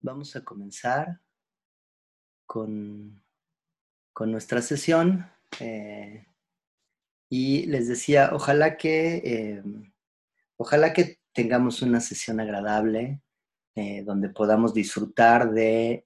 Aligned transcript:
vamos 0.00 0.36
a 0.36 0.44
comenzar 0.44 1.20
con, 2.46 3.22
con 4.12 4.32
nuestra 4.32 4.62
sesión. 4.62 5.26
Eh, 5.60 6.26
y 7.30 7.66
les 7.66 7.88
decía, 7.88 8.30
ojalá 8.32 8.76
que, 8.76 9.22
eh, 9.24 9.62
ojalá 10.56 10.92
que 10.92 11.18
tengamos 11.32 11.82
una 11.82 12.00
sesión 12.00 12.40
agradable, 12.40 13.20
eh, 13.74 14.02
donde 14.02 14.30
podamos 14.30 14.74
disfrutar 14.74 15.52
de 15.52 16.02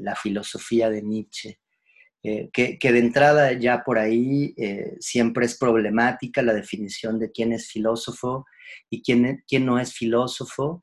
la 0.00 0.14
filosofía 0.14 0.88
de 0.90 1.02
Nietzsche. 1.02 1.58
Que, 2.22 2.76
que, 2.80 2.92
de 2.92 2.98
entrada 2.98 3.52
ya 3.52 3.84
por 3.84 3.98
ahí 3.98 4.52
siempre 4.98 5.46
es 5.46 5.56
problemática 5.56 6.42
la 6.42 6.54
definición 6.54 7.20
de 7.20 7.30
quién 7.30 7.52
es 7.52 7.68
filósofo 7.68 8.46
y 8.90 9.00
quién, 9.00 9.44
quién 9.46 9.64
no 9.64 9.78
es 9.78 9.92
filósofo, 9.94 10.80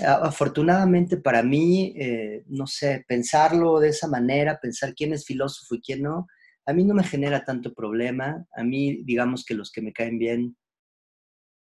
afortunadamente 0.00 1.16
para 1.18 1.42
mí, 1.42 1.94
eh, 1.96 2.44
no 2.46 2.66
sé, 2.66 3.04
pensarlo 3.06 3.78
de 3.78 3.90
esa 3.90 4.08
manera, 4.08 4.58
pensar 4.60 4.94
quién 4.94 5.12
es 5.12 5.26
filósofo 5.26 5.74
y 5.74 5.80
quién 5.80 6.02
no, 6.02 6.26
a 6.64 6.72
mí 6.72 6.84
no 6.84 6.94
me 6.94 7.04
genera 7.04 7.44
tanto 7.44 7.74
problema. 7.74 8.46
A 8.56 8.62
mí, 8.62 9.02
digamos 9.04 9.44
que 9.44 9.54
los 9.54 9.70
que 9.70 9.82
me 9.82 9.92
caen 9.92 10.18
bien, 10.18 10.56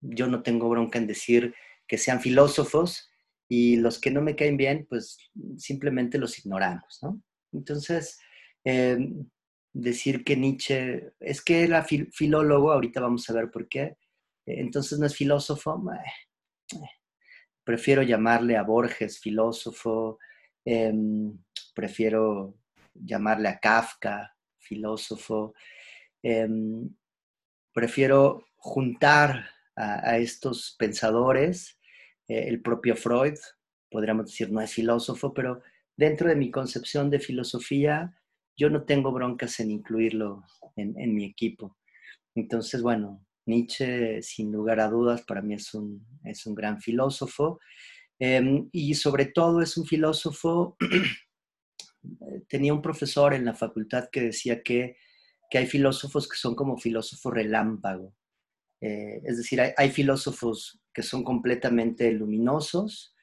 yo 0.01 0.27
no 0.29 0.43
tengo 0.43 0.69
bronca 0.69 0.98
en 0.98 1.07
decir 1.07 1.55
que 1.87 1.98
sean 1.98 2.21
filósofos 2.21 3.11
y 3.48 3.77
los 3.77 3.98
que 4.01 4.11
no 4.11 4.23
me 4.23 4.37
caen 4.37 4.57
bien, 4.57 4.87
pues 4.88 5.19
simplemente 5.57 6.19
los 6.19 6.38
ignoramos, 6.38 6.99
¿no? 7.02 7.21
Entonces, 7.52 8.21
eh, 8.65 8.99
decir 9.73 10.23
que 10.24 10.37
Nietzsche, 10.37 11.12
es 11.19 11.43
que 11.43 11.65
era 11.65 11.85
filólogo, 11.85 12.73
ahorita 12.73 13.01
vamos 13.01 13.29
a 13.29 13.33
ver 13.33 13.51
por 13.51 13.69
qué, 13.69 13.97
entonces 14.47 14.99
no 14.99 15.07
es 15.07 15.16
filósofo, 15.16 15.83
prefiero 17.70 18.02
llamarle 18.02 18.56
a 18.56 18.65
Borges 18.65 19.20
filósofo, 19.20 20.19
em, 20.65 21.38
prefiero 21.73 22.56
llamarle 22.93 23.46
a 23.46 23.60
Kafka 23.60 24.35
filósofo, 24.59 25.54
em, 26.21 26.91
prefiero 27.73 28.45
juntar 28.57 29.51
a, 29.76 30.18
estos 30.18 30.74
pensadores, 30.76 31.79
eh, 32.26 32.48
el 32.48 32.60
propio 32.60 32.96
Freud, 32.96 33.38
podríamos 33.88 34.26
decir, 34.26 34.51
no 34.51 34.60
es 34.60 34.73
filósofo, 34.73 35.32
pero 35.32 35.63
dentro 35.96 36.29
de 36.29 36.35
mi 36.35 36.51
concepción 36.51 37.09
de 37.09 37.21
filosofía, 37.21 38.21
yo 38.57 38.68
no 38.68 38.82
tengo 38.82 39.13
broncas 39.13 39.60
en 39.60 39.71
incluirlo 39.71 40.43
en 40.74 41.15
mi 41.15 41.24
equipo. 41.24 41.76
Entonces, 42.35 42.82
bueno, 42.82 43.24
Nietzsche, 43.51 44.23
sin 44.23 44.51
lugar 44.52 44.80
a 44.80 44.88
dudas, 44.88 45.23
para 45.23 45.43
mí 45.43 45.54
es 45.54 45.74
un, 45.74 46.06
es 46.24 46.46
un 46.46 46.54
gran 46.54 46.80
filósofo. 46.80 47.59
Em, 48.18 48.68
y 48.70 48.95
sobre 48.95 49.26
todo 49.26 49.62
es 49.62 49.79
un 49.79 49.87
filósofo, 49.87 50.76
tenía 52.48 52.74
un 52.74 52.82
profesor 52.82 53.32
en 53.32 53.46
la 53.46 53.54
facultad 53.54 54.09
que 54.12 54.20
decía 54.20 54.62
que, 54.62 54.96
hay 55.52 55.66
filósofos 55.66 56.29
que 56.29 56.37
son 56.37 56.54
como 56.54 56.79
filósofos 56.79 57.34
relámpago. 57.34 58.15
Eh, 58.80 59.20
es 59.24 59.38
decir, 59.38 59.60
hay, 59.60 59.90
filósofos 59.90 60.80
que 60.95 61.02
son 61.02 61.24
completamente 61.24 62.12
luminosos, 62.12 63.16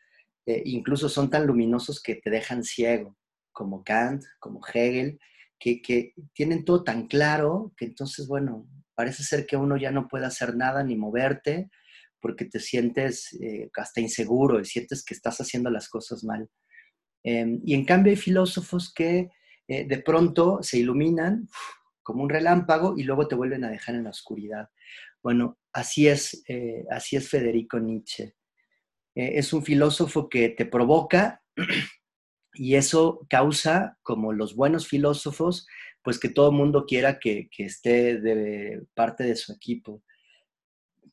eh, 0.46 0.62
incluso 0.66 1.08
son 1.08 1.30
tan 1.30 1.48
luminosos 1.48 2.02
que 2.02 2.16
te 2.16 2.30
dejan 2.30 2.64
ciego, 2.64 3.16
como 3.54 3.82
Kant, 3.84 4.24
como 4.40 4.60
Hegel, 4.74 5.20
que, 5.58 5.82
que, 5.82 6.14
tienen 6.34 6.66
todo 6.66 6.84
tan 6.84 7.08
claro 7.08 7.74
que 7.78 7.86
entonces, 7.86 8.28
bueno, 8.28 8.68
parece 8.98 9.24
ser 9.24 9.46
que 9.46 9.56
uno 9.56 9.78
ya 9.78 9.92
no 9.92 10.08
puede 10.08 10.26
hacer 10.26 10.56
nada 10.56 10.84
ni 10.84 10.96
moverte 10.96 11.70
porque 12.20 12.46
te 12.46 12.60
sientes 12.60 13.32
eh, 13.40 13.70
hasta 13.76 14.02
inseguro 14.02 14.60
y 14.60 14.66
sientes 14.66 15.06
que 15.06 15.14
estás 15.14 15.38
haciendo 15.40 15.70
las 15.70 15.88
cosas 15.88 16.24
mal. 16.24 16.50
Em, 17.24 17.62
y 17.64 17.76
en 17.76 17.86
cambio 17.86 18.10
hay 18.10 18.18
filósofos 18.18 18.92
que 18.92 19.30
eh, 19.68 19.86
de 19.88 20.00
pronto 20.00 20.64
se 20.64 20.80
iluminan 20.80 21.48
como 22.02 22.24
un 22.24 22.30
relámpago 22.30 22.96
y 22.98 23.04
luego 23.04 23.28
te 23.28 23.36
vuelven 23.36 23.66
a 23.66 23.70
dejar 23.70 23.94
en 23.94 24.06
la 24.06 24.10
oscuridad. 24.10 24.70
Bueno, 25.22 25.60
así 25.74 26.08
es, 26.08 26.44
eh, 26.48 26.84
así 26.90 27.18
es 27.18 27.30
Federico 27.30 27.80
Nietzsche. 27.80 28.34
es 29.14 29.54
un 29.54 29.64
filósofo 29.64 30.28
que 30.28 30.50
te 30.50 30.66
provoca 30.66 31.44
y 32.54 32.76
eso 32.76 33.28
causa, 33.30 34.00
como 34.02 34.34
los 34.34 34.56
buenos 34.56 34.88
filósofos, 34.88 35.68
pues 36.08 36.20
que 36.20 36.30
todo 36.30 36.52
el 36.52 36.56
mundo 36.56 36.86
quiera 36.86 37.20
que, 37.20 37.50
esté 37.58 38.22
de 38.22 38.82
parte 38.94 39.26
de 39.26 39.36
su 39.36 39.52
equipo. 39.52 40.06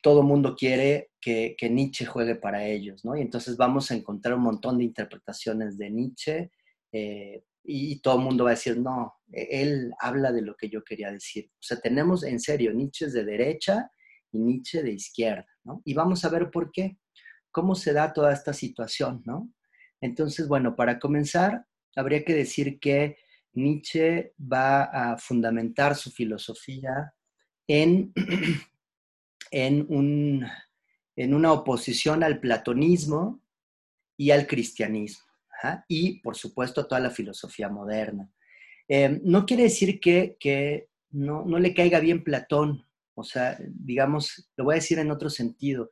Todo 0.01 0.21
el 0.21 0.27
mundo 0.29 0.55
quiere 0.55 1.11
que, 1.21 1.57
Nietzsche 1.69 2.07
juegue 2.07 2.37
para 2.37 2.65
ellos, 2.65 3.05
¿no? 3.05 3.17
Y 3.17 3.21
entonces 3.21 3.57
vamos 3.57 3.91
a 3.91 3.97
encontrar 3.97 4.37
un 4.37 4.43
montón 4.43 4.79
de 4.79 4.85
interpretaciones 4.85 5.77
de 5.79 5.91
Nietzsche 5.91 6.53
eh, 6.93 7.43
y 7.65 8.01
todo 8.03 8.19
el 8.19 8.25
mundo 8.25 8.45
va 8.45 8.51
a 8.51 8.55
decir, 8.55 8.79
no, 8.79 9.15
e, 9.33 9.63
él 9.63 9.93
habla 9.99 10.31
de 10.31 10.43
lo 10.43 10.55
que 10.55 10.69
yo 10.69 10.85
quería 10.85 11.11
decir. 11.11 11.51
O 11.55 11.63
sea, 11.63 11.81
tenemos 11.81 12.23
en 12.23 12.39
serio 12.39 12.73
Nietzsche 12.73 13.09
de 13.09 13.25
derecha 13.25 13.91
y 14.31 14.39
Nietzsche 14.39 14.81
de 14.81 14.93
izquierda, 14.93 15.49
¿no? 15.65 15.83
Y 15.85 15.95
vamos 15.95 16.25
a 16.25 16.29
ver 16.29 16.53
por 16.53 16.71
qué, 16.71 16.99
cómo 17.51 17.75
se 17.75 17.93
da 17.93 18.13
toda 18.13 18.33
esta 18.33 18.53
situación, 18.53 19.23
¿no? 19.25 19.51
Entonces, 20.01 20.47
bueno, 20.47 20.77
para 20.77 21.01
comenzar, 21.01 21.67
habría 21.97 22.25
que 22.25 22.35
decir 22.35 22.79
que 22.79 23.17
Nietzsche 23.55 24.35
va 24.41 24.85
a 24.85 25.19
fundamentar 25.19 25.95
su 25.95 26.11
filosofía 26.11 27.15
en, 27.67 28.13
en, 29.51 30.55
una 31.35 31.53
oposición 31.53 32.23
al 32.23 32.41
platonismo 32.41 33.43
y 34.17 34.31
al 34.31 34.47
cristianismo, 34.47 35.25
y 35.89 36.21
por 36.21 36.37
supuesto 36.37 36.83
a 36.83 36.89
toda 36.89 37.01
la 37.01 37.11
filosofía 37.11 37.69
moderna. 37.69 38.31
Eh, 38.89 39.21
no 39.23 39.47
quiere 39.47 39.65
decir 39.65 39.99
que, 40.01 40.89
no, 41.11 41.45
le 41.47 41.75
caiga 41.75 42.01
bien 42.01 42.23
Platón, 42.23 42.85
o 43.15 43.25
sea, 43.25 43.57
digamos, 43.61 44.51
lo 44.57 44.65
voy 44.65 44.75
a 44.75 44.77
decir 44.77 44.99
en 44.99 45.11
otro 45.11 45.31
sentido, 45.31 45.91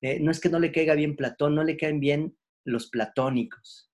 eh, 0.00 0.18
no 0.20 0.30
es 0.30 0.40
que 0.40 0.48
no 0.48 0.58
le 0.58 0.72
caiga 0.72 0.94
bien 0.94 1.16
Platón, 1.16 1.54
no 1.54 1.64
le 1.64 1.76
caen 1.76 2.00
bien 2.00 2.36
los 2.64 2.88
platónicos, 2.88 3.90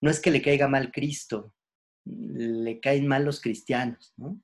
no 0.00 0.10
es 0.10 0.20
que 0.20 0.30
le 0.30 0.42
caiga 0.42 0.68
mal 0.68 0.90
Cristo, 0.90 1.54
le 2.04 2.80
caen 2.80 3.06
mal 3.06 3.24
los 3.24 3.40
cristianos, 3.40 4.12
¿no? 4.16 4.40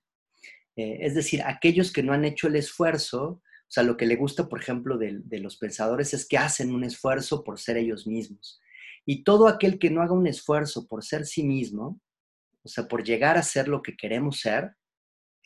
Eh, 0.76 0.98
es 1.00 1.14
decir, 1.14 1.42
aquellos 1.42 1.92
que 1.92 2.02
no 2.02 2.12
han 2.12 2.24
hecho 2.24 2.46
el 2.46 2.56
esfuerzo, 2.56 3.42
o 3.42 3.70
sea, 3.70 3.82
lo 3.82 3.96
que 3.96 4.06
le 4.06 4.16
gusta, 4.16 4.48
por 4.48 4.60
ejemplo, 4.60 4.96
de, 4.96 5.22
los 5.40 5.56
pensadores 5.56 6.14
es 6.14 6.26
que 6.26 6.38
hacen 6.38 6.72
un 6.72 6.84
esfuerzo 6.84 7.42
por 7.42 7.58
ser 7.58 7.76
ellos 7.76 8.06
mismos. 8.06 8.60
Y 9.04 9.24
todo 9.24 9.48
aquel 9.48 9.78
que 9.78 9.90
no 9.90 10.02
haga 10.02 10.12
un 10.12 10.26
esfuerzo 10.26 10.86
por 10.86 11.04
ser 11.04 11.26
sí 11.26 11.42
mismo, 11.42 12.00
o 12.62 12.68
sea, 12.68 12.86
por 12.86 13.02
llegar 13.02 13.36
a 13.36 13.42
ser 13.42 13.66
lo 13.66 13.82
que 13.82 13.96
queremos 13.96 14.38
ser, 14.40 14.76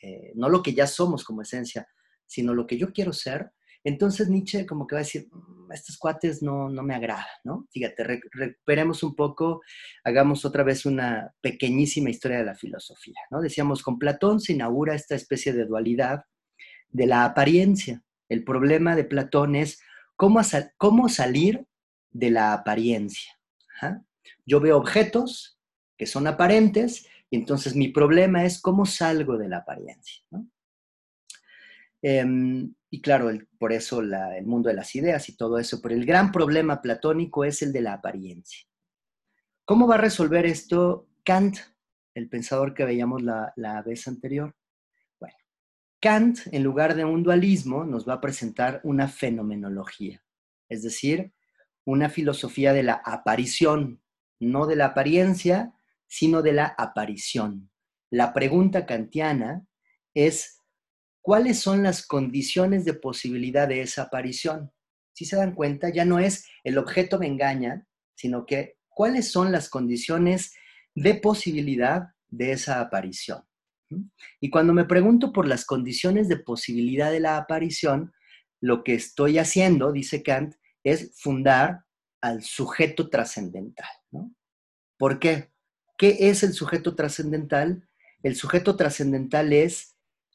eh, 0.01 0.33
no 0.35 0.49
lo 0.49 0.61
que 0.61 0.73
ya 0.73 0.85
somos 0.85 1.23
como 1.23 1.41
esencia, 1.41 1.87
sino 2.27 2.53
lo 2.53 2.67
que 2.67 2.77
yo 2.77 2.93
quiero 2.93 3.11
ser, 3.11 3.51
entonces 3.83 4.29
Nietzsche 4.29 4.65
como 4.65 4.87
que 4.87 4.95
va 4.95 4.99
a 5.01 5.03
decir, 5.03 5.29
estos 5.73 5.97
cuates 5.97 6.41
no, 6.41 6.69
no 6.69 6.83
me 6.83 6.95
agrada, 6.95 7.27
¿no? 7.43 7.67
Fíjate, 7.71 8.03
recuperemos 8.31 9.03
un 9.03 9.15
poco, 9.15 9.61
hagamos 10.03 10.45
otra 10.45 10.63
vez 10.63 10.85
una 10.85 11.33
pequeñísima 11.41 12.09
historia 12.09 12.37
de 12.37 12.45
la 12.45 12.55
filosofía, 12.55 13.19
¿no? 13.31 13.41
Decíamos, 13.41 13.81
con 13.83 13.99
Platón 13.99 14.39
se 14.39 14.53
inaugura 14.53 14.95
esta 14.95 15.15
especie 15.15 15.53
de 15.53 15.65
dualidad 15.65 16.25
de 16.89 17.07
la 17.07 17.25
apariencia. 17.25 18.03
El 18.29 18.43
problema 18.43 18.95
de 18.95 19.03
Platón 19.03 19.55
es 19.55 19.81
cómo, 20.15 20.41
cómo 20.77 21.09
salir 21.09 21.65
de 22.11 22.31
la 22.31 22.53
apariencia. 22.53 23.31
Yo 24.45 24.59
veo 24.59 24.77
objetos 24.77 25.59
que 25.97 26.05
son 26.05 26.27
aparentes 26.27 27.07
y 27.29 27.35
entonces 27.35 27.75
mi 27.75 27.89
problema 27.89 28.45
es 28.45 28.61
cómo 28.61 28.85
salgo 28.85 29.37
de 29.37 29.49
la 29.49 29.57
apariencia. 29.57 30.23
¿no? 30.29 30.47
Em, 32.05 32.75
y 32.89 33.01
claro, 33.01 33.31
por 33.57 33.71
eso 33.71 34.01
el 34.01 34.45
mundo 34.45 34.67
de 34.67 34.75
las 34.75 34.93
ideas 34.93 35.29
y 35.29 35.37
todo 35.37 35.57
eso, 35.57 35.81
pero 35.81 35.95
el 35.95 36.05
gran 36.05 36.33
problema 36.33 36.81
platónico 36.81 37.45
es 37.45 37.61
el 37.61 37.71
de 37.71 37.81
la 37.81 37.93
apariencia. 37.93 38.67
¿Cómo 39.63 39.87
va 39.87 39.95
a 39.95 39.99
resolver 39.99 40.45
esto 40.45 41.07
Kant, 41.23 41.57
el 42.13 42.27
pensador 42.27 42.73
que 42.73 42.83
veíamos 42.83 43.23
la, 43.23 43.53
la 43.55 43.81
vez 43.81 44.05
anterior? 44.09 44.53
Bueno, 45.17 45.37
Kant, 46.01 46.39
en 46.51 46.61
lugar 46.61 46.95
de 46.95 47.05
un 47.05 47.23
dualismo, 47.23 47.85
nos 47.85 48.07
va 48.07 48.15
a 48.15 48.21
presentar 48.21 48.81
una 48.83 49.07
fenomenología, 49.07 50.21
es 50.67 50.83
decir, 50.83 51.33
una 51.85 52.09
filosofía 52.09 52.73
de 52.73 52.83
la 52.83 53.01
aparición, 53.05 54.03
no 54.41 54.67
de 54.67 54.75
la 54.75 54.87
apariencia, 54.87 55.73
sino 56.07 56.41
de 56.41 56.51
la 56.51 56.75
aparición. 56.77 57.71
La 58.09 58.33
pregunta 58.33 58.85
kantiana 58.85 59.65
es 60.13 60.59
cuáles 61.23 61.59
son 61.59 61.81
las 61.81 62.05
condiciones 62.05 62.83
de 62.85 62.93
posibilidad 62.93 63.67
de 63.67 63.81
esa 63.81 64.03
aparición. 64.03 64.71
Si 65.13 65.25
se 65.25 65.37
dan 65.37 65.55
cuenta, 65.55 65.89
ya 65.89 66.05
no 66.05 66.19
es 66.19 66.47
el 66.63 66.77
objeto 66.77 67.17
me 67.17 67.27
engaña, 67.27 67.87
sino 68.13 68.45
que 68.45 68.77
cuáles 68.89 69.31
son 69.31 69.51
las 69.51 69.69
condiciones 69.69 70.53
de 70.93 71.15
posibilidad 71.15 72.09
de 72.27 72.51
esa 72.51 72.81
aparición. 72.81 73.43
Y 74.41 74.49
cuando 74.49 74.73
me 74.73 74.85
pregunto 74.85 75.31
por 75.31 75.47
las 75.47 75.65
condiciones 75.65 76.27
de 76.27 76.37
posibilidad 76.37 77.11
de 77.11 77.21
la 77.21 77.37
aparición, 77.37 78.11
lo 78.59 78.83
que 78.83 78.95
estoy 78.95 79.37
haciendo, 79.37 79.91
dice 79.91 80.23
Kant, 80.23 80.55
es 80.83 81.13
fundar 81.15 81.85
al 82.21 82.43
sujeto 82.43 83.09
trascendental. 83.09 83.89
¿Por 84.97 85.19
qué? 85.19 85.51
¿Qué 85.97 86.17
es 86.19 86.43
el 86.43 86.53
sujeto 86.53 86.95
trascendental? 86.95 87.87
El 88.23 88.35
sujeto 88.35 88.75
trascendental 88.75 89.53
es 89.53 89.92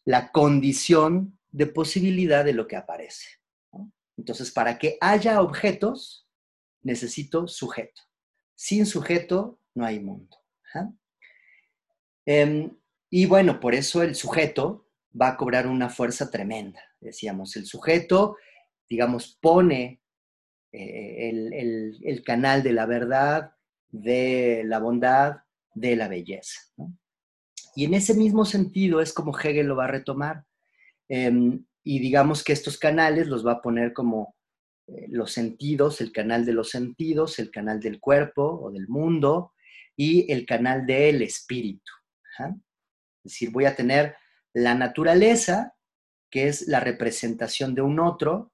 la 0.09 0.33
condición 0.33 1.39
de 1.51 1.67
posibilidad 1.67 2.43
de 2.43 2.55
lo 2.55 2.67
que 2.67 2.77
aparece. 2.77 3.29
Entonces, 4.17 4.51
para 4.51 4.79
que 4.79 4.97
haya 5.03 5.43
objetos, 5.43 6.27
necesito 6.81 7.47
sujeto. 7.47 8.01
Sin 8.55 8.87
sujeto 8.87 9.61
no 9.75 9.85
hay 9.85 10.01
mundo. 10.01 10.35
Em, 12.25 12.75
y 13.11 13.27
bueno, 13.27 13.61
por 13.61 13.75
eso 13.75 14.03
el 14.03 14.15
sujeto 14.15 14.89
va 15.13 15.29
a 15.29 15.37
cobrar 15.37 15.67
una 15.67 15.91
fuerza 15.91 16.31
tremenda. 16.31 16.81
Decíamos, 17.01 17.55
el 17.57 17.67
sujeto, 17.67 18.39
digamos, 18.89 19.37
pone 19.43 20.01
eh, 20.73 21.29
el, 22.03 22.23
canal 22.25 22.63
de 22.63 22.73
la 22.73 22.87
verdad, 22.87 23.53
de 23.91 24.63
la 24.65 24.79
bondad, 24.79 25.43
de 25.75 25.97
la 25.97 26.09
belleza. 26.09 26.61
Y 27.79 27.85
en 27.85 27.95
ese 27.95 28.15
mismo 28.15 28.45
sentido 28.45 29.01
es 29.01 29.13
como 29.13 29.39
Hegel 29.39 29.69
lo 29.69 29.77
va 29.77 29.85
a 29.85 29.93
retomar. 29.93 30.45
Em, 31.09 31.65
y 31.85 32.01
digamos 32.01 32.43
que 32.43 32.53
estos 32.53 32.77
canales 32.77 33.29
los 33.29 33.47
va 33.47 33.53
a 33.53 33.63
poner 33.63 33.93
como 33.93 34.35
eh, 34.89 35.07
los 35.11 35.31
sentidos, 35.31 36.01
el 36.01 36.11
canal 36.11 36.45
de 36.45 36.55
los 36.55 36.71
sentidos, 36.71 37.39
el 37.39 37.53
canal 37.53 37.79
del 37.79 38.01
cuerpo 38.01 38.43
o 38.43 38.73
del 38.73 38.89
mundo 38.89 39.53
y 39.95 40.29
el 40.33 40.45
canal 40.45 40.87
del 40.87 41.23
espíritu. 41.23 41.93
Es 42.41 42.57
decir, 43.23 43.53
voy 43.53 43.67
a 43.67 43.77
tener 43.77 44.17
la 44.53 44.75
naturaleza, 44.75 45.77
que 46.33 46.49
es 46.49 46.67
la 46.67 46.81
representación 46.81 47.77
de 47.77 47.83
un 47.83 48.01
otro, 48.01 48.53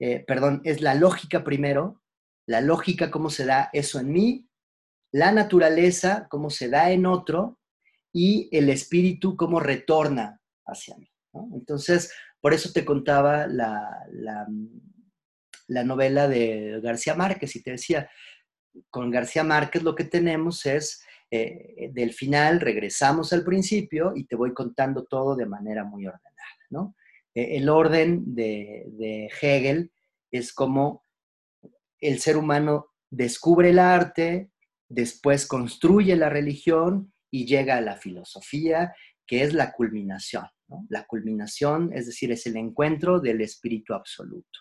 eh, 0.00 0.24
perdón, 0.26 0.60
es 0.64 0.80
la 0.80 0.96
lógica 0.96 1.44
primero, 1.44 2.02
la 2.48 2.62
lógica, 2.62 3.12
cómo 3.12 3.30
se 3.30 3.44
da 3.44 3.70
eso 3.72 4.00
en 4.00 4.10
mí, 4.12 4.48
la 5.12 5.30
naturaleza, 5.30 6.26
cómo 6.28 6.50
se 6.50 6.68
da 6.68 6.90
en 6.90 7.06
otro, 7.06 7.60
y 8.12 8.48
el 8.52 8.68
espíritu, 8.68 9.36
cómo 9.36 9.60
retorna 9.60 10.40
hacia 10.66 10.96
mí. 10.96 11.08
Entonces, 11.54 12.12
por 12.40 12.52
eso 12.52 12.72
te 12.72 12.84
contaba 12.84 13.46
la, 13.46 14.06
la, 14.10 15.84
novela 15.84 16.28
de 16.28 16.80
García 16.82 17.14
Márquez 17.14 17.56
y 17.56 17.62
te 17.62 17.72
decía, 17.72 18.10
con 18.90 19.10
García 19.10 19.44
Márquez 19.44 19.82
lo 19.82 19.94
que 19.94 20.04
tenemos 20.04 20.66
es 20.66 21.02
eh, 21.30 21.90
del 21.92 22.12
final 22.12 22.60
regresamos 22.60 23.32
al 23.32 23.42
principio 23.42 24.12
y 24.14 24.24
te 24.24 24.36
voy 24.36 24.52
contando 24.52 25.04
todo 25.04 25.34
de 25.34 25.46
manera 25.46 25.82
muy 25.82 26.06
ordenada, 26.06 26.58
¿no? 26.68 26.94
Eh, 27.34 27.56
el 27.56 27.70
orden 27.70 28.34
de, 28.34 28.84
de, 28.88 29.30
Hegel 29.40 29.90
es 30.30 30.52
como 30.52 31.04
el 32.00 32.20
ser 32.20 32.36
humano 32.36 32.90
descubre 33.08 33.70
el 33.70 33.78
arte, 33.78 34.50
después 34.88 35.46
construye 35.46 36.16
la 36.16 36.28
religión 36.28 37.11
y 37.32 37.46
llega 37.46 37.78
a 37.78 37.80
la 37.80 37.96
filosofía, 37.96 38.94
que 39.26 39.42
es 39.42 39.54
la 39.54 39.72
culminación. 39.72 40.44
La 40.88 41.06
culminación, 41.06 41.90
es 41.92 42.06
decir, 42.06 42.30
es 42.30 42.46
el 42.46 42.56
encuentro 42.56 43.20
del 43.20 43.40
espíritu 43.40 43.94
absoluto. 43.94 44.60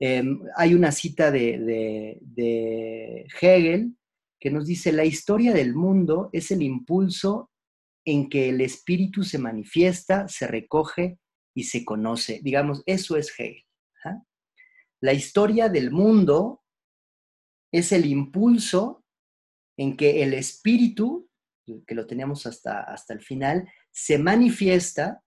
Em, 0.00 0.40
hay 0.56 0.74
una 0.74 0.92
cita 0.92 1.30
de, 1.30 2.18
de, 2.20 3.26
Hegel 3.40 3.94
que 4.40 4.50
nos 4.50 4.66
dice, 4.66 4.92
la 4.92 5.04
historia 5.04 5.52
del 5.52 5.74
mundo 5.74 6.30
es 6.32 6.50
el 6.50 6.62
impulso 6.62 7.50
en 8.04 8.28
que 8.28 8.48
el 8.48 8.62
espíritu 8.62 9.22
se 9.22 9.38
manifiesta, 9.38 10.26
se 10.26 10.46
recoge 10.46 11.18
y 11.54 11.64
se 11.64 11.84
conoce. 11.84 12.40
Digamos, 12.42 12.82
eso 12.86 13.16
es 13.16 13.32
Hegel. 13.38 13.62
¿ah? 14.04 14.22
La 15.00 15.12
historia 15.12 15.68
del 15.68 15.90
mundo 15.90 16.62
es 17.72 17.92
el 17.92 18.06
impulso 18.06 19.04
en 19.76 19.96
que 19.96 20.22
el 20.22 20.34
espíritu 20.34 21.29
que 21.86 21.94
lo 21.94 22.06
teníamos 22.06 22.46
hasta, 22.46 22.80
hasta 22.80 23.14
el 23.14 23.20
final, 23.20 23.68
se 23.90 24.18
manifiesta, 24.18 25.22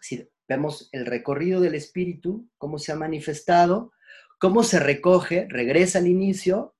si 0.00 0.28
vemos 0.48 0.88
el 0.92 1.06
recorrido 1.06 1.60
del 1.60 1.74
espíritu, 1.74 2.48
cómo 2.58 2.78
se 2.78 2.92
ha 2.92 2.96
manifestado, 2.96 3.92
cómo 4.38 4.62
se 4.62 4.78
recoge, 4.78 5.46
regresa 5.48 5.98
al 5.98 6.06
inicio 6.06 6.74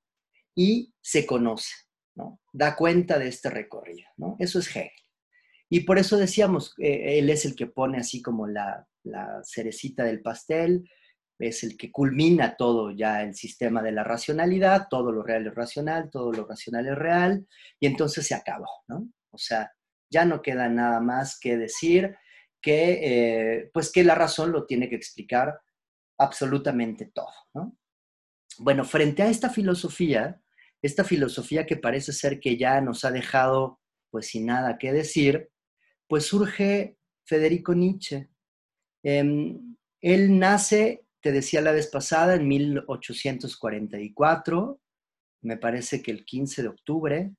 y 0.55 0.93
se 1.01 1.25
conoce, 1.25 1.73
¿no? 2.15 2.39
Da 2.53 2.75
cuenta 2.75 3.17
de 3.19 3.27
este 3.27 3.49
recorrido, 3.49 4.07
¿no? 4.17 4.35
Eso 4.39 4.59
es 4.59 4.69
Hegel. 4.69 4.91
Y 5.69 5.81
por 5.81 5.97
eso 5.97 6.17
decíamos, 6.17 6.73
eh, 6.77 7.17
él 7.17 7.29
es 7.29 7.45
el 7.45 7.55
que 7.55 7.65
pone 7.65 7.97
así 7.97 8.21
como 8.21 8.47
la, 8.47 8.87
la 9.03 9.41
cerecita 9.43 10.03
del 10.03 10.21
pastel, 10.21 10.87
es 11.37 11.63
el 11.63 11.77
que 11.77 11.91
culmina 11.91 12.55
todo 12.55 12.91
ya 12.91 13.21
el 13.21 13.35
sistema 13.35 13.81
de 13.81 13.91
la 13.91 14.03
racionalidad, 14.03 14.87
todo 14.89 15.11
lo 15.11 15.23
real 15.23 15.47
es 15.47 15.55
racional, 15.55 16.09
todo 16.09 16.31
lo 16.31 16.45
racional 16.45 16.87
es 16.87 16.95
real, 16.95 17.47
y 17.79 17.87
entonces 17.87 18.25
se 18.25 18.35
acabó, 18.35 18.69
¿no? 18.87 19.09
O 19.31 19.37
sea, 19.37 19.71
ya 20.09 20.25
no 20.25 20.41
queda 20.41 20.69
nada 20.69 21.01
más 21.01 21.39
que 21.39 21.57
decir 21.57 22.15
que, 22.61 22.99
eh, 23.57 23.69
pues 23.73 23.91
que 23.91 24.03
la 24.03 24.15
razón 24.15 24.51
lo 24.51 24.65
tiene 24.65 24.89
que 24.89 24.95
explicar 24.95 25.59
absolutamente 26.17 27.11
todo, 27.13 27.33
¿no? 27.53 27.77
Bueno, 28.59 28.85
frente 28.85 29.23
a 29.23 29.27
esta 29.27 29.49
filosofía, 29.49 30.41
esta 30.81 31.03
filosofía 31.03 31.65
que 31.65 31.75
parece 31.75 32.13
ser 32.13 32.39
que 32.39 32.57
ya 32.57 32.79
nos 32.79 33.03
ha 33.03 33.11
dejado 33.11 33.81
pues 34.09 34.27
sin 34.27 34.45
nada 34.45 34.77
que 34.77 34.93
decir, 34.93 35.49
pues 36.07 36.25
surge 36.25 36.97
Federico 37.25 37.73
Nietzsche. 37.73 38.29
Em, 39.03 39.75
él 39.99 40.39
nace 40.39 41.04
te 41.25 41.31
decía 41.31 41.59
la 41.59 41.71
vez 41.71 41.87
pasada, 41.87 42.35
en 42.35 42.47
1844, 42.47 44.79
me 45.41 45.57
parece 45.57 46.03
que 46.03 46.11
el 46.11 46.23
15 46.23 46.61
de 46.61 46.67
octubre, 46.67 47.35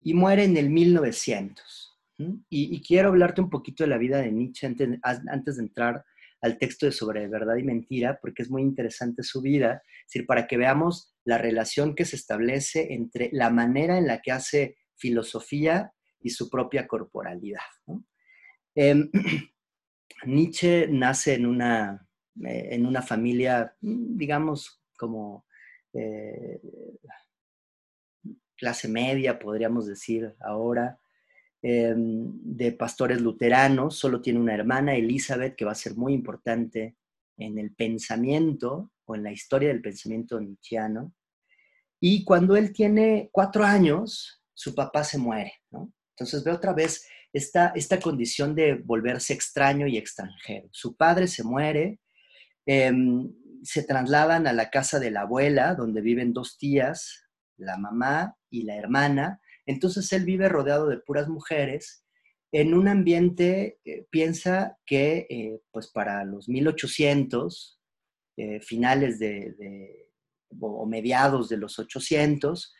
y 0.00 0.12
muere 0.12 0.42
en 0.42 0.56
el 0.56 0.70
1900. 0.70 2.00
Y, 2.48 2.82
quiero 2.82 3.10
hablarte 3.10 3.40
un 3.40 3.48
poquito 3.48 3.84
de 3.84 3.90
la 3.90 3.98
vida 3.98 4.20
de 4.20 4.32
Nietzsche 4.32 4.66
antes, 4.66 5.56
de 5.56 5.62
entrar 5.62 6.04
al 6.40 6.58
texto 6.58 6.86
de 6.86 6.90
sobre 6.90 7.28
verdad 7.28 7.54
y 7.54 7.62
mentira, 7.62 8.18
porque 8.20 8.42
es 8.42 8.50
muy 8.50 8.62
interesante 8.62 9.22
su 9.22 9.40
vida, 9.40 9.84
es 10.00 10.06
decir, 10.08 10.26
para 10.26 10.48
que 10.48 10.56
veamos 10.56 11.14
la 11.24 11.38
relación 11.38 11.94
que 11.94 12.04
se 12.04 12.16
establece 12.16 12.92
entre 12.92 13.30
la 13.30 13.50
manera 13.50 13.98
en 13.98 14.08
la 14.08 14.20
que 14.20 14.32
hace 14.32 14.78
filosofía 14.96 15.92
y 16.18 16.30
su 16.30 16.50
propia 16.50 16.88
corporalidad. 16.88 17.60
Em, 18.74 19.12
Nietzsche 20.26 20.88
nace 20.88 21.34
en 21.34 21.46
una 21.46 22.08
eh, 22.44 22.68
en 22.72 22.86
una 22.86 23.02
familia, 23.02 23.74
mm, 23.80 24.16
digamos, 24.16 24.82
como 24.96 25.46
eh, 25.94 26.60
clase 28.56 28.88
media, 28.88 29.38
podríamos 29.38 29.86
decir 29.86 30.34
ahora, 30.40 30.98
em, 31.62 32.30
de 32.42 32.72
pastores 32.72 33.20
luteranos, 33.20 33.96
solo 33.96 34.20
tiene 34.22 34.40
una 34.40 34.54
hermana, 34.54 34.94
Elizabeth, 34.94 35.56
que 35.56 35.64
va 35.64 35.72
a 35.72 35.74
ser 35.74 35.96
muy 35.96 36.12
importante 36.14 36.96
en 37.36 37.58
el 37.58 37.74
pensamiento 37.74 38.92
o 39.04 39.14
en 39.14 39.24
la 39.24 39.32
historia 39.32 39.68
del 39.68 39.82
pensamiento 39.82 40.40
nietzscheano. 40.40 41.12
Y 42.00 42.24
cuando 42.24 42.56
él 42.56 42.72
tiene 42.72 43.28
cuatro 43.32 43.64
años, 43.64 44.42
su 44.54 44.74
papá 44.74 45.04
se 45.04 45.18
muere, 45.18 45.54
Entonces 45.70 46.44
ve 46.44 46.52
otra 46.52 46.72
vez 46.72 47.06
esta, 47.32 47.72
esta 47.74 47.98
condición 47.98 48.54
de 48.54 48.74
volverse 48.74 49.32
extraño 49.32 49.86
y 49.86 49.96
extranjero. 49.96 50.68
Su 50.70 50.96
padre 50.96 51.26
se 51.26 51.42
muere, 51.42 51.98
Em, 52.66 53.32
se 53.62 53.82
trasladan 53.84 54.46
a 54.46 54.52
la 54.52 54.70
casa 54.70 54.98
de 54.98 55.10
la 55.10 55.22
abuela, 55.22 55.74
donde 55.74 56.00
viven 56.00 56.32
dos 56.32 56.58
tías, 56.58 57.26
la 57.56 57.76
mamá 57.76 58.36
y 58.50 58.64
la 58.64 58.76
hermana. 58.76 59.40
Entonces 59.66 60.12
él 60.12 60.24
vive 60.24 60.48
rodeado 60.48 60.88
de 60.88 60.98
puras 60.98 61.28
mujeres 61.28 62.04
en 62.52 62.74
un 62.74 62.86
ambiente, 62.86 63.80
eh, 63.84 64.06
piensa 64.10 64.78
que 64.84 65.26
eh, 65.30 65.62
pues 65.70 65.88
para 65.88 66.22
los 66.24 66.48
1800, 66.48 67.80
eh, 68.36 68.60
finales 68.60 69.18
de, 69.18 70.10
o 70.60 70.84
mediados 70.86 71.48
de 71.48 71.56
los 71.56 71.78
800, 71.78 72.74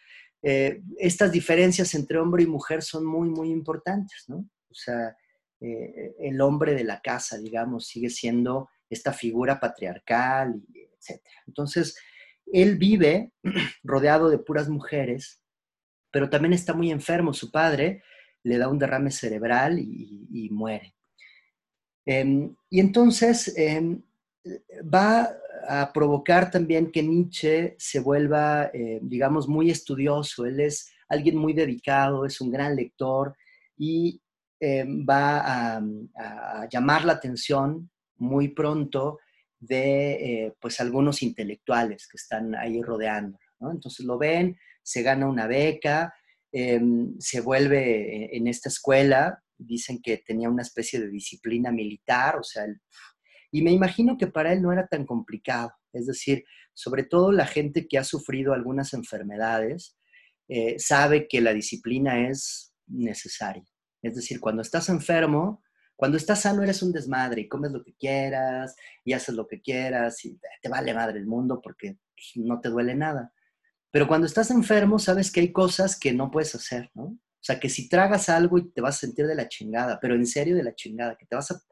estas 0.98 1.30
diferencias 1.30 1.94
entre 1.94 2.18
hombre 2.18 2.42
y 2.42 2.46
mujer 2.46 2.82
son 2.82 3.06
muy, 3.06 3.28
muy 3.28 3.50
importantes, 3.50 4.24
¿no? 4.26 4.38
O 4.68 4.74
sea, 4.74 5.16
el 5.60 6.40
hombre 6.40 6.74
de 6.74 6.82
la 6.82 7.00
casa, 7.00 7.38
digamos, 7.38 7.86
sigue 7.86 8.10
siendo 8.10 8.68
esta 8.92 9.12
figura 9.12 9.58
patriarcal, 9.58 10.62
etc. 10.74 11.20
Entonces, 11.46 11.96
él 12.46 12.76
vive 12.76 13.32
rodeado 13.82 14.28
de 14.28 14.38
puras 14.38 14.68
mujeres, 14.68 15.40
pero 16.10 16.28
también 16.28 16.52
está 16.52 16.74
muy 16.74 16.90
enfermo. 16.90 17.32
Su 17.32 17.50
padre 17.50 18.02
le 18.44 18.58
da 18.58 18.68
un 18.68 18.78
derrame 18.78 19.10
cerebral 19.10 19.78
y, 19.78 20.48
muere. 20.50 20.94
Em, 22.04 22.54
y 22.68 22.80
entonces 22.80 23.54
em, 23.56 24.02
va 24.82 25.30
a 25.68 25.92
provocar 25.92 26.50
también 26.50 26.90
que 26.90 27.02
Nietzsche 27.02 27.76
se 27.78 28.00
vuelva, 28.00 28.70
eh, 28.74 28.98
digamos, 29.02 29.48
muy 29.48 29.70
estudioso. 29.70 30.44
Él 30.44 30.60
es 30.60 30.92
alguien 31.08 31.36
muy 31.36 31.52
dedicado, 31.52 32.26
es 32.26 32.40
un 32.40 32.50
gran 32.50 32.74
lector 32.74 33.36
y 33.76 34.20
em, 34.60 35.04
va 35.08 35.76
a, 35.76 35.82
llamar 36.70 37.04
la 37.04 37.14
atención 37.14 37.90
muy 38.16 38.48
pronto 38.48 39.18
de 39.58 40.12
eh, 40.46 40.54
pues 40.60 40.80
algunos 40.80 41.22
intelectuales 41.22 42.08
que 42.08 42.16
están 42.16 42.54
ahí 42.54 42.82
rodeando. 42.82 43.38
¿no? 43.60 43.70
Entonces 43.70 44.04
lo 44.04 44.18
ven, 44.18 44.56
se 44.82 45.02
gana 45.02 45.28
una 45.28 45.46
beca, 45.46 46.14
em, 46.50 47.14
se 47.18 47.40
vuelve 47.40 48.36
en 48.36 48.48
esta 48.48 48.68
escuela, 48.68 49.42
dicen 49.56 50.00
que 50.02 50.18
tenía 50.18 50.50
una 50.50 50.62
especie 50.62 51.00
de 51.00 51.08
disciplina 51.08 51.70
militar, 51.70 52.36
o 52.36 52.42
sea, 52.42 52.66
y 53.50 53.62
me 53.62 53.70
imagino 53.70 54.18
que 54.18 54.26
para 54.26 54.52
él 54.52 54.62
no 54.62 54.72
era 54.72 54.86
tan 54.86 55.06
complicado, 55.06 55.72
es 55.92 56.06
decir, 56.06 56.44
sobre 56.74 57.04
todo 57.04 57.32
la 57.32 57.46
gente 57.46 57.86
que 57.86 57.98
ha 57.98 58.04
sufrido 58.04 58.54
algunas 58.54 58.94
enfermedades, 58.94 59.96
eh, 60.48 60.78
sabe 60.78 61.28
que 61.28 61.40
la 61.40 61.52
disciplina 61.52 62.28
es 62.28 62.74
necesaria. 62.86 63.64
Es 64.02 64.16
decir, 64.16 64.40
cuando 64.40 64.62
estás 64.62 64.88
enfermo, 64.88 65.62
cuando 66.02 66.16
estás 66.16 66.40
sano 66.40 66.64
eres 66.64 66.82
un 66.82 66.90
desmadre 66.90 67.42
y 67.42 67.48
comes 67.48 67.70
lo 67.70 67.84
que 67.84 67.94
quieras 67.94 68.74
y 69.04 69.12
haces 69.12 69.36
lo 69.36 69.46
que 69.46 69.62
quieras 69.62 70.24
y 70.24 70.36
te 70.60 70.68
vale 70.68 70.92
madre 70.92 71.20
el 71.20 71.26
mundo 71.26 71.60
porque 71.62 71.96
pues, 72.16 72.44
no 72.44 72.60
te 72.60 72.70
duele 72.70 72.96
nada. 72.96 73.32
Pero 73.92 74.08
cuando 74.08 74.26
estás 74.26 74.50
enfermo, 74.50 74.98
sabes 74.98 75.30
que 75.30 75.38
hay 75.38 75.52
cosas 75.52 75.96
que 75.96 76.12
no 76.12 76.32
puedes 76.32 76.56
hacer, 76.56 76.90
¿no? 76.94 77.04
O 77.04 77.38
sea, 77.38 77.60
que 77.60 77.68
si 77.68 77.88
tragas 77.88 78.28
algo 78.28 78.58
y 78.58 78.68
te 78.72 78.80
vas 78.80 78.96
a 78.96 78.98
sentir 78.98 79.28
de 79.28 79.36
la 79.36 79.46
chingada, 79.46 80.00
pero 80.00 80.16
en 80.16 80.26
serio 80.26 80.56
de 80.56 80.64
la 80.64 80.74
chingada, 80.74 81.14
que 81.16 81.24
te 81.24 81.36
vas 81.36 81.52
a 81.52 81.62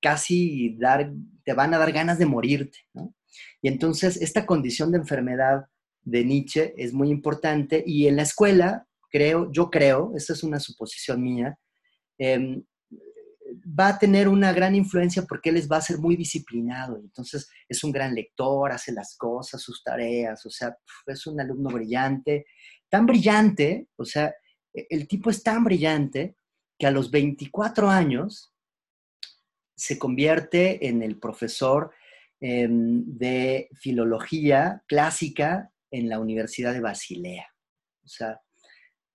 casi 0.00 0.78
dar, 0.78 1.12
te 1.44 1.52
van 1.52 1.74
a 1.74 1.78
dar 1.78 1.92
ganas 1.92 2.18
de 2.18 2.24
morirte, 2.24 2.78
¿no? 2.94 3.14
Y 3.60 3.68
entonces 3.68 4.16
esta 4.16 4.46
condición 4.46 4.92
de 4.92 4.98
enfermedad 5.00 5.66
de 6.00 6.24
Nietzsche 6.24 6.72
es 6.78 6.94
muy 6.94 7.10
importante 7.10 7.84
y 7.86 8.06
en 8.06 8.16
la 8.16 8.22
escuela, 8.22 8.86
creo, 9.10 9.52
yo 9.52 9.68
creo, 9.68 10.14
esta 10.16 10.32
es 10.32 10.42
una 10.42 10.58
suposición 10.58 11.22
mía, 11.22 11.58
em, 12.16 12.64
va 13.66 13.88
a 13.88 13.98
tener 13.98 14.28
una 14.28 14.52
gran 14.52 14.74
influencia 14.74 15.22
porque 15.22 15.50
él 15.50 15.56
les 15.56 15.70
va 15.70 15.78
a 15.78 15.82
ser 15.82 15.98
muy 15.98 16.16
disciplinado. 16.16 16.98
Entonces 16.98 17.48
es 17.68 17.82
un 17.84 17.92
gran 17.92 18.14
lector, 18.14 18.72
hace 18.72 18.92
las 18.92 19.16
cosas, 19.16 19.60
sus 19.62 19.82
tareas, 19.82 20.44
o 20.46 20.50
sea, 20.50 20.76
es 21.06 21.26
un 21.26 21.40
alumno 21.40 21.70
brillante, 21.70 22.46
tan 22.88 23.06
brillante, 23.06 23.88
o 23.96 24.04
sea, 24.04 24.34
e, 24.72 24.86
el 24.90 25.08
tipo 25.08 25.30
es 25.30 25.42
tan 25.42 25.64
brillante 25.64 26.36
que 26.78 26.86
a 26.86 26.90
los 26.90 27.10
24 27.10 27.88
años 27.88 28.52
se 29.76 29.98
convierte 29.98 30.86
en 30.86 31.02
el 31.02 31.18
profesor 31.18 31.92
em, 32.40 33.04
de 33.06 33.68
filología 33.74 34.82
clásica 34.86 35.72
en 35.90 36.08
la 36.08 36.18
Universidad 36.18 36.72
de 36.72 36.80
Basilea. 36.80 37.46
O 38.04 38.08
sea, 38.08 38.40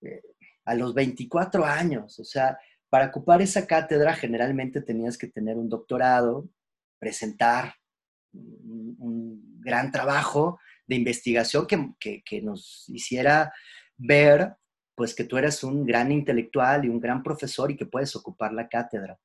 eh, 0.02 0.22
a 0.66 0.76
los 0.76 0.94
24 0.94 1.66
años, 1.66 2.20
o 2.20 2.24
sea, 2.24 2.58
para 2.90 3.08
ocupar 3.08 3.42
esa 3.42 3.68
cátedra 3.68 4.16
generalmente 4.16 4.82
tenías 4.82 5.18
que 5.18 5.28
tener 5.28 5.58
un 5.58 5.70
doctorado, 5.70 6.50
presentar 7.00 7.76
un, 8.34 9.40
gran 9.62 9.92
trabajo 9.92 10.60
de 10.88 10.96
investigación 10.96 11.68
que, 11.68 12.42
nos 12.42 12.86
hiciera 12.88 13.54
ver 13.98 14.56
pues 14.96 15.14
que 15.14 15.26
tú 15.26 15.38
eres 15.38 15.64
un 15.64 15.86
gran 15.86 16.12
intelectual 16.12 16.86
y 16.86 16.90
un 16.90 17.00
gran 17.00 17.22
profesor 17.22 17.70
y 17.70 17.78
que 17.78 17.86
puedes 17.86 18.16
ocupar 18.16 18.54
la 18.54 18.68
cátedra. 18.68 19.18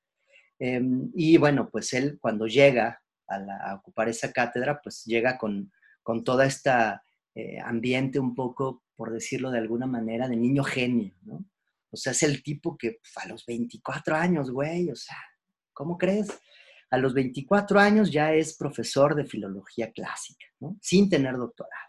Em, 0.59 1.11
y 1.15 1.37
bueno, 1.37 1.69
pues 1.71 1.93
él 1.93 2.19
cuando 2.21 2.47
llega 2.47 3.01
a, 3.29 3.75
ocupar 3.77 4.09
esa 4.09 4.33
cátedra, 4.33 4.81
pues 4.83 5.05
llega 5.05 5.39
con, 5.39 5.73
con 6.03 6.23
toda 6.25 6.47
esta 6.47 7.03
eh, 7.35 7.59
ambiente 7.61 8.19
un 8.19 8.35
poco, 8.35 8.83
por 8.97 9.13
decirlo 9.13 9.51
de 9.51 9.59
alguna 9.59 9.87
manera, 9.87 10.29
de 10.29 10.37
niño 10.37 10.63
genio, 10.63 11.15
¿no? 11.23 11.45
O 11.95 11.97
sea, 11.97 12.13
es 12.13 12.23
el 12.23 12.43
tipo 12.43 12.77
que 12.77 12.99
a 13.17 13.29
los 13.29 13.45
24 13.47 14.17
años, 14.17 14.51
güey, 14.51 14.91
o 14.91 14.97
sea, 14.97 15.17
¿cómo 15.73 15.97
crees? 15.97 16.29
A 16.91 16.99
los 16.99 17.15
24 17.15 17.79
años 17.79 18.11
ya 18.11 18.33
es 18.35 18.57
profesor 18.57 19.15
de 19.15 19.25
filología 19.25 19.91
clásica, 19.93 20.47
¿no? 20.61 20.77
Sin 20.81 21.09
tener 21.09 21.37
doctorado. 21.37 21.89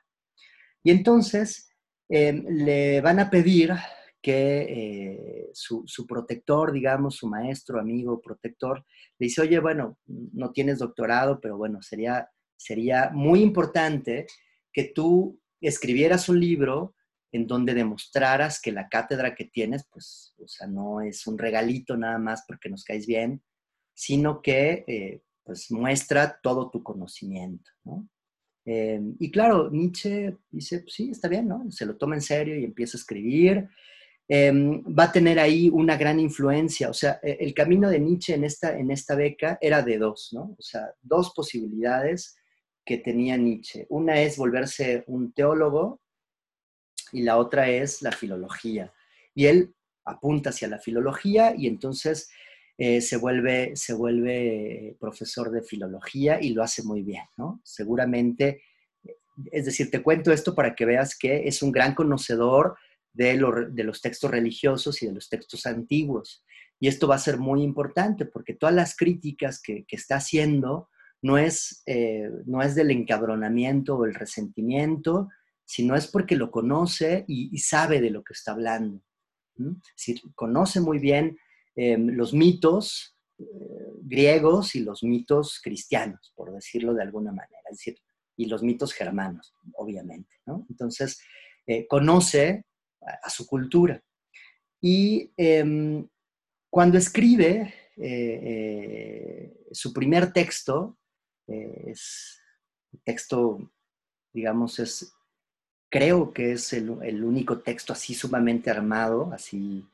Y 0.84 0.92
entonces 0.92 1.70
em, 2.10 2.46
le 2.48 3.02
van 3.02 3.20
a 3.20 3.30
pedir 3.30 3.74
que 4.22 4.62
eh, 4.62 5.50
su, 5.54 5.84
su, 5.86 6.08
protector, 6.08 6.72
digamos, 6.72 7.16
su 7.16 7.28
maestro, 7.28 7.80
amigo, 7.80 8.22
protector, 8.22 8.84
le 9.20 9.26
dice, 9.28 9.42
oye, 9.42 9.60
bueno, 9.60 10.00
no 10.06 10.52
tienes 10.52 10.80
doctorado, 10.80 11.40
pero 11.40 11.58
bueno, 11.58 11.82
sería, 11.82 12.28
sería 12.56 13.12
muy 13.14 13.42
importante 13.42 14.26
que 14.74 14.86
tú 14.96 15.40
escribieras 15.62 16.28
un 16.30 16.40
libro 16.40 16.96
en 17.32 17.48
donde 17.48 17.74
demostraras 17.74 18.62
que 18.62 18.72
la 18.72 18.88
cátedra 18.88 19.36
que 19.36 19.46
tienes, 19.46 19.86
pues, 19.92 20.34
o 20.38 20.48
sea, 20.48 20.68
no 20.68 21.02
es 21.02 21.28
un 21.28 21.38
regalito 21.38 21.98
nada 21.98 22.18
más 22.18 22.44
porque 22.48 22.70
nos 22.70 22.84
caes 22.84 23.06
bien, 23.06 23.44
sino 23.94 24.42
que, 24.42 24.86
eh, 24.88 25.22
pues, 25.44 25.72
muestra 25.72 26.40
todo 26.42 26.70
tu 26.70 26.84
conocimiento, 26.84 27.70
¿no? 27.84 28.08
Eh, 28.66 29.00
y 29.20 29.32
claro, 29.32 29.70
Nietzsche 29.70 30.38
dice, 30.50 30.80
pues, 30.80 30.94
sí, 30.94 31.12
está 31.12 31.28
bien, 31.28 31.48
¿no? 31.48 31.70
Se 31.72 31.86
lo 31.86 31.98
toma 31.98 32.16
en 32.16 32.22
serio 32.22 32.58
y 32.58 32.64
empieza 32.64 32.98
a 32.98 33.02
escribir. 33.02 33.70
Eh, 34.28 34.52
va 34.52 35.04
a 35.04 35.12
tener 35.12 35.40
ahí 35.40 35.70
una 35.70 35.98
gran 35.98 36.20
influencia. 36.20 36.90
O 36.90 36.94
sea, 36.94 37.20
e, 37.22 37.38
el 37.42 37.54
camino 37.54 37.90
de 37.90 38.00
Nietzsche 38.00 38.34
en 38.34 38.44
esta, 38.44 38.78
en 38.78 38.90
esta 38.90 39.16
beca 39.16 39.58
era 39.62 39.84
de 39.84 39.98
dos, 40.00 40.30
¿no? 40.34 40.56
O 40.58 40.62
sea, 40.62 40.90
dos 41.02 41.32
posibilidades 41.36 42.36
que 42.84 42.98
tenía 42.98 43.38
Nietzsche. 43.38 43.86
Una 43.90 44.22
es 44.22 44.38
volverse 44.38 45.04
un 45.08 45.32
teólogo 45.34 46.02
y 47.12 47.24
la 47.24 47.38
otra 47.38 47.70
es 47.70 48.02
la 48.02 48.12
filología. 48.12 48.94
Y 49.34 49.46
él 49.46 49.74
apunta 50.06 50.52
hacia 50.52 50.68
la 50.68 50.80
filología 50.80 51.54
y 51.58 51.68
entonces 51.68 52.30
eh, 52.78 53.02
se, 53.02 53.18
vuelve, 53.18 53.76
se 53.76 53.94
vuelve 53.94 54.96
profesor 55.00 55.52
de 55.52 55.62
filología 55.62 56.42
y 56.42 56.50
lo 56.50 56.62
hace 56.62 56.84
muy 56.84 57.04
bien, 57.04 57.24
¿no? 57.38 57.62
Seguramente, 57.64 58.62
es 59.52 59.66
decir, 59.66 59.90
te 59.90 60.02
cuento 60.02 60.32
esto 60.32 60.54
para 60.54 60.76
que 60.76 60.86
veas 60.86 61.18
que 61.18 61.48
es 61.48 61.62
un 61.62 61.72
gran 61.72 61.96
conocedor 61.96 62.78
de, 63.14 63.36
los 63.38 64.02
textos 64.02 64.30
religiosos 64.30 65.02
y 65.02 65.08
de 65.08 65.14
los 65.14 65.30
textos 65.30 65.66
antiguos. 65.66 66.44
Y 66.80 66.88
esto 66.88 67.08
va 67.08 67.16
a 67.16 67.20
ser 67.20 67.38
muy 67.38 67.64
importante 67.64 68.26
porque 68.26 68.54
todas 68.54 68.76
las 68.76 68.96
críticas 68.96 69.62
que, 69.62 69.86
está 69.90 70.18
haciendo 70.18 70.90
no 71.22 71.38
es, 71.38 71.82
eh, 71.86 72.30
no 72.46 72.62
es 72.62 72.76
del 72.76 72.92
encabronamiento 72.92 73.96
o 73.96 74.06
el 74.06 74.14
resentimiento, 74.14 75.30
sino 75.66 75.96
es 75.96 76.08
porque 76.08 76.36
lo 76.36 76.52
conoce 76.52 77.26
y, 77.28 77.58
sabe 77.60 78.00
de 78.00 78.12
lo 78.12 78.24
que 78.24 78.34
está 78.34 78.52
hablando. 78.52 79.02
Si 79.96 80.22
conoce 80.36 80.80
muy 80.80 81.00
bien 81.00 81.38
em, 81.76 82.08
los 82.10 82.34
mitos 82.34 83.18
eh, 83.38 83.44
griegos 84.02 84.76
y 84.76 84.82
los 84.82 85.04
mitos 85.04 85.60
cristianos, 85.62 86.32
por 86.36 86.54
decirlo 86.54 86.94
de 86.94 87.02
alguna 87.02 87.32
manera, 87.32 87.62
es 87.72 87.78
decir, 87.78 87.98
y 88.38 88.46
los 88.46 88.64
mitos 88.64 88.94
germanos, 88.94 89.54
obviamente. 89.74 90.36
Entonces, 90.70 91.20
eh, 91.66 91.88
conoce 91.88 92.66
a, 93.24 93.30
su 93.30 93.48
cultura. 93.48 94.02
Y 94.82 95.32
em, 95.38 96.08
cuando 96.70 96.98
escribe 96.98 97.74
eh, 97.98 99.54
su 99.72 99.94
primer 99.94 100.32
texto, 100.34 100.98
es 101.48 102.42
texto, 103.04 103.72
digamos, 104.34 104.80
es 104.80 105.15
creo 105.96 106.34
que 106.34 106.52
es 106.52 106.74
el, 106.74 106.90
único 107.24 107.60
texto 107.60 107.94
así 107.94 108.14
sumamente 108.14 108.70
armado, 108.70 109.32
así 109.32 109.86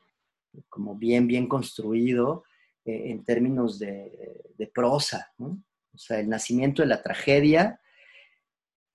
como 0.68 0.96
bien, 0.96 1.28
bien 1.28 1.46
construido 1.46 2.42
eh, 2.84 3.10
en 3.10 3.22
términos 3.22 3.78
de, 3.78 4.42
prosa. 4.74 5.32
O 5.38 5.98
sea, 5.98 6.18
el 6.18 6.28
nacimiento 6.28 6.82
de 6.82 6.88
la 6.88 7.02
tragedia, 7.02 7.80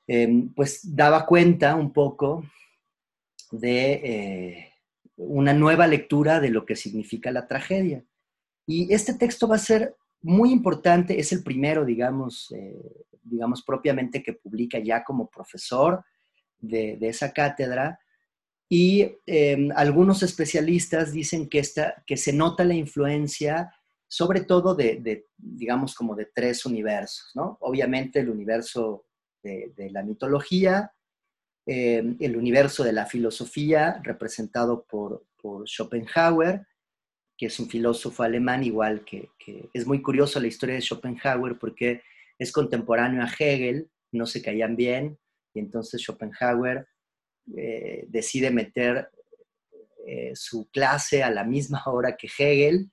em, 0.05 0.53
pues 0.53 0.81
daba 0.83 1.25
cuenta 1.25 1.75
un 1.75 1.93
poco 1.93 2.43
de 3.51 3.93
eh, 3.93 4.73
una 5.15 5.53
nueva 5.53 5.87
lectura 5.87 6.41
de 6.41 6.49
lo 6.49 6.65
que 6.65 6.75
significa 6.75 7.31
la 7.31 7.47
tragedia. 7.47 8.03
Y 8.65 8.93
este 8.93 9.13
texto 9.13 9.47
va 9.47 9.55
a 9.55 9.59
ser 9.59 9.95
muy 10.21 10.51
importante, 10.51 11.17
es 11.17 11.31
el 11.31 11.41
primero, 11.41 11.85
digamos, 11.85 12.51
eh, 12.51 13.05
digamos 13.23 13.63
propiamente 13.63 14.21
que 14.21 14.33
publica 14.33 14.77
ya 14.79 15.05
como 15.05 15.29
profesor, 15.29 16.03
de, 16.59 16.97
esa 17.01 17.33
cátedra 17.33 17.99
y 18.69 19.17
em, 19.25 19.69
algunos 19.75 20.23
especialistas 20.23 21.13
dicen 21.13 21.47
que, 21.47 21.59
esta, 21.59 22.03
que 22.05 22.17
se 22.17 22.33
nota 22.33 22.63
la 22.63 22.73
influencia 22.73 23.71
sobre 24.07 24.41
todo 24.41 24.73
de, 24.73 25.27
digamos, 25.37 25.93
como 25.93 26.15
de 26.15 26.29
tres 26.33 26.65
universos, 26.65 27.31
¿no? 27.35 27.57
Obviamente 27.61 28.19
el 28.19 28.29
universo 28.29 29.05
de, 29.43 29.73
la 29.91 30.03
mitología, 30.03 30.91
em, 31.65 32.15
el 32.19 32.37
universo 32.37 32.83
de 32.83 32.93
la 32.93 33.05
filosofía, 33.05 34.01
representado 34.03 34.85
por, 34.85 35.25
Schopenhauer, 35.65 36.67
que 37.37 37.45
es 37.45 37.57
un 37.57 37.69
filósofo 37.69 38.23
alemán, 38.23 38.65
igual 38.65 39.05
que, 39.05 39.29
que, 39.39 39.69
es 39.73 39.87
muy 39.87 40.01
curioso 40.01 40.41
la 40.41 40.47
historia 40.47 40.75
de 40.75 40.81
Schopenhauer 40.81 41.57
porque 41.57 42.01
es 42.37 42.51
contemporáneo 42.51 43.23
a 43.23 43.31
Hegel, 43.31 43.89
no 44.11 44.25
se 44.25 44.41
caían 44.41 44.75
bien, 44.75 45.17
y 45.53 45.59
entonces 45.59 46.01
Schopenhauer 46.01 46.87
eh, 47.55 48.05
decide 48.09 48.51
meter 48.51 49.09
eh, 50.05 50.31
su 50.35 50.69
clase 50.69 51.21
a 51.21 51.29
la 51.29 51.43
misma 51.43 51.83
hora 51.87 52.15
que 52.15 52.27
Hegel, 52.27 52.89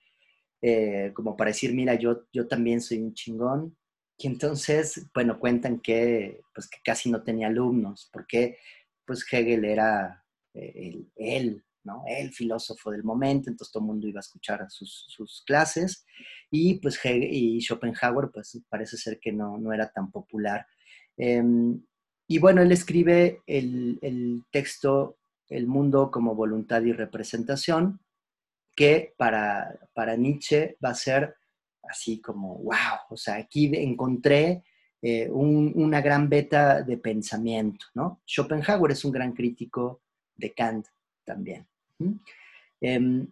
eh, 0.61 1.13
como 1.15 1.37
para 1.37 1.51
decir, 1.51 1.73
mira, 1.73 1.95
yo, 1.95 2.27
yo 2.33 2.49
también 2.49 2.81
soy 2.81 2.99
un 2.99 3.15
chingón. 3.15 3.77
Y 4.17 4.27
entonces, 4.27 5.07
bueno, 5.15 5.39
cuentan 5.39 5.81
que, 5.81 6.41
pues, 6.55 6.69
que 6.69 6.79
casi 6.85 7.11
no 7.11 7.23
tenía 7.23 7.49
alumnos, 7.49 8.09
porque 8.13 8.59
pues 9.05 9.25
Hegel 9.31 9.65
era 9.65 10.25
eh, 10.55 11.05
él, 11.17 11.65
¿no? 11.85 12.05
El 12.07 12.33
filósofo 12.33 12.91
del 12.91 13.05
momento, 13.05 13.51
entonces 13.51 13.73
todo 13.73 13.83
el 13.83 13.89
mundo 13.89 14.09
iba 14.09 14.19
a 14.19 14.27
escuchar 14.27 14.65
sus, 14.71 15.07
sus 15.09 15.43
clases 15.47 16.07
y 16.51 16.81
pues 16.81 16.99
y 17.05 17.61
Schopenhauer 17.61 18.31
pues 18.33 18.59
parece 18.69 18.97
ser 18.97 19.19
que 19.21 19.33
no, 19.33 19.59
no 19.59 19.73
era 19.73 19.91
tan 19.91 20.11
popular. 20.11 20.67
Em, 21.17 21.83
y 22.27 22.39
bueno, 22.39 22.63
él 22.63 22.73
escribe 22.73 23.43
el, 23.47 24.43
texto 24.51 25.19
El 25.49 25.67
mundo 25.67 26.11
como 26.11 26.35
voluntad 26.35 26.83
y 26.83 26.93
representación, 26.93 28.01
que 28.75 29.15
para, 29.17 29.79
para 29.93 30.17
Nietzsche 30.17 30.77
va 30.85 30.91
a 30.91 30.95
ser 30.95 31.37
así 31.83 32.21
como, 32.21 32.57
wow, 32.59 32.99
o 33.11 33.17
sea, 33.17 33.37
aquí 33.37 33.71
encontré 33.75 34.65
eh, 35.03 35.29
una 35.31 36.01
gran 36.01 36.31
beta 36.31 36.83
de 36.83 36.97
pensamiento, 36.97 37.87
¿no? 37.95 38.23
Schopenhauer 38.27 38.93
es 38.93 39.05
un 39.05 39.13
gran 39.13 39.33
crítico 39.33 40.01
de 40.35 40.55
Kant 40.55 40.87
también. 41.25 41.67
Em, 42.81 43.27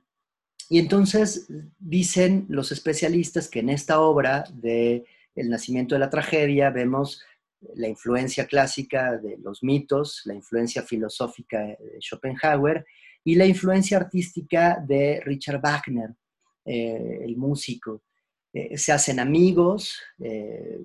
y 0.69 0.79
entonces 0.79 1.49
dicen 1.79 2.47
los 2.49 2.73
especialistas 2.73 3.49
que 3.49 3.61
en 3.61 3.71
esta 3.71 4.01
obra 4.01 4.45
de 4.53 5.05
El 5.35 5.49
nacimiento 5.49 5.95
de 5.95 6.01
la 6.01 6.11
tragedia 6.11 6.69
vemos 6.69 7.23
la 7.75 7.89
influencia 7.89 8.47
clásica 8.47 9.17
de 9.19 9.39
los 9.39 9.63
mitos, 9.63 10.23
la 10.25 10.35
influencia 10.35 10.83
filosófica 10.83 11.61
de 11.61 11.99
Schopenhauer 12.01 12.85
y 13.25 13.35
la 13.35 13.47
influencia 13.47 13.99
artística 13.99 14.83
de 14.87 15.21
Richard 15.25 15.61
Wagner, 15.61 16.15
eh, 16.65 17.21
el 17.23 17.37
músico. 17.37 18.03
Eh, 18.53 18.77
se 18.77 18.93
hacen 18.93 19.21
amigos, 19.21 19.99
eh, 20.21 20.85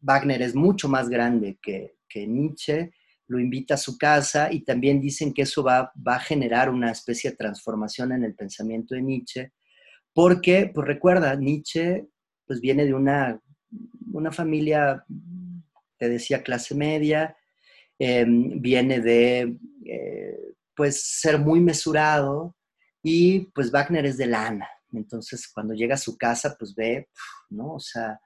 Wagner 0.00 0.42
es 0.42 0.54
mucho 0.54 0.88
más 0.88 1.08
grande 1.08 1.58
que, 1.60 1.92
Nietzsche, 2.16 2.92
lo 3.26 3.40
invita 3.40 3.74
a 3.74 3.76
su 3.76 3.98
casa 3.98 4.52
y 4.52 4.60
también 4.60 5.00
dicen 5.00 5.34
que 5.34 5.42
eso 5.42 5.64
va, 5.64 5.90
va, 5.96 6.14
a 6.14 6.20
generar 6.20 6.70
una 6.70 6.92
especie 6.92 7.30
de 7.30 7.36
transformación 7.36 8.12
en 8.12 8.22
el 8.22 8.36
pensamiento 8.36 8.94
de 8.94 9.02
Nietzsche, 9.02 9.52
porque, 10.12 10.70
pues 10.72 10.86
recuerda, 10.86 11.34
Nietzsche 11.34 12.06
pues 12.46 12.60
viene 12.60 12.84
de 12.84 12.94
una, 12.94 13.40
una 14.12 14.30
familia, 14.30 15.04
decía, 16.08 16.42
clase 16.42 16.74
media, 16.74 17.36
em, 17.98 18.60
viene 18.60 19.00
de 19.00 19.58
pues 20.74 21.02
ser 21.20 21.38
muy 21.38 21.60
mesurado 21.60 22.56
y 23.02 23.46
pues 23.52 23.70
Wagner 23.70 24.06
es 24.06 24.16
de 24.16 24.26
lana. 24.26 24.68
Entonces 24.92 25.48
cuando 25.52 25.74
llega 25.74 25.94
a 25.94 25.98
su 25.98 26.16
casa 26.16 26.56
pues 26.58 26.74
ve, 26.74 27.08
¿no? 27.50 27.74
O 27.74 27.80
sea, 27.80 28.20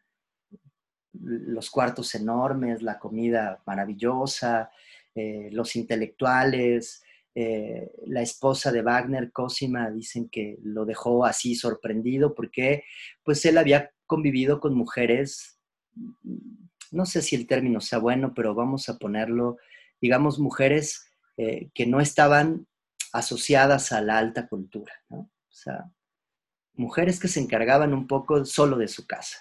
los 1.13 1.71
cuartos 1.71 2.15
enormes, 2.15 2.83
la 2.83 2.99
comida 2.99 3.63
maravillosa, 3.67 4.71
eh, 5.15 5.49
los 5.53 5.75
intelectuales, 5.77 7.03
eh, 7.35 7.93
la 8.07 8.23
esposa 8.23 8.71
de 8.73 8.83
Wagner, 8.83 9.33
Cosima, 9.33 9.91
dicen 9.91 10.29
que 10.29 10.59
lo 10.63 10.85
dejó 10.85 11.25
así 11.25 11.55
sorprendido 11.55 12.35
porque 12.35 12.85
pues 13.23 13.45
él 13.45 13.59
había 13.59 13.91
convivido 14.07 14.61
con 14.61 14.75
mujeres, 14.75 15.59
no 16.93 17.07
sé 17.07 17.23
si 17.23 17.37
el 17.37 17.47
término 17.47 17.81
sea 17.81 17.99
bueno, 17.99 18.33
pero 18.35 18.55
vamos 18.55 18.89
a 18.89 18.99
ponerlo, 18.99 19.57
digamos, 20.01 20.39
mujeres 20.39 21.11
eh, 21.37 21.71
que 21.75 21.87
no 21.87 22.01
estaban 22.01 22.67
asociadas 23.13 23.93
a 23.93 24.01
la 24.01 24.19
alta 24.19 24.49
cultura, 24.49 24.93
¿no? 25.09 25.19
O 25.19 25.53
sea, 25.53 25.91
mujeres 26.75 27.19
que 27.19 27.29
se 27.29 27.41
encargaban 27.41 27.95
un 27.95 28.07
poco 28.07 28.45
solo 28.45 28.77
de 28.77 28.89
su 28.89 29.07
casa. 29.07 29.39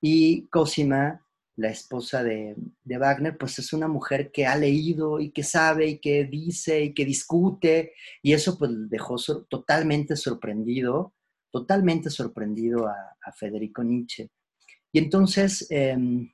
Y 0.00 0.46
Cosima, 0.48 1.24
la 1.56 1.70
esposa 1.70 2.22
de, 2.22 2.54
de, 2.84 2.98
Wagner, 2.98 3.36
pues 3.36 3.58
es 3.58 3.72
una 3.72 3.88
mujer 3.88 4.30
que 4.30 4.46
ha 4.46 4.56
leído 4.56 5.18
y 5.18 5.32
que 5.32 5.42
sabe 5.42 5.88
y 5.88 5.98
que 5.98 6.24
dice 6.24 6.82
y 6.82 6.94
que 6.94 7.04
discute, 7.04 7.94
y 8.22 8.32
eso 8.32 8.56
pues 8.56 8.70
dejó 8.88 9.16
totalmente 9.48 10.16
sorprendido, 10.16 11.14
totalmente 11.50 12.10
sorprendido 12.10 12.86
a, 12.86 12.94
Federico 13.36 13.84
Nietzsche. 13.84 14.30
Y 14.90 14.98
entonces, 14.98 15.66
em, 15.68 16.32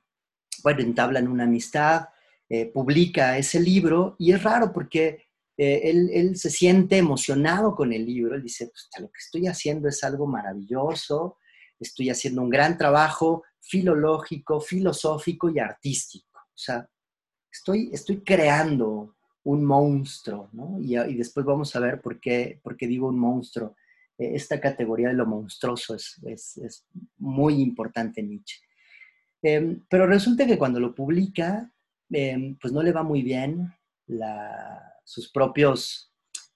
bueno, 0.63 0.81
entablan 0.81 1.27
una 1.27 1.43
amistad, 1.43 2.09
eh, 2.49 2.67
publica 2.67 3.37
ese 3.37 3.59
libro 3.59 4.15
y 4.19 4.31
es 4.31 4.43
raro 4.43 4.71
porque 4.71 5.25
eh, 5.57 5.89
él, 5.89 6.35
se 6.35 6.49
siente 6.49 6.97
emocionado 6.97 7.75
con 7.75 7.93
el 7.93 8.05
libro, 8.05 8.35
él 8.35 8.43
dice, 8.43 8.67
pues, 8.67 8.89
lo 8.99 9.07
que 9.07 9.19
estoy 9.19 9.47
haciendo 9.47 9.87
es 9.87 10.03
algo 10.03 10.27
maravilloso, 10.27 11.37
estoy 11.79 12.09
haciendo 12.09 12.41
un 12.41 12.49
gran 12.49 12.77
trabajo 12.77 13.43
filológico, 13.61 14.59
filosófico 14.59 15.49
y 15.49 15.59
artístico. 15.59 16.39
O 16.39 16.57
sea, 16.57 16.87
estoy, 17.51 17.89
estoy 17.93 18.21
creando 18.21 19.15
un 19.43 19.63
monstruo, 19.63 20.49
¿no? 20.53 20.77
Y, 20.81 20.95
después 21.15 21.45
vamos 21.45 21.75
a 21.75 21.79
ver 21.79 22.01
por 22.01 22.19
qué, 22.19 22.59
por 22.63 22.75
qué 22.75 22.87
digo 22.87 23.07
un 23.07 23.19
monstruo. 23.19 23.75
Eh, 24.17 24.31
esta 24.35 24.59
categoría 24.59 25.09
de 25.09 25.13
lo 25.13 25.25
monstruoso 25.25 25.95
es, 25.95 26.19
es, 26.23 26.85
muy 27.17 27.61
importante 27.61 28.21
Nietzsche. 28.21 28.59
Em, 29.47 29.81
pero 29.89 30.07
resulta 30.07 30.47
que 30.47 30.57
cuando 30.57 30.79
lo 30.79 30.95
publica, 30.95 31.71
Em, 32.11 32.55
pues 32.57 32.73
no 32.73 32.83
le 32.83 32.91
va 32.91 33.03
muy 33.03 33.21
bien. 33.21 33.73
sus 35.03 35.31
propios 35.31 36.11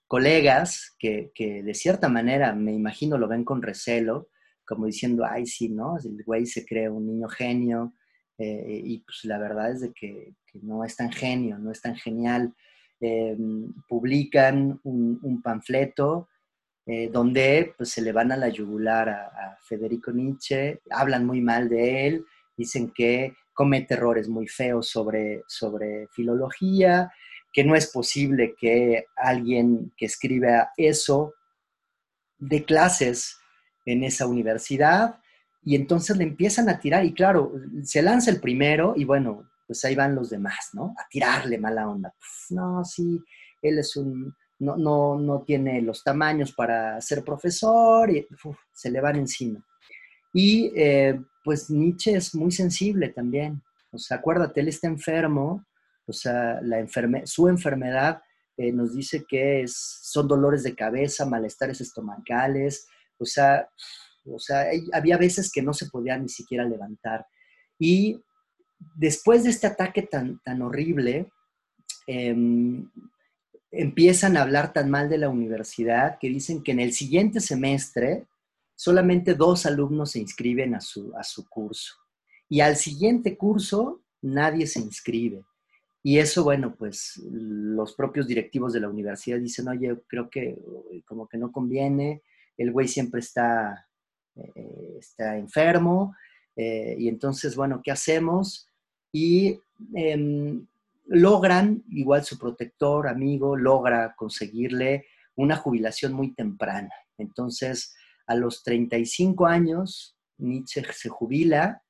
colegas, 0.08 0.96
que, 1.00 1.32
de 1.38 1.74
cierta 1.74 2.10
manera 2.10 2.54
me 2.54 2.74
imagino 2.74 3.18
lo 3.18 3.28
ven 3.28 3.44
con 3.44 3.62
recelo, 3.62 4.30
como 4.66 4.86
diciendo, 4.86 5.26
ay, 5.26 5.46
sí, 5.46 5.70
¿no? 5.70 5.98
El 5.98 6.24
güey 6.24 6.46
se 6.46 6.66
cree 6.66 6.90
un 6.90 7.06
niño 7.08 7.28
genio, 7.28 7.94
eh, 8.38 8.82
y 8.84 9.00
pues 9.00 9.26
la 9.26 9.38
verdad 9.40 9.72
es 9.72 9.82
de 9.82 9.94
que, 9.94 10.34
no 10.62 10.84
es 10.84 10.96
tan 10.96 11.12
genio, 11.12 11.58
no 11.60 11.72
es 11.72 11.82
tan 11.82 11.96
genial. 11.96 12.54
Em, 13.02 13.74
publican 13.88 14.80
un, 14.84 15.42
panfleto 15.42 16.28
eh, 16.86 17.10
donde 17.12 17.74
pues, 17.78 17.90
se 17.92 18.02
le 18.02 18.12
van 18.12 18.32
a 18.32 18.38
la 18.38 18.50
yugular 18.50 19.10
a, 19.10 19.26
a 19.28 19.58
Federico 19.62 20.12
Nietzsche, 20.12 20.82
hablan 20.90 21.26
muy 21.26 21.42
mal 21.42 21.70
de 21.70 22.08
él, 22.08 22.26
dicen 22.60 22.92
que 22.94 23.38
comete 23.54 23.94
errores 23.94 24.28
muy 24.28 24.48
feos 24.48 24.90
sobre, 24.90 25.44
sobre 25.48 26.08
filología, 26.10 27.12
que 27.54 27.64
no 27.64 27.74
es 27.74 27.88
posible 27.88 28.54
que 28.60 29.06
alguien 29.16 29.94
que 29.98 30.06
escriba 30.06 30.72
eso 30.76 31.34
de 32.38 32.66
clases 32.66 33.38
en 33.86 34.04
esa 34.04 34.28
universidad 34.28 35.20
y 35.64 35.76
entonces 35.76 36.18
le 36.18 36.26
empiezan 36.26 36.68
a 36.68 36.80
tirar 36.80 37.06
y 37.06 37.14
claro, 37.14 37.54
se 37.84 38.02
lanza 38.02 38.30
el 38.30 38.42
primero 38.42 38.94
y 38.96 39.06
bueno, 39.06 39.50
pues 39.66 39.86
ahí 39.86 39.96
van 39.96 40.16
los 40.16 40.30
demás, 40.30 40.72
¿no? 40.74 40.94
A 40.98 41.08
tirarle 41.10 41.58
mala 41.58 41.88
onda. 41.88 42.14
no, 42.50 42.84
sí, 42.84 43.24
él 43.62 43.80
es 43.80 43.96
un, 43.96 44.36
no, 44.60 44.76
no, 44.76 45.18
no 45.18 45.44
tiene 45.44 45.82
los 45.82 46.04
tamaños 46.04 46.52
para 46.52 47.00
ser 47.00 47.24
profesor 47.24 48.10
y 48.10 48.28
se 48.74 48.92
le 48.92 49.00
van 49.00 49.16
encima. 49.16 49.66
Y 50.34 50.72
eh, 50.76 51.20
pues 51.44 51.70
Nietzsche 51.70 52.16
es 52.16 52.36
muy 52.36 52.52
sensible 52.52 53.10
también. 53.10 53.62
O 53.92 53.98
sea, 53.98 54.18
acuérdate, 54.18 54.62
él 54.62 54.68
está 54.68 54.88
enfermo, 54.88 55.66
o 56.06 56.14
sea, 56.14 56.60
la 56.62 56.86
su 57.26 57.48
enfermedad 57.48 58.22
eh, 58.58 58.72
nos 58.72 58.94
dice 58.94 59.26
que 59.28 59.62
es, 59.62 59.74
son 60.04 60.28
dolores 60.28 60.64
de 60.64 60.76
cabeza, 60.76 61.26
malestares 61.26 61.82
estomacales, 61.82 62.88
o 63.18 63.26
sea, 63.26 63.70
o 64.26 64.40
sea, 64.40 64.66
había 64.94 65.18
veces 65.18 65.52
que 65.52 65.62
no 65.62 65.74
se 65.74 65.88
podía 65.88 66.18
ni 66.18 66.30
siquiera 66.30 66.66
levantar. 66.66 67.26
Y 67.80 68.22
después 68.96 69.44
de 69.44 69.50
este 69.50 69.68
ataque 69.68 70.04
tan, 70.04 70.40
tan 70.40 70.62
horrible, 70.62 71.32
em, 72.08 72.90
empiezan 73.72 74.36
a 74.36 74.42
hablar 74.42 74.74
tan 74.74 74.90
mal 74.90 75.10
de 75.10 75.18
la 75.18 75.30
universidad 75.30 76.18
que 76.20 76.30
dicen 76.30 76.64
que 76.64 76.72
en 76.72 76.80
el 76.80 76.94
siguiente 76.94 77.40
semestre 77.40 78.26
solamente 78.80 79.36
dos 79.36 79.66
alumnos 79.66 80.12
se 80.12 80.20
inscriben 80.20 80.74
a 80.74 80.80
su, 80.80 81.14
a 81.18 81.24
su 81.26 81.50
curso. 81.50 81.96
Y 82.48 82.62
al 82.62 82.78
siguiente 82.78 83.36
curso 83.36 84.04
nadie 84.22 84.68
se 84.68 84.80
inscribe. 84.80 85.44
Y 86.02 86.20
eso, 86.20 86.46
bueno, 86.46 86.74
pues 86.78 87.22
los 87.30 87.94
propios 87.94 88.26
directivos 88.26 88.72
de 88.72 88.80
la 88.80 88.88
universidad 88.88 89.38
dicen, 89.38 89.68
oye, 89.68 89.98
creo 90.08 90.30
que 90.30 90.52
eh, 90.52 91.04
como 91.06 91.28
que 91.28 91.38
no 91.38 91.52
conviene, 91.52 92.24
el 92.56 92.72
güey 92.72 92.88
siempre 92.88 93.20
está, 93.20 93.86
eh, 94.38 94.96
está 94.98 95.38
enfermo, 95.38 96.16
eh, 96.56 96.96
y 96.98 97.10
entonces, 97.10 97.58
bueno, 97.58 97.82
¿qué 97.84 97.92
hacemos? 97.92 98.70
Y 99.12 99.60
em, 99.94 100.66
logran, 101.06 101.84
igual 101.90 102.24
su 102.24 102.40
protector, 102.40 103.10
amigo, 103.10 103.58
logra 103.58 104.16
conseguirle 104.16 105.06
una 105.36 105.58
jubilación 105.58 106.14
muy 106.14 106.34
temprana. 106.34 106.94
Entonces, 107.18 107.94
a 108.30 108.36
los 108.36 108.62
35 108.62 109.48
años, 109.48 110.16
Nietzsche 110.38 110.84
se 110.94 111.10
jubila. 111.10 111.82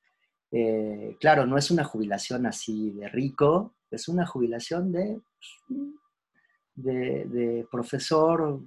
Eh, 0.50 1.16
claro, 1.20 1.44
no 1.44 1.58
es 1.58 1.70
una 1.70 1.84
jubilación 1.84 2.46
así 2.46 2.92
de 2.92 3.08
rico, 3.10 3.76
es 3.90 4.08
una 4.08 4.26
jubilación 4.26 4.90
de, 4.90 5.20
de, 6.74 7.66
profesor, 7.70 8.58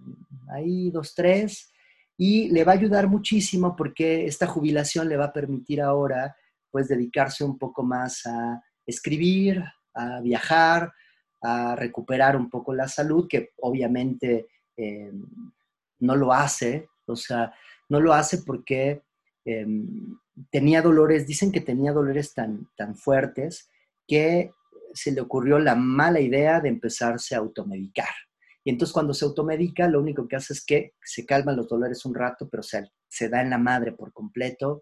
ahí 0.50 0.92
dos, 0.92 1.16
tres, 1.16 1.74
y 2.16 2.50
le 2.50 2.64
va 2.64 2.74
a 2.74 2.76
ayudar 2.76 3.08
muchísimo 3.08 3.76
porque 3.76 4.28
esta 4.28 4.46
jubilación 4.46 5.10
le 5.10 5.18
va 5.18 5.26
a 5.26 5.34
permitir 5.34 5.82
ahora 5.82 6.36
pues 6.70 6.88
dedicarse 6.88 7.44
un 7.44 7.58
poco 7.58 7.82
más 7.82 8.24
a 8.28 8.62
escribir, 8.86 9.64
a 9.96 10.22
viajar, 10.22 10.94
a 11.42 11.76
recuperar 11.76 12.38
un 12.38 12.52
poco 12.52 12.72
la 12.72 12.88
salud, 12.88 13.28
que 13.28 13.50
obviamente 13.62 14.48
eh, 14.78 15.12
no 16.00 16.16
lo 16.16 16.32
hace, 16.32 16.88
o 17.06 17.16
sea, 17.16 17.54
no 17.90 18.00
lo 18.00 18.14
hace 18.14 18.40
porque 18.40 19.04
em, 19.46 20.18
tenía 20.50 20.82
dolores, 20.82 21.28
dicen 21.28 21.52
que 21.52 21.62
tenía 21.62 21.92
dolores 21.92 22.34
tan, 22.34 22.70
tan 22.76 22.96
fuertes 22.96 23.70
que 24.08 24.52
se 24.94 25.12
le 25.12 25.22
ocurrió 25.22 25.60
la 25.60 25.76
mala 25.76 26.20
idea 26.20 26.60
de 26.60 26.70
empezarse 26.70 27.36
a 27.36 27.40
automedicar. 27.40 28.14
Y 28.64 28.70
entonces 28.70 28.94
cuando 28.94 29.14
se 29.14 29.26
automedica, 29.26 29.88
lo 29.88 30.00
único 30.00 30.28
que 30.28 30.38
hace 30.38 30.54
es 30.54 30.64
que 30.66 30.94
se 31.04 31.26
calman 31.26 31.58
los 31.58 31.68
dolores 31.68 32.06
un 32.06 32.16
rato, 32.16 32.48
pero 32.50 32.64
se, 32.64 33.30
da 33.30 33.42
en 33.42 33.50
la 33.50 33.58
madre 33.58 33.92
por 33.92 34.14
completo. 34.14 34.82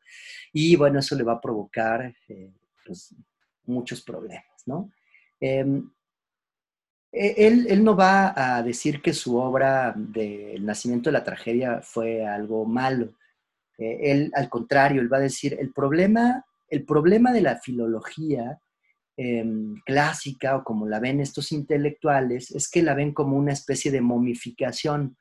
Y 0.54 0.76
bueno, 0.76 1.00
eso 1.00 1.16
le 1.16 1.24
va 1.24 1.34
a 1.34 1.42
provocar 1.42 2.14
eh, 2.28 2.54
pues, 2.86 3.16
muchos 3.66 4.04
problemas, 4.04 4.62
¿no? 4.66 4.92
Em, 5.40 5.90
e, 7.12 7.48
él, 7.48 7.84
no 7.84 7.96
va 7.96 8.34
a 8.36 8.64
decir 8.64 9.02
que 9.02 9.14
su 9.14 9.36
obra 9.38 9.94
del 9.96 10.66
nacimiento 10.66 11.10
de 11.10 11.14
la 11.14 11.24
tragedia 11.24 11.82
fue 11.82 12.26
algo 12.26 12.66
malo. 12.66 13.14
Eh, 13.78 14.12
él, 14.12 14.32
al 14.34 14.50
contrario, 14.50 15.02
él 15.02 15.12
va 15.12 15.18
a 15.18 15.22
decir, 15.22 15.58
el 15.60 15.74
problema, 15.74 16.46
el 16.70 16.86
problema 16.86 17.34
de 17.34 17.42
la 17.42 17.58
filología 17.58 18.60
em, 19.18 19.76
clásica 19.86 20.56
o 20.58 20.64
como 20.64 20.88
la 20.88 21.00
ven 21.00 21.20
estos 21.20 21.52
intelectuales 21.52 22.52
es 22.52 22.70
que 22.70 22.82
la 22.82 22.94
ven 22.94 23.14
como 23.14 23.38
una 23.38 23.54
especie 23.54 23.92
de 23.92 24.02
momificación. 24.02 25.18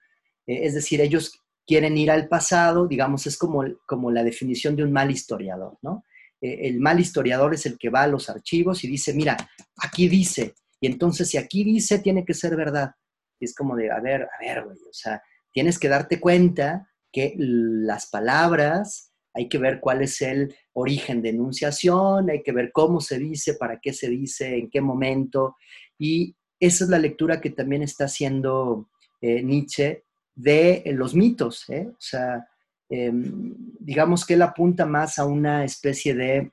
Eh, 0.46 0.60
es 0.66 0.74
decir, 0.74 1.00
ellos 1.00 1.40
quieren 1.66 1.96
ir 1.98 2.10
al 2.10 2.28
pasado, 2.28 2.86
digamos, 2.86 3.26
es 3.26 3.36
como, 3.36 3.64
como 3.86 4.10
la 4.10 4.24
definición 4.24 4.76
de 4.76 4.84
un 4.84 4.92
mal 4.92 5.10
historiador, 5.10 5.78
¿no? 5.82 6.04
Eh, 6.40 6.68
el 6.68 6.80
mal 6.80 6.98
historiador 6.98 7.54
es 7.54 7.66
el 7.66 7.78
que 7.78 7.90
va 7.90 8.02
a 8.02 8.08
los 8.08 8.30
archivos 8.30 8.82
y 8.84 8.88
dice, 8.88 9.12
mira, 9.14 9.36
aquí 9.76 10.08
dice, 10.08 10.54
y 10.80 10.86
entonces 10.86 11.28
si 11.28 11.36
aquí 11.36 11.62
dice, 11.64 11.98
tiene 11.98 12.24
que 12.24 12.34
ser 12.34 12.56
verdad. 12.56 12.92
Es 13.38 13.54
como 13.54 13.76
de, 13.76 13.90
a 13.90 14.00
ver, 14.00 14.22
a 14.22 14.44
ver, 14.44 14.64
güey, 14.64 14.76
o 14.78 14.92
sea, 14.92 15.22
tienes 15.52 15.78
que 15.78 15.88
darte 15.88 16.20
cuenta 16.20 16.88
que 17.12 17.34
las 17.36 18.08
palabras, 18.08 19.12
hay 19.34 19.48
que 19.48 19.58
ver 19.58 19.80
cuál 19.80 20.02
es 20.02 20.20
el 20.22 20.54
origen 20.72 21.22
de 21.22 21.30
enunciación, 21.30 22.30
hay 22.30 22.42
que 22.42 22.52
ver 22.52 22.70
cómo 22.72 23.00
se 23.00 23.18
dice, 23.18 23.54
para 23.54 23.78
qué 23.80 23.92
se 23.92 24.08
dice, 24.08 24.56
en 24.56 24.70
qué 24.70 24.80
momento. 24.80 25.56
Y 25.98 26.36
esa 26.58 26.84
es 26.84 26.90
la 26.90 26.98
lectura 26.98 27.40
que 27.40 27.50
también 27.50 27.82
está 27.82 28.04
haciendo 28.04 28.90
eh, 29.20 29.42
Nietzsche 29.42 30.04
de 30.34 30.82
eh, 30.84 30.92
los 30.92 31.14
mitos. 31.14 31.68
¿eh? 31.68 31.88
O 31.88 32.00
sea, 32.00 32.46
em, 32.88 33.54
digamos 33.78 34.26
que 34.26 34.34
él 34.34 34.42
apunta 34.42 34.86
más 34.86 35.18
a 35.18 35.26
una 35.26 35.64
especie 35.64 36.14
de, 36.14 36.50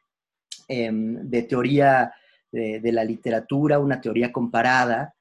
em, 0.68 1.30
de 1.30 1.44
teoría 1.44 2.12
de, 2.52 2.92
la 2.92 3.04
literatura, 3.04 3.80
una 3.80 4.02
teoría 4.02 4.32
comparada, 4.32 5.14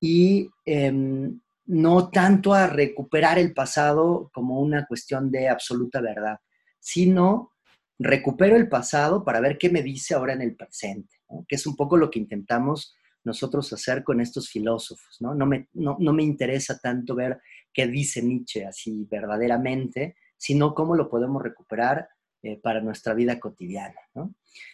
y 0.00 0.50
em, 0.64 1.40
no 1.66 2.10
tanto 2.10 2.54
a 2.54 2.66
recuperar 2.66 3.38
el 3.38 3.54
pasado 3.54 4.30
como 4.32 4.60
una 4.60 4.86
cuestión 4.86 5.30
de 5.30 5.48
absoluta 5.48 6.00
verdad, 6.00 6.38
sino 6.78 7.52
recupero 7.98 8.56
el 8.56 8.68
pasado 8.68 9.24
para 9.24 9.40
ver 9.40 9.58
qué 9.58 9.70
me 9.70 9.82
dice 9.82 10.14
ahora 10.14 10.32
en 10.32 10.42
el 10.42 10.56
presente, 10.56 11.16
que 11.46 11.54
es 11.54 11.66
un 11.66 11.76
poco 11.76 11.96
lo 11.96 12.10
que 12.10 12.18
intentamos 12.18 12.96
nosotros 13.24 13.72
hacer 13.72 14.02
con 14.02 14.20
estos 14.20 14.50
filósofos. 14.50 15.18
No, 15.20 15.34
no, 15.34 15.46
me, 15.46 15.68
no, 15.74 15.96
me 15.98 16.22
interesa 16.22 16.78
tanto 16.78 17.14
ver 17.14 17.40
qué 17.72 17.86
dice 17.86 18.22
Nietzsche 18.22 18.66
así 18.66 19.06
verdaderamente, 19.08 20.16
sino 20.36 20.74
cómo 20.74 20.96
lo 20.96 21.08
podemos 21.08 21.42
recuperar 21.42 22.08
eh, 22.42 22.58
para 22.60 22.80
nuestra 22.80 23.14
vida 23.14 23.38
cotidiana. 23.38 23.94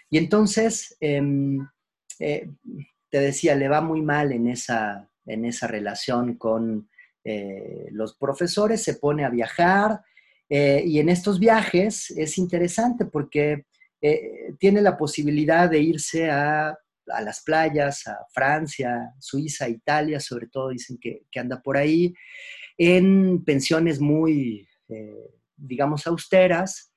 Y 0.09 0.17
entonces, 0.17 0.97
em, 1.01 1.59
eh, 2.21 2.51
te 3.11 3.21
decía, 3.21 3.55
le 3.55 3.69
va 3.69 3.81
muy 3.81 4.03
mal 4.03 4.33
en 4.33 4.49
esa, 4.49 5.09
en 5.27 5.45
esa 5.45 5.67
relación 5.67 6.37
con 6.37 6.89
eh, 7.25 7.89
los 7.91 8.17
profesores, 8.17 8.83
se 8.83 8.95
pone 8.95 9.25
a 9.25 9.31
viajar 9.31 10.01
eh, 10.49 10.83
y 10.85 10.99
en 10.99 11.09
estos 11.09 11.39
viajes 11.39 12.11
es 12.11 12.39
interesante 12.39 13.05
porque 13.05 13.65
tiene 14.61 14.81
la 14.81 14.97
posibilidad 14.97 15.69
de 15.69 15.81
irse 15.81 16.31
a, 16.31 16.69
a, 16.69 17.21
las 17.21 17.43
playas, 17.43 18.07
a 18.07 18.17
Francia, 18.33 19.13
Suiza, 19.19 19.69
Italia, 19.69 20.21
sobre 20.21 20.47
todo 20.47 20.69
dicen 20.69 20.99
que, 21.01 21.25
que 21.29 21.41
anda 21.41 21.61
por 21.61 21.77
ahí, 21.77 22.15
en 22.77 23.43
pensiones 23.45 23.99
muy, 24.01 24.69
digamos, 25.57 26.07
austeras, 26.07 26.93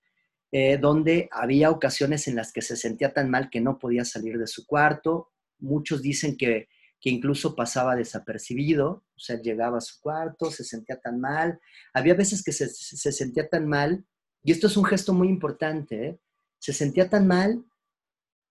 eh, 0.52 0.78
donde 0.78 1.30
había 1.32 1.70
ocasiones 1.70 2.28
en 2.28 2.36
las 2.36 2.52
que 2.52 2.62
se 2.62 2.76
sentía 2.76 3.14
tan 3.14 3.30
mal 3.30 3.50
que 3.50 3.62
no 3.62 3.80
podía 3.80 4.04
salir 4.04 4.38
de 4.38 4.48
su 4.48 4.66
cuarto. 4.66 5.32
Muchos 5.60 6.02
dicen 6.02 6.36
que, 6.36 6.68
incluso 7.04 7.56
pasaba 7.56 7.96
desapercibido, 7.96 9.04
o 9.16 9.20
sea, 9.20 9.42
llegaba 9.42 9.80
a 9.80 9.82
su 9.82 10.00
cuarto, 10.02 10.52
se 10.52 10.64
sentía 10.64 11.00
tan 11.00 11.20
mal. 11.20 11.60
Había 11.94 12.14
veces 12.14 12.44
que 12.44 12.52
se, 12.52 12.68
sentía 12.68 13.50
tan 13.50 13.68
mal, 13.68 14.06
y 14.44 14.52
esto 14.52 14.68
es 14.68 14.78
un 14.78 14.86
gesto 14.86 15.14
muy 15.14 15.28
importante, 15.28 16.08
¿eh? 16.08 16.20
se 16.60 16.74
sentía 16.74 17.10
tan 17.10 17.26
mal 17.26 17.66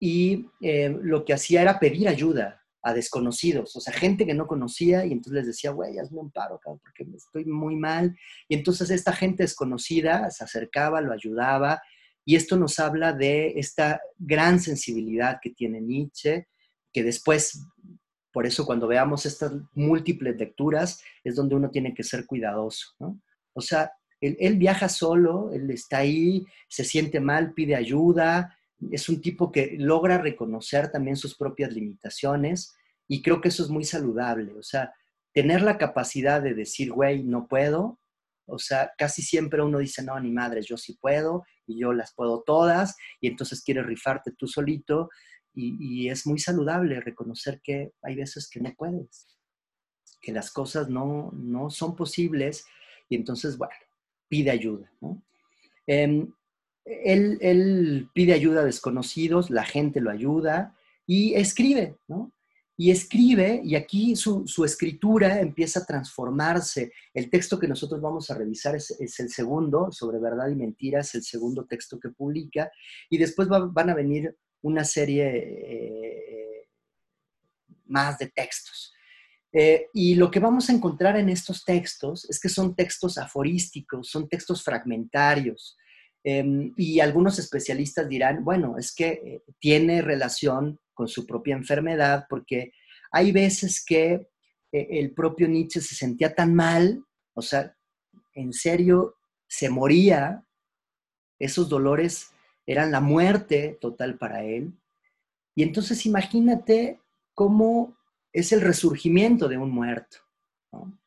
y 0.01 0.47
eh, 0.61 0.97
lo 1.03 1.25
que 1.25 1.33
hacía 1.33 1.63
era 1.63 1.79
pedir 1.79 2.09
ayuda 2.09 2.60
a 2.83 2.95
desconocidos, 2.95 3.77
o 3.77 3.81
sea, 3.81 3.93
gente 3.93 4.25
que 4.25 4.35
no 4.35 4.47
conocía 4.47 5.05
y 5.05 5.13
entonces 5.13 5.33
les 5.33 5.47
decía, 5.47 5.71
güey, 5.71 5.99
hazme 5.99 6.21
un 6.21 6.31
paro, 6.31 6.59
cabrón, 6.59 6.81
porque 6.81 7.05
estoy 7.15 7.45
muy 7.45 7.77
mal. 7.77 8.17
Y 8.49 8.55
entonces 8.55 8.91
esta 8.91 9.13
gente 9.13 9.43
desconocida 9.43 10.31
se 10.31 10.45
acercaba, 10.45 11.01
lo 11.01 11.13
ayudaba 11.13 11.81
y 12.25 12.37
esto 12.37 12.57
nos 12.57 12.79
habla 12.79 13.13
de 13.13 13.59
esta 13.59 14.01
gran 14.19 14.61
sensibilidad 14.61 15.39
que 15.43 15.51
tiene 15.51 15.81
Nietzsche, 15.81 16.47
que 16.93 17.03
después, 17.03 17.67
por 18.33 18.47
eso 18.47 18.65
cuando 18.65 18.87
veamos 18.87 19.27
estas 19.27 19.53
múltiples 19.75 20.37
lecturas, 20.37 21.03
es 21.25 21.35
donde 21.35 21.57
uno 21.57 21.71
tiene 21.71 21.95
que 21.95 22.05
ser 22.05 22.27
cuidadoso. 22.27 22.95
O 23.53 23.61
sea, 23.61 23.93
él 24.21 24.57
viaja 24.59 24.89
solo, 24.89 25.51
él 25.53 25.71
está 25.71 25.99
ahí, 25.99 26.45
se 26.69 26.85
siente 26.85 27.21
mal, 27.21 27.53
pide 27.55 27.75
ayuda, 27.75 28.57
es 28.91 29.09
un 29.09 29.21
tipo 29.21 29.53
que 29.53 29.77
logra 29.79 30.19
reconocer 30.19 30.91
también 30.91 31.17
sus 31.17 31.37
propias 31.37 31.73
limitaciones 31.73 32.75
y 33.09 33.23
creo 33.23 33.41
que 33.41 33.49
eso 33.49 33.63
es 33.63 33.69
muy 33.71 33.85
saludable. 33.85 34.53
O 34.53 34.63
sea, 34.63 34.93
tener 35.33 35.63
la 35.63 35.79
capacidad 35.79 36.43
de 36.43 36.55
decir, 36.55 36.93
güey, 36.93 37.23
no 37.23 37.47
puedo. 37.47 37.99
O 38.47 38.59
sea, 38.59 38.93
casi 38.97 39.23
siempre 39.23 39.63
uno 39.63 39.79
dice, 39.79 40.03
no, 40.03 40.19
ni 40.19 40.31
madres, 40.31 40.67
yo 40.67 40.77
sí 40.77 40.97
puedo 41.01 41.45
y 41.67 41.79
yo 41.79 41.93
las 41.93 42.15
puedo 42.15 42.43
todas 42.43 42.97
y 43.21 43.29
entonces 43.29 43.63
quieres 43.63 43.87
rifarte 43.87 44.33
tú 44.33 44.47
solito 44.49 45.09
y, 45.53 46.09
es 46.09 46.27
muy 46.27 46.39
saludable 46.39 47.01
reconocer 47.01 47.61
que 47.63 47.93
hay 48.03 48.15
veces 48.15 48.49
que 48.49 48.61
no 48.61 48.73
puedes, 48.77 49.27
que 50.21 50.33
las 50.33 50.51
cosas 50.53 50.89
no, 50.89 51.33
son 51.71 51.97
posibles 51.97 52.65
y 53.09 53.17
entonces, 53.17 53.59
bueno, 53.59 53.75
pide 54.29 54.51
ayuda. 54.51 54.91
¿no? 55.01 55.23
Em, 55.87 56.33
él, 57.05 58.09
pide 58.13 58.33
ayuda 58.33 58.63
a 58.63 58.65
desconocidos, 58.65 59.51
la 59.51 59.65
gente 59.65 60.01
lo 60.01 60.11
ayuda 60.11 60.77
y 61.07 61.35
escribe, 61.35 61.97
¿no? 62.09 62.33
Y 62.77 62.91
escribe, 62.91 63.61
y 63.63 63.75
aquí 63.75 64.17
su, 64.17 64.45
escritura 64.65 65.41
empieza 65.41 65.81
a 65.81 65.85
transformarse. 65.85 66.93
El 67.13 67.29
texto 67.29 67.59
que 67.59 67.69
nosotros 67.69 68.01
vamos 68.01 68.31
a 68.31 68.35
revisar 68.35 68.75
es, 68.75 69.21
el 69.21 69.29
segundo, 69.29 69.93
sobre 69.93 70.19
verdad 70.19 70.49
y 70.49 70.55
mentira, 70.55 71.01
es 71.01 71.15
el 71.15 71.23
segundo 71.23 71.67
texto 71.67 72.01
que 72.01 72.09
publica, 72.09 72.71
y 73.11 73.19
después 73.19 73.49
van 73.49 73.91
a 73.91 73.95
venir 73.95 74.35
una 74.63 74.85
serie 74.85 75.29
eh, 75.37 76.69
más 77.85 78.19
de 78.19 78.29
textos. 78.29 78.95
Eh, 79.53 79.89
y 79.93 80.15
lo 80.15 80.31
que 80.31 80.39
vamos 80.39 80.71
a 80.71 80.73
encontrar 80.73 81.17
en 81.17 81.29
estos 81.29 81.65
textos 81.65 82.25
es 82.31 82.39
que 82.39 82.49
son 82.49 82.75
textos 82.75 83.19
aforísticos, 83.19 84.09
son 84.09 84.29
textos 84.29 84.63
fragmentarios, 84.63 85.77
Em, 86.23 86.73
y 86.77 87.01
algunos 87.01 87.39
especialistas 87.39 88.09
dirán, 88.09 88.45
bueno, 88.45 88.77
es 88.77 88.95
que 88.95 89.09
eh, 89.09 89.43
tiene 89.59 90.03
relación 90.03 90.79
con 90.93 91.09
su 91.09 91.27
propia 91.27 91.57
enfermedad, 91.57 92.27
porque 92.29 92.73
hay 93.11 93.33
veces 93.33 93.83
que 93.85 94.29
eh, 94.73 94.89
el 94.91 95.13
propio 95.13 95.49
Nietzsche 95.49 95.81
se 95.81 95.95
sentía 95.95 96.35
tan 96.35 96.55
mal, 96.55 97.03
o 97.35 97.43
sea, 97.43 97.75
en 98.35 98.53
serio, 98.53 99.17
se 99.49 99.71
moría, 99.71 100.45
esos 101.39 101.69
dolores 101.69 102.31
eran 102.67 102.93
la 102.93 103.01
muerte 103.01 103.79
total 103.81 104.19
para 104.19 104.45
él. 104.45 104.73
Y 105.55 105.63
entonces 105.63 106.07
imagínate 106.07 107.01
cómo 107.35 107.97
es 108.33 108.53
el 108.53 108.61
resurgimiento 108.61 109.49
de 109.49 109.59
un 109.59 109.71
muerto. 109.71 110.19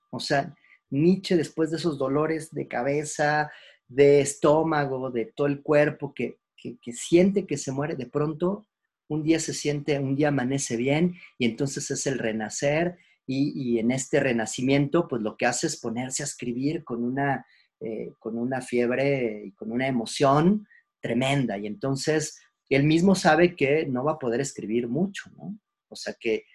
O 0.10 0.20
sea, 0.20 0.56
Nietzsche 0.90 1.38
después 1.38 1.72
de 1.72 1.78
esos 1.78 1.98
dolores 1.98 2.52
de 2.52 2.68
cabeza, 2.68 3.52
de 3.94 4.22
estómago, 4.22 5.12
de 5.12 5.26
todo 5.26 5.48
el 5.48 5.62
cuerpo 5.62 6.14
que, 6.14 6.40
siente 6.94 7.46
que 7.46 7.58
se 7.58 7.72
muere, 7.72 7.96
de 7.96 8.08
pronto 8.08 8.68
un 9.10 9.22
día 9.22 9.40
se 9.40 9.54
siente, 9.54 10.00
un 10.00 10.16
día 10.16 10.30
amanece 10.30 10.78
bien 10.78 11.16
y 11.38 11.46
entonces 11.46 11.92
es 11.92 12.08
el 12.08 12.18
renacer 12.18 12.98
y, 13.28 13.80
en 13.80 13.92
este 13.92 14.20
renacimiento 14.20 15.08
pues 15.08 15.22
lo 15.22 15.36
que 15.38 15.46
hace 15.46 15.68
es 15.68 15.80
ponerse 15.80 16.24
a 16.24 16.26
escribir 16.26 16.84
con 16.84 17.04
una, 17.04 17.46
eh, 17.80 18.14
con 18.20 18.38
una 18.38 18.62
fiebre 18.62 19.44
y 19.46 19.52
con 19.52 19.72
una 19.72 19.88
emoción 19.88 20.68
tremenda 21.02 21.58
y 21.58 21.68
entonces 21.68 22.40
él 22.70 22.86
mismo 22.86 23.14
sabe 23.14 23.56
que 23.56 23.86
no 23.86 24.04
va 24.04 24.14
a 24.14 24.20
poder 24.20 24.42
escribir 24.42 24.88
mucho, 24.88 25.30
¿no? 25.36 25.60
O 25.90 25.96
sea 25.96 26.16
que 26.20 26.46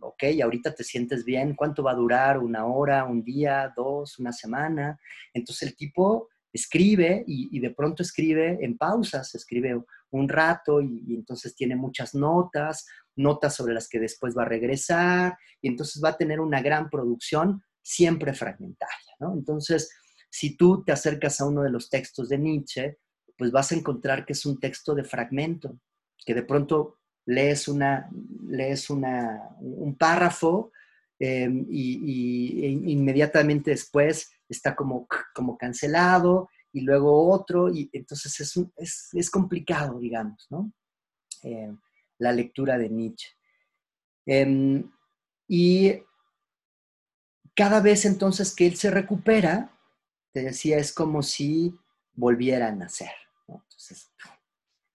ok, 0.00 0.24
ahorita 0.42 0.74
te 0.74 0.84
sientes 0.84 1.24
bien, 1.24 1.54
¿cuánto 1.54 1.82
va 1.82 1.92
a 1.92 1.96
durar? 1.96 2.38
¿Una 2.38 2.66
hora, 2.66 3.04
un 3.04 3.22
día, 3.22 3.72
dos, 3.76 4.18
una 4.18 4.32
semana? 4.32 4.98
Entonces 5.32 5.68
el 5.68 5.76
tipo 5.76 6.28
escribe 6.52 7.24
y, 7.26 7.58
de 7.58 7.70
pronto 7.70 8.02
escribe 8.02 8.58
en 8.60 8.76
pausas, 8.76 9.34
escribe 9.34 9.82
un 10.10 10.28
rato 10.28 10.80
y, 10.80 11.14
entonces 11.14 11.54
tiene 11.54 11.76
muchas 11.76 12.14
notas, 12.14 12.86
notas 13.16 13.54
sobre 13.54 13.74
las 13.74 13.88
que 13.88 13.98
después 13.98 14.36
va 14.36 14.42
a 14.42 14.48
regresar 14.48 15.36
y 15.60 15.68
entonces 15.68 16.02
va 16.02 16.10
a 16.10 16.16
tener 16.16 16.40
una 16.40 16.60
gran 16.60 16.90
producción 16.90 17.62
siempre 17.80 18.34
fragmentaria. 18.34 19.16
Entonces, 19.34 19.90
si 20.30 20.56
tú 20.56 20.82
te 20.84 20.92
acercas 20.92 21.40
a 21.40 21.46
uno 21.46 21.62
de 21.62 21.70
los 21.70 21.88
textos 21.88 22.28
de 22.28 22.38
Nietzsche, 22.38 22.98
pues 23.36 23.50
vas 23.50 23.72
a 23.72 23.74
encontrar 23.74 24.24
que 24.24 24.34
es 24.34 24.46
un 24.46 24.58
texto 24.60 24.94
de 24.94 25.04
fragmento, 25.04 25.78
que 26.24 26.34
de 26.34 26.42
pronto 26.42 26.98
lees, 27.26 27.68
una, 27.68 28.08
lees 28.46 28.90
una, 28.90 29.42
un 29.60 29.96
párrafo 29.96 30.72
em, 31.18 31.66
y, 31.68 32.64
e 32.64 32.68
inmediatamente 32.70 33.70
después 33.70 34.30
está 34.52 34.74
como, 34.74 35.06
como 35.34 35.56
cancelado 35.58 36.48
y 36.72 36.80
luego 36.82 37.30
otro, 37.30 37.68
y 37.68 37.90
entonces 37.92 38.40
es, 38.76 39.12
es, 39.12 39.30
complicado, 39.30 39.98
digamos, 39.98 40.46
¿no? 40.50 40.72
Em, 41.42 41.78
la 42.18 42.32
lectura 42.32 42.78
de 42.78 42.88
Nietzsche. 42.88 43.28
Em, 44.24 44.90
y 45.48 46.02
cada 47.54 47.80
vez 47.80 48.04
entonces 48.06 48.54
que 48.54 48.66
él 48.66 48.76
se 48.76 48.90
recupera, 48.90 49.78
te 50.32 50.42
decía, 50.42 50.78
es 50.78 50.92
como 50.92 51.22
si 51.22 51.74
volviera 52.14 52.68
a 52.68 52.72
nacer. 52.72 53.12
Entonces, 53.48 54.10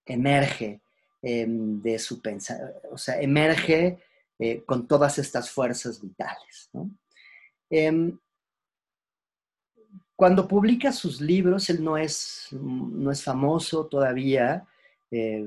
emerge 0.04 0.80
Em, 1.20 1.82
de 1.82 1.98
su 1.98 2.22
pensamiento, 2.22 2.80
o 2.92 2.96
sea, 2.98 3.20
emerge 3.20 3.98
eh, 4.38 4.62
con 4.64 4.86
todas 4.86 5.18
estas 5.18 5.50
fuerzas 5.50 6.00
vitales. 6.00 6.70
Em, 7.68 8.16
cuando 10.18 10.48
publica 10.48 10.90
sus 10.90 11.20
libros, 11.20 11.70
él 11.70 11.84
no 11.84 11.96
es, 11.96 12.48
no 12.50 13.12
es 13.12 13.22
famoso 13.22 13.86
todavía, 13.86 14.66
eh, 15.12 15.46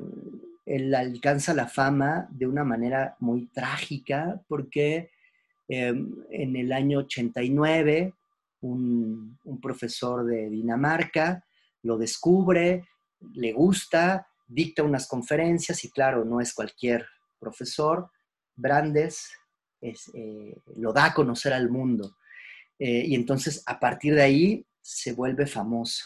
él 0.65 0.95
alcanza 0.95 1.53
la 1.53 1.67
fama 1.67 2.29
de 2.31 2.47
una 2.47 2.63
manera 2.63 3.17
muy 3.19 3.47
trágica 3.47 4.41
porque 4.47 5.11
em, 5.67 6.15
en 6.29 6.55
el 6.55 6.71
año 6.71 6.99
89 6.99 8.13
un, 8.61 9.37
un 9.43 9.59
profesor 9.59 10.25
de 10.25 10.49
Dinamarca 10.49 11.43
lo 11.83 11.97
descubre, 11.97 12.87
le 13.33 13.51
gusta, 13.51 14.25
dicta 14.47 14.83
unas 14.83 15.05
conferencias 15.05 15.83
y 15.83 15.91
claro, 15.91 16.23
no 16.23 16.39
es 16.39 16.53
cualquier 16.53 17.05
profesor. 17.41 18.09
Brandes 18.55 19.33
eh, 19.81 20.55
lo 20.77 20.93
da 20.93 21.07
a 21.07 21.13
conocer 21.13 21.51
al 21.51 21.69
mundo. 21.69 22.15
Eh, 22.83 23.03
y 23.09 23.13
entonces 23.13 23.61
a 23.67 23.79
partir 23.79 24.15
de 24.15 24.23
ahí 24.23 24.65
se 24.81 25.13
vuelve 25.13 25.45
famoso. 25.45 26.05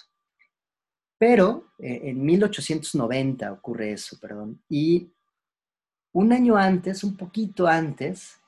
Pero 1.17 1.71
eh, 1.79 2.01
en 2.03 2.25
1890 2.25 3.49
ocurre 3.49 3.93
eso, 3.93 4.19
perdón. 4.19 4.61
Y 4.67 5.09
un 6.11 6.33
año 6.33 6.57
antes, 6.57 7.05
un 7.05 7.15
poquito 7.15 7.65
antes, 7.65 8.41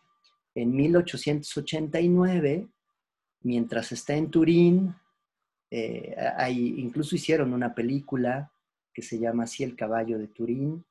en 0.54 0.76
1889, 0.76 2.68
mientras 3.44 3.94
está 3.94 4.16
en 4.16 4.30
Turín, 4.30 4.94
incluso 5.70 7.16
hicieron 7.16 7.54
una 7.54 7.74
película 7.74 8.52
que 8.94 9.04
se 9.04 9.20
llama 9.20 9.44
así 9.44 9.64
El 9.64 9.76
caballo 9.76 10.18
de 10.18 10.28
Turín, 10.28 10.84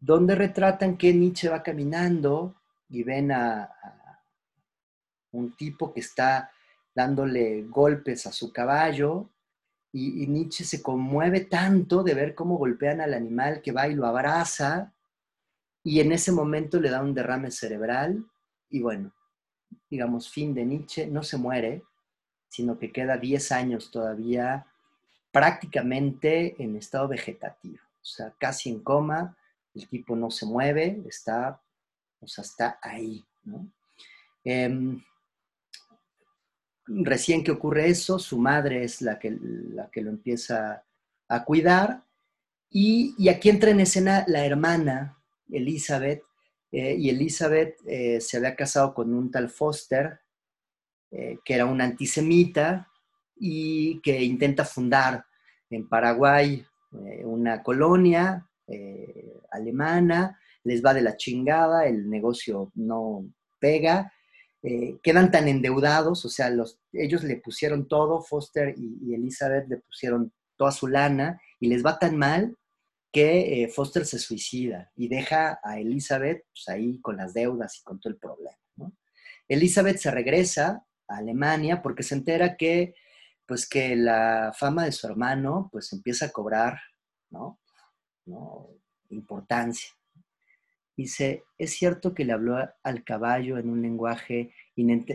donde 0.00 0.34
retratan 0.34 0.96
que 0.96 1.12
Nietzsche 1.12 1.48
va 1.48 1.62
caminando 1.62 2.56
y 2.88 3.02
ven 3.02 3.30
a, 3.30 3.70
un 5.32 5.52
tipo 5.56 5.92
que 5.92 6.00
está 6.00 6.50
dándole 6.94 7.64
golpes 7.64 8.26
a 8.26 8.32
su 8.32 8.52
caballo 8.52 9.28
y, 9.92 10.26
Nietzsche 10.26 10.64
se 10.64 10.82
conmueve 10.82 11.40
tanto 11.40 12.02
de 12.02 12.14
ver 12.14 12.34
cómo 12.34 12.56
golpean 12.56 13.00
al 13.00 13.14
animal 13.14 13.60
que 13.62 13.72
va 13.72 13.88
y 13.88 13.94
lo 13.94 14.06
abraza 14.06 14.92
y 15.82 16.00
en 16.00 16.12
ese 16.12 16.30
momento 16.30 16.78
le 16.80 16.90
da 16.90 17.02
un 17.02 17.14
derrame 17.14 17.50
cerebral 17.50 18.24
y 18.68 18.80
bueno, 18.80 19.12
digamos, 19.88 20.30
fin 20.30 20.54
de 20.54 20.64
Nietzsche, 20.64 21.06
no 21.06 21.22
se 21.22 21.36
muere, 21.36 21.82
sino 22.48 22.78
que 22.78 22.92
queda 22.92 23.16
10 23.16 23.52
años 23.52 23.90
todavía 23.90 24.66
prácticamente 25.32 26.60
en 26.62 26.76
estado 26.76 27.08
vegetativo, 27.08 27.78
o 28.02 28.04
sea, 28.04 28.32
casi 28.38 28.70
en 28.70 28.80
coma, 28.80 29.36
el 29.74 29.88
tipo 29.88 30.16
no 30.16 30.30
se 30.30 30.46
mueve, 30.46 31.02
está, 31.06 31.60
o 32.20 32.26
sea, 32.26 32.42
está 32.42 32.78
ahí, 32.82 33.24
em, 34.44 35.02
recién 36.90 37.44
que 37.44 37.52
ocurre 37.52 37.88
eso, 37.88 38.18
su 38.18 38.38
madre 38.38 38.84
es 38.84 39.00
la 39.02 39.18
que, 39.18 39.36
la 39.40 39.90
que 39.90 40.02
lo 40.02 40.10
empieza 40.10 40.84
a 41.28 41.44
cuidar. 41.44 42.04
Y, 42.70 43.28
aquí 43.28 43.48
entra 43.48 43.70
en 43.70 43.80
escena 43.80 44.24
la 44.26 44.44
hermana, 44.44 45.18
Elizabeth, 45.48 46.22
eh, 46.72 46.94
y 46.96 47.10
Elizabeth 47.10 47.76
eh, 47.86 48.20
se 48.20 48.36
había 48.36 48.54
casado 48.54 48.94
con 48.94 49.12
un 49.12 49.30
tal 49.30 49.48
Foster, 49.48 50.20
eh, 51.10 51.38
que 51.44 51.54
era 51.54 51.66
un 51.66 51.80
antisemita, 51.80 52.88
y 53.36 54.00
que 54.02 54.22
intenta 54.22 54.64
fundar 54.64 55.24
en 55.70 55.88
Paraguay 55.88 56.64
una 57.22 57.62
colonia 57.62 58.46
alemana, 59.50 60.38
les 60.64 60.84
va 60.84 60.92
de 60.92 61.00
la 61.00 61.16
chingada, 61.16 61.86
el 61.86 62.10
negocio 62.10 62.70
no 62.74 63.24
pega, 63.58 64.12
eh, 64.62 64.98
quedan 65.02 65.30
tan 65.30 65.48
endeudados, 65.48 66.24
o 66.24 66.28
sea, 66.28 66.50
los, 66.50 66.78
ellos 66.92 67.24
le 67.24 67.36
pusieron 67.36 67.88
todo, 67.88 68.22
Foster 68.22 68.74
y, 68.76 69.14
Elizabeth 69.14 69.68
le 69.68 69.78
pusieron 69.78 70.32
toda 70.56 70.72
su 70.72 70.86
lana 70.86 71.40
y 71.58 71.68
les 71.68 71.84
va 71.84 71.98
tan 71.98 72.16
mal 72.16 72.56
que 73.12 73.68
Foster 73.74 74.06
se 74.06 74.18
suicida 74.18 74.92
y 74.94 75.08
deja 75.08 75.58
a 75.64 75.80
Elizabeth 75.80 76.44
pues, 76.52 76.68
ahí 76.68 77.00
con 77.00 77.16
las 77.16 77.34
deudas 77.34 77.78
y 77.78 77.82
con 77.82 77.98
todo 77.98 78.12
el 78.12 78.18
problema. 78.18 78.56
Elizabeth 79.48 79.98
se 79.98 80.12
regresa 80.12 80.86
a 81.08 81.16
Alemania 81.16 81.82
porque 81.82 82.04
se 82.04 82.14
entera 82.14 82.56
que 82.56 82.94
pues 83.46 83.68
que 83.68 83.96
la 83.96 84.52
fama 84.56 84.84
de 84.84 84.92
su 84.92 85.08
hermano 85.08 85.68
pues 85.72 85.92
empieza 85.92 86.26
a 86.26 86.30
cobrar, 86.30 86.78
¿no? 87.30 87.58
Importancia. 89.08 89.90
Dice, 91.00 91.44
es 91.56 91.72
cierto 91.72 92.14
que 92.14 92.24
le 92.24 92.32
habló 92.32 92.56
al 92.82 93.04
caballo 93.04 93.58
en 93.58 93.70
un 93.70 93.80
lenguaje 93.80 94.52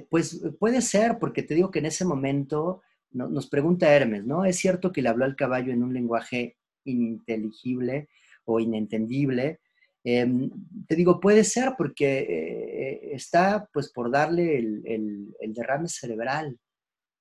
Pues 0.09 0.41
puede 0.59 0.81
ser, 0.81 1.17
porque 1.19 1.43
te 1.43 1.55
digo 1.55 1.71
que 1.71 1.79
en 1.79 1.85
ese 1.85 2.05
momento 2.05 2.81
nos 3.11 3.47
pregunta 3.47 3.93
Hermes, 3.93 4.25
¿no? 4.25 4.45
Es 4.45 4.57
cierto 4.57 4.91
que 4.91 5.01
le 5.01 5.09
habló 5.09 5.25
al 5.25 5.35
caballo 5.35 5.71
en 5.71 5.83
un 5.83 5.93
lenguaje 5.93 6.57
ininteligible 6.85 8.09
o 8.45 8.59
inentendible. 8.59 9.59
Em, 10.03 10.49
te 10.87 10.95
digo, 10.95 11.19
puede 11.19 11.43
ser 11.43 11.73
porque 11.77 12.19
eh, 12.19 13.11
está 13.13 13.67
pues 13.73 13.91
por 13.91 14.11
darle 14.11 14.57
el 14.57 15.53
derrame 15.53 15.87
cerebral, 15.87 16.59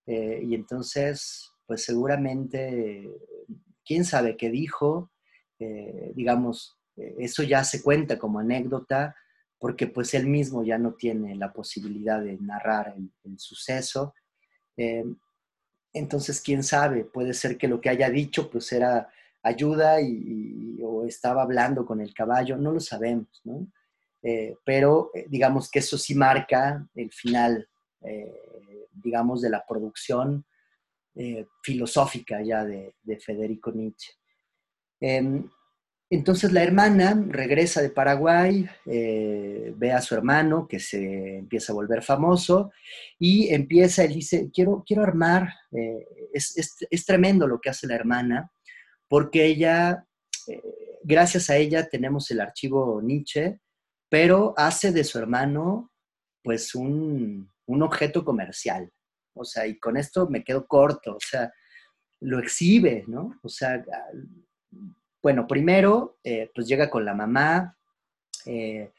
eh, 0.06 0.40
y 0.42 0.54
entonces, 0.54 1.50
pues 1.66 1.84
seguramente, 1.84 3.10
quién 3.84 4.04
sabe 4.04 4.36
qué 4.36 4.50
dijo, 4.50 5.10
eh, 5.58 6.12
digamos, 6.14 6.76
eso 6.96 7.42
ya 7.42 7.64
se 7.64 7.82
cuenta 7.82 8.18
como 8.18 8.38
anécdota, 8.38 9.16
porque 9.58 9.86
pues 9.86 10.14
él 10.14 10.26
mismo 10.26 10.64
ya 10.64 10.78
no 10.78 10.94
tiene 10.94 11.34
la 11.36 11.52
posibilidad 11.52 12.22
de 12.22 12.36
narrar 12.38 12.94
el, 12.96 13.38
suceso. 13.38 14.14
entonces, 15.92 16.40
quién 16.40 16.62
sabe, 16.62 17.04
puede 17.04 17.34
ser 17.34 17.56
que 17.56 17.68
lo 17.68 17.80
que 17.80 17.88
haya 17.88 18.10
dicho 18.10 18.50
pues 18.50 18.70
era 18.72 19.08
ayuda 19.42 20.00
y, 20.00 20.78
o 20.82 21.06
estaba 21.06 21.42
hablando 21.42 21.86
con 21.86 22.00
el 22.00 22.12
caballo, 22.12 22.56
no 22.56 22.72
lo 22.72 22.80
sabemos, 22.80 23.40
¿no? 23.44 23.66
pero 24.64 25.10
digamos 25.28 25.70
que 25.70 25.80
eso 25.80 25.98
sí 25.98 26.14
marca 26.14 26.88
el 26.94 27.12
final 27.12 27.68
digamos, 28.94 29.42
de 29.42 29.50
la 29.50 29.64
producción 29.66 30.44
eh, 31.14 31.46
filosófica 31.62 32.42
ya 32.42 32.64
de, 32.64 32.94
Federico 33.20 33.70
Nietzsche. 33.72 34.12
Entonces 36.10 36.52
la 36.52 36.62
hermana 36.62 37.20
regresa 37.28 37.80
de 37.82 37.90
Paraguay, 37.90 38.68
eh, 38.86 39.72
ve 39.76 39.92
a 39.92 40.00
su 40.00 40.14
hermano 40.14 40.68
que 40.68 40.78
se 40.78 41.38
empieza 41.38 41.72
a 41.72 41.76
volver 41.76 42.02
famoso 42.02 42.70
y 43.18 43.52
empieza, 43.52 44.04
él 44.04 44.14
dice, 44.14 44.50
quiero, 44.52 44.84
quiero 44.86 45.02
armar, 45.02 45.52
eh, 45.72 46.06
es, 46.32 47.06
tremendo 47.06 47.46
lo 47.46 47.60
que 47.60 47.70
hace 47.70 47.86
la 47.86 47.94
hermana, 47.94 48.50
porque 49.08 49.46
ella, 49.46 50.06
gracias 51.02 51.50
a 51.50 51.56
ella 51.56 51.88
tenemos 51.88 52.30
el 52.30 52.40
archivo 52.40 53.00
Nietzsche, 53.02 53.58
pero 54.08 54.54
hace 54.56 54.92
de 54.92 55.04
su 55.04 55.18
hermano 55.18 55.90
pues 56.42 56.74
un, 56.74 57.50
un 57.66 57.82
objeto 57.82 58.24
comercial. 58.24 58.90
O 59.34 59.44
sea, 59.44 59.66
y 59.66 59.78
con 59.78 59.96
esto 59.96 60.28
me 60.28 60.44
quedo 60.44 60.66
corto, 60.66 61.16
o 61.16 61.20
sea, 61.20 61.52
lo 62.20 62.38
exhibe, 62.38 63.04
¿no? 63.08 63.38
O 63.42 63.48
sea, 63.48 63.84
bueno, 65.24 65.46
primero, 65.46 66.18
eh, 66.22 66.50
pues 66.54 66.68
llega 66.68 66.90
con 66.90 67.02
la 67.02 67.14
mamá, 67.14 67.78
eh, 68.44 68.92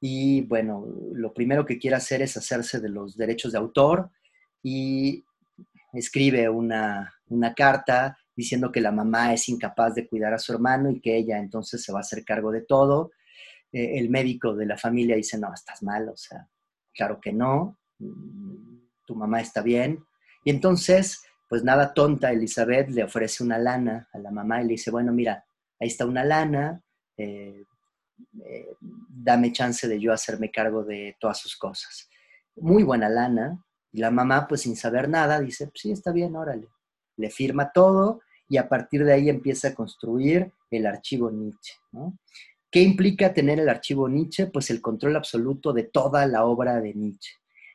y 0.00 0.42
bueno, 0.42 0.86
lo 1.12 1.34
primero 1.34 1.66
que 1.66 1.76
quiere 1.76 1.96
hacer 1.96 2.22
es 2.22 2.36
hacerse 2.36 2.78
de 2.78 2.88
los 2.88 3.16
derechos 3.16 3.50
de 3.50 3.58
autor 3.58 4.08
y 4.62 5.24
escribe 5.92 6.48
una, 6.48 7.12
carta 7.56 8.16
diciendo 8.36 8.70
que 8.70 8.80
la 8.80 8.92
mamá 8.92 9.34
es 9.34 9.48
incapaz 9.48 9.96
de 9.96 10.06
cuidar 10.06 10.32
a 10.32 10.38
su 10.38 10.52
hermano 10.52 10.88
y 10.88 11.00
que 11.00 11.16
ella 11.16 11.38
entonces 11.38 11.82
se 11.82 11.90
va 11.90 11.98
a 11.98 12.02
hacer 12.02 12.24
cargo 12.24 12.52
de 12.52 12.60
todo. 12.60 13.10
Eh, 13.72 13.98
el 13.98 14.08
médico 14.08 14.54
de 14.54 14.66
la 14.66 14.78
familia 14.78 15.16
dice, 15.16 15.36
no, 15.36 15.52
estás 15.52 15.82
mal, 15.82 16.08
o 16.08 16.16
sea, 16.16 16.48
claro 16.94 17.20
que 17.20 17.32
no, 17.32 17.76
tu 19.04 19.16
mamá 19.16 19.40
está 19.40 19.62
bien. 19.62 20.04
Y 20.44 20.50
entonces, 20.50 21.24
pues 21.48 21.64
nada 21.64 21.92
tonta, 21.92 22.30
Elizabeth 22.30 22.88
le 22.90 23.02
ofrece 23.02 23.42
una 23.42 23.58
lana 23.58 24.08
a 24.12 24.18
la 24.20 24.30
mamá 24.30 24.62
y 24.62 24.66
le 24.66 24.70
dice, 24.74 24.92
bueno, 24.92 25.12
mira, 25.12 25.44
ahí 25.82 25.88
está 25.88 26.06
una 26.06 26.24
lana, 26.24 26.80
eh, 27.16 27.64
eh, 28.44 28.68
dame 29.08 29.52
chance 29.52 29.88
de 29.88 29.98
yo 29.98 30.12
hacerme 30.12 30.52
cargo 30.52 30.84
de 30.84 31.16
todas 31.18 31.38
sus 31.38 31.56
cosas. 31.56 32.08
Muy 32.54 32.84
buena 32.84 33.08
lana. 33.08 33.60
Y 33.90 33.98
la 33.98 34.12
mamá, 34.12 34.46
pues 34.46 34.62
sin 34.62 34.76
saber 34.76 35.08
nada, 35.08 35.40
dice, 35.40 35.70
sí, 35.74 35.90
está 35.90 36.12
bien, 36.12 36.36
órale. 36.36 36.68
Le 37.16 37.30
firma 37.30 37.72
todo 37.72 38.20
y 38.48 38.58
a 38.58 38.68
partir 38.68 39.04
de 39.04 39.12
ahí 39.12 39.28
empieza 39.28 39.68
a 39.68 39.74
construir 39.74 40.52
el 40.70 40.86
archivo 40.86 41.30
Nietzsche. 41.30 41.74
¿Qué 42.70 42.80
implica 42.80 43.34
tener 43.34 43.58
el 43.58 43.68
archivo 43.68 44.08
Nietzsche? 44.08 44.46
Pues 44.46 44.70
el 44.70 44.80
control 44.80 45.16
absoluto 45.16 45.72
de 45.72 45.82
toda 45.82 46.26
la 46.26 46.44
obra 46.44 46.80
de 46.80 46.94
Nietzsche. 46.94 47.32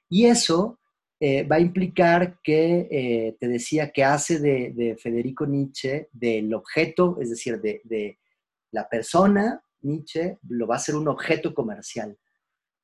Y 0.10 0.28
eso 0.28 0.80
eh, 1.20 1.44
va 1.44 1.56
a 1.56 1.60
implicar 1.60 2.40
que, 2.44 2.88
eh, 2.92 3.38
te 3.40 3.48
decía, 3.48 3.90
que 3.92 4.04
hace 4.04 4.40
de, 4.40 4.96
Federico 5.02 5.48
Nietzsche 5.48 6.10
del 6.12 6.54
objeto, 6.54 7.18
es 7.20 7.32
decir, 7.32 7.60
de, 7.60 7.82
de 7.86 8.20
la 8.72 8.88
persona 8.88 9.64
Nietzsche 9.82 10.38
lo 10.48 10.68
va 10.68 10.76
a 10.76 10.78
hacer 10.78 10.96
un 10.96 11.08
objeto 11.08 11.56
comercial. 11.56 12.18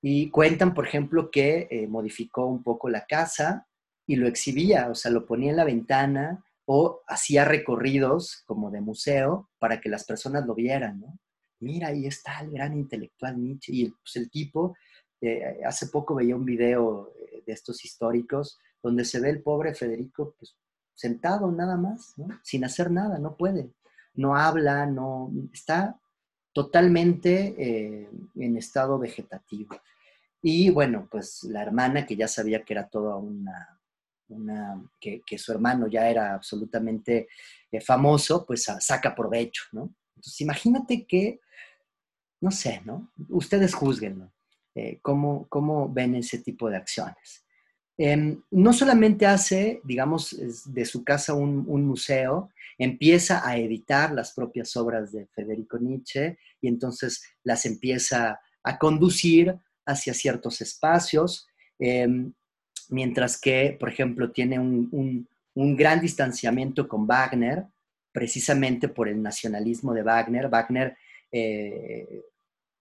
Y 0.01 0.31
cuentan, 0.31 0.73
por 0.73 0.87
ejemplo, 0.87 1.29
que 1.29 1.67
eh, 1.69 1.87
modificó 1.87 2.47
un 2.47 2.63
poco 2.63 2.89
la 2.89 3.05
casa 3.05 3.67
y 4.07 4.15
lo 4.15 4.27
exhibía, 4.27 4.89
o 4.89 4.95
sea, 4.95 5.11
lo 5.11 5.27
ponía 5.27 5.51
en 5.51 5.57
la 5.57 5.63
ventana 5.63 6.43
o 6.65 7.01
hacía 7.07 7.45
recorridos 7.45 8.43
como 8.47 8.71
de 8.71 8.81
museo 8.81 9.49
para 9.59 9.79
que 9.79 9.89
las 9.89 10.05
personas 10.05 10.45
lo 10.45 10.55
vieran, 10.55 11.01
¿no? 11.01 11.19
Mira, 11.59 11.89
ahí 11.89 12.07
está 12.07 12.39
el 12.41 12.51
gran 12.51 12.73
intelectual 12.73 13.39
Nietzsche. 13.39 13.71
Y 13.73 13.89
pues, 13.89 14.15
el 14.15 14.29
tipo, 14.29 14.75
hace 15.65 15.87
poco 15.87 16.15
veía 16.15 16.35
un 16.35 16.43
video 16.43 17.13
de 17.45 17.53
estos 17.53 17.85
históricos 17.85 18.59
donde 18.81 19.05
se 19.05 19.19
ve 19.19 19.29
el 19.29 19.41
pobre 19.41 19.73
Federico 19.73 20.35
pues, 20.37 20.55
sentado 20.93 21.51
nada 21.51 21.77
más, 21.77 22.15
sin 22.43 22.65
hacer 22.65 22.91
nada, 22.91 23.17
no 23.19 23.35
puede, 23.35 23.73
no 24.13 24.35
habla, 24.35 24.85
no 24.85 25.31
está 25.51 25.99
totalmente 26.53 27.55
eh, 27.57 28.09
en 28.35 28.57
estado 28.57 28.99
vegetativo. 28.99 29.75
Y 30.41 30.69
bueno, 30.69 31.07
pues 31.09 31.43
la 31.45 31.61
hermana, 31.61 32.05
que 32.05 32.15
ya 32.15 32.27
sabía 32.27 32.63
que 32.63 32.73
era 32.73 32.87
toda 32.89 33.15
una, 33.15 33.79
una 34.27 34.83
que, 34.99 35.23
su 35.37 35.51
hermano 35.51 35.87
ya 35.87 36.09
era 36.09 36.33
absolutamente 36.33 37.27
eh, 37.71 37.81
famoso, 37.81 38.45
pues 38.45 38.65
saca 38.79 39.15
provecho, 39.15 39.63
¿no? 39.71 39.95
Entonces 40.15 40.41
imagínate 40.41 41.05
que, 41.07 41.39
no 42.41 42.51
sé, 42.51 42.81
¿no? 42.85 43.11
Ustedes 43.29 43.73
juzguen, 43.73 44.31
eh, 44.75 44.99
¿cómo, 45.01 45.47
¿Cómo 45.49 45.91
ven 45.91 46.15
ese 46.15 46.39
tipo 46.39 46.69
de 46.69 46.77
acciones? 46.77 47.43
Em, 47.97 48.41
no 48.49 48.73
solamente 48.73 49.27
hace, 49.27 49.79
digamos, 49.83 50.35
de 50.65 50.85
su 50.85 51.03
casa 51.03 51.35
un, 51.35 51.65
museo, 51.85 52.49
empieza 52.77 53.47
a 53.47 53.57
editar 53.57 54.11
las 54.13 54.33
propias 54.33 54.75
obras 54.75 55.11
de 55.11 55.27
Federico 55.27 55.77
Nietzsche 55.77 56.39
y 56.59 56.67
entonces 56.67 57.23
las 57.43 57.65
empieza 57.67 58.39
a 58.63 58.77
conducir 58.79 59.55
hacia 59.85 60.13
ciertos 60.13 60.59
espacios, 60.61 61.47
em, 61.77 62.33
mientras 62.89 63.39
que, 63.39 63.77
por 63.79 63.89
ejemplo, 63.89 64.31
tiene 64.31 64.59
un, 64.59 65.27
gran 65.55 66.01
distanciamiento 66.01 66.87
con 66.87 67.05
Wagner, 67.05 67.65
precisamente 68.11 68.87
por 68.87 69.07
el 69.07 69.21
nacionalismo 69.21 69.93
de 69.93 70.01
Wagner. 70.01 70.49
Wagner, 70.49 70.97
eh, 71.31 72.23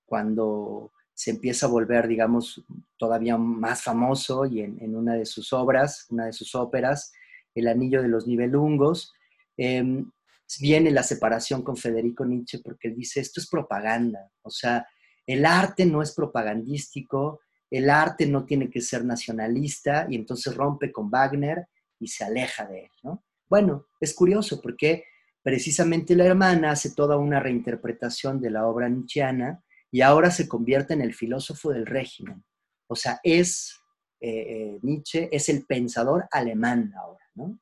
cuando 0.07 0.91
se 1.15 1.31
empieza 1.31 1.67
a 1.67 1.71
volver, 1.71 2.09
digamos, 2.09 2.65
todavía 2.97 3.37
más 3.37 3.83
famoso 3.83 4.47
y 4.47 4.61
en, 4.61 4.97
una 4.97 5.15
de 5.15 5.27
sus 5.27 5.53
obras, 5.53 6.07
una 6.11 6.27
de 6.27 6.33
sus 6.33 6.55
óperas, 6.55 7.13
El 7.55 7.69
Anillo 7.69 8.03
de 8.03 8.09
los 8.09 8.27
Nibelungos, 8.27 9.13
em, 9.57 10.11
viene 10.61 10.91
la 10.91 11.03
separación 11.03 11.63
con 11.63 11.77
Federico 11.77 12.25
Nietzsche 12.25 12.61
porque 12.61 12.89
él 12.89 12.97
dice, 12.97 13.21
esto 13.21 13.41
es 13.41 13.49
propaganda, 13.49 14.31
o 14.43 14.51
sea, 14.51 14.87
el 15.27 15.47
arte 15.47 15.87
no 15.87 16.03
es 16.03 16.13
propagandístico, 16.13 17.41
el 17.71 17.89
arte 17.89 18.27
no 18.27 18.45
tiene 18.45 18.69
que 18.69 18.81
ser 18.81 19.05
nacionalista 19.05 20.07
y 20.11 20.17
entonces 20.17 20.55
rompe 20.55 20.93
con 20.93 21.11
Wagner 21.11 21.69
y 21.99 22.09
se 22.09 22.25
aleja 22.25 22.67
de 22.67 22.81
él, 22.81 22.91
¿no? 23.03 23.25
Bueno, 23.49 23.87
es 24.01 24.15
curioso 24.15 24.61
porque 24.61 25.05
precisamente 25.43 26.17
la 26.17 26.25
hermana 26.25 26.73
hace 26.73 26.95
toda 26.95 27.17
una 27.17 27.41
reinterpretación 27.41 28.41
de 28.41 28.51
la 28.51 28.67
obra 28.67 28.89
nietzscheana 28.89 29.63
y 29.93 30.01
ahora 30.01 30.31
se 30.31 30.49
convierte 30.49 30.95
en 30.95 31.03
el 31.03 31.15
filósofo 31.15 31.71
del 31.71 31.87
régimen. 31.87 32.43
O 32.89 32.97
sea, 32.97 33.21
es 33.23 33.79
eh, 34.21 34.31
eh, 34.31 34.79
Nietzsche, 34.83 35.29
es 35.31 35.49
el 35.51 35.67
pensador 35.67 36.27
alemán 36.33 36.93
ahora, 36.99 37.25
¿no? 37.35 37.61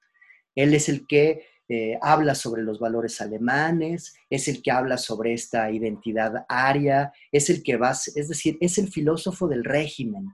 Él 0.54 0.74
es 0.74 0.88
el 0.88 1.06
que 1.06 1.44
eh, 1.68 1.98
habla 2.00 2.34
sobre 2.34 2.62
los 2.62 2.78
valores 2.78 3.20
alemanes, 3.20 4.14
es 4.28 4.46
el 4.46 4.62
que 4.62 4.70
habla 4.70 4.96
sobre 4.96 5.32
esta 5.32 5.70
identidad 5.70 6.44
aria, 6.48 7.12
es 7.32 7.50
el 7.50 7.62
que 7.62 7.76
va, 7.76 7.90
es 7.90 8.28
decir, 8.28 8.58
es 8.60 8.78
el 8.78 8.88
filósofo 8.88 9.48
del 9.48 9.64
régimen. 9.64 10.28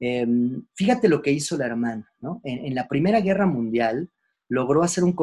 Em, 0.00 0.66
fíjate 0.74 1.08
lo 1.08 1.22
que 1.22 1.32
hizo 1.32 1.56
la 1.58 1.66
hermana, 1.66 2.10
¿no? 2.20 2.40
En, 2.44 2.74
la 2.74 2.88
Primera 2.88 3.20
Guerra 3.20 3.46
Mundial 3.46 4.10
logró 4.48 4.82
hacer 4.82 5.04
un 5.04 5.14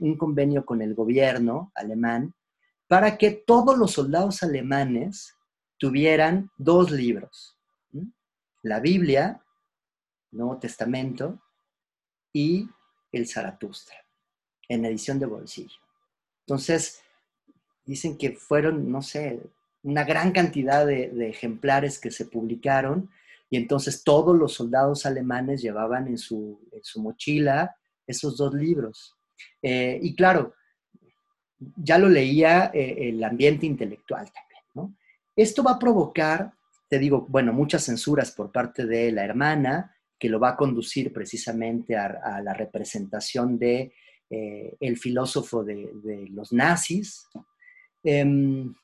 un 0.00 0.16
convenio 0.16 0.64
con 0.66 0.82
el 0.82 0.94
gobierno 0.94 1.72
alemán 1.74 2.34
para 2.86 3.16
que 3.18 3.30
todos 3.30 3.78
los 3.78 3.92
soldados 3.92 4.42
alemanes 4.42 5.36
tuvieran 5.80 6.50
dos 6.58 6.90
libros, 6.90 7.56
la 8.62 8.80
Biblia, 8.80 9.42
Nuevo 10.30 10.58
Testamento, 10.58 11.40
y 12.34 12.68
el 13.10 13.26
Zaratustra, 13.26 13.96
en 14.68 14.84
edición 14.84 15.18
de 15.18 15.24
bolsillo. 15.24 15.80
Entonces, 16.40 17.02
dicen 17.86 18.18
que 18.18 18.32
fueron, 18.32 18.92
no 18.92 19.00
sé, 19.00 19.40
una 19.82 20.04
gran 20.04 20.32
cantidad 20.32 20.86
de, 20.86 21.30
ejemplares 21.30 21.98
que 21.98 22.10
se 22.10 22.26
publicaron 22.26 23.10
y 23.48 23.56
entonces 23.56 24.04
todos 24.04 24.36
los 24.36 24.52
soldados 24.52 25.06
alemanes 25.06 25.62
llevaban 25.62 26.08
en 26.08 26.18
su, 26.18 26.60
mochila 26.96 27.74
esos 28.06 28.36
dos 28.36 28.52
libros. 28.52 29.16
Eh, 29.62 29.98
y 30.02 30.14
claro, 30.14 30.54
ya 31.58 31.96
lo 31.96 32.10
leía 32.10 32.70
eh, 32.74 33.08
el 33.08 33.24
ambiente 33.24 33.64
intelectual 33.64 34.30
también, 34.30 34.62
¿no? 34.74 34.94
Esto 35.40 35.62
va 35.62 35.72
a 35.72 35.78
provocar, 35.78 36.52
te 36.86 36.98
digo, 36.98 37.24
bueno, 37.26 37.54
muchas 37.54 37.84
censuras 37.84 38.30
por 38.30 38.52
parte 38.52 38.84
de 38.84 39.10
la 39.10 39.24
hermana, 39.24 39.96
que 40.18 40.28
lo 40.28 40.38
va 40.38 40.50
a 40.50 40.56
conducir 40.56 41.14
precisamente 41.14 41.96
a, 41.96 42.42
la 42.42 42.52
representación 42.52 43.58
de 43.58 43.94
eh, 44.28 44.76
el 44.78 44.98
filósofo 44.98 45.64
de, 45.64 46.28
los 46.30 46.52
nazis, 46.52 47.26
em, 48.04 48.74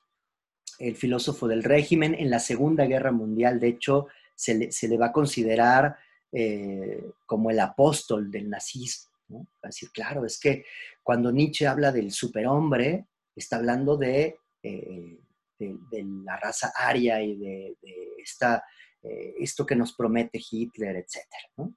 el 0.78 0.96
filósofo 0.96 1.46
del 1.46 1.62
régimen. 1.62 2.14
En 2.14 2.30
la 2.30 2.40
Segunda 2.40 2.86
Guerra 2.86 3.12
Mundial, 3.12 3.60
de 3.60 3.68
hecho, 3.68 4.06
se 4.34 4.54
le, 4.54 4.96
va 4.96 5.08
a 5.08 5.12
considerar 5.12 5.98
eh, 6.32 7.04
como 7.26 7.50
el 7.50 7.60
apóstol 7.60 8.30
del 8.30 8.48
nazismo. 8.48 9.10
¿no? 9.28 9.46
A 9.62 9.66
decir, 9.66 9.90
claro, 9.92 10.24
es 10.24 10.40
que 10.40 10.64
cuando 11.02 11.30
Nietzsche 11.30 11.66
habla 11.66 11.92
del 11.92 12.12
superhombre, 12.12 13.08
está 13.34 13.56
hablando 13.56 13.98
de 13.98 14.38
eh, 14.62 15.18
de, 15.58 16.04
la 16.24 16.36
raza 16.36 16.72
aria 16.76 17.22
y 17.22 17.36
de, 17.36 17.76
esta, 18.18 18.64
eh, 19.02 19.34
esto 19.38 19.64
que 19.64 19.76
nos 19.76 19.94
promete 19.94 20.40
Hitler, 20.50 20.96
etc. 20.96 21.70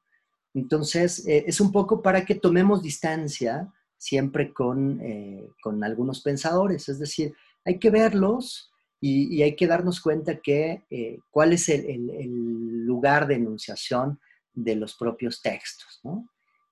Entonces, 0.54 1.26
eh, 1.28 1.46
es 1.48 1.60
un 1.62 1.72
poco 1.72 2.02
para 2.02 2.26
que 2.26 2.36
tomemos 2.36 2.82
distancia 2.82 3.72
siempre 3.98 4.54
con, 4.54 5.00
eh, 5.02 5.50
con 5.62 5.84
algunos 5.84 6.22
pensadores, 6.22 6.88
es 6.90 7.00
decir, 7.00 7.34
hay 7.66 7.78
que 7.80 7.90
verlos 7.90 8.72
y, 9.02 9.42
hay 9.42 9.56
que 9.56 9.68
darnos 9.68 10.02
cuenta 10.02 10.40
que 10.40 10.84
cuál 11.30 11.54
es 11.54 11.70
el, 11.70 12.86
lugar 12.86 13.28
de 13.28 13.36
enunciación 13.36 14.20
de 14.54 14.76
los 14.76 14.96
propios 14.96 15.42
textos. 15.42 16.02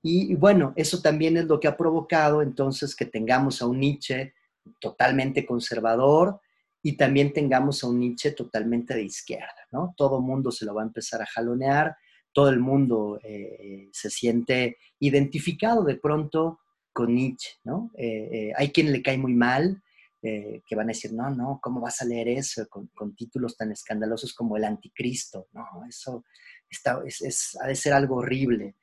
Y, 0.02 0.32
y, 0.32 0.36
bueno, 0.36 0.74
eso 0.76 1.02
también 1.02 1.38
es 1.38 1.46
lo 1.46 1.60
que 1.60 1.68
ha 1.68 1.78
provocado 1.78 2.42
entonces 2.42 2.96
que 2.96 3.06
tengamos 3.06 3.62
a 3.62 3.68
un 3.68 3.80
Nietzsche 3.80 4.34
totalmente 4.80 5.46
conservador, 5.46 6.40
y 6.88 6.96
también 6.96 7.34
tengamos 7.34 7.84
a 7.84 7.88
un 7.88 8.00
Nietzsche 8.00 8.32
totalmente 8.32 8.94
de 8.94 9.04
izquierda, 9.04 9.68
¿no? 9.74 9.94
Todo 9.98 10.22
mundo 10.22 10.52
se 10.52 10.64
lo 10.64 10.74
va 10.74 10.84
a 10.84 10.86
empezar 10.86 11.22
a 11.22 11.26
jalonear, 11.26 11.98
todo 12.32 12.48
el 12.48 12.62
mundo 12.62 13.20
eh, 13.26 13.90
se 13.92 14.10
siente 14.10 14.78
identificado 14.98 15.84
de 15.84 15.98
pronto 15.98 16.62
con 16.94 17.14
Nietzsche, 17.14 17.56
¿no? 17.66 17.92
Eh, 17.98 18.30
eh, 18.32 18.54
hay 18.56 18.72
quien 18.72 18.94
le 18.94 19.04
cae 19.04 19.18
muy 19.18 19.34
mal, 19.34 19.84
que 20.22 20.76
van 20.76 20.88
a 20.88 20.94
decir, 20.94 21.14
no, 21.14 21.30
no, 21.30 21.60
¿cómo 21.62 21.80
vas 21.80 22.02
a 22.02 22.06
leer 22.06 22.28
eso 22.30 22.68
con, 22.68 23.16
títulos 23.16 23.56
tan 23.56 23.72
escandalosos 23.72 24.34
como 24.34 24.58
el 24.58 24.66
anticristo? 24.66 25.48
No, 25.54 25.66
eso 25.88 26.26
está, 26.70 27.02
es, 27.06 27.58
ha 27.62 27.68
de 27.68 27.76
ser 27.76 27.94
algo 27.94 28.16
horrible. 28.18 28.76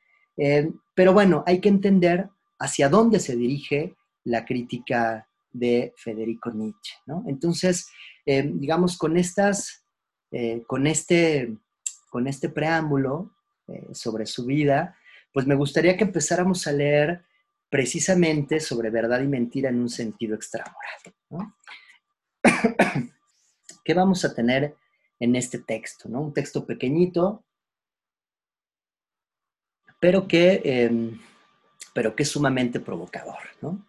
Pero 0.95 1.13
bueno, 1.13 1.43
hay 1.47 1.61
que 1.61 1.69
entender 1.69 2.31
hacia 2.59 2.89
dónde 2.89 3.21
se 3.21 3.37
dirige 3.37 3.95
la 4.25 4.47
crítica 4.47 5.29
de 5.55 5.95
Federico 5.97 6.51
Nietzsche. 6.51 6.97
¿no? 7.07 7.25
Entonces, 7.27 7.89
eh, 8.27 8.51
digamos, 8.55 8.99
con, 8.99 9.17
estas, 9.17 9.87
con, 10.67 10.87
este, 10.87 11.57
con 12.11 12.27
este 12.27 12.51
preámbulo 12.51 13.31
sobre 13.93 14.27
su 14.27 14.45
vida, 14.45 14.99
pues 15.33 15.47
me 15.47 15.55
gustaría 15.55 15.97
que 15.97 16.05
empezáramos 16.05 16.67
a 16.67 16.73
leer 16.73 17.25
precisamente 17.75 18.61
sobre 18.61 18.89
verdad 18.89 19.21
y 19.21 19.27
mentira 19.27 19.69
en 19.69 19.81
un 19.81 19.89
sentido 19.89 20.37
extramoral. 20.37 21.01
¿Qué 23.85 23.95
vamos 23.95 24.25
a 24.25 24.33
tener 24.33 24.77
en 25.19 25.35
este 25.35 25.59
texto? 25.59 26.09
¿no? 26.09 26.21
Un 26.21 26.33
texto 26.33 26.65
pequeñito, 26.65 27.45
pero 29.99 30.29
que, 30.29 30.63
em, 30.65 31.19
pero 31.93 32.15
que 32.15 32.23
es 32.23 32.29
sumamente 32.29 32.79
provocador. 32.79 33.41
¿no? 33.61 33.85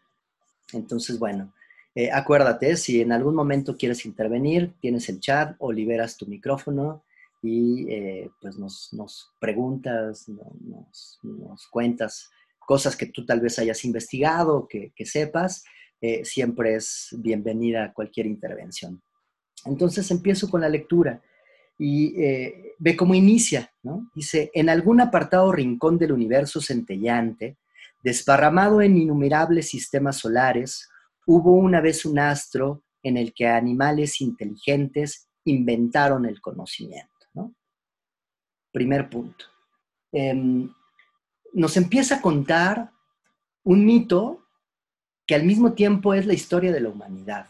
Entonces, 0.74 1.20
bueno, 1.20 1.54
eh, 1.96 2.12
acuérdate, 2.12 2.76
si 2.76 3.00
en 3.00 3.14
algún 3.14 3.36
momento 3.36 3.78
quieres 3.78 4.06
intervenir, 4.06 4.74
tienes 4.82 5.08
el 5.08 5.22
chat 5.22 5.56
o 5.60 5.72
liberas 5.72 6.18
tu 6.18 6.26
micrófono 6.28 7.04
y 7.42 7.90
eh, 7.90 8.30
pues 8.42 8.58
nos, 8.58 9.32
preguntas, 9.40 10.28
nos, 10.28 11.20
nos 11.24 11.68
cuentas 11.68 12.30
cosas 12.60 12.98
que 12.98 13.06
tú 13.06 13.26
tal 13.26 13.40
vez 13.40 13.60
hayas 13.60 13.86
investigado, 13.86 14.68
que, 14.68 14.92
sepas, 15.06 15.64
eh, 16.02 16.26
siempre 16.26 16.76
es 16.76 17.16
bienvenida 17.18 17.94
cualquier 17.94 18.26
intervención. 18.26 19.02
Entonces 19.64 20.12
empiezo 20.12 20.50
con 20.50 20.62
la 20.62 20.70
lectura 20.70 21.22
y 21.78 22.16
ve 22.80 22.96
cómo 22.96 23.16
inicia, 23.16 23.70
¿no? 23.84 24.10
Dice, 24.16 24.50
en 24.54 24.70
algún 24.70 25.02
apartado 25.02 25.52
rincón 25.52 25.98
del 25.98 26.14
universo 26.14 26.62
centellante, 26.62 27.58
desparramado 28.06 28.84
en 28.84 28.98
innumerables 28.98 29.68
sistemas 29.68 30.18
solares, 30.18 30.88
hubo 31.26 31.54
una 31.54 31.82
vez 31.82 32.06
un 32.06 32.20
astro 32.20 32.84
en 33.02 33.18
el 33.18 33.34
que 33.34 33.48
animales 33.48 34.22
inteligentes 34.22 35.28
inventaron 35.44 36.28
el 36.28 36.40
conocimiento. 36.40 37.26
¿no? 37.34 37.56
Primer 38.72 39.10
punto. 39.10 39.46
Em, 40.12 40.72
nos 41.54 41.78
empieza 41.78 42.18
a 42.18 42.22
contar 42.22 42.92
un 43.64 43.84
mito 43.84 44.46
que 45.26 45.34
al 45.34 45.44
mismo 45.44 45.74
tiempo 45.74 46.14
es 46.14 46.28
la 46.28 46.36
historia 46.36 46.72
de 46.72 46.82
la 46.82 46.90
humanidad. 46.90 47.48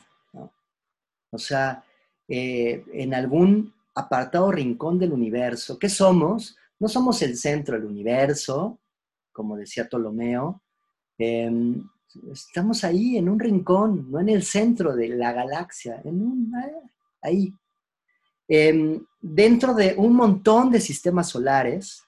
O 1.31 1.37
sea, 1.37 1.83
eh, 2.29 2.85
en 2.93 3.13
algún 3.13 3.73
apartado 3.93 4.53
rincón 4.53 4.99
del 4.99 5.11
universo, 5.11 5.77
¿qué 5.77 5.89
somos? 5.89 6.55
No 6.79 6.87
somos 6.87 7.21
el 7.23 7.35
centro 7.35 7.75
del 7.75 7.87
universo, 7.87 8.79
como 9.35 9.57
decía 9.57 9.87
Ptolomeo. 9.87 10.63
Em, 11.17 11.83
estamos 12.31 12.83
ahí 12.85 13.17
en 13.17 13.27
un 13.27 13.39
rincón, 13.39 14.09
no 14.09 14.19
en 14.19 14.29
el 14.29 14.43
centro 14.43 14.95
de 14.95 15.09
la 15.09 15.33
galaxia, 15.33 16.01
en 16.05 16.21
un, 16.21 16.53
ahí. 17.21 17.53
Em, 18.47 19.05
dentro 19.19 19.73
de 19.73 19.95
un 19.97 20.15
montón 20.15 20.71
de 20.71 20.79
sistemas 20.79 21.29
solares, 21.29 22.01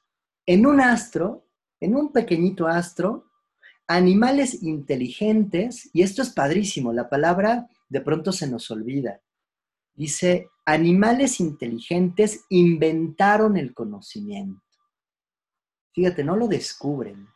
en 0.45 0.65
un 0.65 0.79
astro 0.79 1.47
en 1.79 1.95
un 1.95 2.11
pequeñito 2.11 2.67
astro, 2.67 3.25
animales 3.87 4.63
inteligentes, 4.63 5.89
y 5.93 6.01
esto 6.01 6.21
es 6.21 6.29
padrísimo, 6.29 6.91
la 6.91 7.09
palabra 7.09 7.67
de 7.89 8.01
pronto 8.01 8.31
se 8.31 8.47
nos 8.47 8.69
olvida. 8.71 9.21
Dice, 9.93 10.49
animales 10.65 11.39
inteligentes 11.39 12.45
inventaron 12.49 13.57
el 13.57 13.73
conocimiento. 13.73 14.61
Fíjate, 15.97 16.23
no 16.23 16.35
lo 16.35 16.47
descubren. 16.47 17.27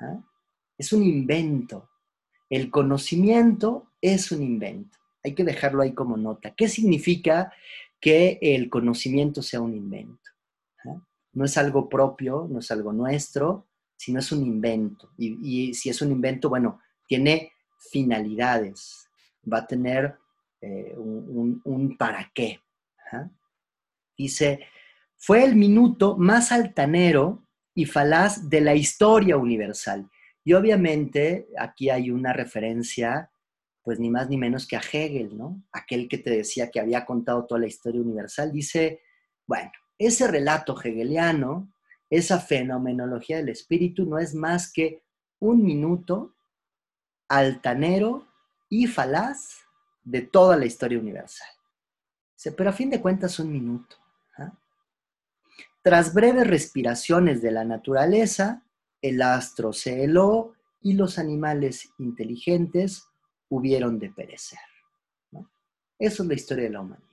¿ah? 0.00 0.20
Es 0.76 0.92
un 0.92 1.04
invento. 1.04 1.90
El 2.48 2.68
conocimiento 2.68 3.92
es 4.00 4.32
un 4.32 4.42
invento. 4.42 4.98
Hay 5.22 5.32
que 5.32 5.44
dejarlo 5.44 5.80
ahí 5.80 5.94
como 5.94 6.16
nota. 6.16 6.52
¿Qué 6.56 6.66
significa 6.66 7.52
que 8.00 8.40
el 8.42 8.68
conocimiento 8.68 9.42
sea 9.42 9.60
un 9.60 9.76
invento? 9.76 10.28
¿Ah? 10.84 11.00
No 11.34 11.44
es 11.44 11.56
algo 11.56 11.88
propio, 11.88 12.48
no 12.50 12.58
es 12.58 12.72
algo 12.72 12.92
nuestro, 12.92 13.68
si 13.96 14.12
no 14.12 14.18
es 14.18 14.32
un 14.32 14.44
invento. 14.44 15.12
Y, 15.16 15.72
si 15.74 15.88
es 15.88 16.02
un 16.02 16.10
invento, 16.10 16.48
bueno, 16.48 16.80
tiene 17.06 17.52
finalidades, 17.92 19.08
va 19.46 19.58
a 19.58 19.66
tener 19.68 20.18
eh, 20.60 20.96
un, 20.96 21.96
para 21.96 22.28
qué. 22.34 22.58
Dice, 24.18 24.66
fue 25.16 25.44
el 25.44 25.54
minuto 25.54 26.16
más 26.16 26.50
altanero 26.50 27.46
y 27.80 27.86
falaz 27.86 28.48
de 28.48 28.60
la 28.60 28.74
historia 28.74 29.36
universal. 29.36 30.08
Y 30.44 30.52
obviamente 30.52 31.48
aquí 31.58 31.90
hay 31.90 32.10
una 32.10 32.32
referencia, 32.32 33.30
pues 33.82 33.98
ni 33.98 34.10
más 34.10 34.28
ni 34.28 34.36
menos 34.36 34.66
que 34.66 34.76
a 34.76 34.80
Hegel, 34.80 35.36
¿no? 35.36 35.62
Aquel 35.72 36.08
que 36.08 36.18
te 36.18 36.30
decía 36.30 36.70
que 36.70 36.80
había 36.80 37.04
contado 37.04 37.46
toda 37.46 37.60
la 37.60 37.66
historia 37.66 38.00
universal. 38.00 38.52
Dice, 38.52 39.00
bueno, 39.46 39.70
ese 39.98 40.26
relato 40.28 40.74
hegeliano 40.80 41.72
esa 42.10 42.40
fenomenología 42.40 43.36
del 43.36 43.50
espíritu 43.50 44.04
no 44.04 44.18
es 44.18 44.34
más 44.34 44.72
que 44.72 45.04
un 45.38 45.62
minuto 45.62 46.34
altanero 47.28 48.26
y 48.68 48.88
falaz 48.88 49.60
de 50.02 50.22
toda 50.22 50.56
la 50.56 50.66
historia 50.66 50.98
universal. 50.98 51.48
Pero 52.56 52.70
a 52.70 52.72
fin 52.72 52.90
de 52.90 53.00
cuentas 53.00 53.38
un 53.38 53.52
minuto. 53.52 53.96
Tras 55.82 56.12
breves 56.12 56.46
respiraciones 56.46 57.42
de 57.42 57.50
la 57.52 57.64
naturaleza, 57.64 58.62
el 59.00 59.22
astro 59.22 59.72
se 59.72 60.04
heló 60.04 60.54
y 60.82 60.94
los 60.94 61.18
animales 61.18 61.90
inteligentes 61.98 63.04
hubieron 63.48 63.98
de 63.98 64.10
perecer. 64.10 64.58
Eso 65.98 66.22
es 66.22 66.28
la 66.28 66.34
historia 66.34 66.64
de 66.64 66.70
la 66.70 66.80
humanidad. 66.80 67.08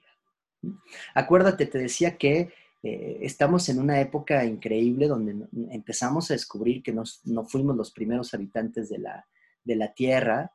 Acuérdate, 1.13 1.65
te 1.65 1.78
decía 1.78 2.18
que 2.18 2.53
eh, 2.84 3.20
estamos 3.22 3.68
en 3.70 3.80
una 3.80 3.99
época 3.99 4.45
increíble 4.45 5.07
donde 5.07 5.47
empezamos 5.72 6.30
a 6.30 6.36
descubrir 6.36 6.82
que 6.82 6.93
no 6.93 7.43
fuimos 7.45 7.76
los 7.76 7.91
primeros 7.91 8.34
habitantes 8.34 8.89
de 8.89 9.76
la 9.76 9.93
Tierra, 9.93 10.51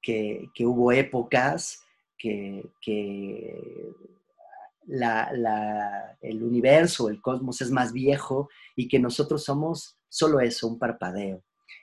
que, 0.00 0.50
hubo 0.60 0.92
épocas 0.92 1.84
que, 2.16 2.70
el 4.92 6.42
universo, 6.42 7.08
el 7.08 7.20
cosmos 7.20 7.60
es 7.60 7.70
más 7.70 7.92
viejo 7.92 8.48
y 8.76 8.88
que 8.88 8.98
nosotros 8.98 9.44
somos 9.44 9.96
solo 10.08 10.40
eso, 10.40 10.68
un 10.68 10.78
parpadeo. 10.78 11.42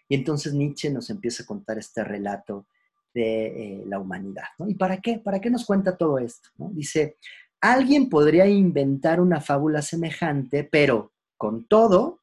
Y 0.09 0.15
entonces 0.15 0.53
Nietzsche 0.53 0.89
nos 0.89 1.09
empieza 1.09 1.43
a 1.43 1.45
contar 1.45 1.77
este 1.77 2.03
relato 2.03 2.67
de 3.13 3.47
eh, 3.47 3.83
la 3.87 3.99
humanidad. 3.99 4.45
¿Y 4.67 4.75
para 4.75 4.97
qué? 4.97 5.19
¿Para 5.19 5.39
qué 5.39 5.49
nos 5.49 5.65
cuenta 5.65 5.97
todo 5.97 6.19
esto? 6.19 6.49
Dice, 6.57 7.17
Alguien 7.61 8.09
podría 8.09 8.45
inventar 8.45 9.19
una 9.19 9.41
fábula 9.41 9.81
semejante, 9.81 10.63
pero 10.63 11.11
con 11.37 11.67
todo, 11.67 12.21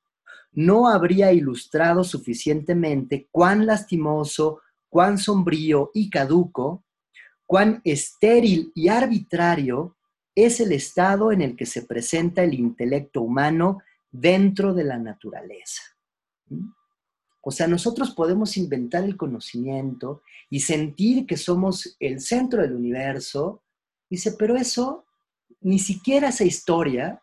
no 0.52 0.88
habría 0.88 1.32
ilustrado 1.32 2.04
suficientemente 2.04 3.28
cuán 3.32 3.66
lastimoso, 3.66 4.60
cuán 4.88 5.18
sombrío 5.18 5.90
y 5.92 6.08
caduco, 6.08 6.84
cuán 7.46 7.80
estéril 7.84 8.70
y 8.76 8.88
arbitrario 8.88 9.96
es 10.34 10.60
el 10.60 10.72
estado 10.72 11.32
en 11.32 11.42
el 11.42 11.56
que 11.56 11.66
se 11.66 11.82
presenta 11.82 12.42
el 12.42 12.54
intelecto 12.54 13.20
humano 13.20 13.78
dentro 14.10 14.74
de 14.74 14.84
la 14.84 14.98
naturaleza. 14.98 15.82
¿Mm? 16.48 16.68
O 17.46 17.50
sea, 17.50 17.68
nosotros 17.68 18.12
podemos 18.12 18.56
inventar 18.56 19.04
el 19.04 19.18
conocimiento 19.18 20.22
y 20.48 20.60
sentir 20.60 21.26
que 21.26 21.36
somos 21.36 21.94
el 22.00 22.20
centro 22.20 22.62
del 22.62 22.72
universo. 22.72 23.62
Dice, 24.08 24.32
pero 24.38 24.56
eso 24.56 25.04
ni 25.60 25.78
siquiera 25.78 26.28
esa 26.28 26.44
historia 26.44 27.22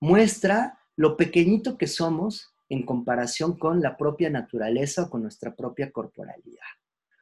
muestra 0.00 0.78
lo 0.94 1.16
pequeñito 1.16 1.76
que 1.76 1.88
somos 1.88 2.52
en 2.68 2.86
comparación 2.86 3.58
con 3.58 3.82
la 3.82 3.96
propia 3.96 4.30
naturaleza 4.30 5.02
o 5.02 5.10
con 5.10 5.22
nuestra 5.22 5.56
propia 5.56 5.90
corporalidad. 5.90 6.60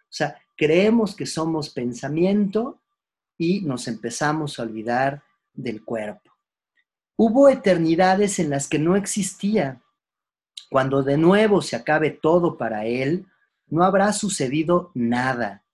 O 0.02 0.12
sea, 0.12 0.36
creemos 0.56 1.16
que 1.16 1.24
somos 1.24 1.70
pensamiento 1.70 2.80
y 3.40 3.62
nos 3.62 3.88
empezamos 3.88 4.58
a 4.58 4.64
olvidar 4.64 5.22
del 5.54 5.82
cuerpo. 5.82 6.30
Hubo 7.16 7.48
eternidades 7.48 8.38
en 8.38 8.50
las 8.50 8.68
que 8.68 8.78
no 8.78 8.96
existía. 8.96 9.80
Cuando 10.68 11.02
de 11.02 11.16
nuevo 11.16 11.62
se 11.62 11.74
acabe 11.74 12.10
todo 12.10 12.58
para 12.58 12.84
él, 12.84 13.26
no 13.66 13.82
habrá 13.82 14.12
sucedido 14.12 14.90
nada, 14.92 15.64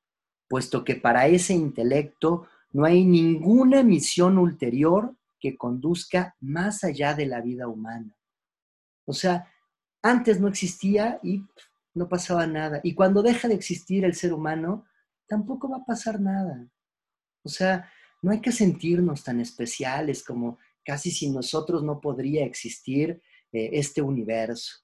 puesto 0.48 0.84
que 0.84 0.94
para 0.94 1.26
ese 1.26 1.54
intelecto 1.54 2.46
no 2.70 2.84
hay 2.84 3.04
ninguna 3.04 3.82
misión 3.82 4.38
ulterior 4.38 5.16
que 5.40 5.56
conduzca 5.56 6.36
más 6.38 6.84
allá 6.84 7.14
de 7.14 7.26
la 7.26 7.40
vida 7.40 7.66
humana. 7.66 8.16
O 9.06 9.12
sea, 9.12 9.52
antes 10.02 10.40
no 10.40 10.46
existía 10.46 11.18
y 11.20 11.42
no 11.94 12.08
pasaba 12.08 12.46
nada. 12.46 12.78
Y 12.84 12.94
cuando 12.94 13.22
deja 13.22 13.48
de 13.48 13.54
existir 13.54 14.04
el 14.04 14.14
ser 14.14 14.32
humano, 14.32 14.84
tampoco 15.26 15.68
va 15.68 15.78
a 15.78 15.84
pasar 15.84 16.20
nada. 16.20 16.68
O 17.46 17.48
sea, 17.48 17.90
no 18.22 18.32
hay 18.32 18.40
que 18.40 18.52
sentirnos 18.52 19.22
tan 19.24 19.40
especiales 19.40 20.22
como 20.24 20.58
casi 20.84 21.10
si 21.10 21.30
nosotros 21.30 21.82
no 21.82 22.00
podría 22.00 22.44
existir 22.44 23.22
eh, 23.52 23.70
este 23.72 24.02
universo. 24.02 24.82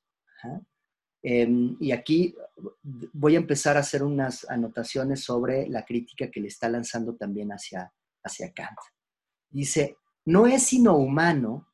Em, 1.23 1.77
y 1.81 1.93
aquí 1.93 2.35
voy 3.13 3.35
a 3.35 3.39
empezar 3.39 3.77
a 3.77 3.81
hacer 3.81 4.03
unas 4.03 4.49
anotaciones 4.49 5.23
sobre 5.23 5.69
la 5.69 5.85
crítica 5.85 6.31
que 6.31 6.41
le 6.41 6.49
está 6.49 6.69
lanzando 6.69 7.15
también 7.17 7.51
hacia, 7.51 7.93
hacia 8.25 8.53
Kant. 8.53 8.79
Dice, 9.51 9.97
no 10.25 10.47
es 10.47 10.63
sino 10.63 10.97
humano 10.97 11.69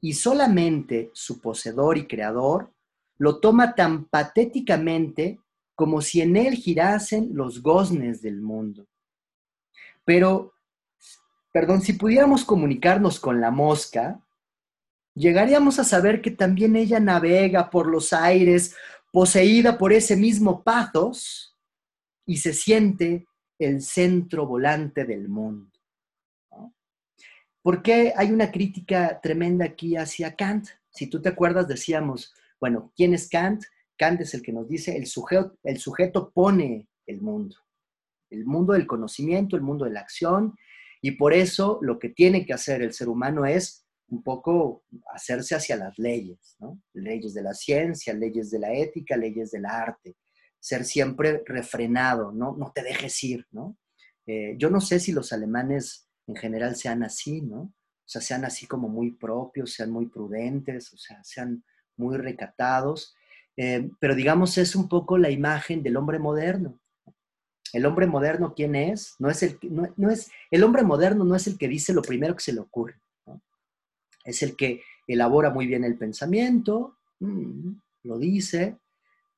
y 0.00 0.14
solamente 0.14 1.10
su 1.12 1.40
poseedor 1.40 1.98
y 1.98 2.06
creador 2.06 2.72
lo 3.18 3.40
toma 3.40 3.74
tan 3.74 4.04
patéticamente 4.04 5.40
como 5.74 6.00
si 6.00 6.20
en 6.20 6.36
él 6.36 6.54
girasen 6.54 7.30
los 7.34 7.62
goznes 7.62 8.22
del 8.22 8.40
mundo. 8.40 8.86
Pero, 10.08 10.54
perdón, 11.52 11.82
si 11.82 11.92
pudiéramos 11.92 12.42
comunicarnos 12.42 13.20
con 13.20 13.42
la 13.42 13.50
mosca, 13.50 14.26
llegaríamos 15.14 15.78
a 15.78 15.84
saber 15.84 16.22
que 16.22 16.30
también 16.30 16.76
ella 16.76 16.98
navega 16.98 17.68
por 17.68 17.86
los 17.86 18.14
aires, 18.14 18.74
poseída 19.12 19.76
por 19.76 19.92
ese 19.92 20.16
mismo 20.16 20.64
pathos, 20.64 21.58
y 22.24 22.38
se 22.38 22.54
siente 22.54 23.26
el 23.58 23.82
centro 23.82 24.46
volante 24.46 25.04
del 25.04 25.28
mundo. 25.28 25.78
¿Por 27.60 27.82
qué 27.82 28.14
hay 28.16 28.32
una 28.32 28.50
crítica 28.50 29.20
tremenda 29.20 29.66
aquí 29.66 29.94
hacia 29.94 30.34
Kant? 30.34 30.68
Si 30.88 31.08
tú 31.08 31.20
te 31.20 31.28
acuerdas, 31.28 31.68
decíamos, 31.68 32.32
bueno, 32.58 32.94
¿quién 32.96 33.12
es 33.12 33.28
Kant? 33.28 33.62
Kant 33.98 34.22
es 34.22 34.32
el 34.32 34.40
que 34.40 34.54
nos 34.54 34.66
dice, 34.70 34.96
el 34.96 35.04
sujeto, 35.04 35.58
el 35.64 35.78
sujeto 35.78 36.30
pone 36.30 36.88
el 37.04 37.20
mundo, 37.20 37.56
el 38.30 38.44
mundo 38.44 38.72
del 38.72 38.86
conocimiento, 38.86 39.56
el 39.56 39.62
mundo 39.62 39.84
de 39.84 39.92
la 39.92 40.00
acción, 40.00 40.54
y 41.00 41.12
por 41.12 41.32
eso 41.32 41.78
lo 41.82 41.98
que 41.98 42.08
tiene 42.08 42.44
que 42.44 42.52
hacer 42.52 42.82
el 42.82 42.92
ser 42.92 43.08
humano 43.08 43.46
es 43.46 43.86
un 44.08 44.22
poco 44.22 44.84
hacerse 45.14 45.54
hacia 45.54 45.76
las 45.76 45.98
leyes. 45.98 46.56
Leyes 46.94 47.34
de 47.34 47.42
la 47.42 47.54
ciencia, 47.54 48.14
leyes 48.14 48.50
de 48.50 48.58
la 48.58 48.72
ética, 48.72 49.16
leyes 49.16 49.50
del 49.50 49.66
arte, 49.66 50.16
ser 50.58 50.84
siempre 50.84 51.42
refrenado, 51.46 52.32
¿no? 52.32 52.56
No 52.56 52.72
te 52.74 52.82
dejes 52.82 53.22
ir, 53.22 53.46
¿no? 53.50 53.76
Eh, 54.26 54.56
yo 54.58 54.70
no 54.70 54.80
sé 54.80 54.98
si 54.98 55.12
los 55.12 55.32
alemanes 55.32 56.08
en 56.26 56.36
general 56.36 56.76
sean 56.76 57.02
así, 57.02 57.42
¿no? 57.42 57.60
O 57.60 58.10
sea, 58.10 58.20
sean 58.20 58.44
así 58.44 58.66
como 58.66 58.88
muy 58.88 59.12
propios, 59.12 59.72
sean 59.72 59.90
muy 59.90 60.06
prudentes, 60.06 60.92
o 60.92 60.96
sea, 60.96 61.22
sean 61.22 61.62
muy 61.96 62.16
recatados, 62.16 63.14
eh, 63.56 63.90
pero 64.00 64.14
digamos 64.14 64.56
es 64.56 64.74
un 64.74 64.88
poco 64.88 65.18
la 65.18 65.30
imagen 65.30 65.82
del 65.82 65.96
hombre 65.96 66.18
moderno. 66.18 66.80
El 67.72 67.86
hombre 67.86 68.06
moderno, 68.06 68.54
¿quién 68.54 68.74
es? 68.74 69.14
No 69.18 69.30
es 69.30 69.42
el, 69.42 69.58
no, 69.62 70.10
es, 70.10 70.30
el 70.50 70.64
hombre 70.64 70.82
moderno 70.82 71.24
no 71.24 71.34
es 71.34 71.46
el 71.46 71.58
que 71.58 71.68
dice 71.68 71.92
lo 71.92 72.02
primero 72.02 72.34
que 72.34 72.42
se 72.42 72.52
le 72.52 72.60
ocurre, 72.60 73.00
es 74.24 74.42
el 74.42 74.56
que 74.56 74.82
elabora 75.06 75.50
muy 75.50 75.66
bien 75.66 75.84
el 75.84 75.96
pensamiento, 75.96 76.98
mm, 77.20 77.72
lo 78.04 78.18
dice 78.18 78.78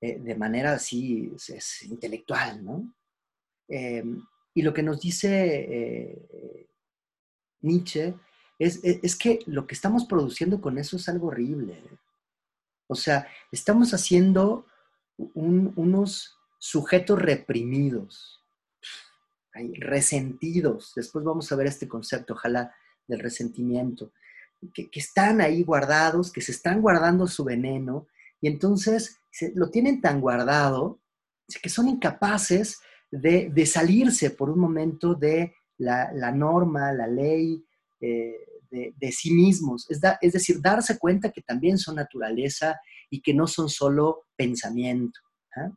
eh, 0.01 0.19
de 0.19 0.35
manera 0.35 0.73
así 0.73 1.33
es, 1.37 1.83
intelectual, 1.83 2.65
¿no? 2.65 2.95
Eh, 3.69 4.05
y 4.55 4.63
lo 4.63 4.75
que 4.75 4.83
nos 4.83 5.01
dice 5.01 6.19
Nietzsche, 7.61 8.15
es, 8.61 9.17
que 9.17 9.41
lo 9.47 9.67
que 9.67 9.75
estamos 9.75 10.05
produciendo 10.05 10.61
con 10.61 10.77
eso 10.77 10.97
es 10.97 11.09
algo 11.09 11.29
horrible. 11.29 11.83
O 12.87 12.95
sea, 12.95 13.27
estamos 13.51 13.95
haciendo 13.95 14.67
unos 15.17 16.37
sujetos 16.61 17.21
reprimidos, 17.21 18.45
resentidos. 19.75 20.93
Después 20.95 21.25
vamos 21.25 21.51
a 21.51 21.57
ver 21.57 21.67
este 21.67 21.89
concepto, 21.89 22.35
ojalá, 22.35 22.73
del 23.09 23.19
resentimiento, 23.19 24.13
que, 24.73 24.89
están 24.93 25.41
ahí 25.41 25.65
guardados, 25.65 26.31
que 26.31 26.41
se 26.41 26.53
están 26.53 26.81
guardando 26.81 27.27
su 27.27 27.43
veneno, 27.43 28.07
y 28.41 28.47
entonces 28.47 29.19
lo 29.55 29.71
tienen 29.71 30.01
tan 30.01 30.21
guardado 30.21 31.01
que 31.61 31.69
son 31.69 31.89
incapaces 31.89 32.79
de 33.11 33.67
salirse 33.67 34.31
por 34.31 34.51
un 34.51 34.61
momento 34.61 35.15
de 35.15 35.53
la, 35.81 36.33
norma, 36.33 36.93
la 36.93 37.07
ley 37.07 37.65
eh, 38.01 38.37
de, 38.71 39.13
sí 39.13 39.33
mismos. 39.33 39.91
Es, 39.91 40.01
es, 40.21 40.33
decir, 40.33 40.61
darse 40.61 40.99
cuenta 40.99 41.31
que 41.31 41.43
también 41.43 41.79
son 41.79 41.97
naturaleza 41.97 42.81
y 43.09 43.21
que 43.21 43.35
no 43.35 43.47
son 43.47 43.69
solo 43.69 44.27
pensamiento. 44.37 45.21
¿ah? 45.57 45.71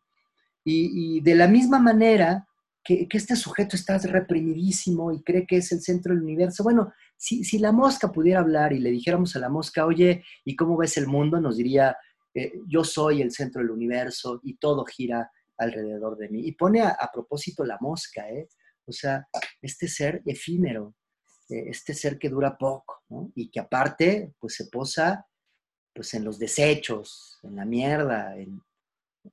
Y, 0.66 1.22
de 1.22 1.36
la 1.36 1.48
misma 1.48 1.80
manera 1.80 2.48
que, 2.84 3.08
este 3.12 3.36
sujeto 3.36 3.76
está 3.76 3.98
reprimidísimo 3.98 5.12
y 5.12 5.22
cree 5.24 5.46
que 5.46 5.58
es 5.58 5.72
el 5.72 5.82
centro 5.82 6.14
del 6.14 6.24
universo, 6.24 6.64
bueno, 6.64 6.94
si, 7.18 7.44
si, 7.44 7.60
la 7.60 7.72
mosca 7.72 8.12
pudiera 8.12 8.40
hablar 8.40 8.74
y 8.74 8.80
le 8.80 8.92
dijéramos 8.92 9.36
a 9.36 9.40
la 9.40 9.50
mosca, 9.50 9.86
oye, 9.86 10.24
¿y 10.44 10.56
cómo 10.56 10.78
ves 10.78 10.98
el 10.98 11.08
mundo? 11.08 11.40
Nos 11.40 11.58
diría, 11.58 11.96
eh, 12.34 12.54
yo 12.68 12.84
soy 12.84 13.22
el 13.22 13.32
centro 13.32 13.62
del 13.62 13.72
universo 13.72 14.40
y 14.44 14.56
todo 14.58 14.86
gira 14.86 15.32
alrededor 15.58 16.18
de 16.18 16.30
mí. 16.30 16.42
Y 16.46 16.54
pone 16.54 16.82
a, 16.82 17.10
propósito 17.14 17.64
la 17.64 17.78
mosca, 17.80 18.30
¿eh? 18.30 18.48
O 18.86 18.92
sea, 18.92 19.28
este 19.62 19.88
ser 19.88 20.22
efímero, 20.26 20.96
eh, 21.50 21.66
este 21.68 21.94
ser 21.94 22.18
que 22.18 22.30
dura 22.30 22.58
poco. 22.58 23.04
Y 23.36 23.50
que 23.50 23.60
aparte, 23.60 24.34
pues 24.40 24.56
se 24.56 24.66
posa 24.68 25.26
pues 25.94 26.14
en 26.16 26.24
los 26.24 26.40
desechos, 26.40 27.38
en 27.44 27.56
la 27.56 27.66
mierda. 27.66 28.36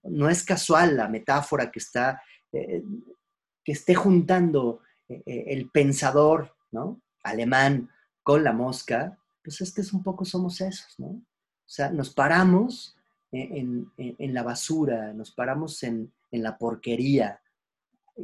No 0.04 0.28
es 0.28 0.44
casual 0.44 0.96
la 0.96 1.08
metáfora 1.08 1.70
que 1.70 1.78
está, 1.78 2.22
eh, 2.52 2.82
que 3.64 3.72
esté 3.72 3.94
juntando 3.94 4.80
eh, 5.08 5.22
el 5.48 5.70
pensador, 5.70 6.54
¿no? 6.70 7.00
Alemán 7.22 7.90
con 8.22 8.44
la 8.44 8.52
mosca, 8.52 9.18
pues 9.42 9.60
es 9.60 9.72
que 9.72 9.80
es 9.80 9.92
un 9.92 10.02
poco 10.02 10.24
somos 10.24 10.60
esos, 10.60 10.98
¿no? 10.98 11.08
O 11.08 11.72
sea, 11.72 11.90
nos 11.90 12.10
paramos 12.10 12.96
en, 13.32 13.92
la 14.18 14.42
basura, 14.42 15.12
nos 15.12 15.30
paramos 15.30 15.82
en, 15.84 16.12
en 16.32 16.42
la 16.42 16.58
porquería, 16.58 17.40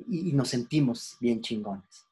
y, 0.08 0.32
nos 0.32 0.48
sentimos 0.48 1.16
bien 1.20 1.40
chingones. 1.40 2.06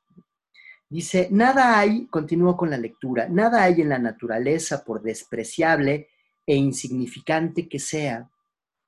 Dice, 0.88 1.28
nada 1.30 1.78
hay, 1.78 2.06
continúo 2.06 2.56
con 2.56 2.70
la 2.70 2.78
lectura, 2.78 3.28
nada 3.28 3.64
hay 3.64 3.80
en 3.80 3.88
la 3.88 3.98
naturaleza, 3.98 4.84
por 4.84 5.02
despreciable 5.02 6.08
e 6.46 6.54
insignificante 6.56 7.68
que 7.68 7.78
sea, 7.78 8.30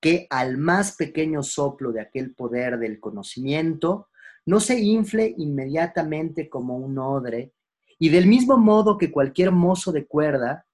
que 0.06 0.28
al 0.30 0.56
más 0.56 0.92
pequeño 0.92 1.42
soplo 1.42 1.90
de 1.90 2.00
aquel 2.00 2.32
poder 2.32 2.78
del 2.78 3.00
conocimiento 3.00 4.08
no 4.44 4.60
se 4.60 4.78
infle 4.78 5.34
inmediatamente 5.36 6.48
como 6.48 6.76
un 6.76 6.96
odre, 6.96 7.54
y 7.98 8.10
del 8.10 8.28
mismo 8.28 8.56
modo 8.56 8.98
que 8.98 9.10
cualquier 9.10 9.50
mozo 9.50 9.90
de 9.90 10.06
cuerda 10.06 10.64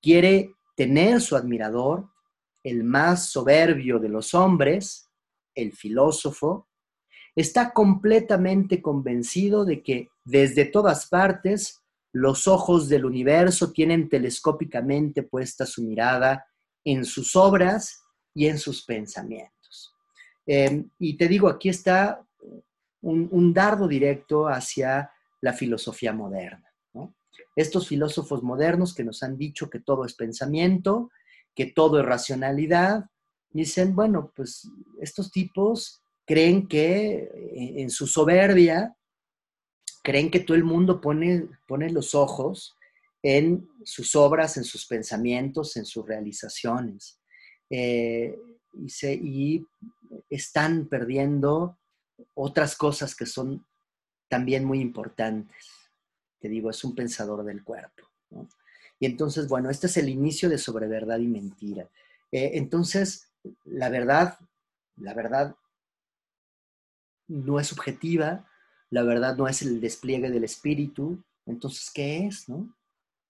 quiere 0.00 0.54
tener 0.74 1.20
su 1.20 1.36
admirador, 1.36 2.08
el 2.62 2.82
más 2.82 3.26
soberbio 3.26 3.98
de 3.98 4.08
los 4.08 4.32
hombres, 4.32 5.10
el 5.54 5.72
filósofo, 5.72 6.66
está 7.36 7.74
completamente 7.74 8.80
convencido 8.80 9.66
de 9.66 9.82
que 9.82 10.08
desde 10.24 10.64
todas 10.64 11.10
partes 11.10 11.84
los 12.10 12.48
ojos 12.48 12.88
del 12.88 13.04
universo 13.04 13.70
tienen 13.70 14.08
telescópicamente 14.08 15.22
puesta 15.22 15.66
su 15.66 15.82
mirada 15.82 16.46
en 16.84 17.04
sus 17.04 17.36
obras 17.36 18.01
y 18.34 18.46
en 18.46 18.58
sus 18.58 18.84
pensamientos. 18.84 19.94
Em, 20.46 20.90
y 20.98 21.16
te 21.16 21.28
digo, 21.28 21.48
aquí 21.48 21.68
está 21.68 22.24
un, 23.02 23.52
dardo 23.52 23.88
directo 23.88 24.46
hacia 24.46 25.10
la 25.40 25.52
filosofía 25.52 26.12
moderna. 26.12 26.68
Estos 27.54 27.88
filósofos 27.88 28.42
modernos 28.42 28.94
que 28.94 29.04
nos 29.04 29.22
han 29.22 29.36
dicho 29.36 29.68
que 29.68 29.80
todo 29.80 30.04
es 30.04 30.14
pensamiento, 30.14 31.10
que 31.54 31.66
todo 31.66 32.00
es 32.00 32.06
racionalidad, 32.06 33.06
dicen, 33.50 33.94
bueno, 33.94 34.32
pues 34.34 34.68
estos 35.00 35.30
tipos 35.30 36.02
creen 36.24 36.66
que 36.66 37.30
eh, 37.34 37.74
en 37.82 37.90
su 37.90 38.06
soberbia, 38.06 38.96
creen 40.02 40.30
que 40.30 40.40
todo 40.40 40.56
el 40.56 40.64
mundo 40.64 41.00
pone, 41.00 41.48
pone 41.66 41.90
los 41.90 42.14
ojos 42.14 42.76
en 43.22 43.68
sus 43.84 44.16
obras, 44.16 44.56
en 44.56 44.64
sus 44.64 44.86
pensamientos, 44.86 45.76
en 45.76 45.84
sus 45.84 46.06
realizaciones. 46.06 47.20
Eh, 47.74 48.38
y, 48.74 49.66
están 50.28 50.86
perdiendo 50.86 51.78
otras 52.34 52.76
cosas 52.76 53.14
que 53.14 53.24
son 53.24 53.64
también 54.28 54.64
muy 54.64 54.80
importantes. 54.80 55.56
Te 56.38 56.48
digo, 56.48 56.68
es 56.70 56.84
un 56.84 56.94
pensador 56.94 57.44
del 57.44 57.64
cuerpo. 57.64 58.02
Y 59.00 59.06
entonces, 59.06 59.48
bueno, 59.48 59.70
este 59.70 59.86
es 59.86 59.96
el 59.96 60.08
inicio 60.08 60.50
de 60.50 60.58
sobre 60.58 60.86
verdad 60.86 61.18
y 61.18 61.28
mentira. 61.28 61.88
Eh, 62.30 62.52
entonces, 62.54 63.32
la 63.64 63.88
verdad, 63.88 64.38
la 64.96 65.14
verdad 65.14 65.56
no 67.28 67.58
es 67.58 67.68
subjetiva, 67.68 68.48
la 68.90 69.02
verdad 69.02 69.36
no 69.36 69.48
es 69.48 69.62
el 69.62 69.80
despliegue 69.80 70.30
del 70.30 70.44
espíritu, 70.44 71.22
entonces, 71.46 71.90
¿qué 71.90 72.26
es? 72.26 72.48
No? 72.48 72.74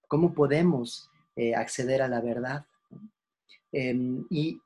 ¿Cómo 0.09 0.35
podemos 0.35 1.11
eh, 1.37 1.55
acceder 1.55 2.03
a 2.03 2.09
la 2.09 2.21
verdad? 2.21 2.67
Em, 3.73 4.25
y 4.31 4.61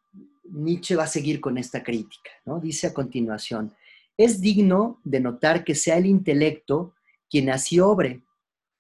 Nietzsche 0.44 0.96
va 0.96 1.04
a 1.04 1.08
seguir 1.08 1.40
con 1.40 1.58
esta 1.58 1.82
crítica, 1.82 2.30
¿no? 2.44 2.60
Dice 2.60 2.88
a 2.88 2.94
continuación, 2.94 3.72
es 4.16 4.40
digno 4.40 5.00
de 5.04 5.20
notar 5.20 5.64
que 5.64 5.74
sea 5.74 5.98
el 5.98 6.06
intelecto 6.06 6.94
quien 7.30 7.50
así 7.50 7.80
obre, 7.80 8.22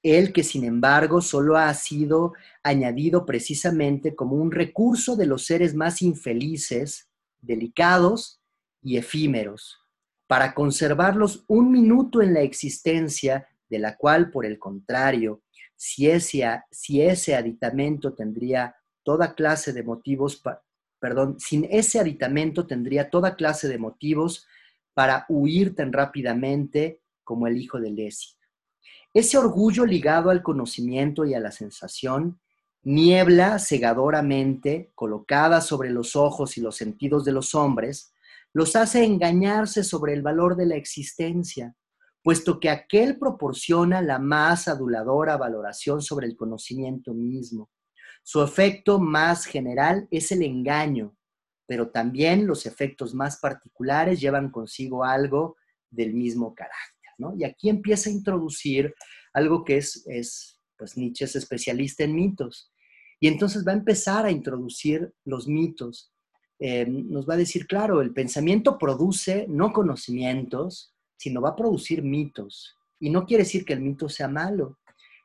el 0.02 0.32
que 0.32 0.42
sin 0.42 0.64
embargo 0.64 1.20
solo 1.20 1.56
ha 1.56 1.72
sido 1.74 2.32
añadido 2.62 3.26
precisamente 3.26 4.14
como 4.14 4.36
un 4.36 4.52
recurso 4.52 5.16
de 5.16 5.26
los 5.26 5.44
seres 5.46 5.74
más 5.74 6.00
infelices, 6.02 7.08
delicados 7.40 8.40
y 8.82 8.96
efímeros, 8.96 9.78
para 10.26 10.54
conservarlos 10.54 11.44
un 11.48 11.70
minuto 11.70 12.22
en 12.22 12.34
la 12.34 12.40
existencia, 12.40 13.48
de 13.68 13.80
la 13.80 13.96
cual, 13.96 14.30
por 14.30 14.46
el 14.46 14.60
contrario, 14.60 15.42
si 15.74 16.08
ese, 16.08 16.44
si 16.70 17.02
ese 17.02 17.34
aditamento 17.34 18.14
tendría 18.14 18.76
toda 19.06 19.36
clase 19.36 19.72
de 19.72 19.84
motivos, 19.84 20.42
perdón, 20.98 21.38
sin 21.38 21.64
ese 21.70 22.00
aditamento 22.00 22.66
tendría 22.66 23.08
toda 23.08 23.36
clase 23.36 23.68
de 23.68 23.78
motivos 23.78 24.48
para 24.94 25.26
huir 25.28 25.76
tan 25.76 25.92
rápidamente 25.92 27.00
como 27.22 27.46
el 27.46 27.56
hijo 27.56 27.78
de 27.78 27.92
Lesi. 27.92 28.34
Ese 29.14 29.38
orgullo 29.38 29.86
ligado 29.86 30.30
al 30.30 30.42
conocimiento 30.42 31.24
y 31.24 31.34
a 31.34 31.40
la 31.40 31.52
sensación, 31.52 32.40
niebla 32.82 33.60
cegadoramente 33.60 34.90
colocada 34.96 35.60
sobre 35.60 35.90
los 35.90 36.16
ojos 36.16 36.58
y 36.58 36.60
los 36.60 36.74
sentidos 36.74 37.24
de 37.24 37.30
los 37.30 37.54
hombres, 37.54 38.12
los 38.52 38.74
hace 38.74 39.04
engañarse 39.04 39.84
sobre 39.84 40.14
el 40.14 40.22
valor 40.22 40.56
de 40.56 40.66
la 40.66 40.74
existencia, 40.74 41.76
puesto 42.24 42.58
que 42.58 42.70
aquel 42.70 43.20
proporciona 43.20 44.02
la 44.02 44.18
más 44.18 44.66
aduladora 44.66 45.36
valoración 45.36 46.02
sobre 46.02 46.26
el 46.26 46.36
conocimiento 46.36 47.14
mismo. 47.14 47.70
Su 48.26 48.42
efecto 48.42 48.98
más 48.98 49.44
general 49.44 50.08
es 50.10 50.32
el 50.32 50.42
engaño, 50.42 51.16
pero 51.66 51.90
también 51.90 52.46
los 52.46 52.66
efectos 52.66 53.14
más 53.14 53.38
particulares 53.38 54.20
llevan 54.20 54.50
consigo 54.50 55.04
algo 55.04 55.56
del 55.90 56.12
mismo 56.12 56.52
carácter. 56.52 57.12
¿no? 57.18 57.34
Y 57.38 57.44
aquí 57.44 57.68
empieza 57.68 58.10
a 58.10 58.12
introducir 58.12 58.92
algo 59.32 59.62
que 59.64 59.76
es, 59.76 60.04
es, 60.08 60.60
pues 60.76 60.96
Nietzsche 60.96 61.26
es 61.26 61.36
especialista 61.36 62.02
en 62.02 62.16
mitos. 62.16 62.72
Y 63.20 63.28
entonces 63.28 63.64
va 63.66 63.70
a 63.70 63.76
empezar 63.76 64.26
a 64.26 64.32
introducir 64.32 65.14
los 65.24 65.46
mitos 65.46 66.12
eh, 66.58 66.86
nos 66.88 67.28
va 67.28 67.34
a 67.34 67.38
decir, 67.38 67.66
claro, 67.66 68.00
el 68.00 68.14
pensamiento 68.14 68.78
produce 68.78 69.46
no 69.48 69.72
conocimientos, 69.72 70.94
sino 71.18 71.42
va 71.42 71.50
a 71.50 71.56
producir 71.56 72.02
mitos. 72.02 72.76
Y 72.98 73.10
no 73.10 73.26
quiere 73.26 73.44
decir 73.44 73.64
que 73.64 73.74
el 73.74 73.80
mito 73.80 74.08
sea 74.08 74.28
malo. 74.28 74.78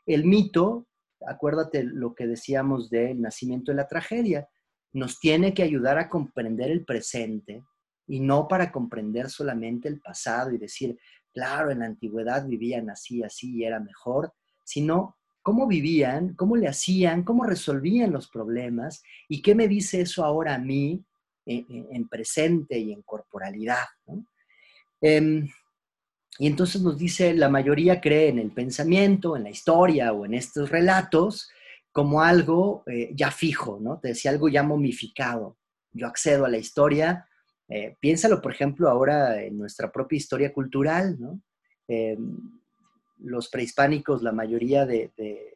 El 0.05 0.25
mito, 0.25 0.87
acuérdate 1.27 1.83
lo 1.83 2.13
que 2.13 2.27
decíamos 2.27 2.89
del 2.89 3.21
nacimiento 3.21 3.71
de 3.71 3.77
la 3.77 3.87
tragedia, 3.87 4.47
nos 4.93 5.19
tiene 5.19 5.53
que 5.53 5.63
ayudar 5.63 5.97
a 5.97 6.09
comprender 6.09 6.71
el 6.71 6.85
presente 6.85 7.63
y 8.07 8.19
no 8.19 8.47
para 8.47 8.71
comprender 8.71 9.29
solamente 9.29 9.87
el 9.87 10.01
pasado 10.01 10.51
y 10.51 10.57
decir, 10.57 10.97
claro, 11.33 11.71
en 11.71 11.79
la 11.79 11.85
antigüedad 11.85 12.45
vivían 12.45 12.89
así, 12.89 13.23
así 13.23 13.55
y 13.55 13.63
era 13.63 13.79
mejor, 13.79 14.33
sino 14.65 15.17
cómo 15.41 15.67
vivían, 15.67 16.35
cómo 16.35 16.55
le 16.55 16.67
hacían, 16.67 17.23
cómo 17.23 17.45
resolvían 17.45 18.11
los 18.11 18.29
problemas 18.29 19.01
y 19.27 19.41
qué 19.41 19.55
me 19.55 19.67
dice 19.67 20.01
eso 20.01 20.23
ahora 20.23 20.55
a 20.55 20.59
mí 20.59 21.03
en, 21.45 22.07
presente 22.07 22.77
y 22.77 22.91
en 22.93 23.01
corporalidad. 23.01 23.85
Em, 25.01 25.49
y 26.39 26.47
entonces 26.47 26.81
nos 26.81 26.97
dice, 26.97 27.33
la 27.33 27.49
mayoría 27.49 28.01
cree 28.01 28.29
en 28.29 28.39
el 28.39 28.51
pensamiento, 28.51 29.35
en 29.35 29.43
la 29.43 29.49
historia 29.49 30.13
o 30.13 30.25
en 30.25 30.33
estos 30.33 30.69
relatos 30.69 31.49
como 31.91 32.21
algo 32.21 32.83
eh, 32.87 33.11
ya 33.13 33.31
fijo, 33.31 33.79
¿no? 33.81 33.99
Te 33.99 34.09
decía 34.09 34.31
algo 34.31 34.47
ya 34.47 34.63
momificado. 34.63 35.57
Yo 35.91 36.07
accedo 36.07 36.45
a 36.45 36.49
la 36.49 36.57
historia, 36.57 37.27
eh, 37.67 37.97
piénsalo, 37.99 38.41
por 38.41 38.53
ejemplo, 38.53 38.89
ahora 38.89 39.43
en 39.43 39.57
nuestra 39.57 39.91
propia 39.91 40.17
historia 40.17 40.53
cultural, 40.53 41.17
¿no? 41.19 41.41
Em, 41.87 42.37
los 43.17 43.49
prehispánicos, 43.49 44.23
la 44.23 44.31
mayoría 44.31 44.85
de, 44.85 45.11
de, 45.17 45.53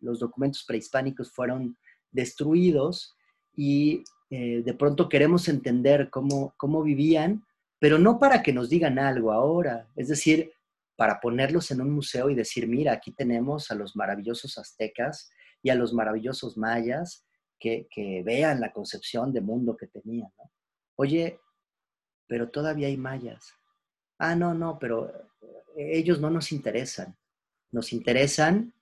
los 0.00 0.20
documentos 0.20 0.64
prehispánicos 0.64 1.30
fueron 1.32 1.76
destruidos 2.12 3.16
y 3.54 4.04
eh, 4.30 4.62
de 4.64 4.74
pronto 4.74 5.08
queremos 5.08 5.48
entender 5.48 6.08
cómo, 6.10 6.54
cómo 6.56 6.82
vivían, 6.82 7.44
pero 7.80 7.98
no 7.98 8.18
para 8.18 8.42
que 8.42 8.52
nos 8.52 8.68
digan 8.68 8.98
algo 8.98 9.32
ahora, 9.32 9.88
es 9.96 10.08
decir, 10.08 10.52
para 10.96 11.18
ponerlos 11.18 11.70
en 11.70 11.80
un 11.80 11.90
museo 11.90 12.28
y 12.28 12.34
decir, 12.34 12.68
mira, 12.68 12.92
aquí 12.92 13.10
tenemos 13.10 13.70
a 13.70 13.74
los 13.74 13.96
maravillosos 13.96 14.58
aztecas 14.58 15.30
y 15.62 15.70
a 15.70 15.74
los 15.74 15.94
maravillosos 15.94 16.58
mayas 16.58 17.26
que, 17.58 17.88
vean 18.24 18.60
la 18.60 18.72
concepción 18.72 19.32
de 19.32 19.40
mundo 19.40 19.78
que 19.78 19.86
tenían. 19.86 20.30
Oye, 20.96 21.40
pero 22.26 22.50
todavía 22.50 22.88
hay 22.88 22.98
mayas. 22.98 23.54
Ah, 24.18 24.34
no, 24.34 24.52
no, 24.52 24.78
pero 24.78 25.10
ellos 25.74 26.20
no 26.20 26.28
nos 26.28 26.52
interesan. 26.52 27.16
Nos 27.70 27.94
interesan, 27.94 28.74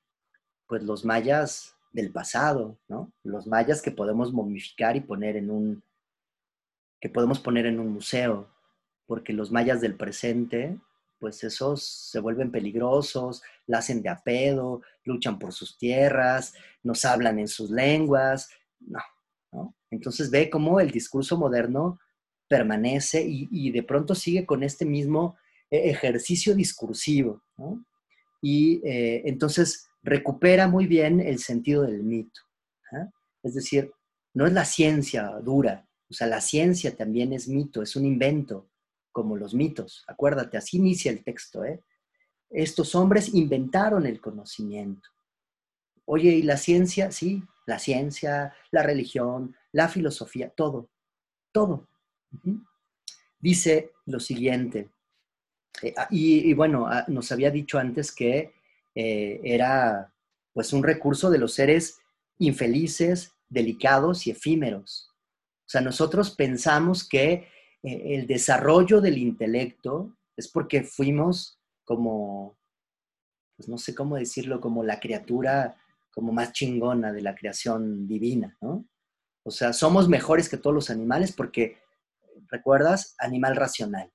pues, 0.66 0.82
los 0.82 1.04
mayas 1.04 1.76
del 1.92 2.10
pasado, 2.10 2.80
¿no? 2.88 3.12
Los 3.22 3.46
mayas 3.46 3.80
que 3.80 3.92
podemos 3.92 4.32
momificar 4.32 4.96
y 4.96 5.00
poner 5.00 5.36
en 5.36 5.50
un, 5.50 5.84
que 7.00 7.08
podemos 7.08 7.38
poner 7.38 7.66
en 7.66 7.78
un 7.78 7.92
museo, 7.92 8.48
porque 9.08 9.32
los 9.32 9.50
mayas 9.50 9.80
del 9.80 9.96
presente, 9.96 10.78
pues 11.18 11.42
esos 11.42 11.82
se 11.82 12.20
vuelven 12.20 12.52
peligrosos, 12.52 13.42
la 13.66 13.78
hacen 13.78 14.02
de 14.02 14.10
apedo, 14.10 14.82
luchan 15.04 15.38
por 15.38 15.52
sus 15.54 15.78
tierras, 15.78 16.54
nos 16.82 17.06
hablan 17.06 17.38
en 17.38 17.48
sus 17.48 17.70
lenguas, 17.70 18.50
no. 18.78 19.74
Entonces 19.90 20.30
ve 20.30 20.50
cómo 20.50 20.78
el 20.78 20.90
discurso 20.90 21.38
moderno 21.38 21.98
permanece 22.48 23.24
y, 23.26 23.70
de 23.70 23.82
pronto 23.82 24.14
sigue 24.14 24.44
con 24.44 24.62
este 24.62 24.84
mismo 24.84 25.38
eh, 25.70 25.88
ejercicio 25.90 26.54
discursivo, 26.54 27.42
¿no? 27.56 27.84
Y 28.42 28.86
eh, 28.86 29.22
entonces 29.24 29.88
recupera 30.02 30.68
muy 30.68 30.86
bien 30.86 31.20
el 31.20 31.38
sentido 31.38 31.82
del 31.82 32.04
mito. 32.04 32.42
¿ah? 32.92 33.08
Es 33.42 33.54
decir, 33.54 33.90
no 34.34 34.46
es 34.46 34.52
la 34.52 34.66
ciencia 34.66 35.30
dura, 35.42 35.88
o 36.10 36.14
sea, 36.14 36.26
la 36.26 36.42
ciencia 36.42 36.94
también 36.94 37.32
es 37.32 37.48
mito, 37.48 37.82
es 37.82 37.96
un 37.96 38.04
invento, 38.04 38.68
como 39.18 39.36
los 39.36 39.52
mitos. 39.52 40.04
Acuérdate, 40.06 40.56
así 40.56 40.76
inicia 40.76 41.10
el 41.10 41.24
texto. 41.24 41.64
¿eh? 41.64 41.82
Estos 42.50 42.94
hombres 42.94 43.34
inventaron 43.34 44.06
el 44.06 44.20
conocimiento. 44.20 45.08
Oye, 46.04 46.30
¿y 46.30 46.42
la 46.42 46.56
ciencia? 46.56 47.10
Sí, 47.10 47.42
la 47.66 47.80
ciencia, 47.80 48.54
la 48.70 48.84
religión, 48.84 49.56
la 49.72 49.88
filosofía, 49.88 50.50
todo, 50.50 50.88
todo. 51.50 51.88
Dice 53.40 53.90
lo 54.06 54.20
siguiente, 54.20 54.88
eh, 55.82 55.94
ah, 55.96 56.06
y, 56.12 56.54
bueno, 56.54 56.86
ah, 56.86 57.04
nos 57.08 57.32
había 57.32 57.50
dicho 57.50 57.76
antes 57.76 58.12
que 58.12 58.52
eh, 58.94 59.40
era 59.42 60.14
pues 60.52 60.72
un 60.72 60.84
recurso 60.84 61.28
de 61.28 61.38
los 61.38 61.54
seres 61.54 61.98
infelices, 62.38 63.32
delicados 63.48 64.28
y 64.28 64.30
efímeros. 64.30 65.10
O 65.66 65.70
sea, 65.70 65.80
nosotros 65.80 66.30
pensamos 66.30 67.06
que 67.06 67.48
el 67.82 68.26
desarrollo 68.26 69.00
del 69.00 69.18
intelecto 69.18 70.16
es 70.36 70.48
porque 70.48 70.82
fuimos 70.82 71.60
como, 71.84 72.58
pues 73.56 73.68
no 73.68 73.78
sé 73.78 73.94
cómo 73.94 74.16
decirlo, 74.16 74.60
como 74.60 74.84
la 74.84 75.00
criatura 75.00 75.76
como 76.18 76.32
más 76.32 76.52
chingona 76.52 77.12
de 77.12 77.22
la 77.22 77.34
creación 77.36 78.08
divina, 78.08 78.56
¿no? 78.60 78.84
O 79.44 79.50
sea, 79.50 79.72
somos 79.72 80.08
mejores 80.08 80.48
que 80.48 80.56
todos 80.56 80.74
los 80.74 80.90
animales 80.90 81.32
porque, 81.32 81.78
¿recuerdas? 82.50 83.14
Animal 83.18 83.56
racional. 83.56 84.12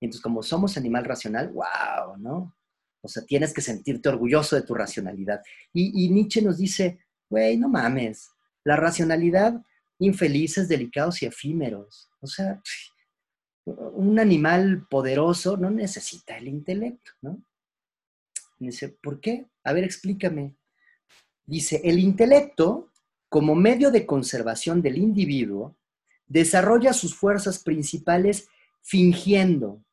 Y 0.00 0.06
entonces, 0.06 0.22
como 0.22 0.42
somos 0.42 0.76
animal 0.76 1.04
racional, 1.04 1.50
wow, 1.52 2.16
¿no? 2.18 2.56
O 3.02 3.08
sea, 3.08 3.24
tienes 3.24 3.54
que 3.54 3.60
sentirte 3.60 4.08
orgulloso 4.08 4.56
de 4.56 4.62
tu 4.62 4.74
racionalidad. 4.74 5.42
Y, 5.72 6.08
Nietzsche 6.08 6.42
nos 6.42 6.56
dice, 6.56 6.98
güey, 7.28 7.56
no 7.56 7.68
mames, 7.68 8.30
la 8.64 8.76
racionalidad 8.76 9.62
infelices, 9.98 10.68
delicados 10.68 11.22
y 11.22 11.26
efímeros. 11.26 12.08
O 12.20 12.26
sea, 12.26 12.60
un 13.64 14.18
animal 14.18 14.86
poderoso 14.88 15.56
no 15.56 15.70
necesita 15.70 16.36
el 16.38 16.48
intelecto, 16.48 17.12
¿no? 17.22 17.42
dice, 18.58 18.88
¿por 18.88 19.20
qué? 19.20 19.46
A 19.64 19.72
ver, 19.72 19.84
explícame. 19.84 20.54
Dice, 21.44 21.80
el 21.84 21.98
intelecto, 21.98 22.90
como 23.28 23.54
medio 23.54 23.90
de 23.90 24.06
conservación 24.06 24.82
del 24.82 24.98
individuo, 24.98 25.76
desarrolla 26.26 26.92
sus 26.92 27.14
fuerzas 27.14 27.62
principales 27.62 28.48
fingiendo, 28.82 29.84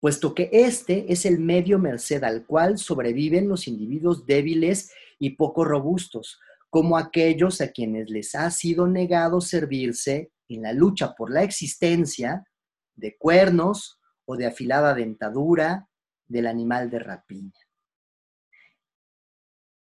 puesto 0.00 0.34
que 0.34 0.48
este 0.52 1.10
es 1.12 1.26
el 1.26 1.38
medio 1.40 1.78
merced 1.78 2.22
al 2.22 2.46
cual 2.46 2.78
sobreviven 2.78 3.48
los 3.48 3.66
individuos 3.66 4.26
débiles 4.26 4.92
y 5.18 5.30
poco 5.30 5.64
robustos, 5.64 6.38
como 6.76 6.98
aquellos 6.98 7.62
a 7.62 7.68
quienes 7.68 8.10
les 8.10 8.34
ha 8.34 8.50
sido 8.50 8.86
negado 8.86 9.40
servirse 9.40 10.30
en 10.46 10.60
la 10.60 10.74
lucha 10.74 11.14
por 11.14 11.32
la 11.32 11.42
existencia 11.42 12.44
de 12.94 13.16
cuernos 13.16 13.98
o 14.26 14.36
de 14.36 14.44
afilada 14.44 14.92
dentadura 14.92 15.88
del 16.26 16.46
animal 16.46 16.90
de 16.90 16.98
rapiña. 16.98 17.58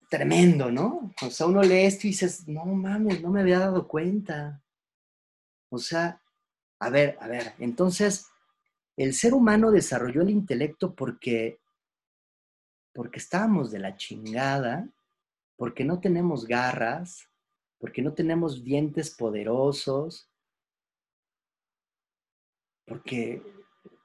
Tremendo, 0.07 0.69
¿no? 0.69 1.11
O 1.23 1.31
sea, 1.31 1.47
uno 1.47 1.63
lee 1.63 1.85
esto 1.85 2.05
y 2.05 2.11
dices, 2.11 2.47
no 2.47 2.63
mames, 2.63 3.23
no 3.23 3.31
me 3.31 3.41
había 3.41 3.57
dado 3.57 3.87
cuenta. 3.87 4.61
O 5.69 5.79
sea, 5.79 6.21
a 6.77 6.91
ver, 6.91 7.17
a 7.19 7.27
ver, 7.27 7.55
entonces 7.57 8.27
el 8.97 9.15
ser 9.15 9.33
humano 9.33 9.71
desarrolló 9.71 10.21
el 10.21 10.29
intelecto 10.29 10.93
porque, 10.93 11.59
porque 12.93 13.17
estábamos 13.17 13.71
de 13.71 13.79
la 13.79 13.97
chingada, 13.97 14.87
porque 15.55 15.83
no 15.83 15.99
tenemos 15.99 16.45
garras, 16.45 17.29
porque 17.79 18.01
no 18.01 18.13
tenemos 18.13 18.63
dientes 18.63 19.11
poderosos, 19.11 20.29
porque 22.85 23.41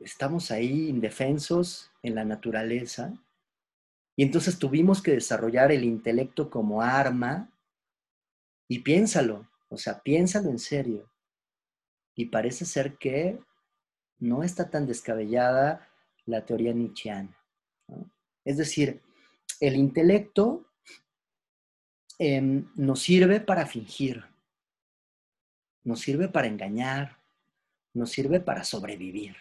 estamos 0.01 0.51
ahí 0.51 0.89
indefensos 0.89 1.91
en 2.03 2.15
la 2.15 2.25
naturaleza. 2.25 3.13
Y 4.17 4.23
entonces 4.25 4.59
tuvimos 4.59 5.03
que 5.03 5.13
desarrollar 5.13 5.71
el 5.73 5.85
intelecto 5.85 6.51
como 6.51 6.83
arma. 6.83 7.53
Y 8.69 8.81
piénsalo, 8.81 9.49
o 9.69 9.77
sea, 9.77 10.01
piénsalo 10.03 10.51
en 10.51 10.59
serio. 10.59 11.11
Y 12.15 12.27
parece 12.27 12.65
ser 12.65 12.99
que 12.99 13.39
no 14.19 14.43
está 14.43 14.71
tan 14.71 14.87
descabellada 14.87 15.89
la 16.27 16.45
teoría 16.45 16.73
nietzscheana. 16.73 17.37
Es 18.45 18.57
decir, 18.57 19.01
el 19.61 19.77
intelecto 19.77 20.68
em, 22.19 22.67
nos 22.75 23.03
sirve 23.03 23.41
para 23.41 23.67
fingir, 23.67 24.25
nos 25.85 26.01
sirve 26.01 26.29
para 26.29 26.47
engañar, 26.47 27.19
nos 27.95 28.11
sirve 28.11 28.41
para 28.41 28.65
sobrevivir. 28.65 29.37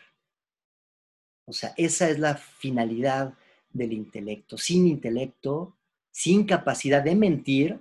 O 1.45 1.53
sea, 1.53 1.73
esa 1.77 2.09
es 2.09 2.19
la 2.19 2.35
finalidad 2.35 3.33
del 3.71 3.93
intelecto. 3.93 4.57
Sin 4.57 4.87
intelecto, 4.87 5.77
sin 6.11 6.45
capacidad 6.45 7.03
de 7.03 7.15
mentir, 7.15 7.79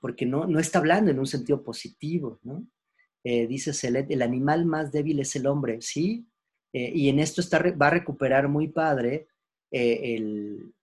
porque 0.00 0.26
no, 0.26 0.46
no 0.46 0.58
está 0.58 0.78
hablando 0.78 1.10
en 1.10 1.18
un 1.18 1.26
sentido 1.26 1.62
positivo, 1.62 2.38
¿no? 2.42 2.66
Eh, 3.24 3.46
dice 3.46 3.72
Celet, 3.72 4.10
el 4.10 4.20
animal 4.20 4.66
más 4.66 4.92
débil 4.92 5.18
es 5.20 5.34
el 5.34 5.46
hombre, 5.46 5.80
¿sí? 5.80 6.26
Eh, 6.74 6.92
y 6.94 7.08
en 7.08 7.18
esto 7.18 7.40
está, 7.40 7.58
va 7.72 7.86
a 7.86 7.90
recuperar 7.90 8.48
muy 8.48 8.68
padre 8.68 9.28
eh, 9.70 10.16
el, 10.16 10.74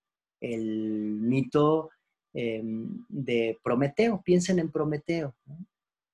mito 1.21 1.91
em, 2.33 3.05
de 3.09 3.59
Prometeo. 3.63 4.21
Piensen 4.23 4.59
en 4.59 4.71
Prometeo, 4.71 5.35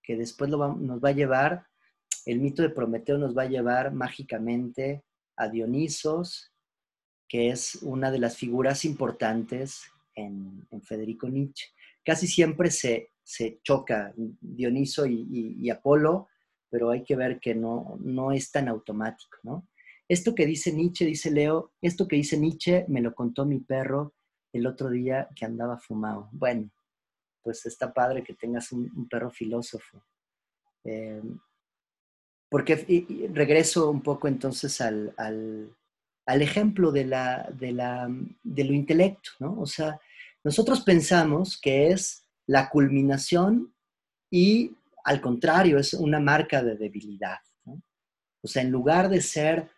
que 0.04 0.16
después 0.16 0.50
nos 0.50 1.04
va 1.04 1.10
a 1.10 1.14
llevar, 1.14 1.68
el 2.26 2.40
mito 2.40 2.62
de 2.62 2.70
Prometeo 2.70 3.18
nos 3.18 3.38
va 3.38 3.44
a 3.44 3.50
llevar 3.50 3.94
mágicamente 3.94 5.04
a 5.36 5.48
Dionisos, 5.50 6.52
que 7.28 7.50
es 7.50 7.76
una 7.82 8.12
de 8.12 8.20
las 8.20 8.38
figuras 8.38 8.86
importantes 8.86 9.84
en, 10.16 10.66
en 10.72 10.82
Federico 10.82 11.30
Nietzsche. 11.30 11.68
Casi 12.04 12.28
siempre 12.28 12.72
se, 12.72 13.12
se 13.28 13.60
choca 13.62 14.14
Dioniso 14.16 15.06
y, 15.06 15.70
Apolo, 15.70 16.30
pero 16.70 16.92
hay 16.92 17.04
que 17.04 17.18
ver 17.18 17.42
que 17.42 17.54
no, 17.54 17.98
no 18.00 18.32
es 18.32 18.52
tan 18.52 18.70
automático, 18.70 19.38
¿no? 19.44 19.68
Esto 20.08 20.34
que 20.34 20.46
dice 20.46 20.72
Nietzsche, 20.72 21.06
dice 21.06 21.30
Leo, 21.30 21.74
esto 21.82 22.08
que 22.08 22.16
dice 22.16 22.38
Nietzsche 22.38 22.86
me 22.88 23.02
lo 23.02 23.14
contó 23.14 23.46
mi 23.46 23.60
perro 23.60 24.14
el 24.58 24.68
otro 24.68 24.90
día 24.90 25.30
que 25.36 25.46
andaba 25.46 25.78
fumado. 25.78 26.30
Bueno, 26.32 26.70
pues 27.42 27.66
está 27.66 27.94
padre 27.94 28.24
que 28.24 28.34
tengas 28.34 28.72
un, 28.72 29.08
perro 29.10 29.30
filósofo. 29.30 30.04
Eh, 30.84 31.22
porque 32.50 33.30
regreso 33.34 33.90
un 33.90 34.02
poco 34.02 34.28
entonces 34.28 34.80
al, 34.82 35.14
ejemplo 36.28 36.92
de, 36.92 37.06
la, 37.06 37.50
de, 37.54 37.72
la, 37.72 38.10
de 38.44 38.64
lo 38.64 38.74
intelecto, 38.74 39.32
¿no? 39.40 39.60
O 39.60 39.66
sea, 39.66 40.00
nosotros 40.44 40.82
pensamos 40.82 41.60
que 41.60 41.88
es 41.88 42.26
la 42.46 42.70
culminación 42.70 43.74
y 44.32 44.76
al 45.04 45.22
contrario, 45.22 45.78
es 45.80 45.94
una 45.94 46.20
marca 46.20 46.62
de 46.62 46.76
debilidad. 46.76 47.38
O 48.42 48.48
sea, 48.48 48.62
en 48.62 48.72
lugar 48.72 49.10
de 49.10 49.22
ser 49.22 49.70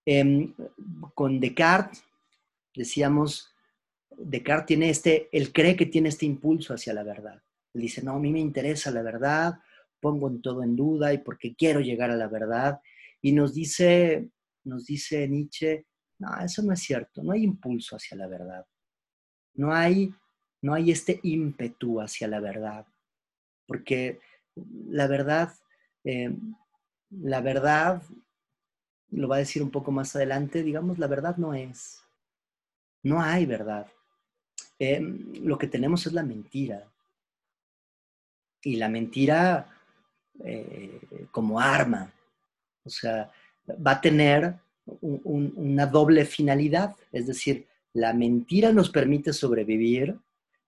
Em, 0.05 0.53
con 1.15 1.39
Descartes, 1.39 2.03
decíamos, 2.75 3.51
Descartes 4.15 4.67
tiene 4.67 4.91
este, 4.91 5.27
él 5.31 5.51
cree 5.51 5.75
que 5.75 5.87
tiene 5.87 6.09
este 6.09 6.27
impulso 6.27 6.75
hacia 6.75 6.93
la 6.93 7.03
verdad. 7.03 7.41
Él 7.73 7.81
dice, 7.81 8.03
no, 8.03 8.13
a 8.13 8.19
mí 8.19 8.31
me 8.31 8.39
interesa 8.39 8.91
la 8.91 9.01
verdad, 9.01 9.55
pongo 9.99 10.27
en 10.27 10.39
todo 10.41 10.61
en 10.61 10.75
duda 10.75 11.13
y 11.13 11.17
porque 11.17 11.55
quiero 11.55 11.79
llegar 11.79 12.11
a 12.11 12.15
la 12.15 12.27
verdad. 12.27 12.79
Y 13.23 13.31
nos 13.31 13.55
dice, 13.55 14.29
nos 14.63 14.85
dice 14.85 15.27
Nietzsche, 15.27 15.87
no, 16.21 16.39
eso 16.39 16.61
no 16.61 16.71
es 16.71 16.79
cierto, 16.81 17.23
no 17.23 17.31
hay 17.31 17.43
impulso 17.43 17.95
hacia 17.95 18.15
la 18.15 18.27
verdad. 18.27 18.63
No 19.55 19.73
hay, 19.73 20.13
no 20.61 20.75
hay 20.75 20.91
este 20.91 21.19
ímpetu 21.23 21.99
hacia 21.99 22.27
la 22.27 22.39
verdad. 22.39 22.85
Porque 23.65 24.19
la 24.87 25.07
verdad, 25.07 25.51
em, 26.03 26.53
la 27.09 27.41
verdad 27.41 28.03
lo 29.09 29.27
va 29.27 29.37
a 29.37 29.39
decir 29.39 29.63
un 29.63 29.71
poco 29.71 29.91
más 29.91 30.15
adelante, 30.15 30.61
digamos, 30.61 30.99
la 30.99 31.07
verdad 31.07 31.37
no 31.37 31.55
es. 31.55 32.03
No 33.01 33.19
hay 33.19 33.47
verdad. 33.47 33.87
Em, 34.77 35.33
lo 35.43 35.57
que 35.57 35.67
tenemos 35.67 36.05
es 36.05 36.13
la 36.13 36.23
mentira. 36.23 36.87
Y 38.61 38.75
la 38.75 38.89
mentira 38.89 39.67
eh, 40.43 41.27
como 41.31 41.59
arma. 41.59 42.13
O 42.83 42.89
sea, 42.91 43.31
va 43.67 43.93
a 43.93 44.01
tener 44.01 44.59
una 45.01 45.85
doble 45.85 46.25
finalidad. 46.25 46.95
Es 47.11 47.27
decir, 47.27 47.67
la 47.93 48.13
mentira 48.13 48.71
nos 48.71 48.89
permite 48.89 49.33
sobrevivir, 49.33 50.17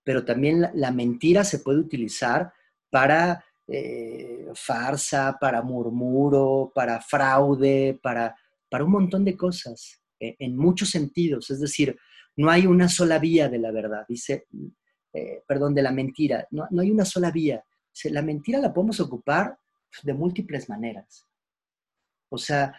pero 0.04 0.26
también 0.26 0.70
la, 0.74 0.92
mentira 0.92 1.44
se 1.44 1.60
puede 1.60 1.80
utilizar 1.80 2.54
para 2.90 3.44
eh, 3.68 4.48
farsa, 4.54 5.38
para 5.40 5.62
murmuro, 5.62 6.72
para 6.76 7.02
fraude, 7.02 8.00
para, 8.02 8.36
para 8.70 8.84
un 8.84 8.92
montón 8.92 9.24
de 9.24 9.38
cosas, 9.38 10.02
eh, 10.20 10.36
en 10.40 10.58
muchos 10.58 10.90
sentidos. 10.90 11.50
Es 11.50 11.60
decir, 11.60 11.98
no 12.36 12.50
hay 12.50 12.68
una 12.68 12.90
sola 12.90 13.20
vía 13.20 13.48
de 13.48 13.60
la 13.60 13.72
verdad, 13.72 14.06
dice, 14.08 14.48
eh, 15.14 15.44
perdón, 15.48 15.74
de 15.76 15.84
la 15.84 15.92
mentira, 15.92 16.48
no, 16.52 16.68
hay 16.80 16.92
una 16.92 17.06
sola 17.06 17.32
vía. 17.32 17.64
la 18.06 18.22
mentira 18.22 18.60
la 18.60 18.74
podemos 18.74 19.00
ocupar 19.00 19.58
de 20.02 20.14
múltiples 20.14 20.68
maneras. 20.68 21.26
O 22.30 22.38
sea, 22.38 22.74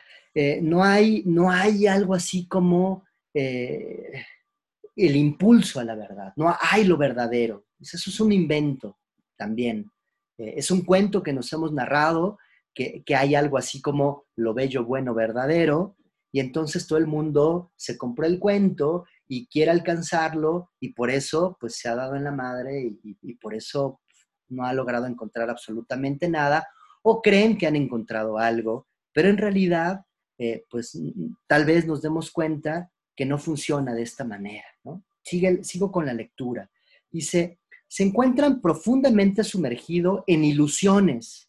no, 0.63 0.83
hay, 0.83 1.23
no 1.27 1.51
hay 1.51 1.87
algo 1.87 2.15
así 2.15 2.47
como 2.49 3.05
el 3.35 5.17
impulso 5.17 5.81
a 5.81 5.85
la 5.85 5.95
verdad, 5.95 6.33
no 6.37 6.55
hay 6.61 6.85
lo 6.85 6.97
verdadero. 6.97 7.67
Eso 7.81 8.11
es 8.11 8.21
un 8.21 8.33
invento 8.33 8.99
también. 9.37 9.91
Eh, 10.39 10.55
es 10.57 10.71
un 10.71 10.85
cuento 10.85 11.23
que 11.23 11.33
nos 11.33 11.53
hemos 11.53 11.73
narrado, 11.73 12.39
que, 12.75 13.05
hay 13.17 13.35
algo 13.35 13.57
así 13.57 13.81
como 13.81 14.25
lo 14.37 14.53
bello, 14.53 14.85
bueno, 14.85 15.15
verdadero, 15.15 15.97
y 16.33 16.41
entonces 16.41 16.87
todo 16.89 16.99
el 16.99 17.07
mundo 17.07 17.73
se 17.77 17.97
compró 17.97 18.27
el 18.27 18.41
cuento 18.41 19.05
y 19.29 19.47
quiere 19.47 19.71
alcanzarlo 19.71 20.73
y 20.81 20.93
por 20.93 21.11
eso 21.11 21.57
pues 21.61 21.77
se 21.77 21.89
ha 21.89 21.95
dado 21.95 22.17
en 22.17 22.25
la 22.25 22.33
madre 22.33 22.97
y, 23.03 23.35
por 23.35 23.55
eso 23.55 24.01
no 24.49 24.65
ha 24.67 24.73
logrado 24.73 25.07
encontrar 25.07 25.49
absolutamente 25.49 26.29
nada 26.29 26.67
o 27.03 27.23
creen 27.23 27.57
que 27.57 27.69
han 27.69 27.77
encontrado 27.77 28.39
algo, 28.39 28.89
pero 29.13 29.29
en 29.29 29.39
realidad, 29.39 30.01
eh, 30.39 30.65
pues 30.71 30.99
tal 31.47 31.65
vez 31.65 31.87
nos 31.87 32.03
demos 32.03 32.31
cuenta 32.31 32.91
que 33.17 33.25
no 33.25 33.39
funciona 33.39 33.95
de 33.95 34.03
esta 34.03 34.25
manera. 34.25 34.67
¿no? 34.83 35.05
sigo 35.23 35.91
con 35.91 36.07
la 36.07 36.13
lectura. 36.13 36.71
Dice, 37.11 37.61
se 37.89 38.03
encuentran 38.03 38.61
profundamente 38.61 39.45
sumergidos 39.45 40.25
en 40.27 40.45
ilusiones 40.45 41.49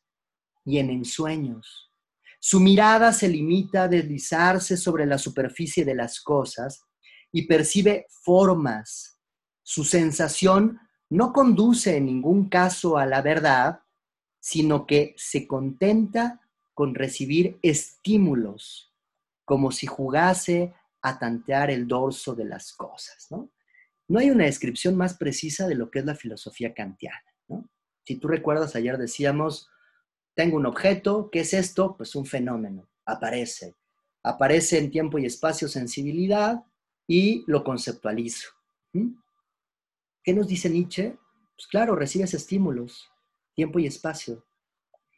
y 0.64 0.78
en 0.78 0.90
ensueños. 0.90 1.92
Su 2.40 2.60
mirada 2.60 3.12
se 3.12 3.28
limita 3.28 3.84
a 3.84 3.88
deslizarse 3.88 4.78
sobre 4.78 5.06
la 5.06 5.18
superficie 5.18 5.84
de 5.84 5.96
las 5.96 6.22
cosas 6.22 6.84
y 7.32 7.48
percibe 7.48 8.06
formas. 8.24 9.20
Su 9.64 9.84
sensación 9.84 10.80
no 11.10 11.34
conduce 11.34 11.98
en 11.98 12.06
ningún 12.06 12.50
caso 12.50 12.98
a 12.98 13.06
la 13.06 13.22
verdad, 13.22 13.80
sino 14.40 14.86
que 14.86 15.16
se 15.18 15.48
contenta 15.48 16.42
con 16.76 16.94
recibir 16.94 17.58
estímulos, 17.64 18.94
como 19.46 19.72
si 19.72 19.88
jugase 19.88 20.76
a 21.02 21.18
tantear 21.18 21.72
el 21.72 21.88
dorso 21.88 22.36
de 22.36 22.46
las 22.46 22.74
cosas. 22.74 23.28
¿no? 23.32 23.50
No 24.08 24.20
hay 24.20 24.30
una 24.30 24.46
descripción 24.46 24.96
más 24.96 25.18
precisa 25.18 25.68
de 25.68 25.76
lo 25.76 25.90
que 25.90 26.00
es 26.00 26.06
la 26.06 26.16
filosofía 26.16 26.74
kantiana. 26.74 27.24
Si 28.04 28.18
tú 28.18 28.28
recuerdas, 28.28 28.76
ayer 28.76 29.00
decíamos, 29.00 29.68
tengo 30.36 30.58
un 30.58 30.68
objeto, 30.68 31.30
¿qué 31.32 31.40
es 31.40 31.54
esto? 31.54 31.96
Pues 31.98 32.14
un 32.14 32.26
fenómeno, 32.26 32.88
aparece. 33.06 33.74
Aparece 34.22 34.78
en 34.78 34.92
tiempo 34.92 35.18
y 35.18 35.26
espacio 35.26 35.68
sensibilidad 35.68 36.64
y 37.08 37.44
lo 37.48 37.64
conceptualizo. 37.64 38.50
¿Qué 40.24 40.34
nos 40.34 40.48
dice 40.48 40.70
Nietzsche? 40.70 41.18
Pues 41.56 41.68
claro, 41.68 41.96
recibes 41.96 42.34
estímulos, 42.34 43.10
tiempo 43.56 43.80
y 43.80 43.88
espacio, 43.88 44.45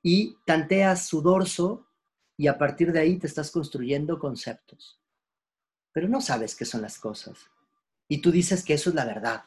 y 0.09 0.37
tanteas 0.45 1.05
su 1.05 1.21
dorso 1.21 1.85
y 2.37 2.47
a 2.47 2.57
partir 2.57 2.93
de 2.93 3.01
ahí 3.01 3.17
te 3.17 3.27
estás 3.27 3.51
construyendo 3.51 4.17
conceptos. 4.17 5.01
Pero 5.91 6.07
no 6.07 6.21
sabes 6.21 6.55
qué 6.55 6.63
son 6.63 6.81
las 6.81 6.97
cosas. 6.97 7.37
Y 8.07 8.19
tú 8.19 8.31
dices 8.31 8.63
que 8.63 8.75
eso 8.75 8.89
es 8.89 8.95
la 8.95 9.03
verdad. 9.03 9.43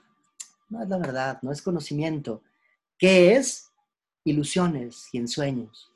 No 0.69 0.83
es 0.83 0.89
la 0.91 0.99
verdad, 0.99 1.39
no 1.41 1.51
es 1.51 1.63
conocimiento. 1.63 2.43
¿Qué 2.99 3.37
es? 3.37 3.71
Ilusiones 4.23 5.09
y 5.15 5.17
ensueños. 5.17 5.91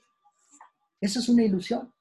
Eso 0.99 1.19
es 1.19 1.29
una 1.29 1.43
ilusión. 1.43 1.93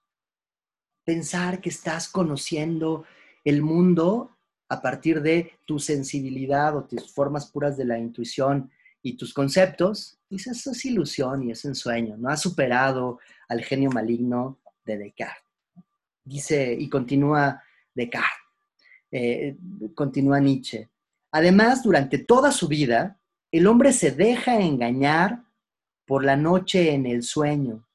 Pensar 1.03 1.59
que 1.59 1.67
estás 1.67 2.07
conociendo 2.07 3.03
el 3.43 3.61
mundo 3.61 4.37
a 4.69 4.81
partir 4.81 5.21
de 5.21 5.59
tu 5.65 5.79
sensibilidad 5.79 6.77
o 6.77 6.85
tus 6.85 7.13
formas 7.13 7.51
puras 7.51 7.75
de 7.75 7.83
la 7.83 7.99
intuición 7.99 8.71
y 9.03 9.17
tus 9.17 9.33
conceptos, 9.33 10.17
dices, 10.29 10.57
eso 10.57 10.71
es 10.71 10.85
ilusión 10.85 11.43
y 11.43 11.51
es 11.51 11.63
ensueño. 11.65 12.17
No 12.17 12.29
ha 12.29 12.37
superado 12.37 13.19
al 13.49 13.61
genio 13.63 13.91
maligno 13.91 14.59
de 14.85 14.97
Descartes. 14.97 15.43
Dice 16.23 16.73
y 16.79 16.89
continúa 16.89 17.61
Descartes 17.93 18.43
eh, 19.15 19.55
continúa 19.93 20.39
Nietzsche. 20.39 20.89
Además, 21.31 21.83
durante 21.83 22.17
toda 22.17 22.51
su 22.51 22.67
vida, 22.67 23.19
el 23.51 23.67
hombre 23.67 23.93
se 23.93 24.09
deja 24.09 24.59
engañar 24.59 25.43
por 26.07 26.25
la 26.25 26.35
noche 26.35 26.95
en 26.95 27.05
el 27.05 27.21
sueño, 27.21 27.87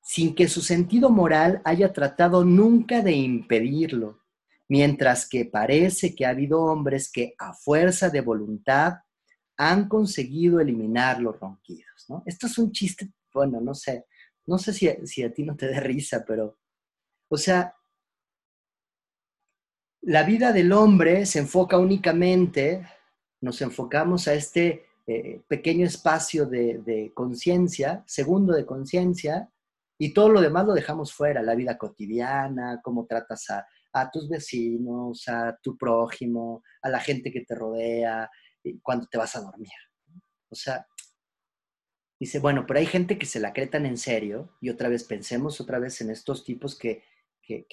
sin 0.00 0.36
que 0.36 0.46
su 0.46 0.60
sentido 0.60 1.10
moral 1.10 1.60
haya 1.64 1.92
tratado 1.92 2.44
nunca 2.44 3.02
de 3.02 3.10
impedirlo, 3.10 4.20
mientras 4.68 5.28
que 5.28 5.44
parece 5.44 6.14
que 6.14 6.24
ha 6.24 6.30
habido 6.30 6.62
hombres 6.62 7.10
que 7.10 7.34
a 7.36 7.52
fuerza 7.52 8.08
de 8.08 8.20
voluntad 8.20 8.98
han 9.62 9.88
conseguido 9.88 10.60
eliminar 10.60 11.20
los 11.20 11.38
ronquidos. 11.38 12.06
Esto 12.26 12.48
es 12.48 12.58
un 12.58 12.72
chiste, 12.72 13.12
bueno, 13.32 13.60
no 13.60 13.74
sé, 13.74 14.06
no 14.46 14.58
sé 14.58 14.72
si, 14.72 14.88
si 15.06 15.22
a 15.22 15.32
ti 15.32 15.44
no 15.44 15.56
te 15.56 15.70
da 15.70 15.78
risa, 15.78 16.24
pero, 16.26 16.58
o 17.28 17.36
sea, 17.36 17.76
la 20.00 20.24
vida 20.24 20.52
del 20.52 20.72
hombre 20.72 21.26
se 21.26 21.38
enfoca 21.38 21.78
únicamente, 21.78 22.84
nos 23.40 23.62
enfocamos 23.62 24.26
a 24.26 24.34
este 24.34 24.84
eh, 25.06 25.40
pequeño 25.46 25.86
espacio 25.86 26.46
de, 26.46 27.12
conciencia, 27.14 28.02
segundo 28.04 28.54
de 28.54 28.66
conciencia, 28.66 29.48
y 29.96 30.12
todo 30.12 30.28
lo 30.28 30.40
demás 30.40 30.66
lo 30.66 30.74
dejamos 30.74 31.12
fuera, 31.12 31.40
la 31.40 31.54
vida 31.54 31.78
cotidiana, 31.78 32.80
cómo 32.82 33.06
tratas 33.06 33.46
a, 33.50 34.10
tus 34.10 34.28
vecinos, 34.28 35.28
a 35.28 35.56
tu 35.62 35.76
prójimo, 35.76 36.64
a 36.82 36.88
la 36.88 36.98
gente 36.98 37.30
que 37.30 37.42
te 37.42 37.54
rodea, 37.54 38.28
cuando 38.82 39.06
te 39.06 39.18
vas 39.18 39.36
a 39.36 39.40
dormir. 39.40 39.72
O 40.50 40.54
sea, 40.54 40.86
dice, 42.20 42.38
bueno, 42.38 42.64
pero 42.66 42.80
hay 42.80 42.86
gente 42.86 43.18
que 43.18 43.26
se 43.26 43.40
la 43.40 43.52
cree 43.52 43.66
tan 43.66 43.86
en 43.86 43.96
serio, 43.96 44.56
y 44.60 44.70
otra 44.70 44.88
vez 44.88 45.04
pensemos 45.04 45.60
otra 45.60 45.78
vez 45.78 46.00
en 46.00 46.10
estos 46.10 46.44
tipos 46.44 46.78
que, 46.78 47.04
que, 47.42 47.66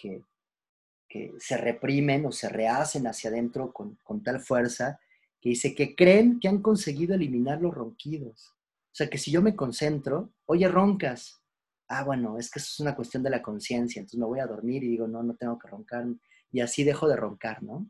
que 1.10 1.34
se 1.40 1.58
reprimen 1.58 2.26
o 2.28 2.32
se 2.32 2.48
rehacen 2.48 3.08
hacia 3.08 3.32
adentro 3.32 3.74
con, 3.74 3.98
tal 4.24 4.40
fuerza, 4.40 5.00
que 5.42 5.50
dice 5.50 5.74
que 5.74 5.96
creen 5.96 6.40
que 6.40 6.48
han 6.48 6.62
conseguido 6.62 7.16
eliminar 7.16 7.62
los 7.62 7.74
ronquidos. 7.74 8.56
O 8.92 8.96
sea, 8.96 9.10
que 9.10 9.18
si 9.18 9.32
yo 9.32 9.42
me 9.42 9.56
concentro, 9.56 10.34
oye, 10.46 10.68
roncas. 10.68 11.42
Ah, 11.88 12.04
bueno, 12.04 12.38
es 12.38 12.52
que 12.52 12.60
eso 12.60 12.70
es 12.72 12.80
una 12.80 12.96
cuestión 12.96 13.24
de 13.24 13.32
la 13.32 13.42
conciencia, 13.42 14.00
entonces 14.00 14.20
me 14.20 14.28
voy 14.28 14.40
a 14.40 14.46
dormir 14.46 14.84
y 14.84 14.90
digo, 14.90 15.08
no, 15.08 15.24
no 15.24 15.36
tengo 15.36 15.58
que 15.58 15.68
roncar. 15.68 16.06
Y 16.52 16.60
así 16.60 16.84
dejo 16.84 17.08
de 17.08 17.16
roncar, 17.16 17.64
¿no? 17.64 17.90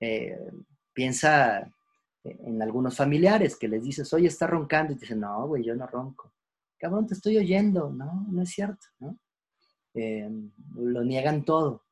Eh, 0.00 0.36
piensa 0.92 1.72
en 2.24 2.60
algunos 2.62 2.96
familiares 2.96 3.56
que 3.56 3.68
les 3.68 3.82
dices, 3.82 4.12
oye, 4.12 4.28
está 4.28 4.46
roncando, 4.46 4.92
y 4.92 4.96
te 4.96 5.02
dicen, 5.02 5.20
no, 5.20 5.46
güey, 5.46 5.64
yo 5.64 5.74
no 5.74 5.86
ronco. 5.86 6.32
Cabrón, 6.78 7.06
te 7.06 7.14
estoy 7.14 7.36
oyendo. 7.38 7.90
No, 7.90 8.26
no 8.30 8.42
es 8.42 8.50
cierto, 8.50 8.86
¿no? 9.00 9.18
Eh, 9.94 10.30
lo 10.74 11.02
niegan 11.02 11.44
todo 11.44 11.88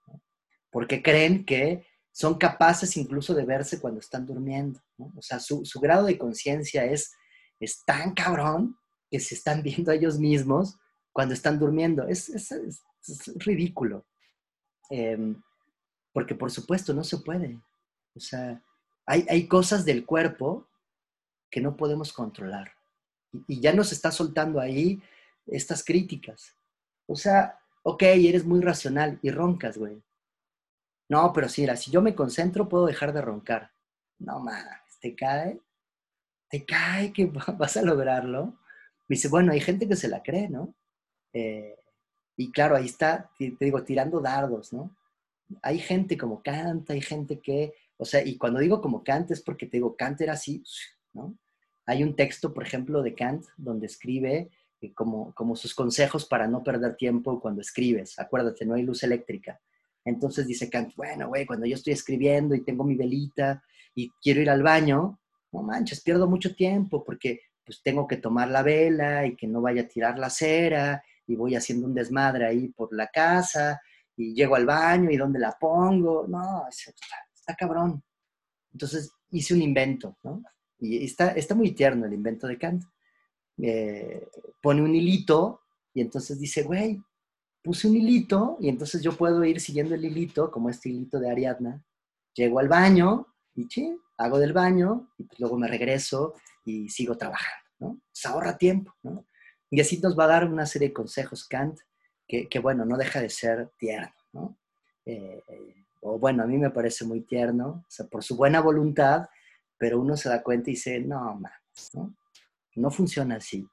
porque 0.77 1.03
creen 1.03 1.47
que 1.47 1.87
son 2.13 2.37
capaces 2.37 2.99
incluso 2.99 3.33
de 3.33 3.47
verse 3.47 3.81
cuando 3.81 4.01
están 4.01 4.27
durmiendo. 4.27 4.79
O 4.99 5.23
sea, 5.23 5.41
su, 5.41 5.63
grado 5.81 6.05
de 6.05 6.19
conciencia 6.19 6.85
es, 6.85 7.15
es 7.59 7.83
tan 7.87 8.13
cabrón 8.13 8.77
que 9.11 9.19
se 9.19 9.35
están 9.37 9.63
viendo 9.63 9.91
a 9.91 9.95
ellos 9.95 10.19
mismos 10.19 10.77
cuando 11.13 11.33
están 11.33 11.59
durmiendo. 11.59 12.07
Es, 12.07 12.31
ridículo. 13.37 14.07
Em, 14.91 15.43
porque 16.13 16.35
por 16.35 16.51
supuesto 16.51 16.93
no 16.93 17.05
se 17.05 17.17
puede. 17.21 17.59
O 18.15 18.21
sea, 18.21 18.63
hay, 19.07 19.25
hay, 19.29 19.47
cosas 19.47 19.85
del 19.85 20.05
cuerpo 20.05 20.69
que 21.51 21.61
no 21.61 21.77
podemos 21.77 22.13
controlar. 22.13 22.73
Y, 23.33 23.45
y 23.49 23.61
ya 23.61 23.73
nos 23.73 23.93
está 23.93 24.11
soltando 24.11 24.61
ahí 24.61 25.01
estas 25.47 25.85
críticas. 25.85 26.57
O 27.07 27.17
sea, 27.17 27.59
ok, 27.83 28.03
eres 28.03 28.45
muy 28.45 28.61
racional 28.61 29.19
y 29.23 29.31
roncas, 29.31 29.79
güey. 29.79 30.03
No, 31.09 31.33
pero 31.33 31.49
sí, 31.49 31.67
si 31.77 31.91
yo 31.91 32.03
me 32.03 32.15
concentro, 32.15 32.69
puedo 32.69 32.87
dejar 32.87 33.13
de 33.13 33.23
roncar. 33.23 33.71
No 34.19 34.41
mames, 34.41 34.99
te 35.01 35.15
cae, 35.15 35.61
te 36.49 36.65
cae 36.65 37.13
que 37.13 37.27
vas 37.59 37.77
a 37.77 37.83
lograrlo. 37.83 38.59
Me 39.09 39.15
dice, 39.15 39.29
bueno, 39.29 39.53
hay 39.53 39.61
gente 39.61 39.87
que 39.87 39.97
se 39.97 40.09
la 40.09 40.23
cree, 40.23 40.49
¿no? 40.49 40.75
Eh, 41.33 41.79
y 42.37 42.51
claro, 42.51 42.77
ahí 42.77 42.87
está, 42.87 43.31
te, 43.39 43.57
digo, 43.61 43.83
tirando 43.85 44.21
dardos, 44.21 44.73
¿no? 44.73 44.97
Hay 45.63 45.79
gente 45.79 46.19
como 46.19 46.43
Kant, 46.43 46.91
hay 46.91 47.01
gente 47.01 47.41
que, 47.41 47.73
o 47.97 48.05
sea, 48.05 48.25
y 48.25 48.37
cuando 48.37 48.61
digo 48.61 48.81
como 48.81 49.03
Kant 49.03 49.31
es 49.31 49.43
porque 49.43 49.67
te 49.67 49.79
digo, 49.79 49.97
Kant 49.97 50.21
era 50.21 50.35
así, 50.35 50.63
¿no? 51.13 51.37
Hay 51.87 52.03
un 52.03 52.17
texto, 52.17 52.53
por 52.53 52.65
ejemplo, 52.65 53.03
de 53.03 53.15
Kant 53.15 53.45
donde 53.57 53.87
escribe 53.87 54.51
eh, 54.81 54.93
como, 54.93 55.33
como 55.35 55.57
sus 55.57 55.75
consejos 55.75 56.27
para 56.27 56.47
no 56.47 56.63
perder 56.63 56.97
tiempo 56.97 57.41
cuando 57.41 57.61
escribes. 57.61 58.19
Acuérdate, 58.19 58.67
no 58.67 58.75
hay 58.75 58.83
luz 58.83 59.03
eléctrica. 59.03 59.61
Entonces 60.05 60.47
dice 60.47 60.69
Kant, 60.69 60.95
bueno, 60.97 61.29
güey, 61.29 61.47
cuando 61.47 61.67
yo 61.67 61.75
estoy 61.75 61.93
escribiendo 61.93 62.55
y 62.55 62.65
tengo 62.65 62.85
mi 62.85 62.97
velita 62.97 63.63
y 63.95 64.11
quiero 64.23 64.41
ir 64.41 64.51
al 64.51 64.63
baño, 64.63 65.19
no 65.53 65.63
manches, 65.63 66.03
pierdo 66.03 66.29
mucho 66.29 66.55
tiempo 66.55 67.03
porque 67.03 67.41
pues 67.65 67.83
tengo 67.83 68.07
que 68.07 68.19
tomar 68.19 68.49
la 68.49 68.63
vela 68.63 69.27
y 69.27 69.35
que 69.35 69.49
no 69.49 69.61
vaya 69.61 69.83
a 69.83 69.89
tirar 69.89 70.19
la 70.19 70.31
cera 70.31 71.03
y 71.27 71.35
voy 71.35 71.57
haciendo 71.57 71.87
un 71.87 71.95
desmadre 71.95 72.47
ahí 72.47 72.69
por 72.69 72.95
la 72.95 73.09
casa 73.09 73.81
y 74.17 74.35
llego 74.35 74.55
al 74.55 74.67
baño 74.67 75.11
y 75.11 75.17
dónde 75.17 75.41
la 75.41 75.57
pongo. 75.59 76.27
No, 76.29 76.65
está, 77.47 77.55
cabrón. 77.55 78.03
Entonces 78.73 79.13
hice 79.31 79.55
un 79.55 79.63
invento, 79.63 80.19
¿no? 80.23 80.43
Y 80.79 81.05
está, 81.05 81.31
está 81.31 81.55
muy 81.55 81.73
tierno 81.73 82.07
el 82.07 82.13
invento 82.13 82.47
de 82.47 82.59
Kant. 82.59 82.85
Eh, 83.59 84.29
pone 84.61 84.83
un 84.83 84.95
hilito 84.95 85.63
y 85.95 86.01
entonces 86.03 86.39
dice, 86.39 86.65
güey, 86.65 87.01
puse 87.63 87.89
un 87.89 87.97
hilito 87.97 88.59
y 88.61 88.69
entonces 88.69 89.03
yo 89.03 89.17
puedo 89.17 89.45
ir 89.45 89.61
siguiendo 89.61 89.95
el 89.95 90.05
hilito, 90.05 90.51
como 90.51 90.69
este 90.69 90.91
hilito 90.91 91.19
de 91.19 91.31
Ariadna. 91.31 91.83
Llego 92.35 92.59
al 92.59 92.69
baño 92.69 93.27
y 93.55 93.65
sí, 93.65 93.97
hago 94.19 94.39
del 94.39 94.53
baño 94.53 95.09
y 95.17 95.25
pues 95.25 95.41
luego 95.41 95.57
me 95.57 95.69
regreso 95.69 96.35
y 96.65 96.89
sigo 96.91 97.17
trabajando, 97.17 97.71
¿no? 97.79 98.01
Se 98.13 98.29
ahorra 98.29 98.59
tiempo, 98.59 98.93
¿no? 99.03 99.27
Y 99.71 99.81
así 99.81 99.99
nos 99.99 100.19
va 100.19 100.25
a 100.25 100.29
dar 100.29 100.49
una 100.49 100.67
serie 100.67 100.89
de 100.89 100.95
consejos 100.95 101.47
Kant 101.49 101.79
que, 102.29 102.59
bueno, 102.59 102.85
no 102.85 102.97
deja 102.97 103.21
de 103.21 103.31
ser 103.31 103.71
tierno, 103.79 104.13
¿no? 104.33 104.59
Eh, 105.05 105.86
bueno, 106.19 106.43
a 106.43 106.47
mí 106.47 106.57
me 106.59 106.71
parece 106.71 107.05
muy 107.05 107.23
tierno, 107.23 107.85
por 108.11 108.23
su 108.23 108.37
buena 108.37 108.61
voluntad, 108.61 109.27
pero 109.79 110.01
uno 110.01 110.17
se 110.17 110.29
da 110.29 110.43
cuenta 110.43 110.71
y 110.71 110.75
dice, 110.75 111.01
no, 111.01 111.35
man, 111.35 111.53
¿no? 111.95 112.15
No 112.77 112.91
funciona 112.91 113.37
así. 113.37 113.67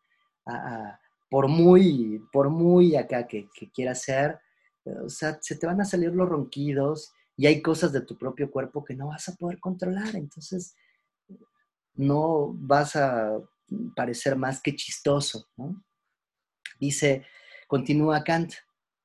Ah, 0.45 0.63
ah, 0.65 0.99
por 1.29 1.47
muy, 1.47 2.21
por 2.31 2.49
muy 2.49 2.95
acá 2.95 3.27
que, 3.27 3.49
quieras 3.73 4.01
ser, 4.01 4.39
o 4.85 5.09
sea, 5.09 5.37
se 5.41 5.55
te 5.55 5.65
van 5.65 5.81
a 5.81 5.85
salir 5.85 6.13
los 6.13 6.27
ronquidos 6.27 7.13
y 7.35 7.47
hay 7.47 7.61
cosas 7.61 7.91
de 7.91 8.01
tu 8.01 8.17
propio 8.17 8.51
cuerpo 8.51 8.83
que 8.83 8.95
no 8.95 9.07
vas 9.07 9.29
a 9.29 9.35
poder 9.35 9.59
controlar. 9.59 10.15
Entonces, 10.15 10.75
no 11.95 12.53
vas 12.53 12.95
a 12.95 13.39
parecer 13.95 14.35
más 14.35 14.61
que 14.61 14.75
chistoso. 14.75 15.47
Dice, 16.79 17.25
continúa 17.67 18.23
Kant, 18.23 18.53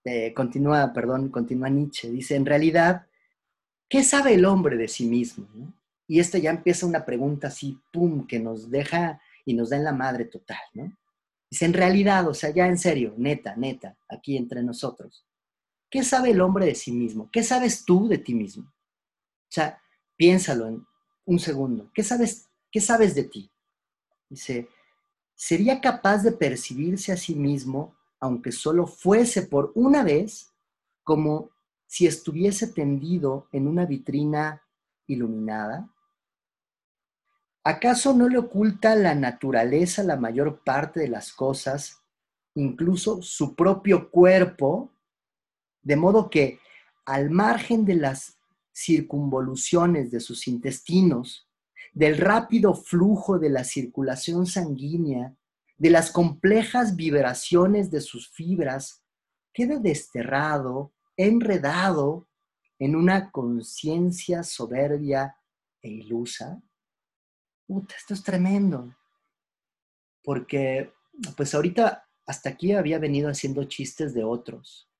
eh, 0.04 0.32
continúa, 0.34 0.92
perdón, 0.92 1.30
continúa 1.30 1.68
Nietzsche, 1.68 2.10
dice, 2.10 2.36
en 2.36 2.46
realidad, 2.46 3.07
¿qué 3.88 4.02
sabe 4.02 4.34
el 4.34 4.44
hombre 4.44 4.76
de 4.76 4.88
sí 4.88 5.06
mismo? 5.06 5.46
Y 6.06 6.20
esto 6.20 6.38
ya 6.38 6.50
empieza 6.50 6.86
una 6.86 7.04
pregunta 7.04 7.48
así, 7.48 7.78
pum, 7.92 8.26
que 8.26 8.38
nos 8.38 8.70
deja 8.70 9.20
y 9.44 9.54
nos 9.54 9.70
da 9.70 9.76
en 9.76 9.84
la 9.84 9.92
madre 9.92 10.24
total, 10.24 10.58
¿no? 10.74 10.92
Dice, 11.50 11.64
en 11.64 11.72
realidad, 11.72 12.28
o 12.28 12.34
sea, 12.34 12.50
ya 12.50 12.66
en 12.66 12.78
serio, 12.78 13.14
neta, 13.16 13.56
neta, 13.56 13.96
aquí 14.08 14.36
entre 14.36 14.62
nosotros, 14.62 15.26
¿qué 15.90 16.02
sabe 16.02 16.30
el 16.30 16.40
hombre 16.40 16.66
de 16.66 16.74
sí 16.74 16.92
mismo? 16.92 17.30
¿Qué 17.32 17.42
sabes 17.42 17.84
tú 17.84 18.08
de 18.08 18.18
ti 18.18 18.34
mismo? 18.34 18.64
O 18.64 19.50
sea, 19.50 19.80
piénsalo 20.16 20.66
en 20.66 20.86
un 21.24 21.38
segundo. 21.38 21.90
¿Qué 21.94 22.02
sabes, 22.02 22.48
qué 22.70 22.80
sabes 22.80 23.14
de 23.14 23.24
ti? 23.24 23.50
Dice, 24.28 24.68
¿sería 25.34 25.80
capaz 25.80 26.22
de 26.22 26.32
percibirse 26.32 27.12
a 27.12 27.16
sí 27.16 27.34
mismo, 27.34 27.96
aunque 28.20 28.52
solo 28.52 28.86
fuese 28.86 29.42
por 29.42 29.72
una 29.74 30.02
vez, 30.02 30.52
como 31.02 31.50
si 31.88 32.06
estuviese 32.06 32.68
tendido 32.68 33.48
en 33.50 33.66
una 33.66 33.86
vitrina 33.86 34.62
iluminada? 35.06 35.90
¿Acaso 37.64 38.14
no 38.14 38.28
le 38.28 38.38
oculta 38.38 38.94
la 38.94 39.14
naturaleza 39.14 40.02
la 40.04 40.16
mayor 40.16 40.62
parte 40.62 41.00
de 41.00 41.08
las 41.08 41.32
cosas, 41.32 42.00
incluso 42.54 43.22
su 43.22 43.56
propio 43.56 44.10
cuerpo? 44.10 44.92
De 45.82 45.96
modo 45.96 46.30
que, 46.30 46.60
al 47.04 47.30
margen 47.30 47.84
de 47.84 47.94
las 47.94 48.38
circunvoluciones 48.72 50.10
de 50.10 50.20
sus 50.20 50.46
intestinos, 50.46 51.48
del 51.94 52.18
rápido 52.18 52.74
flujo 52.74 53.38
de 53.38 53.48
la 53.48 53.64
circulación 53.64 54.46
sanguínea, 54.46 55.34
de 55.78 55.90
las 55.90 56.10
complejas 56.10 56.96
vibraciones 56.96 57.90
de 57.90 58.02
sus 58.02 58.28
fibras, 58.30 59.02
queda 59.52 59.78
desterrado, 59.78 60.92
enredado 61.18 62.26
en 62.78 62.96
una 62.96 63.30
conciencia 63.30 64.42
soberbia 64.42 65.36
e 65.82 65.90
ilusa? 65.90 66.62
esto 67.94 68.14
es 68.14 68.22
tremendo. 68.22 68.96
Porque, 70.22 70.94
pues 71.36 71.54
ahorita 71.54 72.08
hasta 72.26 72.50
aquí 72.50 72.72
había 72.72 72.98
venido 72.98 73.28
haciendo 73.28 73.64
chistes 73.64 74.14
de 74.14 74.24
otros. 74.24 74.90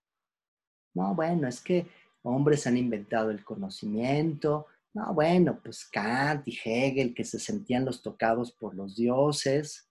No, 0.94 1.14
bueno, 1.14 1.48
es 1.48 1.60
que 1.60 1.86
hombres 2.22 2.66
han 2.66 2.76
inventado 2.76 3.30
el 3.30 3.44
conocimiento, 3.44 4.66
no, 4.94 5.14
bueno, 5.14 5.60
pues 5.62 5.84
Kant 5.84 6.48
y 6.48 6.58
Hegel 6.64 7.14
que 7.14 7.24
se 7.24 7.38
sentían 7.38 7.84
los 7.84 8.02
tocados 8.02 8.52
por 8.52 8.74
los 8.74 8.96
dioses. 8.96 9.88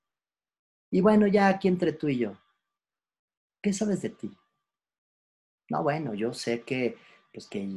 Y 0.91 1.01
bueno, 1.01 1.27
ya 1.27 1.47
aquí 1.47 1.67
entre 1.67 1.93
tú 1.93 2.07
y 2.07 2.17
yo, 2.19 2.37
¿qué 3.61 3.71
sabes 3.73 4.01
de 4.01 4.09
ti? 4.09 4.35
No, 5.69 5.83
bueno, 5.83 6.13
yo 6.13 6.33
sé 6.33 6.61
que, 6.61 6.97
pues 7.33 7.47
que 7.47 7.67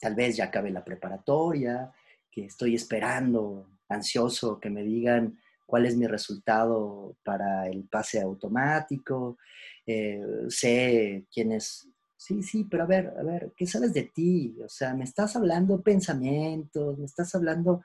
tal 0.00 0.14
vez 0.14 0.36
ya 0.36 0.44
acabe 0.46 0.70
la 0.70 0.84
preparatoria, 0.84 1.92
que 2.30 2.46
estoy 2.46 2.74
esperando, 2.74 3.66
ansioso, 3.88 4.58
que 4.58 4.70
me 4.70 4.82
digan 4.82 5.38
cuál 5.66 5.86
es 5.86 5.96
mi 5.96 6.06
resultado 6.06 7.16
para 7.24 7.68
el 7.68 7.84
pase 7.84 8.20
automático, 8.20 9.38
eh, 9.86 10.20
sé 10.48 11.26
quién 11.32 11.52
es 11.52 11.88
Sí, 12.22 12.40
sí, 12.44 12.62
pero 12.70 12.84
a 12.84 12.86
ver, 12.86 13.12
a 13.18 13.22
ver, 13.24 13.52
¿qué 13.56 13.66
sabes 13.66 13.92
de 13.92 14.04
ti? 14.04 14.56
O 14.64 14.68
sea, 14.68 14.94
me 14.94 15.02
estás 15.02 15.34
hablando 15.34 15.82
pensamientos, 15.82 16.96
me 16.96 17.04
estás 17.04 17.34
hablando 17.34 17.82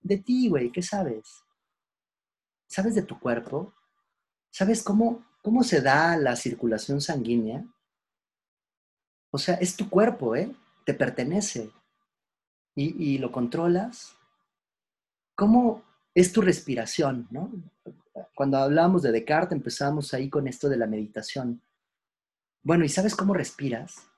de 0.00 0.18
ti, 0.18 0.48
güey, 0.48 0.72
¿qué 0.72 0.82
sabes? 0.82 1.44
¿Sabes 2.66 2.96
de 2.96 3.02
tu 3.02 3.20
cuerpo? 3.20 3.72
¿Sabes 4.50 4.82
cómo, 4.82 5.24
cómo 5.42 5.62
se 5.62 5.80
da 5.80 6.16
la 6.16 6.34
circulación 6.34 7.00
sanguínea? 7.00 7.64
O 9.30 9.38
sea, 9.38 9.54
es 9.56 9.76
tu 9.76 9.88
cuerpo, 9.88 10.34
¿eh? 10.34 10.54
Te 10.84 10.94
pertenece. 10.94 11.70
Y, 12.74 13.18
lo 13.18 13.32
controlas. 13.32 14.16
¿Cómo 15.34 15.82
es 16.14 16.32
tu 16.32 16.40
respiración, 16.40 17.26
no? 17.30 17.50
Cuando 18.36 18.58
hablamos 18.58 19.02
de 19.02 19.10
Descartes 19.10 19.56
empezamos 19.56 20.14
ahí 20.14 20.30
con 20.30 20.46
esto 20.46 20.68
de 20.68 20.76
la 20.76 20.86
meditación. 20.86 21.60
Bueno, 22.62 22.84
¿y 22.84 22.88
sabes 22.88 23.16
cómo 23.16 23.34
respiras? 23.34 24.08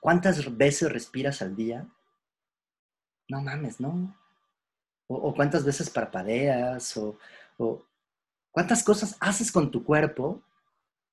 ¿Cuántas 0.00 0.56
veces 0.56 0.92
respiras 0.92 1.42
al 1.42 1.56
día? 1.56 1.88
No 3.28 3.42
mames, 3.42 3.80
¿no? 3.80 4.16
O, 5.08 5.34
cuántas 5.34 5.64
veces 5.64 5.90
parpadeas, 5.90 6.96
o 6.96 7.18
cuántas 8.52 8.84
cosas 8.84 9.16
haces 9.18 9.50
con 9.50 9.72
tu 9.72 9.84
cuerpo 9.84 10.42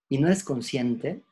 y 0.08 0.20
no 0.20 0.28
eres 0.28 0.43
consciente. 0.43 1.24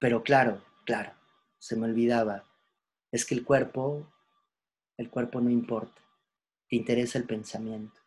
Pero 0.00 0.24
claro, 0.24 0.60
claro, 0.84 1.12
se 1.58 1.76
me 1.76 1.86
olvidaba. 1.86 2.44
Es 3.12 3.24
que 3.24 3.34
el 3.36 3.44
cuerpo, 3.44 4.10
el 4.96 5.08
cuerpo 5.10 5.40
no 5.40 5.50
importa. 5.50 6.00
Te 6.68 6.76
interesa 6.76 7.18
el 7.18 7.24
pensamiento. 7.24 8.00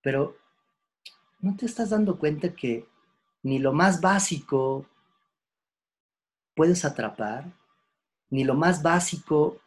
Pero 0.00 0.36
¿no 1.40 1.56
te 1.56 1.66
estás 1.66 1.90
dando 1.90 2.18
cuenta 2.18 2.54
que 2.54 2.86
ni 3.42 3.58
lo 3.58 3.72
más 3.72 4.00
básico 4.00 4.86
puedes 6.54 6.84
atrapar, 6.84 7.52
ni 8.30 8.44
lo 8.44 8.54
más 8.54 8.82
básico, 8.82 9.60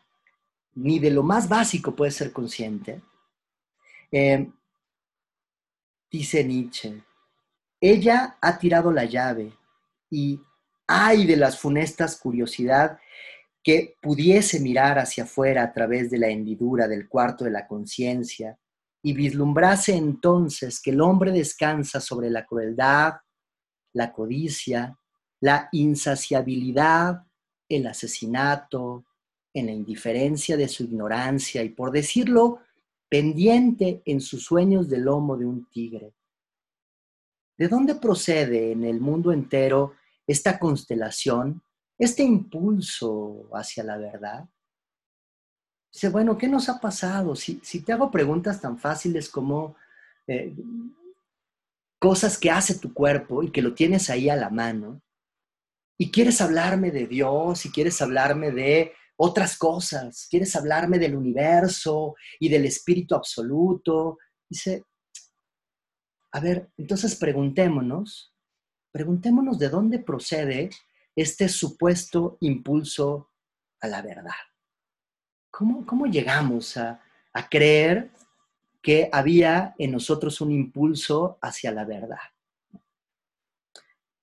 ni 0.75 0.99
de 0.99 1.11
lo 1.11 1.23
más 1.23 1.47
básico 1.47 1.95
puedes 1.95 2.15
ser 2.15 2.31
consciente. 2.31 3.01
Eh, 4.11 4.51
dice 6.11 6.43
Nietzsche, 6.43 7.03
ella 7.79 8.37
ha 8.41 8.57
tirado 8.57 8.91
la 8.91 9.05
llave 9.05 9.53
y 10.09 10.41
ay 10.91 11.27
de 11.27 11.37
las 11.37 11.59
funestas 11.59 12.19
curiosidad 12.19 12.97
que 13.63 13.95
pudiese 14.01 14.59
mirar 14.59 14.97
hacia 14.97 15.25
afuera 15.25 15.61
a 15.61 15.71
través 15.71 16.09
de 16.09 16.17
la 16.17 16.29
hendidura 16.29 16.87
del 16.87 17.07
cuarto 17.07 17.45
de 17.45 17.51
la 17.51 17.67
conciencia 17.67 18.57
y 19.03 19.13
vislumbrase 19.13 19.95
entonces 19.95 20.81
que 20.81 20.89
el 20.89 21.01
hombre 21.01 21.31
descansa 21.31 22.01
sobre 22.01 22.31
la 22.31 22.43
crueldad, 22.43 23.13
la 23.93 24.11
codicia, 24.11 24.97
la 25.41 25.69
insaciabilidad, 25.73 27.21
el 27.69 27.85
asesinato, 27.85 29.05
en 29.53 29.67
la 29.67 29.71
indiferencia 29.71 30.57
de 30.57 30.67
su 30.67 30.83
ignorancia 30.83 31.63
y, 31.63 31.69
por 31.69 31.91
decirlo, 31.91 32.59
pendiente 33.07 34.01
en 34.05 34.21
sus 34.21 34.43
sueños 34.43 34.89
del 34.89 35.01
lomo 35.03 35.37
de 35.37 35.45
un 35.45 35.69
tigre. 35.69 36.13
¿De 37.57 37.67
dónde 37.67 37.95
procede 37.95 38.71
en 38.71 38.83
el 38.85 38.99
mundo 38.99 39.31
entero 39.31 39.93
esta 40.31 40.59
constelación, 40.59 41.61
este 41.97 42.23
impulso 42.23 43.49
hacia 43.53 43.83
la 43.83 43.97
verdad? 43.97 44.47
Dice, 45.91 46.09
bueno, 46.09 46.37
¿qué 46.37 46.47
nos 46.47 46.69
ha 46.69 46.79
pasado? 46.79 47.35
Si, 47.35 47.55
te 47.81 47.93
hago 47.93 48.11
preguntas 48.11 48.61
tan 48.61 48.77
fáciles 48.77 49.27
como, 49.27 49.75
eh, 50.27 50.55
cosas 51.99 52.37
que 52.37 52.51
hace 52.51 52.77
tu 52.77 52.93
cuerpo 52.93 53.41
y 53.41 53.51
que 53.51 53.61
lo 53.61 53.73
tienes 53.73 54.09
ahí 54.09 54.29
a 54.29 54.35
la 54.35 54.49
mano, 54.49 55.01
y 55.97 56.11
quieres 56.11 56.39
hablarme 56.39 56.91
de 56.91 57.07
Dios 57.07 57.65
y 57.65 57.71
quieres 57.71 58.01
hablarme 58.01 58.51
de 58.51 58.93
otras 59.17 59.57
cosas, 59.57 60.27
quieres 60.29 60.55
hablarme 60.55 60.97
del 60.97 61.15
universo 61.15 62.15
y 62.39 62.47
del 62.47 62.65
espíritu 62.65 63.15
absoluto, 63.15 64.17
dice, 64.47 64.85
a 66.31 66.39
ver, 66.39 66.69
entonces 66.77 67.15
preguntémonos, 67.15 68.28
preguntémonos 68.91 69.59
de 69.59 69.69
dónde 69.69 69.99
procede 69.99 70.69
este 71.15 71.49
supuesto 71.49 72.37
impulso 72.41 73.29
a 73.81 73.87
la 73.87 74.01
verdad. 74.01 74.31
¿Cómo, 75.49 75.85
cómo 75.85 76.05
llegamos 76.05 76.77
a, 76.77 77.01
a 77.33 77.49
creer 77.49 78.11
que 78.81 79.09
había 79.11 79.75
en 79.77 79.91
nosotros 79.91 80.41
un 80.41 80.51
impulso 80.51 81.37
hacia 81.41 81.71
la 81.71 81.85
verdad. 81.85 82.17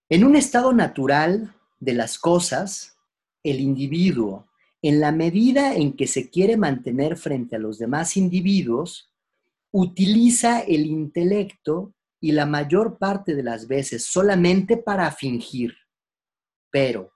En 0.09 0.25
un 0.25 0.37
estado 0.37 0.73
natural 0.73 1.55
de 1.81 1.95
las 1.95 2.19
cosas, 2.19 2.97
el 3.43 3.61
individuo, 3.61 4.49
en 4.83 5.01
la 5.01 5.13
medida 5.13 5.75
en 5.75 5.95
que 5.95 6.07
se 6.07 6.31
quiere 6.31 6.57
mantener 6.57 7.17
frente 7.17 7.57
a 7.57 7.59
los 7.59 7.79
demás 7.79 8.17
individuos, 8.17 9.13
utiliza 9.73 10.61
el 10.61 10.87
intelecto 10.87 11.93
y 12.21 12.33
la 12.33 12.47
mayor 12.47 12.99
parte 12.99 13.35
de 13.35 13.43
las 13.43 13.69
veces 13.69 14.05
solamente 14.05 14.77
para 14.77 15.11
fingir. 15.11 15.75
Pero, 16.71 17.13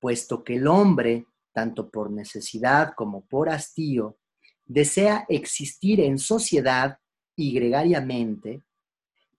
puesto 0.00 0.44
que 0.44 0.56
el 0.56 0.66
hombre, 0.66 1.26
tanto 1.52 1.90
por 1.90 2.10
necesidad 2.10 2.94
como 2.96 3.26
por 3.26 3.48
hastío, 3.48 4.18
desea 4.64 5.24
existir 5.28 6.00
en 6.00 6.18
sociedad 6.18 6.98
y 7.36 7.52
gregariamente, 7.52 8.62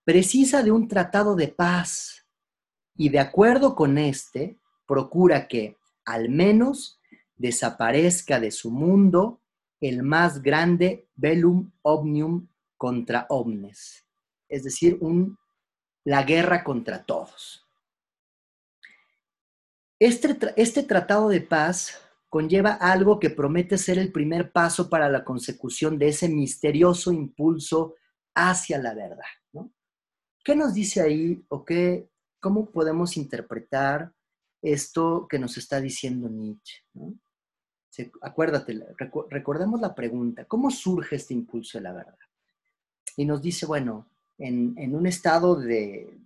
precisa 0.04 0.64
de 0.64 0.72
un 0.72 0.88
tratado 0.88 1.36
de 1.36 1.50
paz 1.50 2.26
y 2.96 3.10
de 3.10 3.20
acuerdo 3.20 3.76
con 3.76 3.98
este, 3.98 4.60
procura 4.86 5.48
que 5.48 5.78
al 6.06 6.30
menos 6.30 7.00
desaparezca 7.36 8.40
de 8.40 8.52
su 8.52 8.72
mundo 8.72 9.42
el 9.80 10.04
más 10.04 10.42
grande 10.42 11.08
velum 11.16 11.72
omnium 11.82 12.48
contra 12.76 13.26
omnes, 13.30 14.06
es 14.50 14.64
decir, 14.64 15.00
la 16.04 16.24
guerra 16.24 16.64
contra 16.64 17.04
todos. 17.06 17.66
Este, 20.00 20.38
este 20.56 20.84
tratado 20.84 21.30
de 21.30 21.42
paz 21.42 22.02
conlleva 22.30 22.74
algo 22.74 23.20
que 23.20 23.30
promete 23.30 23.78
ser 23.78 23.98
el 23.98 24.12
primer 24.12 24.52
paso 24.52 24.90
para 24.90 25.10
la 25.10 25.24
consecución 25.24 25.98
de 25.98 26.10
ese 26.10 26.30
misterioso 26.30 27.12
impulso 27.12 27.96
hacia 28.36 28.78
la 28.78 28.94
verdad. 28.94 29.26
¿Qué 30.44 30.56
nos 30.56 30.74
dice 30.74 31.02
ahí 31.02 31.44
o 31.50 31.66
qué, 31.66 32.10
cómo 32.40 32.72
podemos 32.72 33.18
interpretar 33.18 34.14
esto 34.62 35.28
que 35.30 35.40
nos 35.40 35.58
está 35.58 35.80
diciendo 35.82 36.30
Nietzsche? 36.30 36.84
acuérdate, 38.22 38.80
recordemos 39.30 39.82
la 39.82 39.94
pregunta, 39.94 40.46
¿cómo 40.46 40.72
surge 40.72 41.18
este 41.18 41.34
impulso 41.34 41.78
de 41.78 41.84
la 41.84 41.92
verdad? 41.92 42.18
Y 43.18 43.26
nos 43.26 43.42
dice, 43.42 43.66
bueno, 43.66 44.09
en, 44.40 44.96
un 44.96 45.06
estado 45.06 45.56
de, 45.56 46.18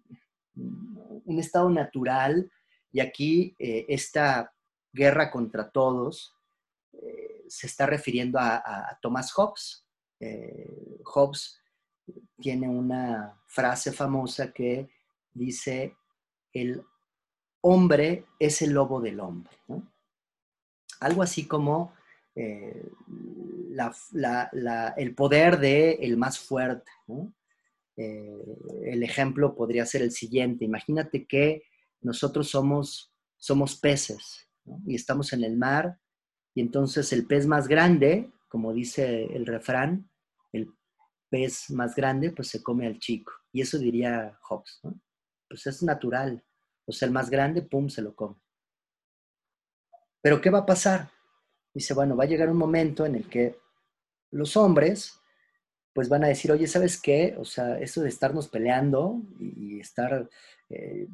un 0.55 1.39
estado 1.39 1.69
natural, 1.69 2.49
y 2.91 2.99
aquí 2.99 3.55
eh, 3.57 3.85
esta 3.89 4.53
guerra 4.91 5.31
contra 5.31 5.69
todos 5.69 6.35
eh, 6.93 7.43
se 7.47 7.67
está 7.67 7.85
refiriendo 7.87 8.39
a, 8.39 8.97
Thomas 9.01 9.31
Hobbes. 9.33 9.85
Eh, 10.19 11.01
Hobbes 11.03 11.59
tiene 12.39 12.69
una 12.69 13.41
frase 13.47 13.91
famosa 13.91 14.51
que 14.51 14.89
dice, 15.33 15.95
el 16.53 16.83
hombre 17.61 18.27
es 18.37 18.61
el 18.61 18.73
lobo 18.73 19.01
del 19.01 19.19
hombre. 19.19 19.57
Algo 20.99 21.23
así 21.23 21.47
como 21.47 21.93
el 22.35 22.91
poder 25.15 25.59
del 25.59 25.97
el 25.99 26.17
más 26.17 26.37
fuerte. 26.37 26.91
Eh, 27.95 28.33
el 28.85 29.03
ejemplo 29.03 29.55
podría 29.55 29.85
ser 29.85 30.01
el 30.01 30.11
siguiente. 30.11 30.65
Imagínate 30.65 31.25
que 31.25 31.63
nosotros 32.01 32.49
somos, 32.49 33.13
somos 33.37 33.75
peces 33.75 34.49
y 34.85 34.95
estamos 34.95 35.33
en 35.33 35.43
el 35.43 35.57
mar 35.57 35.99
y 36.55 36.61
entonces 36.61 37.11
el 37.13 37.25
pez 37.25 37.47
más 37.47 37.67
grande, 37.67 38.31
como 38.47 38.73
dice 38.73 39.25
el 39.25 39.45
refrán, 39.45 40.09
el 40.51 40.71
pez 41.29 41.69
más 41.71 41.95
grande 41.95 42.31
pues 42.31 42.49
se 42.49 42.61
come 42.61 42.85
al 42.85 42.99
chico. 42.99 43.33
Y 43.51 43.61
eso 43.61 43.77
diría 43.77 44.37
Hobbes. 44.43 44.81
Pues 45.47 45.65
es 45.67 45.83
natural. 45.83 46.43
O 46.85 46.91
sea, 46.91 47.07
el 47.07 47.13
más 47.13 47.29
grande, 47.29 47.61
pum, 47.61 47.89
se 47.89 48.01
lo 48.01 48.15
come. 48.15 48.35
Pero 50.21 50.41
¿qué 50.41 50.49
va 50.49 50.59
a 50.59 50.65
pasar? 50.65 51.11
Dice, 51.73 51.93
bueno, 51.93 52.15
va 52.15 52.23
a 52.23 52.27
llegar 52.27 52.49
un 52.49 52.57
momento 52.57 53.05
en 53.05 53.15
el 53.15 53.29
que 53.29 53.57
los 54.31 54.55
hombres 54.57 55.19
pues 55.93 56.09
van 56.09 56.23
a 56.23 56.27
decir, 56.27 56.51
oye, 56.51 56.67
¿sabes 56.67 56.99
qué? 56.99 57.35
O 57.37 57.45
sea, 57.45 57.79
eso 57.79 58.01
de 58.01 58.09
estarnos 58.09 58.49
peleando 58.49 59.21
y, 59.39 59.79
estar, 59.79 60.27
eh, 60.69 61.07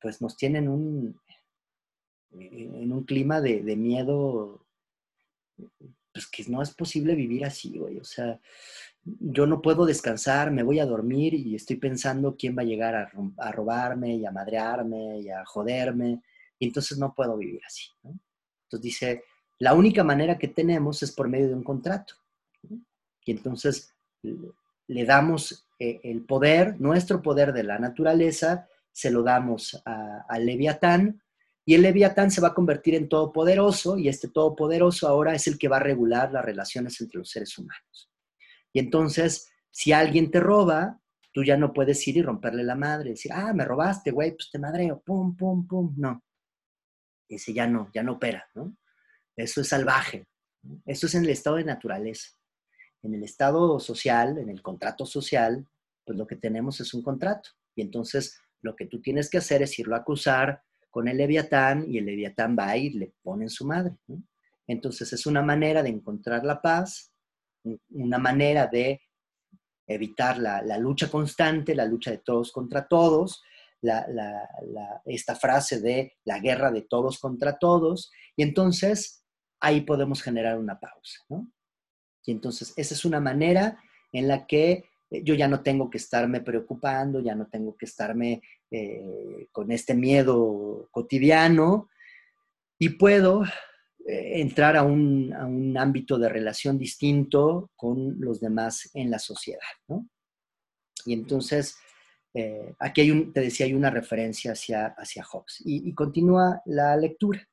pues 0.00 0.20
nos 0.20 0.36
tienen 0.36 0.68
un, 0.68 1.18
en 2.32 2.92
un 2.92 3.04
clima 3.04 3.40
de, 3.40 3.62
de, 3.62 3.76
miedo, 3.76 4.66
pues 6.12 6.26
que 6.30 6.44
no 6.48 6.62
es 6.62 6.74
posible 6.74 7.14
vivir 7.14 7.44
así, 7.44 7.78
güey. 7.78 7.98
O 7.98 8.04
sea, 8.04 8.38
yo 9.02 9.46
no 9.46 9.62
puedo 9.62 9.86
descansar, 9.86 10.50
me 10.50 10.62
voy 10.62 10.78
a 10.78 10.86
dormir 10.86 11.32
y 11.32 11.54
estoy 11.54 11.76
pensando 11.76 12.36
quién 12.36 12.56
va 12.56 12.62
a 12.62 12.66
llegar 12.66 12.94
a, 12.94 13.10
a 13.38 13.52
robarme 13.52 14.14
y 14.16 14.26
a 14.26 14.30
madrearme 14.30 15.20
y 15.20 15.30
a 15.30 15.44
joderme, 15.46 16.22
y 16.58 16.66
entonces 16.66 16.98
no 16.98 17.14
puedo 17.14 17.36
vivir 17.38 17.60
así. 17.66 17.84
Entonces 18.02 18.82
dice, 18.82 19.24
la 19.58 19.72
única 19.72 20.04
manera 20.04 20.36
que 20.38 20.48
tenemos 20.48 21.02
es 21.02 21.12
por 21.12 21.28
medio 21.28 21.48
de 21.48 21.54
un 21.54 21.64
contrato. 21.64 22.14
Y 23.24 23.32
entonces 23.32 23.94
le 24.22 25.04
damos 25.04 25.66
eh, 25.78 26.00
el 26.02 26.24
poder, 26.24 26.80
nuestro 26.80 27.22
poder 27.22 27.52
de 27.52 27.64
la 27.64 27.78
naturaleza, 27.78 28.68
se 28.92 29.10
lo 29.10 29.22
damos 29.22 29.80
al 29.84 30.44
Leviatán, 30.44 31.22
y 31.64 31.74
el 31.74 31.82
Leviatán 31.82 32.30
se 32.30 32.40
va 32.40 32.48
a 32.48 32.54
convertir 32.54 32.94
en 32.94 33.08
todopoderoso, 33.08 33.98
y 33.98 34.08
este 34.08 34.28
todopoderoso 34.28 35.06
ahora 35.06 35.34
es 35.34 35.46
el 35.46 35.58
que 35.58 35.68
va 35.68 35.76
a 35.76 35.80
regular 35.80 36.32
las 36.32 36.44
relaciones 36.44 37.00
entre 37.00 37.18
los 37.18 37.30
seres 37.30 37.56
humanos. 37.58 38.10
Y 38.72 38.80
entonces, 38.80 39.50
si 39.70 39.92
alguien 39.92 40.30
te 40.30 40.40
roba, 40.40 41.00
tú 41.32 41.44
ya 41.44 41.56
no 41.56 41.72
puedes 41.72 42.06
ir 42.08 42.16
y 42.16 42.22
romperle 42.22 42.64
la 42.64 42.74
madre, 42.74 43.10
decir, 43.10 43.32
ah, 43.32 43.52
me 43.52 43.64
robaste, 43.64 44.10
güey, 44.10 44.32
pues 44.32 44.50
te 44.50 44.58
madreo, 44.58 45.00
pum, 45.00 45.36
pum, 45.36 45.66
pum. 45.66 45.94
No. 45.96 46.24
Ese 47.28 47.52
ya 47.52 47.66
no, 47.66 47.90
ya 47.92 48.02
no 48.02 48.14
opera, 48.14 48.48
¿no? 48.54 48.76
Eso 49.36 49.60
es 49.60 49.68
salvaje. 49.68 50.26
Eso 50.84 51.06
es 51.06 51.14
en 51.14 51.24
el 51.24 51.30
estado 51.30 51.56
de 51.56 51.64
naturaleza. 51.64 52.30
En 53.02 53.14
el 53.14 53.22
estado 53.22 53.78
social, 53.80 54.38
en 54.38 54.48
el 54.48 54.62
contrato 54.62 55.06
social, 55.06 55.66
pues 56.04 56.18
lo 56.18 56.26
que 56.26 56.36
tenemos 56.36 56.80
es 56.80 56.94
un 56.94 57.02
contrato. 57.02 57.50
Y 57.74 57.82
entonces 57.82 58.40
lo 58.60 58.74
que 58.74 58.86
tú 58.86 59.00
tienes 59.00 59.30
que 59.30 59.38
hacer 59.38 59.62
es 59.62 59.78
irlo 59.78 59.94
a 59.94 60.00
acusar 60.00 60.62
con 60.90 61.06
el 61.06 61.16
leviatán 61.16 61.84
y 61.88 61.98
el 61.98 62.06
leviatán 62.06 62.56
va 62.58 62.76
y 62.76 62.90
le 62.90 63.12
pone 63.22 63.44
en 63.44 63.50
su 63.50 63.64
madre. 63.66 63.96
Entonces 64.66 65.12
es 65.12 65.26
una 65.26 65.42
manera 65.42 65.82
de 65.82 65.90
encontrar 65.90 66.44
la 66.44 66.60
paz, 66.60 67.12
una 67.90 68.18
manera 68.18 68.66
de 68.66 69.00
evitar 69.86 70.38
la, 70.38 70.78
lucha 70.78 71.10
constante, 71.10 71.74
la 71.74 71.84
lucha 71.84 72.10
de 72.10 72.18
todos 72.18 72.52
contra 72.52 72.86
todos, 72.86 73.42
esta 75.06 75.34
frase 75.34 75.80
de 75.80 76.16
la 76.24 76.40
guerra 76.40 76.70
de 76.70 76.82
todos 76.82 77.18
contra 77.18 77.58
todos, 77.58 78.10
y 78.36 78.42
entonces 78.42 79.24
ahí 79.60 79.80
podemos 79.82 80.22
generar 80.22 80.58
una 80.58 80.78
pausa. 80.78 81.20
Y 82.28 82.32
entonces 82.32 82.74
esa 82.76 82.92
es 82.94 83.06
una 83.06 83.20
manera 83.20 83.82
en 84.12 84.28
la 84.28 84.46
que 84.46 84.84
eh, 85.10 85.22
yo 85.24 85.34
ya 85.34 85.48
no 85.48 85.62
tengo 85.62 85.88
que 85.88 85.96
estarme 85.96 86.42
preocupando, 86.42 87.20
ya 87.20 87.34
no 87.34 87.46
tengo 87.46 87.74
que 87.74 87.86
estarme 87.86 88.42
eh, 88.70 89.48
con 89.50 89.72
este 89.72 89.94
miedo 89.94 90.90
cotidiano 90.90 91.88
y 92.78 92.90
puedo 92.90 93.44
eh, 94.06 94.42
entrar 94.42 94.76
a 94.76 94.82
un, 94.82 95.74
ámbito 95.78 96.18
de 96.18 96.28
relación 96.28 96.78
distinto 96.78 97.70
con 97.74 98.20
los 98.20 98.40
demás 98.40 98.90
en 98.92 99.10
la 99.10 99.18
sociedad. 99.18 99.60
Y 101.06 101.14
entonces, 101.14 101.76
aquí 102.78 103.00
hay 103.00 103.10
un, 103.10 103.32
te 103.32 103.40
decía, 103.40 103.64
hay 103.64 103.72
una 103.72 103.90
referencia 103.90 104.52
hacia, 104.52 104.88
hacia 104.98 105.24
Hobbes. 105.24 105.62
Y, 105.64 105.94
continúa 105.94 106.60
la 106.66 106.94
lectura. 106.96 107.48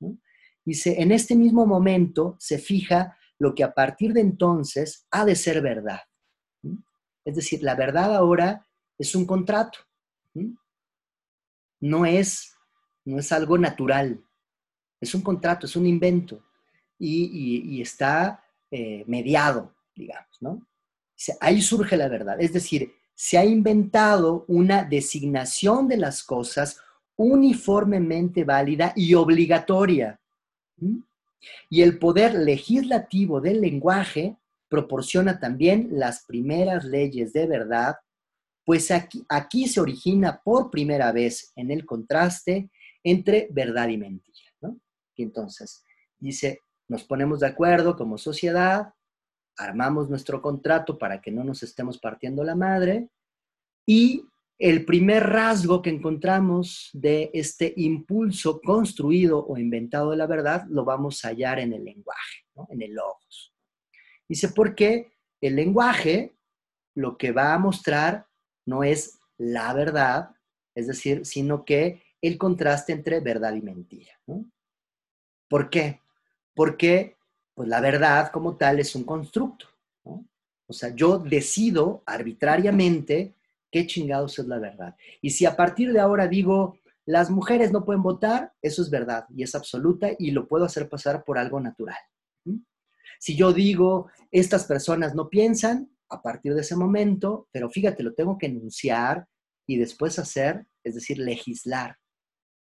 Dice, 0.65 1.01
en 1.01 1.11
este 1.11 1.35
mismo 1.35 1.65
momento 1.65 2.35
se 2.39 2.57
fija 2.57 3.17
lo 3.39 3.53
que 3.53 3.63
a 3.63 3.73
partir 3.73 4.13
de 4.13 4.21
entonces 4.21 5.05
ha 5.11 5.25
de 5.25 5.35
ser 5.35 5.61
verdad. 5.61 5.99
Es 7.25 7.35
decir, 7.35 7.63
la 7.63 7.75
verdad 7.75 8.15
ahora 8.15 8.67
es 8.97 9.15
un 9.15 9.25
contrato. 9.25 9.79
No 11.81 12.05
es, 12.05 12.53
no 13.03 13.19
es 13.19 13.31
algo 13.31 13.57
natural. 13.57 14.23
Es 15.01 15.13
un 15.13 15.21
contrato, 15.21 15.65
es 15.65 15.75
un 15.75 15.85
invento. 15.85 16.43
Y, 16.97 17.81
está 17.81 18.43
eh, 18.71 19.03
mediado, 19.07 19.75
digamos, 19.95 20.37
¿no? 20.39 20.65
Ahí 21.41 21.61
surge 21.61 21.97
la 21.97 22.07
verdad. 22.07 22.39
Es 22.39 22.53
decir, 22.53 22.93
se 23.13 23.37
ha 23.37 23.45
inventado 23.45 24.45
una 24.47 24.83
designación 24.83 25.87
de 25.87 25.97
las 25.97 26.23
cosas 26.23 26.81
uniformemente 27.15 28.43
válida 28.43 28.93
y 28.95 29.13
obligatoria. 29.13 30.19
Y 31.69 31.81
el 31.81 31.99
poder 31.99 32.33
legislativo 32.33 33.41
del 33.41 33.61
lenguaje 33.61 34.37
proporciona 34.67 35.39
también 35.39 35.89
las 35.91 36.25
primeras 36.25 36.85
leyes 36.85 37.33
de 37.33 37.47
verdad, 37.47 37.95
pues 38.65 38.91
aquí, 38.91 39.67
se 39.67 39.79
origina 39.79 40.41
por 40.43 40.71
primera 40.71 41.11
vez 41.11 41.51
en 41.55 41.71
el 41.71 41.85
contraste 41.85 42.69
entre 43.03 43.47
verdad 43.51 43.89
y 43.89 43.97
mentira. 43.97 44.35
Entonces 45.17 45.83
dice, 46.19 46.59
nos 46.87 47.03
ponemos 47.03 47.39
de 47.39 47.47
acuerdo 47.47 47.95
como 47.95 48.17
sociedad, 48.17 48.93
armamos 49.57 50.09
nuestro 50.09 50.41
contrato 50.41 50.97
para 50.97 51.21
que 51.21 51.31
no 51.31 51.43
nos 51.43 51.63
estemos 51.63 51.97
partiendo 51.99 52.43
la 52.43 52.55
madre 52.55 53.09
y 53.85 54.25
el 54.57 54.85
primer 54.85 55.23
rasgo 55.23 55.81
que 55.81 55.89
encontramos 55.89 56.89
de 56.93 57.29
este 57.33 57.73
impulso 57.77 58.61
construido 58.61 59.45
o 59.45 59.57
inventado 59.57 60.11
de 60.11 60.17
la 60.17 60.27
verdad 60.27 60.65
lo 60.69 60.85
vamos 60.85 61.23
a 61.25 61.29
hallar 61.29 61.59
en 61.59 61.73
el 61.73 61.83
lenguaje, 61.83 62.45
en 62.69 62.81
el 62.81 62.93
logos. 62.93 63.53
Dice, 64.27 64.49
porque 64.49 65.11
el 65.41 65.55
lenguaje 65.55 66.35
lo 66.95 67.17
que 67.17 67.31
va 67.31 67.53
a 67.53 67.59
mostrar 67.59 68.27
no 68.65 68.83
es 68.83 69.19
la 69.37 69.73
verdad, 69.73 70.31
es 70.73 70.87
decir, 70.87 71.25
sino 71.25 71.65
que 71.65 72.01
el 72.21 72.37
contraste 72.37 72.93
entre 72.93 73.19
verdad 73.19 73.53
y 73.53 73.61
mentira. 73.61 74.19
¿Por 75.49 75.69
qué? 75.69 76.01
Porque 76.55 77.17
pues, 77.53 77.67
la 77.67 77.81
verdad 77.81 78.31
como 78.31 78.55
tal 78.55 78.79
es 78.79 78.95
un 78.95 79.03
constructo. 79.03 79.67
O 80.67 80.73
sea, 80.73 80.95
yo 80.95 81.19
decido 81.19 82.01
arbitrariamente 82.05 83.35
¿Qué 83.75 83.85
chingados 83.85 84.39
es 84.39 84.47
la 84.47 84.57
verdad? 84.57 84.95
Y 85.21 85.31
si 85.31 85.45
a 85.45 85.57
partir 85.57 85.91
de 85.91 85.99
ahora 85.99 86.29
digo, 86.29 86.79
las 87.05 87.29
mujeres 87.29 87.73
no 87.73 87.83
pueden 87.83 88.01
votar, 88.01 88.53
eso 88.61 88.81
es 88.81 88.89
verdad 88.89 89.25
y 89.35 89.43
es 89.43 89.53
absoluta 89.53 90.11
y 90.17 90.31
lo 90.31 90.47
puedo 90.47 90.63
hacer 90.63 90.87
pasar 90.87 91.25
por 91.25 91.37
algo 91.37 91.59
natural. 91.59 91.97
Si 93.19 93.35
yo 93.35 93.51
digo, 93.51 94.09
estas 94.31 94.63
personas 94.63 95.13
no 95.13 95.27
piensan, 95.29 95.89
a 96.07 96.21
partir 96.21 96.53
de 96.53 96.61
ese 96.61 96.77
momento, 96.77 97.49
pero 97.51 97.69
fíjate, 97.69 98.01
lo 98.01 98.13
tengo 98.13 98.37
que 98.37 98.45
enunciar 98.45 99.27
y 99.67 99.75
después 99.75 100.19
hacer, 100.19 100.65
es 100.81 100.95
decir, 100.95 101.19
legislar. 101.19 101.97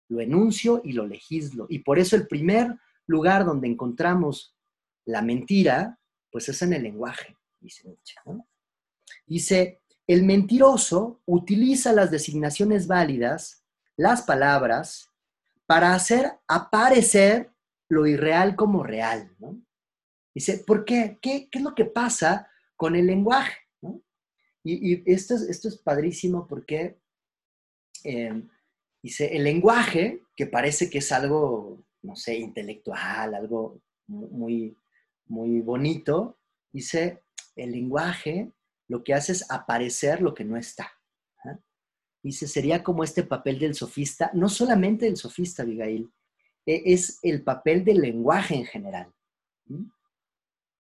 Lo 0.09 0.19
enuncio 0.19 0.81
y 0.83 0.93
lo 0.93 1.05
legislo. 1.05 1.67
Y 1.69 1.83
por 1.83 1.99
eso 1.99 2.15
el 2.15 2.25
primer 2.25 2.75
lugar 3.05 3.45
donde 3.45 3.67
encontramos 3.67 4.55
la 5.05 5.21
mentira, 5.21 5.99
pues 6.31 6.49
es 6.49 6.59
en 6.63 6.73
el 6.73 6.81
lenguaje, 6.81 7.37
dice. 7.59 7.99
Dice, 9.27 9.82
el 10.07 10.23
mentiroso 10.23 11.21
utiliza 11.25 11.93
las 11.93 12.11
designaciones 12.11 12.87
válidas, 12.87 13.63
las 13.95 14.23
palabras, 14.23 15.09
para 15.65 15.93
hacer 15.93 16.33
aparecer 16.47 17.51
lo 17.89 18.05
irreal 18.05 18.55
como 18.55 18.83
real. 18.83 19.35
Dice, 20.33 20.63
¿por 20.65 20.83
qué? 20.83 21.17
qué? 21.21 21.47
¿Qué 21.49 21.59
es 21.59 21.63
lo 21.63 21.75
que 21.75 21.85
pasa 21.85 22.49
con 22.75 22.95
el 22.95 23.07
lenguaje? 23.07 23.55
Y, 24.65 25.11
esto, 25.11 25.35
es, 25.35 25.41
esto 25.43 25.67
es 25.67 25.77
padrísimo 25.77 26.47
porque 26.47 26.97
em, 28.03 28.47
dice, 29.01 29.35
el 29.35 29.43
lenguaje, 29.43 30.23
que 30.35 30.47
parece 30.47 30.89
que 30.89 30.99
es 30.99 31.11
algo, 31.11 31.83
no 32.01 32.15
sé, 32.15 32.37
intelectual, 32.37 33.35
algo 33.35 33.81
muy, 34.07 34.75
muy 35.27 35.59
bonito, 35.59 36.39
dice, 36.71 37.23
el 37.55 37.71
lenguaje 37.71 38.51
lo 38.93 39.03
que 39.03 39.15
hace 39.15 39.31
es 39.31 39.49
aparecer 39.49 40.21
lo 40.21 40.35
que 40.35 40.45
no 40.45 40.55
está. 40.55 40.91
Dice, 42.21 42.47
sería 42.47 42.83
como 42.83 43.03
este 43.03 43.23
papel 43.23 43.57
del 43.57 43.73
sofista, 43.73 44.29
no 44.35 44.49
solamente 44.49 45.05
del 45.05 45.17
sofista, 45.17 45.63
Abigail, 45.63 46.13
e, 46.63 46.83
es 46.85 47.17
el 47.23 47.43
papel 47.43 47.83
del 47.83 47.97
lenguaje 47.97 48.53
en 48.53 48.65
general. 48.65 49.11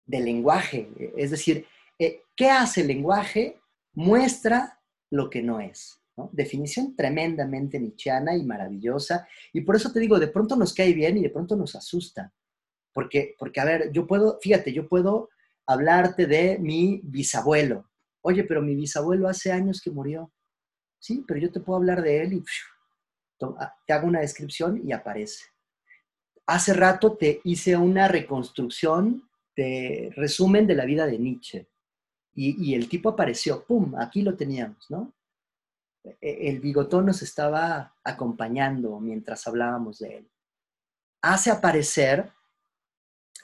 Del 0.04 0.26
lenguaje, 0.26 0.90
es 1.16 1.30
decir, 1.30 1.66
eh, 1.98 2.20
¿qué 2.36 2.50
hace 2.50 2.82
el 2.82 2.88
lenguaje? 2.88 3.58
Muestra 3.94 4.78
lo 5.10 5.30
que 5.30 5.42
no 5.42 5.58
es. 5.58 5.98
Definición 6.32 6.94
tremendamente 6.94 7.80
nichiana 7.80 8.36
y 8.36 8.44
maravillosa. 8.44 9.26
Y 9.54 9.62
por 9.62 9.76
eso 9.76 9.90
te 9.90 10.00
digo, 10.00 10.20
de 10.20 10.28
pronto 10.28 10.54
nos 10.54 10.74
cae 10.74 10.92
bien 10.92 11.16
y 11.16 11.22
de 11.22 11.30
pronto 11.30 11.56
nos 11.56 11.74
asusta. 11.74 12.30
Porque, 12.92 13.34
porque 13.38 13.58
a 13.58 13.64
ver, 13.64 13.90
yo 13.90 14.06
puedo, 14.06 14.38
fíjate, 14.42 14.70
yo 14.74 14.86
puedo 14.86 15.30
hablarte 15.66 16.26
de 16.26 16.58
mi 16.58 17.00
bisabuelo. 17.02 17.88
Oye, 18.22 18.44
pero 18.44 18.62
mi 18.62 18.74
bisabuelo 18.74 19.28
hace 19.28 19.52
años 19.52 19.80
que 19.82 19.90
murió. 19.90 20.32
Sí, 20.98 21.24
pero 21.26 21.40
yo 21.40 21.50
te 21.50 21.60
puedo 21.60 21.78
hablar 21.78 22.02
de 22.02 22.22
él 22.22 22.32
y 22.34 22.44
ah, 23.58 23.74
te 23.86 23.92
hago 23.92 24.06
una 24.06 24.20
descripción 24.20 24.80
y 24.84 24.92
aparece. 24.92 25.44
Hace 26.46 26.74
rato 26.74 27.16
te 27.16 27.40
hice 27.44 27.76
una 27.76 28.08
reconstrucción 28.08 29.28
de 29.56 30.12
resumen 30.16 30.66
de 30.66 30.74
la 30.74 30.84
vida 30.84 31.06
de 31.06 31.18
Nietzsche. 31.18 31.68
Y, 32.34 32.70
y 32.70 32.74
el 32.74 32.88
tipo 32.88 33.10
apareció, 33.10 33.64
¡pum! 33.64 33.94
Aquí 33.98 34.22
lo 34.22 34.36
teníamos, 34.36 34.90
¿no? 34.90 35.12
E, 36.04 36.48
el 36.48 36.60
bigotón 36.60 37.06
nos 37.06 37.22
estaba 37.22 37.94
acompañando 38.04 38.98
mientras 39.00 39.46
hablábamos 39.46 39.98
de 39.98 40.18
él. 40.18 40.30
Hace 41.20 41.50
aparecer 41.50 42.32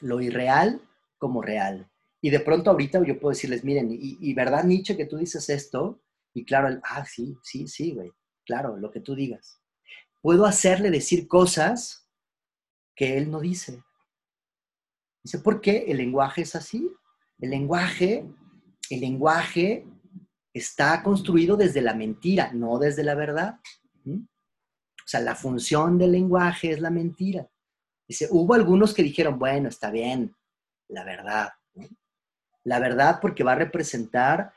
lo 0.00 0.20
irreal 0.20 0.80
como 1.18 1.42
real. 1.42 1.90
Y 2.20 2.30
de 2.30 2.40
pronto 2.40 2.70
ahorita 2.70 3.04
yo 3.04 3.18
puedo 3.18 3.30
decirles, 3.30 3.64
miren, 3.64 3.88
y, 3.90 4.34
verdad 4.34 4.64
Nietzsche 4.64 4.96
que 4.96 5.06
tú 5.06 5.16
dices 5.16 5.48
esto, 5.48 6.02
y 6.34 6.44
claro, 6.44 6.80
ah, 6.84 7.04
sí, 7.04 7.36
sí, 7.42 7.68
sí, 7.68 7.92
güey, 7.92 8.10
claro, 8.44 8.76
lo 8.76 8.90
que 8.90 9.00
tú 9.00 9.14
digas. 9.14 9.60
Puedo 10.20 10.46
hacerle 10.46 10.90
decir 10.90 11.28
cosas 11.28 12.08
que 12.96 13.16
él 13.16 13.30
no 13.30 13.40
dice. 13.40 13.82
Dice, 15.22 15.38
¿por 15.38 15.60
qué 15.60 15.84
el 15.88 15.98
lenguaje 15.98 16.42
es 16.42 16.56
así? 16.56 16.90
El 17.38 17.50
lenguaje, 17.50 18.26
el 18.90 19.00
lenguaje 19.00 19.86
está 20.52 21.02
construido 21.02 21.56
desde 21.56 21.80
la 21.80 21.94
mentira, 21.94 22.52
no 22.52 22.78
desde 22.78 23.04
la 23.04 23.14
verdad. 23.14 23.60
O 24.06 25.10
sea, 25.10 25.20
la 25.20 25.36
función 25.36 25.98
del 25.98 26.12
lenguaje 26.12 26.70
es 26.70 26.80
la 26.80 26.90
mentira. 26.90 27.48
Dice, 28.06 28.26
hubo 28.30 28.54
algunos 28.54 28.92
que 28.92 29.02
dijeron, 29.02 29.38
bueno, 29.38 29.68
está 29.68 29.90
bien, 29.90 30.34
la 30.88 31.04
verdad. 31.04 31.48
La 32.68 32.80
verdad 32.80 33.18
porque 33.22 33.42
va 33.42 33.52
a 33.52 33.62
representar 33.64 34.52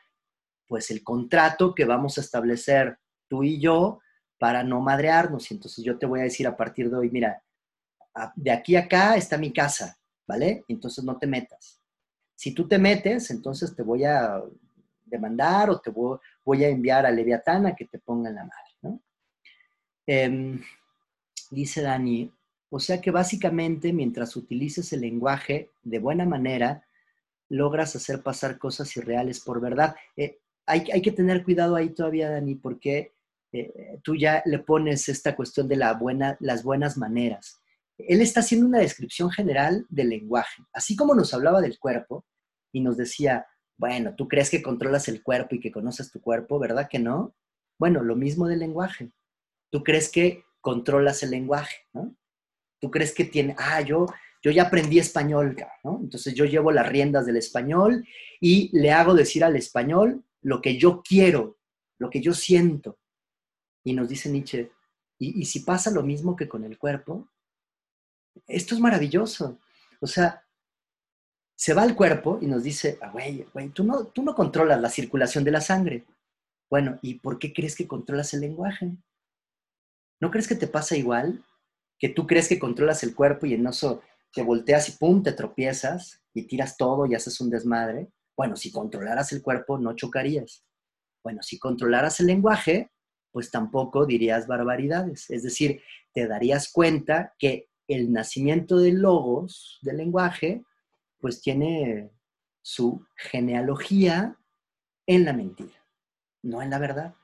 pues 0.67 0.91
el 0.91 1.01
contrato 1.01 1.73
que 1.73 1.85
vamos 1.85 2.17
a 2.17 2.21
establecer 2.21 2.97
tú 3.29 3.41
y 3.43 3.57
yo 3.61 3.99
para 4.37 4.63
no 4.65 4.81
madrearnos. 4.81 5.49
Y 5.49 5.53
entonces 5.53 5.83
yo 5.83 5.97
te 5.97 6.05
voy 6.05 6.19
a 6.19 6.23
decir 6.23 6.45
a 6.45 6.57
partir 6.57 6.89
de 6.89 6.97
hoy, 6.97 7.09
mira, 7.09 7.41
de 8.35 8.51
aquí 8.51 8.75
a 8.75 8.81
acá 8.81 9.15
está 9.15 9.37
mi 9.37 9.53
casa, 9.53 9.97
¿vale? 10.27 10.65
Entonces 10.67 11.05
no 11.05 11.17
te 11.17 11.25
metas. 11.25 11.79
Si 12.35 12.53
tú 12.53 12.67
te 12.67 12.77
metes, 12.77 13.31
entonces 13.31 13.73
te 13.73 13.81
voy 13.81 14.03
a 14.03 14.43
demandar 15.05 15.69
o 15.69 15.79
te 15.79 15.89
voy, 15.89 16.63
a 16.65 16.67
enviar 16.67 17.05
a 17.05 17.11
Leviatán 17.11 17.73
que 17.77 17.85
te 17.85 17.99
ponga 17.99 18.29
la 18.29 18.43
madre, 18.43 18.75
¿no? 18.81 19.01
Em, 20.05 20.61
dice 21.49 21.81
Dani, 21.81 22.29
o 22.69 22.79
sea 22.79 22.99
que 22.99 23.11
básicamente 23.11 23.93
mientras 23.93 24.35
utilices 24.35 24.91
el 24.91 25.01
lenguaje 25.01 25.69
de 25.83 25.99
buena 25.99 26.25
manera, 26.25 26.85
logras 27.51 27.95
hacer 27.95 28.23
pasar 28.23 28.57
cosas 28.57 28.95
irreales 28.95 29.41
por 29.41 29.59
verdad. 29.59 29.95
Eh, 30.15 30.39
hay, 30.65 31.01
que 31.01 31.11
tener 31.11 31.43
cuidado 31.43 31.75
ahí 31.75 31.89
todavía, 31.89 32.29
Dani, 32.29 32.55
porque 32.55 33.13
eh, 33.51 33.99
tú 34.03 34.15
ya 34.15 34.41
le 34.45 34.59
pones 34.59 35.09
esta 35.09 35.35
cuestión 35.35 35.67
de 35.67 35.75
la 35.75 35.93
buena, 35.93 36.37
las 36.39 36.63
buenas 36.63 36.97
maneras. 36.97 37.61
Él 37.97 38.21
está 38.21 38.39
haciendo 38.39 38.67
una 38.67 38.79
descripción 38.79 39.29
general 39.31 39.85
del 39.89 40.09
lenguaje, 40.09 40.63
así 40.73 40.95
como 40.95 41.13
nos 41.13 41.33
hablaba 41.33 41.61
del 41.61 41.77
cuerpo 41.77 42.25
y 42.71 42.79
nos 42.79 42.95
decía, 42.95 43.45
bueno, 43.77 44.15
tú 44.15 44.29
crees 44.29 44.49
que 44.49 44.61
controlas 44.61 45.09
el 45.09 45.21
cuerpo 45.21 45.55
y 45.55 45.59
que 45.59 45.71
conoces 45.73 46.09
tu 46.09 46.21
cuerpo, 46.21 46.57
¿verdad 46.57 46.87
que 46.89 46.99
no? 46.99 47.35
Bueno, 47.77 48.01
lo 48.01 48.15
mismo 48.15 48.47
del 48.47 48.59
lenguaje. 48.59 49.11
Tú 49.69 49.83
crees 49.83 50.09
que 50.09 50.45
controlas 50.61 51.21
el 51.21 51.31
lenguaje, 51.31 51.75
¿no? 51.91 52.15
tú 52.81 52.89
crees 52.89 53.13
que 53.13 53.23
tiene, 53.23 53.55
ah, 53.57 53.79
yo, 53.81 54.07
yo 54.41 54.51
ya 54.51 54.63
aprendí 54.63 54.99
español, 54.99 55.55
¿no? 55.83 55.99
Entonces 56.01 56.33
yo 56.33 56.45
llevo 56.45 56.71
las 56.71 56.87
riendas 56.87 57.25
del 57.25 57.37
español 57.37 58.05
y 58.39 58.75
le 58.77 58.91
hago 58.91 59.13
decir 59.13 59.43
al 59.43 59.55
español 59.55 60.23
lo 60.41 60.61
que 60.61 60.77
yo 60.77 61.03
quiero, 61.03 61.57
lo 61.99 62.09
que 62.09 62.21
yo 62.21 62.33
siento. 62.33 62.97
Y 63.83 63.93
nos 63.93 64.09
dice 64.09 64.29
Nietzsche, 64.29 64.71
¿y, 65.19 65.45
si 65.45 65.59
pasa 65.59 65.91
lo 65.91 66.01
mismo 66.01 66.35
que 66.35 66.47
con 66.47 66.63
el 66.63 66.77
cuerpo? 66.79 67.29
Esto 68.47 68.73
es 68.73 68.81
maravilloso. 68.81 69.59
O 69.99 70.07
sea, 70.07 70.43
se 71.55 71.73
va 71.75 71.83
al 71.83 71.95
cuerpo 71.95 72.39
y 72.41 72.47
nos 72.47 72.63
dice, 72.63 72.97
ah, 73.01 73.11
güey, 73.11 73.45
güey, 73.53 73.69
tú 73.69 73.83
no, 73.83 74.07
tú 74.07 74.23
no 74.23 74.33
controlas 74.33 74.81
la 74.81 74.89
circulación 74.89 75.43
de 75.43 75.51
la 75.51 75.61
sangre. 75.61 76.05
Bueno, 76.69 76.97
¿y 77.03 77.15
por 77.15 77.37
qué 77.37 77.53
crees 77.53 77.75
que 77.75 77.87
controlas 77.87 78.33
el 78.33 78.41
lenguaje? 78.41 78.91
¿No 80.19 80.31
crees 80.31 80.47
que 80.47 80.55
te 80.55 80.67
pasa 80.67 80.97
igual? 80.97 81.43
que 82.01 82.09
tú 82.09 82.25
crees 82.25 82.49
que 82.49 82.57
controlas 82.57 83.03
el 83.03 83.13
cuerpo 83.13 83.45
y 83.45 83.53
en 83.53 83.67
eso 83.67 84.01
te 84.33 84.43
volteas 84.43 84.89
y 84.89 84.93
pum, 84.93 85.23
te 85.23 85.33
tropiezas 85.33 86.21
y 86.33 86.43
tiras 86.43 86.77
todo 86.77 87.05
y 87.05 87.15
haces 87.15 87.39
un 87.41 87.49
desmadre. 87.49 88.09
Bueno, 88.35 88.55
si 88.55 88.71
controlaras 88.71 89.31
el 89.33 89.41
cuerpo, 89.41 89.77
no 89.77 89.95
chocarías. 89.95 90.65
Bueno, 91.23 91.43
si 91.43 91.59
controlaras 91.59 92.19
el 92.19 92.27
lenguaje, 92.27 92.91
pues 93.31 93.51
tampoco 93.51 94.05
dirías 94.05 94.47
barbaridades. 94.47 95.29
Es 95.29 95.43
decir, 95.43 95.81
te 96.13 96.27
darías 96.27 96.71
cuenta 96.71 97.33
que 97.37 97.69
el 97.87 98.11
nacimiento 98.11 98.77
de 98.77 98.93
logos, 98.93 99.79
del 99.81 99.97
lenguaje, 99.97 100.63
pues 101.19 101.41
tiene 101.41 102.11
su 102.61 103.05
genealogía 103.15 104.37
en 105.05 105.25
la 105.25 105.33
mentira, 105.33 105.85
no 106.41 106.61
en 106.61 106.69
la 106.69 106.79
verdad. 106.79 107.15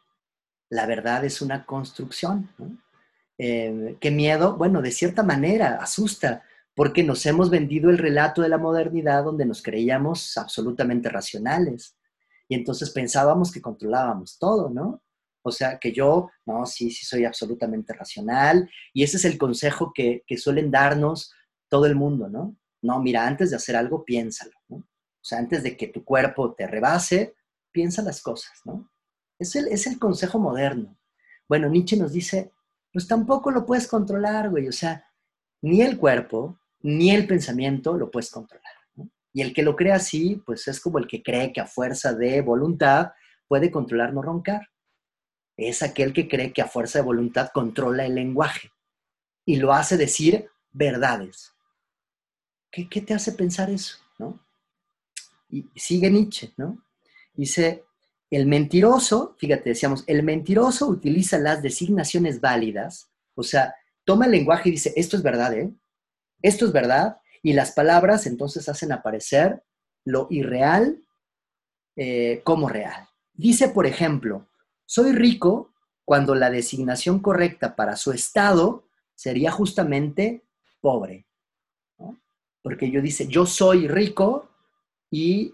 La 0.70 0.86
verdad 0.86 1.24
es 1.24 1.42
una 1.42 1.66
construcción. 1.66 2.50
Eh, 3.38 3.98
qué 4.02 4.12
miedo, 4.12 4.58
bueno, 4.58 4.82
de 4.82 4.92
cierta 4.92 5.24
manera 5.24 5.78
asusta, 5.82 6.44
porque 6.78 7.02
nos 7.02 7.26
hemos 7.26 7.50
vendido 7.50 7.90
el 7.90 7.98
relato 7.98 8.44
de 8.44 8.50
la 8.50 8.60
modernidad 8.60 9.24
donde 9.24 9.48
nos 9.48 9.64
creíamos 9.64 10.38
absolutamente 10.38 11.10
racionales. 11.10 11.98
Y 12.48 12.54
entonces 12.54 12.92
pensábamos 12.92 13.52
que 13.52 13.64
controlábamos 13.64 14.38
todo, 14.38 14.70
¿no? 14.70 15.02
O 15.42 15.52
sea, 15.52 15.80
que 15.80 15.92
yo, 15.92 16.30
no, 16.46 16.68
sí, 16.68 16.92
sí 16.92 17.04
soy 17.04 17.26
absolutamente 17.26 17.94
racional. 17.94 18.70
Y 18.94 19.02
ese 19.02 19.18
es 19.18 19.26
el 19.26 19.40
consejo 19.40 19.92
que, 19.92 20.24
suelen 20.38 20.70
darnos 20.70 21.34
todo 21.68 21.88
el 21.88 21.96
mundo, 21.96 22.30
¿no? 22.30 22.56
No, 22.84 23.00
mira, 23.02 23.26
antes 23.26 23.50
de 23.50 23.56
hacer 23.56 23.76
algo, 23.76 24.06
piénsalo. 24.06 24.52
O 24.70 24.84
sea, 25.20 25.40
antes 25.40 25.64
de 25.64 25.76
que 25.76 25.88
tu 25.88 26.06
cuerpo 26.06 26.54
te 26.54 26.68
rebase, 26.68 27.34
piensa 27.72 28.04
las 28.04 28.22
cosas, 28.22 28.62
¿no? 28.66 28.88
Es 29.40 29.56
el, 29.56 29.68
es 29.70 29.88
el 29.88 29.98
consejo 29.98 30.38
moderno. 30.38 30.96
Bueno, 31.50 31.70
Nietzsche 31.70 31.98
nos 31.98 32.12
dice, 32.12 32.52
pues 32.94 33.08
tampoco 33.08 33.50
lo 33.50 33.66
puedes 33.66 33.88
controlar, 33.88 34.52
güey. 34.52 34.68
O 34.68 34.72
sea, 34.72 35.04
ni 35.64 35.82
el 35.82 35.98
cuerpo, 35.98 36.60
ni 36.82 37.12
el 37.12 37.28
pensamiento 37.28 37.98
lo 37.98 38.12
puedes 38.12 38.32
controlar. 38.32 38.74
Y 39.34 39.42
el 39.42 39.54
que 39.54 39.62
lo 39.62 39.76
cree 39.76 39.92
así, 39.92 40.42
pues 40.46 40.68
es 40.68 40.80
como 40.80 40.98
el 40.98 41.08
que 41.08 41.22
cree 41.22 41.54
que 41.54 41.62
a 41.62 41.68
fuerza 41.68 42.14
de 42.14 42.42
voluntad 42.42 43.12
puede 43.48 43.72
controlar 43.72 44.14
no 44.14 44.22
roncar. 44.22 44.70
es 45.56 45.82
aquel 45.82 46.14
que 46.14 46.28
cree 46.28 46.54
que 46.54 46.62
a 46.62 46.68
fuerza 46.68 47.00
de 47.00 47.06
voluntad 47.06 47.50
controla 47.52 48.06
el 48.06 48.14
lenguaje 48.16 48.72
y 49.46 49.56
lo 49.56 49.74
hace 49.74 49.98
decir 49.98 50.50
verdades. 50.72 51.54
¿Qué, 52.72 53.02
te 53.02 53.14
hace 53.14 53.32
pensar 53.32 53.70
eso? 53.70 53.98
¿no? 54.20 54.40
Y 55.50 55.68
sigue 55.76 56.12
Nietzsche, 56.12 56.54
¿no? 56.58 56.84
Dice, 57.34 57.86
el 58.30 58.46
mentiroso, 58.46 59.36
fíjate, 59.40 59.70
decíamos, 59.70 60.04
el 60.08 60.22
mentiroso 60.22 60.88
utiliza 60.88 61.40
las 61.40 61.62
designaciones 61.62 62.42
válidas, 62.42 63.10
o 63.36 63.44
sea, 63.44 63.74
toma 64.04 64.26
el 64.26 64.32
lenguaje 64.32 64.70
y 64.70 64.74
dice, 64.74 64.94
esto 64.96 65.16
es 65.16 65.24
verdad, 65.24 65.54
¿eh? 65.54 65.74
Esto 66.42 66.66
es 66.66 66.72
verdad, 66.72 67.18
y 67.42 67.54
las 67.54 67.72
palabras 67.72 68.26
entonces 68.26 68.68
hacen 68.70 68.92
aparecer 68.92 69.64
lo 70.04 70.28
irreal 70.30 71.04
eh, 71.96 72.42
como 72.44 72.70
real. 72.70 73.08
Dice, 73.34 73.70
por 73.70 73.86
ejemplo, 73.86 74.48
soy 74.86 75.12
rico 75.12 75.74
cuando 76.06 76.36
la 76.36 76.50
designación 76.50 77.20
correcta 77.20 77.76
para 77.76 77.96
su 77.96 78.12
estado 78.12 78.86
sería 79.16 79.52
justamente 79.52 80.44
pobre. 80.80 81.26
Porque 82.62 82.92
yo 82.92 83.02
dice, 83.02 83.28
yo 83.28 83.46
soy 83.46 83.88
rico 83.88 84.50
y, 85.10 85.54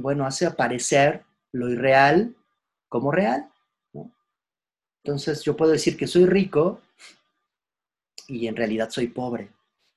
bueno, 0.00 0.26
hace 0.26 0.46
aparecer 0.46 1.24
lo 1.52 1.68
irreal 1.68 2.36
como 2.88 3.10
real. 3.10 3.50
Entonces 5.02 5.42
yo 5.42 5.56
puedo 5.56 5.72
decir 5.72 5.96
que 5.96 6.06
soy 6.06 6.26
rico 6.26 6.80
y 8.26 8.48
en 8.48 8.56
realidad 8.56 8.90
soy 8.90 9.08
pobre. 9.08 9.55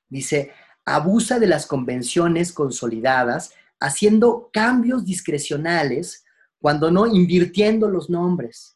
Dice, 0.10 0.52
abusa 0.86 1.40
de 1.40 1.48
las 1.48 1.66
convenciones 1.66 2.52
consolidadas, 2.52 3.54
haciendo 3.80 4.50
cambios 4.52 5.06
discrecionales, 5.06 6.26
cuando 6.60 6.92
no 6.92 7.08
invirtiendo 7.08 7.90
los 7.90 8.10
nombres. 8.10 8.76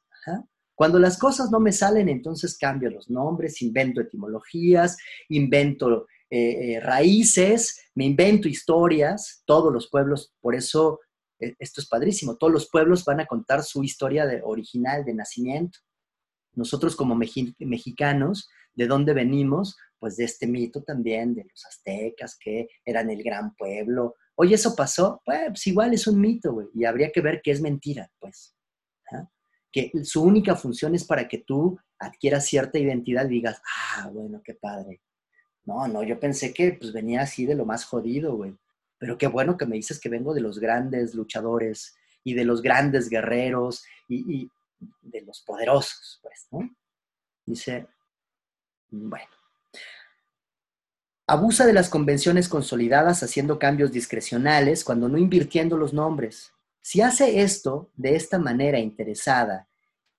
Cuando 0.75 0.97
las 0.97 1.19
cosas 1.19 1.51
no 1.51 1.59
me 1.59 1.71
salen, 1.71 2.09
entonces 2.09 2.57
cambio 2.57 2.89
los 2.89 3.09
nombres, 3.09 3.61
invento 3.61 4.01
etimologías, 4.01 4.97
invento 5.29 6.07
eh, 6.29 6.73
eh, 6.73 6.79
raíces, 6.79 7.79
me 7.93 8.05
invento 8.05 8.47
historias, 8.47 9.43
todos 9.45 9.71
los 9.71 9.87
pueblos, 9.89 10.33
por 10.41 10.55
eso 10.55 10.99
eh, 11.39 11.55
esto 11.59 11.79
es 11.79 11.87
padrísimo, 11.87 12.37
todos 12.37 12.51
los 12.51 12.69
pueblos 12.69 13.05
van 13.05 13.19
a 13.19 13.27
contar 13.27 13.61
su 13.61 13.83
historia 13.83 14.25
de, 14.25 14.41
original 14.43 15.05
de 15.05 15.13
nacimiento. 15.13 15.79
Nosotros 16.55 16.95
como 16.95 17.15
mexicanos, 17.15 18.49
¿de 18.73 18.87
dónde 18.87 19.13
venimos? 19.13 19.77
Pues 20.03 20.17
de 20.17 20.25
este 20.25 20.47
mito 20.47 20.83
también, 20.83 21.33
de 21.33 21.45
los 21.45 21.65
aztecas, 21.65 22.37
que 22.37 22.67
eran 22.83 23.09
el 23.09 23.23
gran 23.23 23.55
pueblo. 23.55 24.15
Oye, 24.35 24.55
¿eso 24.55 24.75
pasó? 24.75 25.21
Pues 25.23 25.65
igual 25.65 25.93
es 25.93 26.07
un 26.07 26.19
mito, 26.19 26.51
güey, 26.51 26.67
y 26.73 26.83
habría 26.83 27.09
que 27.09 27.21
ver 27.21 27.39
qué 27.41 27.51
es 27.51 27.61
mentira, 27.61 28.11
pues. 28.19 28.53
Que 29.71 29.91
su 30.03 30.21
única 30.21 30.57
función 30.57 30.93
es 30.93 31.05
para 31.05 31.29
que 31.29 31.37
tú 31.37 31.79
adquieras 31.97 32.45
cierta 32.45 32.79
identidad 32.79 33.27
y 33.27 33.35
digas, 33.35 33.61
ah, 33.95 34.09
bueno, 34.11 34.41
qué 34.43 34.55
padre, 34.55 35.01
no, 35.63 35.87
no, 35.87 36.03
yo 36.03 36.19
pensé 36.19 36.53
que 36.53 36.73
pues 36.73 36.91
venía 36.91 37.21
así 37.21 37.45
de 37.45 37.55
lo 37.55 37.65
más 37.65 37.85
jodido, 37.85 38.35
güey. 38.35 38.53
Pero 38.97 39.17
qué 39.17 39.27
bueno 39.27 39.55
que 39.55 39.65
me 39.65 39.77
dices 39.77 40.01
que 40.01 40.09
vengo 40.09 40.33
de 40.33 40.41
los 40.41 40.59
grandes 40.59 41.15
luchadores 41.15 41.95
y 42.25 42.33
de 42.33 42.43
los 42.43 42.61
grandes 42.61 43.07
guerreros 43.07 43.85
y, 44.09 44.51
de 45.01 45.21
los 45.21 45.41
poderosos, 45.43 46.19
pues, 46.21 46.47
¿no? 46.51 46.69
Dice, 47.45 47.87
bueno. 48.89 49.42
Abusa 51.33 51.65
de 51.65 51.73
las 51.73 51.89
convenciones 51.89 52.47
consolidadas 52.47 53.23
haciendo 53.23 53.57
cambios 53.57 53.91
discrecionales 53.91 54.83
cuando 54.83 55.09
no 55.09 55.17
invirtiendo 55.17 55.77
los 55.77 55.91
nombres. 55.91 56.51
Si 56.79 57.01
hace 57.01 57.41
esto 57.41 57.89
de 57.95 58.15
esta 58.15 58.37
manera 58.37 58.77
interesada 58.77 59.67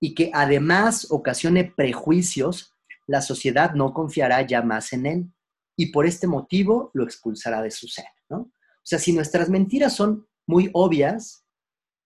y 0.01 0.13
que 0.13 0.29
además 0.33 1.07
ocasione 1.09 1.63
prejuicios, 1.63 2.73
la 3.07 3.21
sociedad 3.21 3.75
no 3.75 3.93
confiará 3.93 4.41
ya 4.41 4.61
más 4.61 4.91
en 4.91 5.05
él 5.05 5.31
y 5.77 5.85
por 5.93 6.05
este 6.05 6.27
motivo 6.27 6.91
lo 6.93 7.05
expulsará 7.05 7.61
de 7.61 7.71
su 7.71 7.87
seno, 7.87 8.09
¿no? 8.27 8.37
O 8.39 8.83
sea, 8.83 8.99
si 8.99 9.13
nuestras 9.13 9.47
mentiras 9.47 9.95
son 9.95 10.27
muy 10.45 10.69
obvias 10.73 11.45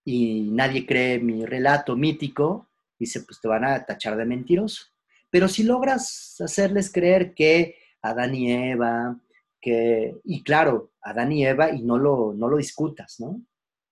y 0.05 0.51
nadie 0.51 0.85
cree 0.85 1.17
mi 1.17 1.47
relato 1.47 1.95
mítico, 1.95 2.69
dice, 2.99 3.21
pues 3.21 3.41
te 3.41 3.47
van 3.47 3.65
a 3.65 3.83
tachar 3.87 4.15
de 4.17 4.25
mentiroso. 4.25 4.83
Pero 5.31 5.47
si 5.47 5.63
logras 5.63 6.35
hacerles 6.41 6.91
creer 6.91 7.33
que 7.33 7.88
Adán 8.01 8.35
y 8.35 8.51
Eva, 8.51 9.19
que, 9.61 10.19
y 10.23 10.43
claro, 10.43 10.91
Adán 11.01 11.31
y 11.31 11.45
Eva, 11.45 11.71
y 11.71 11.81
no 11.81 11.97
lo, 11.97 12.33
no 12.33 12.47
lo 12.47 12.57
discutas, 12.57 13.19
¿no? 13.19 13.41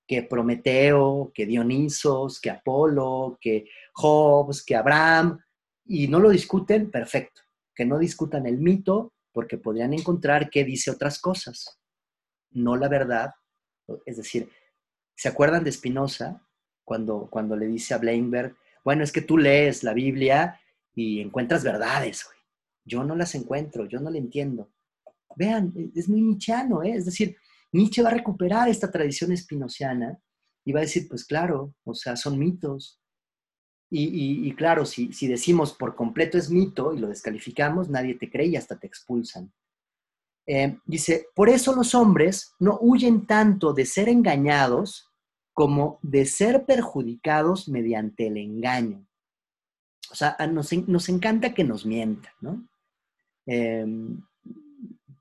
Que 0.07 0.23
Prometeo, 0.23 1.31
que 1.33 1.45
Dionisos, 1.45 2.39
que 2.39 2.49
Apolo, 2.49 3.37
que 3.41 3.65
Hobbes, 3.93 4.63
que 4.63 4.75
Abraham, 4.75 5.39
y 5.85 6.07
no 6.07 6.19
lo 6.19 6.29
discuten, 6.29 6.89
perfecto. 6.91 7.41
Que 7.75 7.85
no 7.85 7.99
discutan 7.99 8.45
el 8.45 8.57
mito, 8.57 9.13
porque 9.31 9.57
podrían 9.57 9.93
encontrar 9.93 10.49
que 10.49 10.63
dice 10.63 10.89
otras 10.89 11.19
cosas, 11.19 11.79
no 12.51 12.75
la 12.75 12.87
verdad. 12.87 13.33
Es 14.05 14.17
decir, 14.17 14.49
¿se 15.15 15.29
acuerdan 15.29 15.63
de 15.63 15.71
Spinoza 15.71 16.41
cuando, 16.83 17.27
cuando 17.29 17.55
le 17.55 17.67
dice 17.67 17.93
a 17.93 17.97
Bleinberg, 17.97 18.55
bueno, 18.83 19.03
es 19.03 19.11
que 19.11 19.21
tú 19.21 19.37
lees 19.37 19.83
la 19.83 19.93
Biblia 19.93 20.59
y 20.95 21.21
encuentras 21.21 21.63
verdades, 21.63 22.25
Yo 22.87 23.03
no 23.03 23.15
las 23.15 23.35
encuentro, 23.35 23.85
yo 23.85 23.99
no 23.99 24.09
la 24.09 24.17
entiendo. 24.17 24.71
Vean, 25.35 25.73
es 25.93 26.09
muy 26.09 26.21
nichiano, 26.21 26.81
¿eh? 26.81 26.93
es 26.95 27.05
decir, 27.05 27.35
Nietzsche 27.71 28.01
va 28.01 28.09
a 28.09 28.13
recuperar 28.13 28.69
esta 28.69 28.89
tradición 28.89 29.31
espinociana 29.31 30.19
y 30.65 30.71
va 30.71 30.79
a 30.79 30.83
decir, 30.83 31.07
pues 31.07 31.25
claro, 31.25 31.75
o 31.83 31.93
sea, 31.93 32.15
son 32.15 32.39
mitos, 32.39 32.99
y, 33.89 34.53
claro, 34.55 34.85
si, 34.85 35.09
decimos 35.27 35.73
por 35.73 35.95
completo 35.95 36.37
es 36.37 36.49
mito 36.49 36.93
y 36.93 36.99
lo 36.99 37.07
descalificamos, 37.07 37.89
nadie 37.89 38.15
te 38.15 38.29
cree 38.29 38.47
y 38.47 38.55
hasta 38.57 38.77
te 38.77 38.87
expulsan. 38.87 39.53
Eh, 40.45 40.77
dice, 40.85 41.27
por 41.33 41.49
eso 41.49 41.73
los 41.73 41.95
hombres 41.95 42.53
no 42.59 42.77
huyen 42.81 43.25
tanto 43.25 43.73
de 43.73 43.85
ser 43.85 44.09
engañados 44.09 45.09
como 45.53 45.99
de 46.01 46.25
ser 46.25 46.65
perjudicados 46.65 47.67
mediante 47.69 48.27
el 48.27 48.37
engaño. 48.37 49.05
O 50.11 50.15
sea, 50.15 50.37
nos, 50.51 50.71
nos 50.87 51.09
encanta 51.09 51.53
que 51.53 51.63
nos 51.63 51.85
mientan, 51.85 52.33
¿no? 52.39 52.67
Em, 53.47 54.21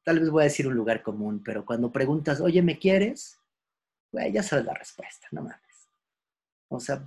tal 0.03 0.20
vez 0.20 0.28
voy 0.28 0.43
a 0.43 0.44
decir 0.44 0.66
un 0.66 0.74
lugar 0.74 1.03
común, 1.03 1.43
pero 1.43 1.65
cuando 1.65 1.90
preguntas, 1.90 2.40
oye, 2.40 2.61
¿me 2.61 2.78
quieres? 2.78 3.40
ya 4.32 4.43
sabes 4.43 4.65
la 4.65 4.73
respuesta, 4.73 5.27
no 5.31 5.43
mames. 5.43 5.90
O 6.69 6.81
sea, 6.81 7.07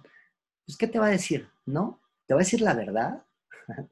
pues 0.66 0.78
¿qué 0.78 0.88
te 0.88 1.00
va 1.00 1.08
a 1.08 1.12
decir? 1.12 1.50
¿No? 1.66 2.00
¿Te 2.28 2.36
va 2.36 2.40
a 2.40 2.44
decir 2.44 2.62
la 2.62 2.76
verdad? 2.76 3.26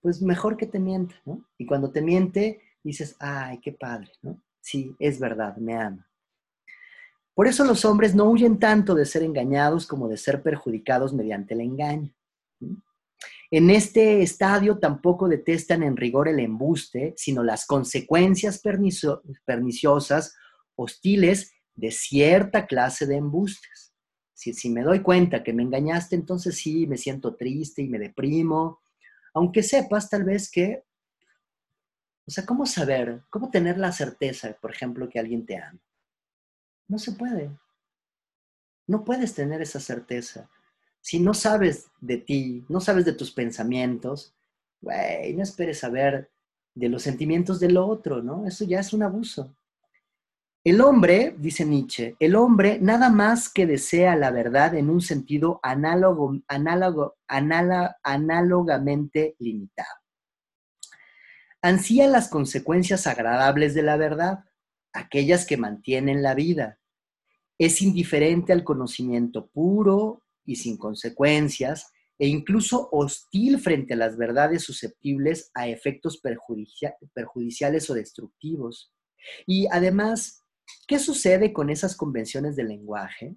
pues 0.00 0.22
mejor 0.22 0.56
que 0.56 0.66
te 0.66 0.78
mienta, 0.78 1.14
¿no? 1.26 1.46
Y 1.58 1.66
cuando 1.66 1.90
te 1.90 2.00
miente, 2.00 2.62
dices, 2.82 3.16
ay, 3.20 3.58
qué 3.60 3.72
padre, 3.72 4.10
¿no? 4.22 4.40
Sí, 4.60 4.96
es 4.98 5.20
verdad, 5.20 5.56
me 5.58 5.76
ama. 5.76 6.08
Por 7.34 7.46
eso 7.46 7.64
los 7.64 7.84
hombres 7.84 8.14
no 8.14 8.24
huyen 8.24 8.58
tanto 8.58 8.94
de 8.94 9.04
ser 9.04 9.22
engañados 9.22 9.86
como 9.86 10.08
de 10.08 10.16
ser 10.16 10.42
perjudicados 10.42 11.12
mediante 11.12 11.54
el 11.54 11.60
engaño. 11.60 12.14
En 13.52 13.70
este 13.70 14.22
estadio 14.22 14.80
tampoco 14.80 15.28
detestan 15.28 15.84
en 15.84 15.96
rigor 15.96 16.26
el 16.26 16.40
embuste, 16.40 17.14
sino 17.16 17.44
las 17.44 17.66
consecuencias 17.66 18.60
perniciosas, 19.44 20.34
hostiles 20.74 21.52
de 21.76 21.92
cierta 21.92 22.66
clase 22.66 23.06
de 23.06 23.16
embustes 23.16 23.92
si, 24.50 24.70
me 24.70 24.82
doy 24.82 25.02
cuenta 25.02 25.44
que 25.44 25.52
me 25.52 25.62
engañaste, 25.62 26.16
entonces 26.16 26.56
sí, 26.56 26.86
me 26.86 26.96
siento 26.96 27.36
triste 27.36 27.82
y 27.82 27.88
me 27.88 27.98
deprimo, 27.98 28.80
aunque 29.34 29.62
sepas 29.62 30.10
tal 30.10 30.24
vez 30.24 30.50
que, 30.50 30.84
o 32.26 32.30
sea, 32.30 32.44
¿cómo 32.44 32.66
saber, 32.66 33.22
cómo 33.30 33.50
tener 33.50 33.78
la 33.78 33.92
certeza, 33.92 34.56
por 34.60 34.72
ejemplo, 34.72 35.08
que 35.08 35.20
alguien 35.20 35.46
te 35.46 35.56
ama? 35.56 35.80
No 36.88 36.98
se 36.98 37.12
puede. 37.12 37.50
No 38.86 39.04
puedes 39.04 39.34
tener 39.34 39.62
esa 39.62 39.80
certeza. 39.80 40.50
Si 41.02 41.20
no 41.20 41.34
sabes 41.34 41.88
de 42.00 42.16
ti, 42.16 42.64
no 42.68 42.80
sabes 42.80 43.04
de 43.04 43.12
tus 43.12 43.32
pensamientos, 43.32 44.34
güey, 44.80 45.34
no 45.34 45.42
esperes 45.42 45.80
saber 45.80 46.30
de 46.74 46.88
los 46.88 47.02
sentimientos 47.02 47.60
del 47.60 47.76
otro, 47.76 48.22
¿no? 48.22 48.46
Eso 48.46 48.64
ya 48.64 48.80
es 48.80 48.92
un 48.92 49.02
abuso. 49.02 49.54
El 50.64 50.80
hombre, 50.80 51.34
dice 51.36 51.64
Nietzsche, 51.64 52.14
el 52.20 52.36
hombre 52.36 52.78
nada 52.80 53.10
más 53.10 53.48
que 53.48 53.66
desea 53.66 54.14
la 54.14 54.30
verdad 54.30 54.76
en 54.76 54.90
un 54.90 55.00
sentido 55.00 55.58
análogo, 55.60 56.38
análogo, 56.46 57.16
análogamente 57.26 59.34
limitado. 59.40 59.88
Ansía 61.62 62.06
las 62.06 62.28
consecuencias 62.28 63.08
agradables 63.08 63.74
de 63.74 63.82
la 63.82 63.96
verdad, 63.96 64.44
aquellas 64.92 65.46
que 65.46 65.56
mantienen 65.56 66.22
la 66.22 66.34
vida. 66.34 66.78
Es 67.58 67.82
indiferente 67.82 68.52
al 68.52 68.62
conocimiento 68.62 69.48
puro 69.48 70.21
y 70.44 70.56
sin 70.56 70.76
consecuencias, 70.76 71.90
e 72.18 72.26
incluso 72.28 72.88
hostil 72.92 73.58
frente 73.58 73.94
a 73.94 73.96
las 73.96 74.16
verdades 74.16 74.62
susceptibles 74.62 75.50
a 75.54 75.68
efectos 75.68 76.20
perjudiciales 77.14 77.90
o 77.90 77.94
destructivos. 77.94 78.92
Y 79.46 79.66
además 79.70 80.42
¿Qué 80.86 80.98
sucede 80.98 81.52
con 81.52 81.70
esas 81.70 81.96
convenciones 81.96 82.56
del 82.56 82.68
lenguaje? 82.68 83.36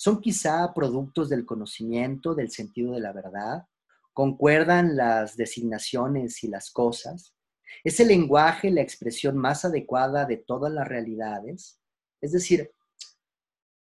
son 0.00 0.20
quizá 0.20 0.72
productos 0.74 1.28
del 1.28 1.44
conocimiento, 1.44 2.32
del 2.36 2.52
sentido 2.52 2.92
de 2.92 3.00
la 3.00 3.12
verdad, 3.12 3.66
concuerdan 4.12 4.96
las 4.96 5.36
designaciones 5.36 6.44
y 6.44 6.48
las 6.48 6.70
cosas. 6.70 7.34
Es 7.82 7.98
el 7.98 8.06
lenguaje 8.06 8.70
la 8.70 8.80
expresión 8.80 9.36
más 9.36 9.64
adecuada 9.64 10.24
de 10.24 10.36
todas 10.36 10.72
las 10.72 10.86
realidades. 10.86 11.80
Es 12.20 12.30
decir, 12.30 12.70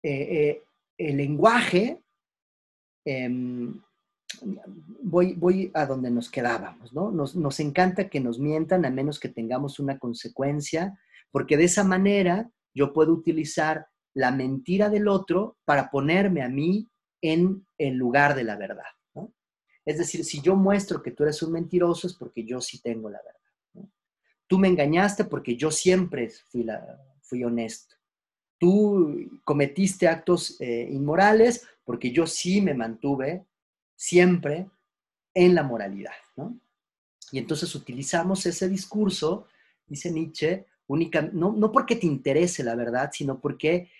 eh, 0.03 0.11
eh, 0.13 0.63
el 0.97 1.19
lenguaje, 1.19 2.03
em, 3.09 3.81
voy, 5.03 5.71
a 5.75 5.87
donde 5.87 6.11
nos 6.11 6.31
quedábamos, 6.31 6.93
¿no? 6.93 7.11
Nos, 7.11 7.61
encanta 7.61 8.09
que 8.09 8.21
nos 8.21 8.39
mientan 8.39 8.85
a 8.85 8.91
menos 8.91 9.19
que 9.19 9.29
tengamos 9.29 9.79
una 9.79 9.99
consecuencia, 9.99 10.99
porque 11.31 11.57
de 11.57 11.65
esa 11.65 11.85
manera 11.85 12.51
yo 12.75 12.93
puedo 12.93 13.13
utilizar 13.13 13.87
la 14.15 14.31
mentira 14.31 14.91
del 14.91 15.09
otro 15.09 15.57
para 15.65 15.91
ponerme 15.91 16.43
a 16.43 16.49
mí 16.49 16.87
en 17.23 17.67
el 17.79 17.95
lugar 17.95 18.35
de 18.35 18.45
la 18.45 18.57
verdad. 18.57 18.85
Es 19.85 19.97
decir, 19.97 20.23
si 20.23 20.43
yo 20.43 20.55
muestro 20.55 21.03
que 21.03 21.13
tú 21.13 21.23
eres 21.23 21.43
un 21.43 21.53
mentiroso 21.53 22.07
es 22.07 22.15
porque 22.15 22.45
yo 22.45 22.61
sí 22.61 22.83
tengo 22.83 23.09
la 23.09 23.21
verdad. 23.25 23.89
Tú 24.47 24.59
me 24.59 24.69
engañaste 24.69 25.25
porque 25.25 25.57
yo 25.57 25.71
siempre 25.71 26.31
fui 27.23 27.43
honesto. 27.43 27.98
Tú 28.59 29.41
cometiste 29.45 30.09
actos 30.09 30.61
eh, 30.61 30.89
inmorales 30.91 31.67
porque 31.85 32.11
yo 32.11 32.27
sí 32.27 32.61
me 32.61 32.75
mantuve 32.75 33.47
siempre 33.97 34.69
en 35.35 35.55
la 35.55 35.63
moralidad. 35.63 36.13
Y 37.31 37.39
entonces 37.39 37.75
utilizamos 37.75 38.45
ese 38.47 38.69
discurso, 38.69 39.47
dice 39.87 40.11
Nietzsche, 40.11 40.67
única, 40.87 41.23
no, 41.23 41.53
no 41.53 41.71
porque 41.71 41.97
te 41.97 42.07
interese 42.07 42.65
la 42.65 42.75
verdad, 42.75 43.11
sino 43.13 43.41
porque 43.41 43.91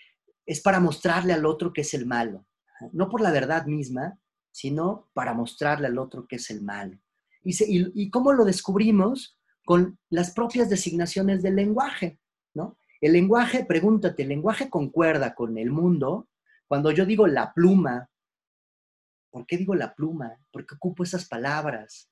es 0.45 0.61
para 0.61 0.79
mostrarle 0.79 1.33
al 1.33 1.45
otro 1.45 1.71
que 1.71 1.81
es 1.81 1.93
el 1.93 2.05
malo. 2.05 2.45
No 2.91 3.09
por 3.09 3.21
la 3.21 3.31
verdad 3.31 3.65
misma, 3.65 4.19
sino 4.51 5.09
para 5.13 5.33
mostrarle 5.33 5.87
al 5.87 5.97
otro 5.97 6.27
que 6.27 6.37
es 6.37 6.49
el 6.49 6.61
malo. 6.61 6.97
Y, 7.43 7.55
y, 7.67 8.09
cómo 8.09 8.33
lo 8.33 8.45
descubrimos? 8.45 9.37
Con 9.63 9.99
las 10.09 10.31
propias 10.31 10.69
designaciones 10.69 11.43
del 11.43 11.55
lenguaje, 11.55 12.17
¿no? 12.17 12.19
El 13.01 13.13
lenguaje, 13.13 13.65
pregúntate, 13.65 14.23
¿el 14.23 14.29
lenguaje 14.29 14.69
concuerda 14.69 15.33
con 15.33 15.57
el 15.57 15.71
mundo? 15.71 16.27
Cuando 16.67 16.91
yo 16.91 17.05
digo 17.05 17.27
la 17.27 17.53
pluma, 17.53 18.09
¿por 19.31 19.45
qué 19.45 19.57
digo 19.57 19.73
la 19.75 19.95
pluma? 19.95 20.37
¿Por 20.51 20.65
qué 20.65 20.75
ocupo 20.75 21.03
esas 21.03 21.27
palabras? 21.27 22.11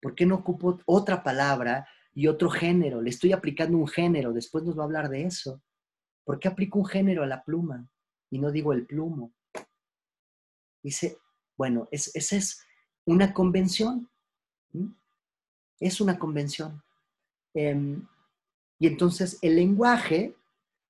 ¿Por 0.00 0.14
qué 0.14 0.26
no 0.26 0.36
ocupo 0.36 0.78
otra 0.84 1.22
palabra 1.22 1.88
y 2.12 2.26
otro 2.26 2.50
género? 2.50 3.00
Le 3.00 3.10
estoy 3.10 3.32
aplicando 3.32 3.78
un 3.78 3.88
género, 3.88 4.32
después 4.32 4.62
nos 4.64 4.78
va 4.78 4.82
a 4.82 4.84
hablar 4.86 5.08
de 5.08 5.24
eso. 5.24 5.62
¿Por 6.24 6.38
qué 6.38 6.48
aplico 6.48 6.78
un 6.78 6.86
género 6.86 7.22
a 7.22 7.26
la 7.26 7.42
pluma 7.42 7.88
y 8.30 8.38
no 8.38 8.50
digo 8.50 8.72
el 8.72 8.86
plumo? 8.86 9.32
Dice, 10.82 11.18
bueno, 11.56 11.88
esa 11.90 12.36
es 12.36 12.62
una 13.06 13.32
convención. 13.32 14.10
Es 15.80 16.00
una 16.00 16.18
convención. 16.18 16.82
Em, 17.54 18.06
y 18.84 18.86
entonces 18.86 19.38
el 19.40 19.56
lenguaje, 19.56 20.36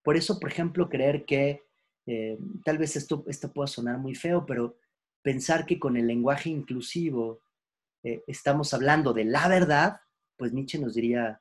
por 0.02 0.16
eso, 0.16 0.40
por 0.40 0.50
ejemplo, 0.50 0.88
creer 0.88 1.24
que, 1.24 1.62
eh, 2.06 2.36
tal 2.64 2.76
vez 2.76 2.96
esto, 2.96 3.22
esto 3.28 3.52
pueda 3.52 3.68
sonar 3.68 3.98
muy 3.98 4.16
feo, 4.16 4.44
pero 4.44 4.76
pensar 5.22 5.64
que 5.64 5.78
con 5.78 5.96
el 5.96 6.08
lenguaje 6.08 6.50
inclusivo 6.50 7.40
eh, 8.02 8.24
estamos 8.26 8.74
hablando 8.74 9.12
de 9.12 9.24
la 9.26 9.46
verdad, 9.46 10.00
pues 10.36 10.52
Nietzsche 10.52 10.76
nos 10.76 10.94
diría, 10.94 11.40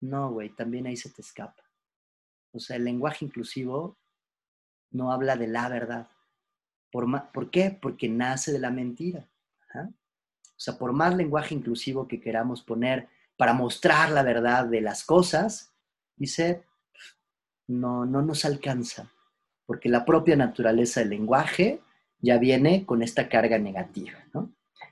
no, 0.00 0.32
güey, 0.32 0.48
también 0.48 0.86
ahí 0.86 0.96
se 0.96 1.10
te 1.10 1.20
escapa. 1.20 1.62
O 2.52 2.58
sea, 2.58 2.76
el 2.76 2.84
lenguaje 2.84 3.26
inclusivo 3.26 3.98
no 4.92 5.12
habla 5.12 5.36
de 5.36 5.48
la 5.48 5.68
verdad. 5.68 6.08
¿Por, 6.90 7.50
qué? 7.50 7.78
Porque 7.82 8.08
nace 8.08 8.50
de 8.50 8.60
la 8.60 8.70
mentira. 8.70 9.28
O 9.74 9.92
sea, 10.56 10.78
por 10.78 10.94
más 10.94 11.14
lenguaje 11.14 11.54
inclusivo 11.54 12.08
que 12.08 12.18
queramos 12.18 12.62
poner 12.62 13.10
para 13.36 13.52
mostrar 13.52 14.10
la 14.10 14.22
verdad 14.22 14.66
de 14.66 14.80
las 14.80 15.04
cosas, 15.04 15.72
dice, 16.16 16.64
no, 17.66 18.06
no 18.06 18.22
nos 18.22 18.44
alcanza, 18.44 19.12
porque 19.66 19.88
la 19.88 20.04
propia 20.04 20.36
naturaleza 20.36 21.00
del 21.00 21.10
lenguaje 21.10 21.80
ya 22.20 22.38
viene 22.38 22.86
con 22.86 23.02
esta 23.02 23.28
carga 23.28 23.58
negativa. 23.58 24.18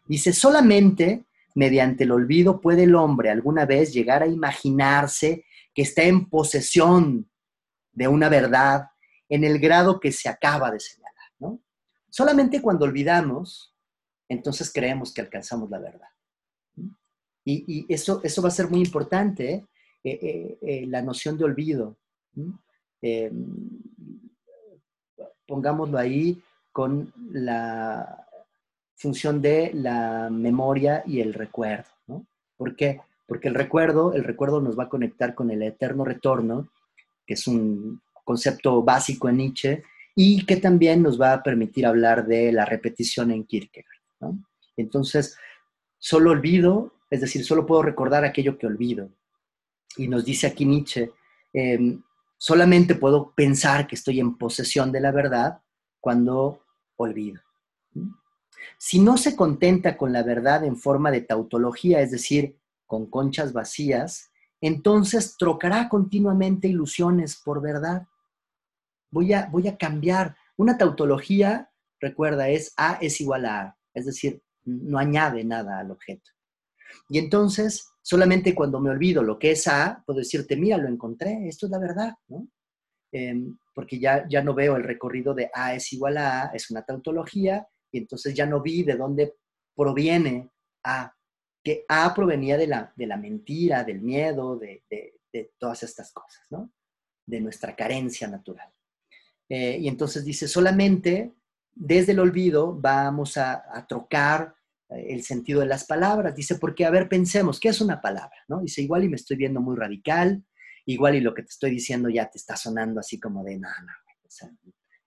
Dice, 0.07 0.33
solamente 0.33 1.25
mediante 1.55 2.05
el 2.05 2.13
olvido 2.13 2.61
puede 2.61 2.85
el 2.85 2.95
hombre 2.95 3.31
alguna 3.31 3.65
vez 3.65 3.93
llegar 3.93 4.23
a 4.23 4.27
imaginarse 4.27 5.45
que 5.73 5.83
está 5.83 6.03
en 6.03 6.29
posesión 6.29 7.31
de 7.93 8.09
una 8.09 8.29
verdad 8.29 8.89
en 9.29 9.45
el 9.45 9.59
grado 9.59 10.01
que 10.01 10.13
se 10.13 10.29
acaba 10.29 10.71
de 10.71 10.81
señalar. 10.81 11.15
Solamente 12.11 12.63
cuando 12.63 12.85
olvidamos, 12.85 13.75
entonces 14.29 14.73
creemos 14.73 15.13
que 15.13 15.21
alcanzamos 15.21 15.69
la 15.71 15.79
verdad. 15.79 16.09
Y, 17.45 17.93
eso, 17.93 18.21
eso 18.25 18.43
va 18.43 18.49
a 18.49 18.53
ser 18.53 18.71
muy 18.71 18.81
importante, 18.81 19.53
¿eh? 19.53 19.65
Eh, 20.03 20.59
eh, 20.61 20.87
la 20.87 21.03
noción 21.03 21.39
de 21.39 21.45
olvido. 21.45 21.97
pongámoslo 25.47 25.99
ahí 25.99 26.43
con 26.73 27.13
la 27.31 28.27
función 28.97 29.43
de 29.43 29.71
la 29.75 30.31
memoria 30.31 31.03
y 31.07 31.21
el 31.21 31.35
recuerdo. 31.35 31.91
¿Por 32.57 32.77
qué? 32.77 33.01
Porque 33.27 33.49
el 33.49 33.55
recuerdo, 33.55 34.15
el 34.15 34.25
recuerdo 34.25 34.61
nos 34.61 34.79
va 34.79 34.85
a 34.85 34.89
conectar 34.89 35.35
con 35.35 35.51
el 35.51 35.63
eterno 35.63 36.05
retorno, 36.05 36.71
que 37.27 37.35
es 37.35 37.47
un 37.47 38.01
concepto 38.25 38.83
básico 38.83 39.29
en 39.29 39.37
Nietzsche, 39.39 39.83
y 40.15 40.47
que 40.47 40.57
también 40.57 41.03
nos 41.03 41.21
va 41.21 41.33
a 41.33 41.43
permitir 41.43 41.87
hablar 41.87 42.27
de 42.27 42.53
la 42.53 42.65
repetición 42.65 43.31
en 43.31 43.45
Kierkegaard. 43.45 44.35
Entonces, 44.77 45.37
solo 45.99 46.31
olvido, 46.31 46.94
es 47.15 47.21
decir, 47.21 47.45
solo 47.45 47.65
puedo 47.65 47.83
recordar 47.83 48.25
aquello 48.25 48.59
que 48.59 48.67
olvido. 48.67 49.09
Y 49.97 50.09
nos 50.09 50.25
dice 50.25 50.49
aquí 50.49 50.65
Nietzsche, 50.65 51.13
em, 51.53 52.03
solamente 52.37 52.97
puedo 52.97 53.33
pensar 53.35 53.87
que 53.87 53.95
estoy 53.95 54.19
en 54.19 54.37
posesión 54.37 54.91
de 54.91 55.01
la 55.01 55.13
verdad 55.13 55.61
cuando 56.01 56.61
olvido. 56.97 57.41
Si 58.79 58.99
no 58.99 59.17
se 59.17 59.37
contenta 59.37 59.97
con 59.97 60.13
la 60.13 60.25
verdad 60.25 60.65
en 60.65 60.77
forma 60.77 61.11
de 61.11 61.21
tautología, 61.21 62.01
es 62.01 62.11
decir, 62.11 62.59
con 62.87 63.07
conchas 63.07 63.53
vacías, 63.53 64.31
entonces 64.61 65.37
trocará 65.37 65.89
continuamente 65.89 66.67
ilusiones 66.69 67.37
por 67.37 67.63
verdad 67.63 68.07
voy 69.15 69.33
a, 69.33 69.47
voy 69.47 69.69
a 69.69 69.79
cambiar. 69.79 70.37
Una 70.57 70.77
tautología, 70.77 71.71
recuerda, 72.01 72.49
es 72.49 72.75
A 72.77 72.95
es 73.01 73.21
igual 73.21 73.47
a 73.47 73.61
A, 73.61 73.79
es 73.95 74.07
decir, 74.07 74.43
no 74.65 74.99
añade 74.99 75.45
nada 75.45 75.79
al 75.79 75.93
objeto. 75.93 76.34
Y 77.09 77.19
entonces, 77.19 77.89
solamente 78.03 78.55
cuando 78.55 78.81
me 78.81 78.91
olvido 78.91 79.23
lo 79.23 79.39
que 79.39 79.53
es 79.53 79.67
A, 79.69 80.03
puedo 80.07 80.19
decirte, 80.21 80.57
mira, 80.57 80.77
lo 80.79 80.89
encontré, 80.89 81.49
esto 81.49 81.67
es 81.67 81.73
la 81.73 81.79
verdad, 81.79 82.15
¿no? 82.29 82.49
Em, 83.13 83.57
porque 83.75 83.99
ya, 83.99 84.27
ya 84.29 84.43
no 84.43 84.55
veo 84.55 84.77
el 84.77 84.83
recorrido 84.83 85.35
de 85.35 85.51
A 85.53 85.75
es 85.75 85.93
igual 85.93 86.17
a 86.19 86.43
A, 86.43 86.47
es 86.55 86.71
una 86.71 86.83
tautología, 86.83 87.67
y 87.93 87.99
entonces 87.99 88.35
ya 88.35 88.47
no 88.47 88.61
vi 88.61 88.83
de 88.83 88.97
dónde 88.97 89.35
proviene 89.77 90.51
A, 90.85 91.15
que 91.63 91.85
A 91.89 92.13
provenía 92.15 92.57
de 92.57 92.67
la, 92.67 92.93
de 92.97 93.07
la 93.07 93.17
mentira, 93.17 93.85
del 93.85 94.01
miedo, 94.01 94.59
de, 94.59 94.83
de, 94.91 95.53
todas 95.59 95.83
estas 95.83 96.13
cosas, 96.13 96.47
¿no? 96.51 96.71
De 97.27 97.41
nuestra 97.41 97.75
carencia 97.75 98.29
natural. 98.29 98.73
Eh, 99.49 99.79
y 99.81 99.89
entonces 99.89 100.25
dice, 100.25 100.47
solamente 100.47 101.35
desde 101.75 102.13
el 102.13 102.21
olvido 102.21 102.73
vamos 102.73 103.37
a, 103.37 103.85
trocar 103.89 104.55
eh, 104.55 104.64
el 104.97 105.23
sentido 105.23 105.61
de 105.61 105.67
las 105.67 105.85
palabras. 105.85 106.35
Dice, 106.35 106.57
porque, 106.57 106.85
a 106.85 106.91
ver, 106.91 107.09
pensemos, 107.09 107.61
¿qué 107.61 107.69
es 107.69 107.81
una 107.81 108.01
palabra? 108.01 108.37
¿No? 108.49 108.61
Dice, 108.61 108.83
igual 108.83 109.05
y 109.05 109.09
me 109.09 109.17
estoy 109.17 109.37
viendo 109.37 109.61
muy 109.61 109.77
radical, 109.77 110.45
igual 110.87 111.15
y 111.17 111.21
lo 111.21 111.35
que 111.35 111.43
te 111.43 111.51
estoy 111.51 111.71
diciendo 111.71 112.09
ya 112.09 112.31
te 112.31 112.39
está 112.39 112.57
sonando 112.57 113.01
así 113.01 113.19
como 113.19 113.43
de, 113.43 113.59
no, 113.59 113.69
no, 113.69 113.93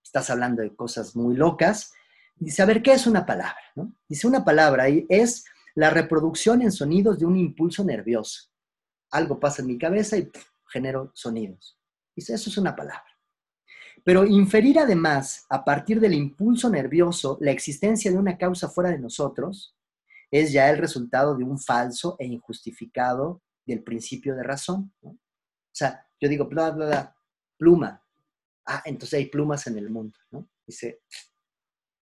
estás 0.04 0.30
hablando 0.30 0.62
de 0.62 0.76
cosas 0.76 1.16
muy 1.16 1.36
locas. 1.36 1.92
Dice, 2.36 2.62
a 2.62 2.66
ver, 2.66 2.82
¿qué 2.82 2.94
es 2.94 3.08
una 3.08 3.26
palabra? 3.26 3.58
Dice, 4.08 4.28
una 4.28 4.44
palabra 4.44 4.86
es 4.88 5.46
la 5.76 5.90
reproducción 5.90 6.62
en 6.62 6.72
sonidos 6.72 7.20
de 7.20 7.26
un 7.26 7.38
impulso 7.38 7.84
nervioso. 7.84 8.50
Algo 9.12 9.40
pasa 9.40 9.62
en 9.62 9.68
mi 9.68 9.78
cabeza 9.78 10.18
y 10.18 10.30
genero 10.68 11.12
sonidos. 11.14 11.78
Dice, 12.16 12.34
eso 12.34 12.50
es 12.50 12.58
una 12.58 12.76
palabra. 12.76 13.06
Pero 14.04 14.26
inferir 14.26 14.80
además, 14.80 15.46
a 15.50 15.64
partir 15.66 16.00
del 16.00 16.14
impulso 16.14 16.70
nervioso, 16.70 17.38
la 17.42 17.52
existencia 17.52 18.10
de 18.10 18.18
una 18.18 18.38
causa 18.38 18.70
fuera 18.70 18.90
de 18.90 19.00
nosotros, 19.00 19.77
es 20.32 20.52
ya 20.52 20.70
el 20.70 20.78
resultado 20.78 21.36
de 21.36 21.44
un 21.44 21.60
falso 21.60 22.16
e 22.20 22.26
injustificado 22.26 23.42
del 23.66 23.84
principio 23.84 24.36
de 24.36 24.44
razón. 24.44 24.94
O 25.02 25.16
sea, 25.72 26.06
yo 26.20 26.30
digo, 26.30 26.46
bla, 26.46 26.72
bla, 26.72 27.16
pluma. 27.58 28.04
Ah, 28.66 28.82
entonces 28.86 29.18
hay 29.18 29.26
plumas 29.28 29.68
en 29.68 29.78
el 29.78 29.90
mundo, 29.90 30.18
¿no? 30.32 30.48
Dice, 30.66 31.02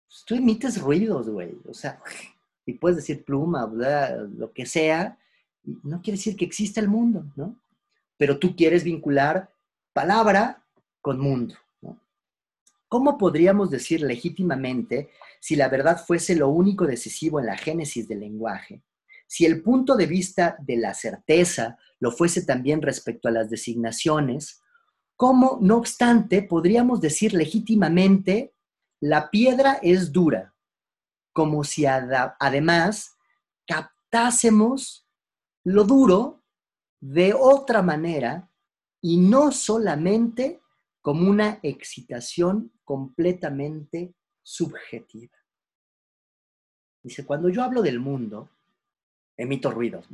pues, 0.07 0.23
tú 0.25 0.35
emites 0.35 0.81
ruidos, 0.81 1.29
güey. 1.29 1.57
O 1.67 1.73
sea, 1.73 2.01
y 2.65 2.73
puedes 2.73 2.97
decir 2.97 3.23
pluma, 3.23 3.65
bla, 3.65 4.15
lo 4.15 4.51
que 4.53 4.65
sea, 4.65 5.17
no 5.63 6.01
quiere 6.01 6.17
decir 6.17 6.35
que 6.35 6.45
exista 6.45 6.79
el 6.79 6.87
mundo, 6.87 7.25
¿no? 7.35 7.59
Pero 8.17 8.39
tú 8.39 8.55
quieres 8.55 8.83
vincular 8.83 9.53
palabra 9.93 10.63
con 11.01 11.19
mundo. 11.19 11.55
¿Cómo 12.89 13.17
podríamos 13.17 13.69
decir 13.69 14.01
legítimamente 14.01 15.11
si 15.39 15.55
la 15.55 15.69
verdad 15.69 16.03
fuese 16.03 16.35
lo 16.35 16.49
único 16.49 16.85
decisivo 16.85 17.39
en 17.39 17.45
la 17.45 17.57
génesis 17.57 18.07
del 18.07 18.21
lenguaje? 18.21 18.83
Si 19.27 19.45
el 19.45 19.61
punto 19.61 19.95
de 19.95 20.07
vista 20.07 20.57
de 20.59 20.77
la 20.77 20.95
certeza 20.95 21.77
lo 21.99 22.11
fuese 22.11 22.45
también 22.45 22.81
respecto 22.81 23.27
a 23.27 23.31
las 23.31 23.49
designaciones, 23.49 24.61
¿cómo, 25.15 25.59
no 25.61 25.77
obstante, 25.77 26.41
podríamos 26.41 26.99
decir 26.99 27.33
legítimamente 27.33 28.55
la 28.99 29.29
piedra 29.29 29.79
es 29.83 30.11
dura? 30.11 30.55
Como 31.31 31.63
si 31.63 31.85
además 31.85 33.15
captásemos 33.67 35.07
lo 35.63 35.83
duro 35.83 36.43
de 36.99 37.35
otra 37.37 37.83
manera 37.83 38.49
y 38.99 39.17
no 39.17 39.51
solamente 39.51 40.59
como 41.01 41.29
una 41.29 41.59
excitación 41.63 42.71
completamente 42.83 44.13
subjetiva. 44.43 45.37
Dice, 47.01 47.25
cuando 47.25 47.49
yo 47.49 47.63
hablo 47.63 47.81
del 47.81 47.99
mundo, 47.99 48.49
emito 49.37 49.71
ruidos. 49.71 50.05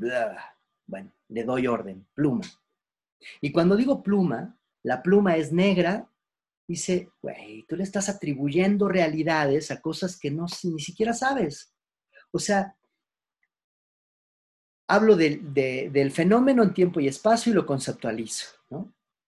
Bueno, 0.86 1.12
le 1.30 1.44
doy 1.44 1.68
orden, 1.68 2.06
pluma. 2.14 2.46
Y 3.42 3.52
cuando 3.52 3.76
digo 3.76 4.04
pluma, 4.04 4.56
la 4.84 5.02
pluma 5.02 5.36
es 5.36 5.52
negra, 5.52 6.08
dice, 6.68 7.10
güey, 7.22 7.64
tú 7.64 7.76
le 7.76 7.84
estás 7.84 8.08
atribuyendo 8.08 8.88
realidades 8.88 9.72
a 9.72 9.82
cosas 9.82 10.20
que 10.20 10.30
no 10.30 10.46
ni 10.64 10.80
siquiera 10.80 11.14
sabes. 11.14 11.74
O 12.32 12.38
sea, 12.38 12.76
hablo 14.88 15.16
del 15.16 16.12
fenómeno 16.12 16.62
en 16.62 16.74
tiempo 16.74 17.00
y 17.00 17.08
espacio 17.08 17.52
y 17.52 17.56
lo 17.56 17.66
conceptualizo. 17.66 18.46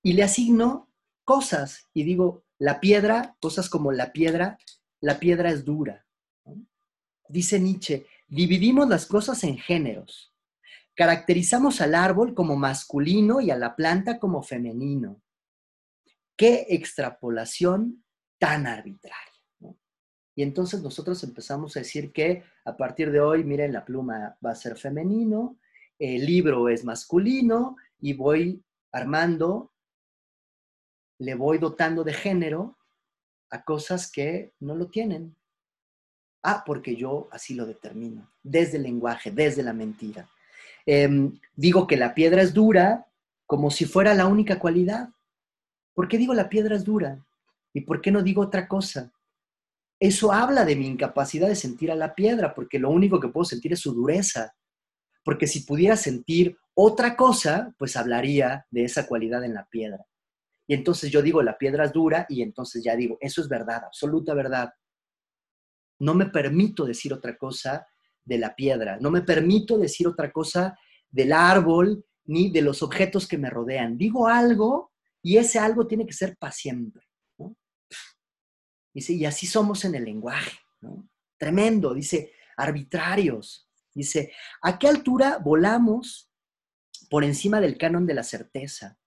Y 0.04 0.14
le 0.14 0.22
asigno 0.22 0.87
cosas 1.28 1.90
y 1.94 2.04
digo, 2.04 2.46
la 2.58 2.80
piedra, 2.80 3.36
cosas 3.42 3.70
como 3.70 3.92
la 3.92 4.14
piedra, 4.14 4.58
la 5.02 5.20
piedra 5.20 5.52
es 5.52 5.66
dura. 5.66 6.06
Dice 7.28 7.60
Nietzsche, 7.60 8.08
dividimos 8.28 8.88
las 8.88 9.06
cosas 9.06 9.44
en 9.44 9.58
géneros. 9.58 10.34
Caracterizamos 10.96 11.82
al 11.82 11.96
árbol 11.96 12.34
como 12.34 12.56
masculino 12.56 13.42
y 13.42 13.52
a 13.52 13.58
la 13.58 13.76
planta 13.76 14.20
como 14.20 14.42
femenino. 14.42 15.22
Qué 16.38 16.66
extrapolación 16.70 18.06
tan 18.40 18.66
arbitraria. 18.66 19.18
Y 20.34 20.44
entonces 20.44 20.82
nosotros 20.82 21.22
empezamos 21.26 21.76
a 21.76 21.82
decir 21.82 22.14
que 22.14 22.44
a 22.64 22.78
partir 22.78 23.12
de 23.12 23.20
hoy, 23.20 23.44
miren, 23.44 23.74
la 23.74 23.84
pluma 23.84 24.38
va 24.44 24.52
a 24.52 24.56
ser 24.56 24.78
femenino, 24.78 25.60
el 26.00 26.26
libro 26.26 26.70
es 26.70 26.86
masculino 26.86 27.76
y 28.00 28.14
voy 28.14 28.64
armando 28.94 29.74
le 31.20 31.36
voy 31.36 31.58
dotando 31.58 32.04
de 32.04 32.14
género 32.14 32.78
a 33.50 33.64
cosas 33.64 34.12
que 34.12 34.54
no 34.60 34.76
lo 34.76 34.88
tienen. 34.88 35.36
Ah, 36.44 36.64
porque 36.66 36.96
yo 36.96 37.28
así 37.32 37.56
lo 37.56 37.66
determino, 37.66 38.30
desde 38.44 38.78
el 38.78 38.84
lenguaje, 38.84 39.32
desde 39.32 39.64
la 39.64 39.74
mentira. 39.74 40.30
Em, 40.86 41.38
digo 41.56 41.88
que 41.88 41.98
la 41.98 42.14
piedra 42.14 42.42
es 42.42 42.54
dura 42.54 43.08
como 43.46 43.72
si 43.72 43.86
fuera 43.86 44.14
la 44.14 44.28
única 44.28 44.60
cualidad. 44.60 45.10
¿Por 45.94 46.08
qué 46.08 46.18
digo 46.18 46.34
la 46.34 46.50
piedra 46.50 46.76
es 46.76 46.84
dura? 46.84 47.26
¿Y 47.74 47.82
por 47.82 48.02
qué 48.02 48.12
no 48.12 48.22
digo 48.22 48.44
otra 48.44 48.68
cosa? 48.68 49.12
Eso 50.00 50.32
habla 50.32 50.64
de 50.64 50.76
mi 50.76 50.88
incapacidad 50.88 51.48
de 51.48 51.56
sentir 51.56 51.92
a 51.92 51.96
la 51.96 52.14
piedra, 52.14 52.54
porque 52.54 52.78
lo 52.80 52.90
único 52.90 53.20
que 53.20 53.30
puedo 53.30 53.46
sentir 53.46 53.74
es 53.74 53.80
su 53.80 53.94
dureza. 53.94 54.54
Porque 55.24 55.48
si 55.48 55.62
pudiera 55.62 55.98
sentir 55.98 56.58
otra 56.74 57.16
cosa, 57.16 57.74
pues 57.78 57.98
hablaría 57.98 58.66
de 58.70 58.84
esa 58.84 59.08
cualidad 59.08 59.44
en 59.44 59.56
la 59.56 59.66
piedra. 59.66 60.06
Y 60.68 60.74
entonces 60.74 61.10
yo 61.10 61.22
digo, 61.22 61.42
la 61.42 61.58
piedra 61.58 61.86
es 61.86 61.94
dura 61.94 62.26
y 62.30 62.42
entonces 62.42 62.84
ya 62.84 62.96
digo, 62.96 63.18
eso 63.22 63.42
es 63.42 63.48
verdad, 63.48 63.86
absoluta 63.86 64.34
verdad. 64.34 64.74
No 66.00 66.14
me 66.14 66.28
permito 66.28 66.86
decir 66.86 67.14
otra 67.14 67.38
cosa 67.38 67.88
de 68.26 68.38
la 68.38 68.54
piedra, 68.54 68.98
no 69.00 69.10
me 69.10 69.22
permito 69.22 69.78
decir 69.78 70.08
otra 70.08 70.32
cosa 70.32 70.78
del 71.10 71.32
árbol 71.32 72.06
ni 72.26 72.52
de 72.52 72.62
los 72.62 72.84
objetos 72.84 73.28
que 73.28 73.38
me 73.38 73.50
rodean. 73.50 73.98
Digo 73.98 74.28
algo 74.28 74.92
y 75.22 75.38
ese 75.38 75.58
algo 75.60 75.88
tiene 75.88 76.06
que 76.06 76.14
ser 76.14 76.38
para. 76.38 76.54
Dice, 78.94 79.14
y 79.14 79.26
así 79.26 79.48
somos 79.48 79.86
en 79.86 79.96
el 79.96 80.04
lenguaje. 80.04 80.60
Tremendo, 81.38 81.94
dice, 81.94 82.34
arbitrarios. 82.58 83.70
Dice, 83.94 84.34
¿a 84.62 84.78
qué 84.78 84.88
altura 84.88 85.38
volamos 85.38 86.30
por 87.10 87.24
encima 87.24 87.62
del 87.62 87.78
canon 87.78 88.06
de 88.06 88.14
la 88.14 88.24
certeza? 88.24 88.98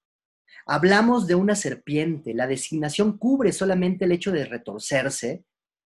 Hablamos 0.73 1.27
de 1.27 1.35
una 1.35 1.57
serpiente. 1.57 2.33
La 2.33 2.47
designación 2.47 3.19
cubre 3.19 3.51
solamente 3.51 4.05
el 4.05 4.13
hecho 4.13 4.31
de 4.31 4.45
retorcerse. 4.45 5.45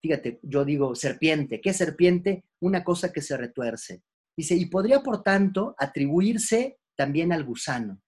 Fíjate, 0.02 0.42
yo 0.44 0.66
digo 0.66 0.94
serpiente. 0.96 1.62
¿Qué 1.62 1.72
serpiente? 1.72 2.44
Una 2.60 2.84
cosa 2.84 3.14
que 3.14 3.22
se 3.22 3.38
retuerce. 3.38 4.04
Dice, 4.36 4.54
y 4.54 4.66
podría, 4.66 5.02
por 5.02 5.24
tanto, 5.24 5.76
atribuirse 5.78 6.78
también 6.98 7.32
al 7.32 7.46
gusano. 7.46 8.02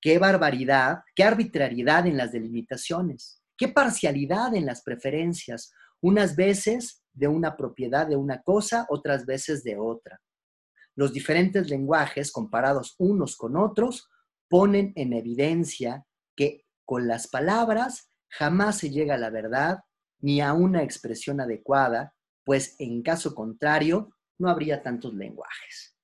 Qué 0.00 0.18
barbaridad, 0.18 1.00
qué 1.14 1.24
arbitrariedad 1.24 2.06
en 2.06 2.16
las 2.16 2.32
delimitaciones, 2.32 3.42
qué 3.58 3.68
parcialidad 3.68 4.54
en 4.54 4.64
las 4.64 4.80
preferencias, 4.82 5.70
unas 6.00 6.34
veces 6.34 7.02
de 7.12 7.28
una 7.28 7.58
propiedad 7.58 8.06
de 8.06 8.16
una 8.16 8.40
cosa, 8.40 8.86
otras 8.88 9.26
veces 9.26 9.62
de 9.64 9.76
otra. 9.76 10.18
Los 10.96 11.12
diferentes 11.12 11.68
lenguajes 11.68 12.32
comparados 12.32 12.94
unos 12.96 13.36
con 13.36 13.54
otros 13.58 14.08
ponen 14.48 14.92
en 14.96 15.12
evidencia 15.12 16.04
que 16.36 16.66
con 16.84 17.06
las 17.06 17.28
palabras 17.28 18.10
jamás 18.28 18.78
se 18.78 18.90
llega 18.90 19.14
a 19.14 19.18
la 19.18 19.30
verdad 19.30 19.80
ni 20.20 20.40
a 20.40 20.52
una 20.52 20.82
expresión 20.82 21.40
adecuada, 21.40 22.14
pues 22.44 22.76
en 22.78 23.02
caso 23.02 23.34
contrario 23.34 24.14
no 24.38 24.48
habría 24.48 24.82
tantos 24.82 25.14
lenguajes. 25.14 25.96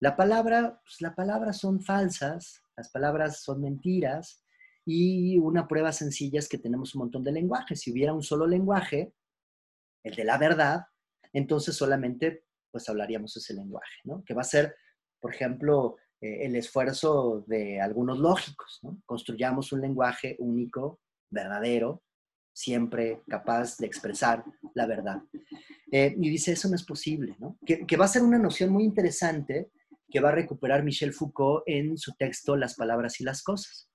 La 0.00 0.16
palabra, 0.16 0.80
pues, 0.84 1.00
las 1.00 1.14
palabras 1.14 1.58
son 1.58 1.80
falsas, 1.80 2.62
las 2.76 2.90
palabras 2.90 3.42
son 3.42 3.60
mentiras 3.60 4.44
y 4.84 5.38
una 5.38 5.66
prueba 5.66 5.92
sencilla 5.92 6.38
es 6.38 6.48
que 6.48 6.58
tenemos 6.58 6.94
un 6.94 7.00
montón 7.00 7.24
de 7.24 7.32
lenguajes. 7.32 7.80
Si 7.80 7.92
hubiera 7.92 8.12
un 8.12 8.22
solo 8.22 8.46
lenguaje, 8.46 9.12
el 10.04 10.14
de 10.14 10.24
la 10.24 10.38
verdad, 10.38 10.86
entonces 11.32 11.76
solamente 11.76 12.44
pues 12.70 12.88
hablaríamos 12.88 13.36
ese 13.36 13.54
lenguaje, 13.54 13.96
¿no? 14.04 14.22
Que 14.24 14.34
va 14.34 14.42
a 14.42 14.44
ser, 14.44 14.76
por 15.20 15.34
ejemplo, 15.34 15.96
eh, 16.20 16.46
el 16.46 16.56
esfuerzo 16.56 17.44
de 17.46 17.80
algunos 17.80 18.18
lógicos. 18.18 18.80
Construyamos 19.06 19.72
un 19.72 19.80
lenguaje 19.80 20.36
único, 20.38 21.00
verdadero, 21.30 22.02
siempre 22.52 23.22
capaz 23.28 23.76
de 23.76 23.86
expresar 23.86 24.44
la 24.74 24.86
verdad. 24.86 25.22
Eh, 25.92 26.16
y 26.20 26.30
dice, 26.30 26.52
eso 26.52 26.68
no 26.68 26.74
es 26.74 26.84
posible, 26.84 27.36
Que, 27.64 27.96
va 27.96 28.06
a 28.06 28.08
ser 28.08 28.22
una 28.22 28.38
noción 28.38 28.70
muy 28.70 28.82
interesante 28.82 29.70
que 30.10 30.20
va 30.20 30.30
a 30.30 30.32
recuperar 30.32 30.82
Michel 30.82 31.12
Foucault 31.12 31.62
en 31.66 31.96
su 31.98 32.14
texto 32.14 32.56
Las 32.56 32.74
palabras 32.74 33.20
y 33.20 33.24
las 33.24 33.42
cosas. 33.42 33.88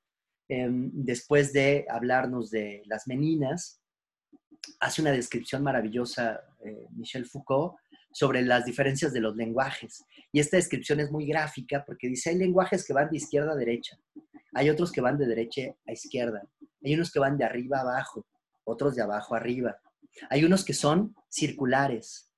Em, 0.47 0.91
después 0.93 1.51
de 1.51 1.85
hablarnos 1.89 2.51
de 2.51 2.83
las 2.85 3.07
meninas, 3.07 3.81
hace 4.79 5.01
una 5.01 5.11
descripción 5.11 5.61
maravillosa 5.63 6.41
eh, 6.63 6.87
Michel 6.91 7.25
Foucault 7.25 7.75
sobre 8.13 8.41
las 8.43 8.65
diferencias 8.65 9.11
de 9.11 9.19
los 9.19 9.35
lenguajes. 9.35 10.05
Y 10.31 10.39
esta 10.39 10.57
descripción 10.57 10.99
es 10.99 11.11
muy 11.11 11.25
gráfica 11.25 11.83
porque 11.85 12.07
dice, 12.07 12.29
hay 12.29 12.37
lenguajes 12.37 12.85
que 12.85 12.93
van 12.93 13.09
de 13.09 13.17
izquierda 13.17 13.51
a 13.51 13.55
derecha, 13.55 13.97
hay 14.53 14.69
otros 14.69 14.91
que 14.91 15.01
van 15.01 15.17
de 15.17 15.25
derecha 15.25 15.63
a 15.87 15.91
izquierda, 15.91 16.43
hay 16.83 16.93
unos 16.93 17.11
que 17.11 17.19
van 17.19 17.37
de 17.37 17.43
arriba 17.43 17.79
a 17.79 17.81
abajo, 17.81 18.25
otros 18.63 18.95
de 18.95 19.01
abajo 19.01 19.35
a 19.35 19.37
arriba. 19.37 19.77
Hay 20.29 20.45
unos 20.45 20.63
que 20.63 20.73
son 20.73 21.15
circulares, 21.29 22.31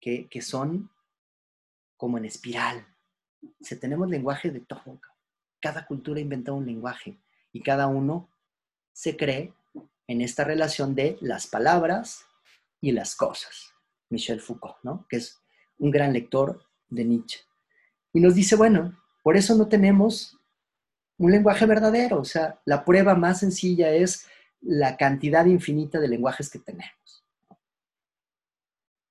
que, 0.00 0.28
que 0.28 0.42
son 0.42 0.90
como 1.96 2.18
en 2.18 2.26
espiral. 2.26 2.86
Si 3.60 3.78
tenemos 3.78 4.08
lenguaje 4.08 4.50
de 4.50 4.60
todo. 4.60 5.00
Cada 5.60 5.86
cultura 5.86 6.20
inventa 6.20 6.52
un 6.52 6.66
lenguaje 6.66 7.18
y 7.52 7.62
cada 7.62 7.86
uno 7.86 8.30
se 8.92 9.16
cree 9.16 9.54
en 10.06 10.20
esta 10.20 10.44
relación 10.44 10.94
de 10.94 11.16
las 11.20 11.46
palabras 11.46 12.26
y 12.80 12.92
las 12.92 13.16
cosas. 13.16 13.73
Michel 14.10 14.40
Foucault, 14.40 14.76
¿no? 14.82 15.06
que 15.08 15.16
es 15.16 15.40
un 15.78 15.90
gran 15.90 16.12
lector 16.12 16.62
de 16.88 17.04
Nietzsche. 17.04 17.40
Y 18.12 18.20
nos 18.20 18.34
dice, 18.34 18.56
bueno, 18.56 18.98
por 19.22 19.36
eso 19.36 19.54
no 19.54 19.68
tenemos 19.68 20.38
un 21.18 21.30
lenguaje 21.30 21.66
verdadero, 21.66 22.20
o 22.20 22.24
sea, 22.24 22.60
la 22.64 22.84
prueba 22.84 23.14
más 23.14 23.40
sencilla 23.40 23.90
es 23.90 24.26
la 24.60 24.96
cantidad 24.96 25.46
infinita 25.46 26.00
de 26.00 26.08
lenguajes 26.08 26.50
que 26.50 26.58
tenemos. 26.58 27.24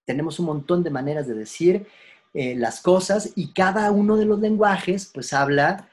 Tenemos 0.06 0.40
un 0.40 0.48
montón 0.48 0.84
de 0.84 0.90
maneras 0.90 1.28
de 1.28 1.34
decir 1.34 1.88
eh, 2.34 2.56
las 2.56 2.82
cosas 2.82 3.32
y 3.36 3.54
cada 3.54 3.90
uno 3.92 4.18
de 4.18 4.26
los 4.26 4.40
lenguajes 4.40 5.10
pues 5.14 5.34
habla 5.34 5.90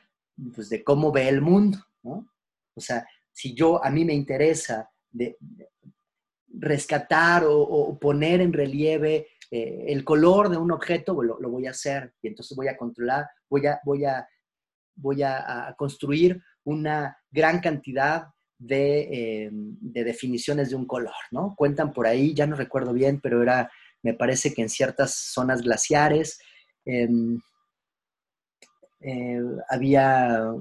pues, 0.54 0.68
de 0.68 0.82
cómo 0.82 1.12
ve 1.12 1.28
el 1.28 1.40
mundo, 1.40 1.78
¿no? 2.02 2.26
O 2.74 2.80
sea, 2.80 3.06
si 3.30 3.54
yo, 3.54 3.84
a 3.84 3.90
mí 3.90 4.04
me 4.04 4.14
interesa 4.14 4.90
de, 5.10 5.36
rescatar 6.60 7.44
o, 7.46 7.98
poner 7.98 8.40
en 8.40 8.52
relieve 8.52 9.28
eh, 9.50 9.86
el 9.88 10.04
color 10.04 10.48
de 10.48 10.58
un 10.58 10.70
objeto, 10.70 11.20
lo, 11.22 11.38
voy 11.50 11.66
a 11.66 11.70
hacer 11.70 12.12
y 12.22 12.28
entonces 12.28 12.56
voy 12.56 12.68
a 12.68 12.76
controlar, 12.76 13.26
voy 13.48 13.66
a, 13.66 13.80
voy 13.84 14.04
a, 14.04 14.28
voy 14.94 15.22
a, 15.22 15.74
construir 15.76 16.40
una 16.64 17.16
gran 17.30 17.60
cantidad 17.60 18.26
de, 18.58 19.44
em, 19.44 19.76
de, 19.80 20.04
definiciones 20.04 20.70
de 20.70 20.76
un 20.76 20.86
color, 20.86 21.14
¿no? 21.30 21.54
Cuentan 21.56 21.92
por 21.92 22.06
ahí, 22.06 22.34
ya 22.34 22.46
no 22.46 22.56
recuerdo 22.56 22.92
bien, 22.92 23.20
pero 23.20 23.42
era, 23.42 23.70
me 24.02 24.12
parece 24.12 24.52
que 24.52 24.62
en 24.62 24.68
ciertas 24.68 25.14
zonas 25.14 25.62
glaciares 25.62 26.38
em, 26.84 27.40
eh, 29.00 29.40
había 29.70 30.52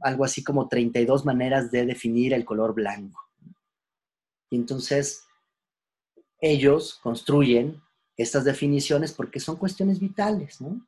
algo 0.00 0.24
así 0.24 0.42
como 0.42 0.66
32 0.66 1.26
maneras 1.26 1.70
de 1.70 1.84
definir 1.84 2.32
el 2.32 2.46
color 2.46 2.74
blanco. 2.74 3.20
Y 4.50 4.56
entonces 4.56 5.26
ellos 6.42 6.98
construyen 7.02 7.80
estas 8.16 8.44
definiciones 8.44 9.12
porque 9.12 9.40
son 9.40 9.56
cuestiones 9.56 9.98
vitales, 9.98 10.60
¿no? 10.60 10.86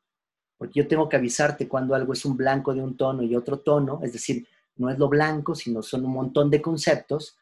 Porque 0.57 0.81
yo 0.81 0.87
tengo 0.87 1.09
que 1.09 1.15
avisarte 1.17 1.67
cuando 1.67 1.95
algo 1.95 2.13
es 2.13 2.23
un 2.25 2.37
blanco 2.37 2.75
de 2.75 2.83
un 2.83 2.95
tono 2.95 3.23
y 3.23 3.35
otro 3.35 3.59
tono, 3.59 4.01
es 4.03 4.13
decir, 4.13 4.47
no 4.75 4.89
es 4.89 4.99
lo 4.99 5.07
blanco, 5.07 5.55
sino 5.55 5.81
son 5.81 6.05
un 6.05 6.11
montón 6.11 6.51
de 6.51 6.61
conceptos, 6.61 7.37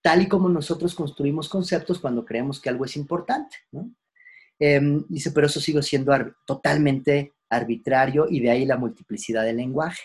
tal 0.00 0.22
y 0.22 0.28
como 0.28 0.48
nosotros 0.48 0.94
construimos 0.94 1.48
conceptos 1.48 1.98
cuando 1.98 2.24
creemos 2.24 2.60
que 2.60 2.68
algo 2.68 2.84
es 2.84 2.96
importante, 2.96 3.56
¿no? 3.72 3.90
Em, 4.60 5.04
dice, 5.08 5.30
pero 5.32 5.46
eso 5.46 5.60
sigue 5.60 5.82
siendo 5.82 6.12
totalmente 6.46 7.34
arbitrario 7.50 8.26
y 8.28 8.40
de 8.40 8.50
ahí 8.50 8.64
la 8.64 8.76
multiplicidad 8.76 9.44
del 9.44 9.56
lenguaje. 9.56 10.02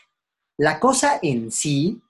La 0.58 0.80
cosa 0.80 1.20
en 1.22 1.52
sí, 1.52 2.02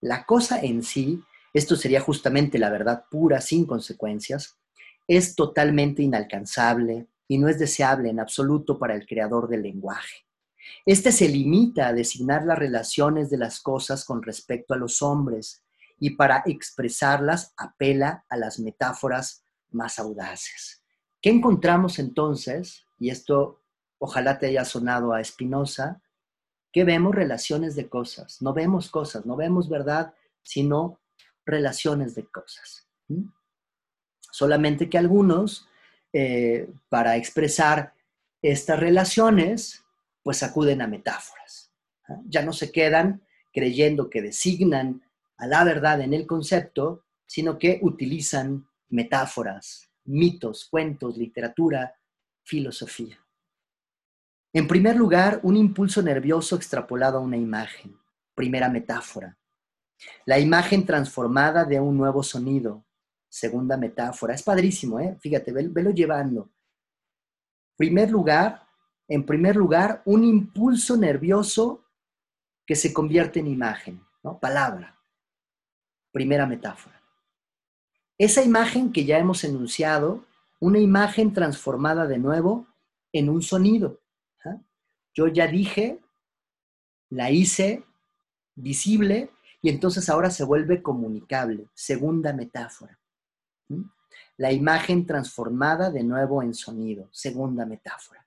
la 0.00 0.24
cosa 0.24 0.60
en 0.60 0.82
sí, 0.82 1.22
esto 1.54 1.76
sería 1.76 2.00
justamente 2.00 2.58
la 2.58 2.68
verdad 2.68 3.04
pura, 3.08 3.40
sin 3.40 3.64
consecuencias, 3.64 4.58
es 5.06 5.36
totalmente 5.36 6.02
inalcanzable 6.02 7.06
y 7.28 7.38
no 7.38 7.48
es 7.48 7.58
deseable 7.58 8.10
en 8.10 8.18
absoluto 8.20 8.78
para 8.78 8.94
el 8.94 9.06
creador 9.06 9.48
del 9.48 9.62
lenguaje. 9.62 10.26
Este 10.84 11.12
se 11.12 11.28
limita 11.28 11.88
a 11.88 11.92
designar 11.92 12.44
las 12.44 12.58
relaciones 12.58 13.30
de 13.30 13.38
las 13.38 13.60
cosas 13.60 14.04
con 14.04 14.22
respecto 14.22 14.74
a 14.74 14.76
los 14.76 15.00
hombres 15.00 15.62
y 15.98 16.10
para 16.10 16.42
expresarlas 16.46 17.54
apela 17.56 18.24
a 18.28 18.36
las 18.36 18.58
metáforas 18.58 19.44
más 19.70 19.98
audaces. 19.98 20.82
¿Qué 21.20 21.30
encontramos 21.30 21.98
entonces? 21.98 22.86
Y 22.98 23.10
esto 23.10 23.62
ojalá 23.98 24.38
te 24.38 24.46
haya 24.46 24.64
sonado 24.64 25.12
a 25.12 25.22
Spinoza, 25.22 26.02
que 26.72 26.84
vemos 26.84 27.14
relaciones 27.14 27.76
de 27.76 27.88
cosas, 27.88 28.42
no 28.42 28.52
vemos 28.52 28.90
cosas, 28.90 29.24
no 29.24 29.36
vemos 29.36 29.68
verdad, 29.68 30.12
sino 30.42 31.00
relaciones 31.46 32.14
de 32.14 32.26
cosas. 32.26 32.88
Solamente 34.30 34.88
que 34.88 34.98
algunos, 34.98 35.68
eh, 36.12 36.70
para 36.88 37.16
expresar 37.16 37.94
estas 38.42 38.78
relaciones, 38.78 39.84
pues 40.22 40.42
acuden 40.42 40.82
a 40.82 40.86
metáforas. 40.86 41.72
Ya 42.26 42.42
no 42.42 42.52
se 42.52 42.72
quedan 42.72 43.22
creyendo 43.52 44.10
que 44.10 44.22
designan 44.22 45.02
a 45.36 45.46
la 45.46 45.64
verdad 45.64 46.00
en 46.00 46.12
el 46.12 46.26
concepto, 46.26 47.04
sino 47.26 47.58
que 47.58 47.78
utilizan 47.82 48.68
metáforas, 48.88 49.90
mitos, 50.04 50.66
cuentos, 50.68 51.16
literatura, 51.16 51.94
filosofía. 52.42 53.18
En 54.52 54.68
primer 54.68 54.96
lugar, 54.96 55.40
un 55.42 55.56
impulso 55.56 56.02
nervioso 56.02 56.56
extrapolado 56.56 57.18
a 57.18 57.22
una 57.22 57.36
imagen, 57.36 57.96
primera 58.34 58.68
metáfora. 58.68 59.36
La 60.26 60.38
imagen 60.38 60.84
transformada 60.84 61.64
de 61.64 61.80
un 61.80 61.96
nuevo 61.96 62.22
sonido, 62.22 62.84
segunda 63.28 63.76
metáfora. 63.76 64.34
Es 64.34 64.42
padrísimo, 64.42 65.00
¿eh? 65.00 65.16
Fíjate, 65.20 65.52
velo 65.52 65.90
llevando. 65.90 66.50
Primer 67.76 68.10
lugar, 68.10 68.66
en 69.08 69.26
primer 69.26 69.56
lugar, 69.56 70.02
un 70.04 70.24
impulso 70.24 70.96
nervioso 70.96 71.84
que 72.66 72.76
se 72.76 72.92
convierte 72.92 73.40
en 73.40 73.48
imagen, 73.48 74.00
¿no? 74.22 74.38
Palabra. 74.38 74.98
Primera 76.12 76.46
metáfora. 76.46 77.02
Esa 78.16 78.42
imagen 78.42 78.92
que 78.92 79.04
ya 79.04 79.18
hemos 79.18 79.42
enunciado, 79.42 80.24
una 80.60 80.78
imagen 80.78 81.32
transformada 81.32 82.06
de 82.06 82.18
nuevo 82.18 82.68
en 83.12 83.28
un 83.28 83.42
sonido. 83.42 84.00
Yo 85.16 85.28
ya 85.28 85.46
dije, 85.46 86.00
la 87.08 87.30
hice 87.30 87.84
visible 88.56 89.30
y 89.64 89.70
entonces 89.70 90.10
ahora 90.10 90.28
se 90.30 90.44
vuelve 90.44 90.82
comunicable. 90.82 91.70
Segunda 91.72 92.34
metáfora. 92.34 93.00
La 94.36 94.52
imagen 94.52 95.06
transformada 95.06 95.90
de 95.90 96.04
nuevo 96.04 96.42
en 96.42 96.52
sonido. 96.52 97.08
Segunda 97.12 97.64
metáfora. 97.64 98.26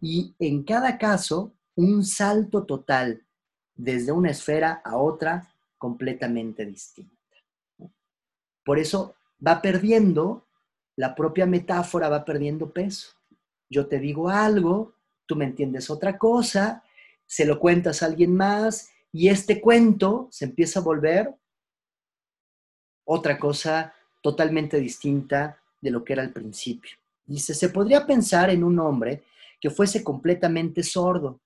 Y 0.00 0.34
en 0.38 0.62
cada 0.62 0.96
caso, 0.96 1.52
un 1.74 2.02
salto 2.02 2.64
total 2.64 3.26
desde 3.74 4.10
una 4.10 4.30
esfera 4.30 4.80
a 4.82 4.96
otra 4.96 5.52
completamente 5.76 6.64
distinta. 6.64 7.36
Por 8.64 8.78
eso 8.78 9.16
va 9.46 9.60
perdiendo, 9.60 10.46
la 10.96 11.14
propia 11.14 11.44
metáfora 11.44 12.08
va 12.08 12.24
perdiendo 12.24 12.72
peso. 12.72 13.10
Yo 13.68 13.86
te 13.86 13.98
digo 13.98 14.30
algo, 14.30 14.94
tú 15.26 15.36
me 15.36 15.44
entiendes 15.44 15.90
otra 15.90 16.16
cosa, 16.16 16.82
se 17.26 17.44
lo 17.44 17.60
cuentas 17.60 18.02
a 18.02 18.06
alguien 18.06 18.34
más 18.34 18.90
y 19.12 19.28
este 19.28 19.60
cuento 19.60 20.28
se 20.30 20.44
empieza 20.46 20.80
a 20.80 20.84
volver 20.84 21.34
otra 23.04 23.38
cosa 23.38 23.92
totalmente 24.22 24.78
distinta 24.78 25.58
de 25.80 25.90
lo 25.90 26.04
que 26.04 26.12
era 26.12 26.22
al 26.22 26.32
principio. 26.32 26.96
Dice, 27.24 27.54
se 27.54 27.70
podría 27.70 28.06
pensar 28.06 28.50
en 28.50 28.62
un 28.62 28.78
hombre 28.78 29.24
que 29.60 29.70
fuese 29.70 30.04
completamente 30.04 30.82
sordo 30.82 31.40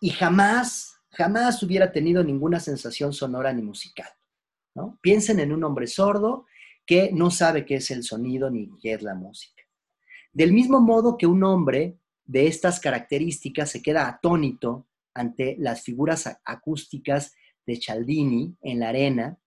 y 0.00 0.10
jamás, 0.10 0.96
jamás 1.10 1.62
hubiera 1.62 1.92
tenido 1.92 2.22
ninguna 2.22 2.60
sensación 2.60 3.12
sonora 3.12 3.52
ni 3.52 3.62
musical. 3.62 4.08
Piensen 5.00 5.40
en 5.40 5.52
un 5.52 5.64
hombre 5.64 5.86
sordo 5.86 6.46
que 6.86 7.10
no 7.12 7.30
sabe 7.30 7.66
qué 7.66 7.76
es 7.76 7.90
el 7.90 8.02
sonido 8.02 8.50
ni 8.50 8.70
qué 8.80 8.94
es 8.94 9.02
la 9.02 9.14
música. 9.14 9.62
Del 10.32 10.52
mismo 10.52 10.80
modo 10.80 11.18
que 11.18 11.26
un 11.26 11.42
hombre 11.44 11.98
de 12.24 12.46
estas 12.46 12.80
características 12.80 13.70
se 13.70 13.82
queda 13.82 14.08
atónito 14.08 14.86
ante 15.14 15.56
las 15.58 15.82
figuras 15.82 16.28
acústicas 16.44 17.34
de 17.66 17.76
Cialdini 17.76 18.56
en 18.62 18.80
la 18.80 18.88
arena, 18.90 19.38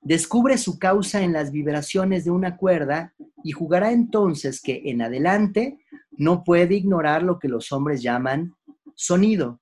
descubre 0.00 0.58
su 0.58 0.78
causa 0.78 1.22
en 1.22 1.32
las 1.32 1.52
vibraciones 1.52 2.24
de 2.24 2.30
una 2.30 2.56
cuerda 2.56 3.14
y 3.42 3.52
jugará 3.52 3.92
entonces 3.92 4.60
que 4.60 4.82
en 4.86 5.02
adelante 5.02 5.78
no 6.10 6.44
puede 6.44 6.74
ignorar 6.74 7.22
lo 7.22 7.38
que 7.38 7.48
los 7.48 7.72
hombres 7.72 8.02
llaman 8.02 8.54
sonido. 8.94 9.60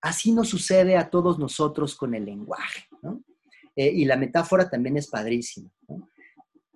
Así 0.00 0.32
nos 0.32 0.48
sucede 0.48 0.96
a 0.96 1.10
todos 1.10 1.38
nosotros 1.38 1.94
con 1.94 2.14
el 2.14 2.24
lenguaje. 2.24 2.88
Eh, 3.76 3.92
y 3.94 4.04
la 4.04 4.16
metáfora 4.16 4.68
también 4.68 4.96
es 4.96 5.08
padrísima. 5.08 5.70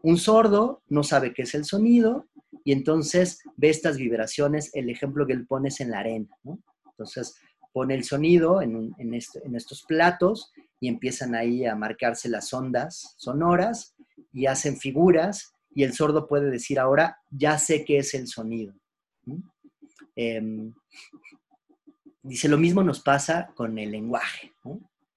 Un 0.02 0.18
sordo 0.18 0.82
no 0.88 1.02
sabe 1.02 1.32
qué 1.32 1.42
es 1.42 1.54
el 1.54 1.64
sonido 1.64 2.28
y 2.64 2.72
entonces 2.72 3.40
ve 3.56 3.70
estas 3.70 3.96
vibraciones, 3.96 4.70
el 4.74 4.90
ejemplo 4.90 5.26
que 5.26 5.32
él 5.32 5.46
pone 5.46 5.68
es 5.68 5.80
en 5.80 5.90
la 5.90 6.00
arena, 6.00 6.28
¿no? 6.42 6.58
Entonces 6.90 7.34
pone 7.74 7.94
el 7.94 8.04
sonido 8.04 8.62
en, 8.62 8.94
en 8.98 9.14
estos 9.56 9.82
platos 9.82 10.52
y 10.78 10.86
empiezan 10.86 11.34
ahí 11.34 11.66
a 11.66 11.74
marcarse 11.74 12.28
las 12.28 12.54
ondas 12.54 13.16
sonoras 13.18 13.96
y 14.32 14.46
hacen 14.46 14.76
figuras 14.76 15.52
y 15.74 15.82
el 15.82 15.92
sordo 15.92 16.28
puede 16.28 16.50
decir 16.50 16.78
ahora, 16.78 17.18
ya 17.30 17.58
sé 17.58 17.84
qué 17.84 17.98
es 17.98 18.14
el 18.14 18.28
sonido. 18.28 18.74
Em, 20.14 20.72
dice, 22.22 22.48
lo 22.48 22.58
mismo 22.58 22.84
nos 22.84 23.00
pasa 23.00 23.50
con 23.56 23.76
el 23.76 23.90
lenguaje. 23.90 24.52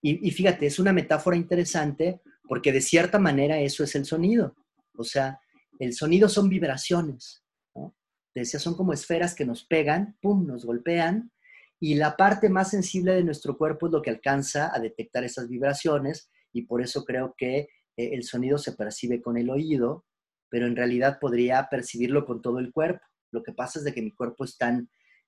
Y, 0.02 0.28
y, 0.28 0.32
fíjate, 0.32 0.66
es 0.66 0.80
una 0.80 0.94
metáfora 0.94 1.38
interesante 1.38 2.22
porque 2.48 2.72
de 2.72 2.82
cierta 2.82 3.20
manera 3.20 3.60
eso 3.60 3.84
es 3.84 3.94
el 3.96 4.06
sonido. 4.06 4.56
O 4.96 5.04
sea, 5.04 5.40
el 5.78 5.94
sonido 5.94 6.28
son 6.28 6.50
vibraciones, 6.50 7.44
¿no? 7.76 7.96
decía, 8.34 8.60
son 8.60 8.76
como 8.76 8.94
esferas 8.94 9.36
que 9.36 9.46
nos 9.46 9.64
pegan, 9.64 10.18
pum, 10.22 10.48
nos 10.48 10.66
golpean, 10.66 11.32
y 11.80 11.96
la 11.96 12.16
parte 12.16 12.50
más 12.50 12.72
sensible 12.72 13.14
de 13.14 13.24
nuestro 13.24 13.58
cuerpo 13.58 13.88
es 13.88 13.94
lo 13.94 14.02
que 14.02 14.10
alcanza 14.10 14.74
a 14.74 14.80
detectar 14.80 15.24
esas 15.24 15.48
vibraciones, 15.48 16.32
y 16.52 16.64
por 16.64 16.82
eso 16.82 17.06
creo 17.06 17.36
que 17.38 17.58
eh, 17.60 17.70
el 17.96 18.24
sonido 18.24 18.58
se 18.58 18.74
percibe 18.74 19.22
con 19.22 19.38
el 19.38 19.50
oído, 19.50 20.06
pero 20.50 20.66
en 20.66 20.76
realidad 20.76 21.20
podría 21.20 21.68
percibirlo 21.70 22.26
con 22.26 22.42
todo 22.42 22.60
el 22.60 22.72
cuerpo. 22.72 23.06
Lo 23.32 23.44
que 23.44 23.52
pasa 23.52 23.80
es 23.80 23.86
de 23.86 23.94
que 23.94 24.02
mi 24.02 24.12
cuerpo 24.12 24.46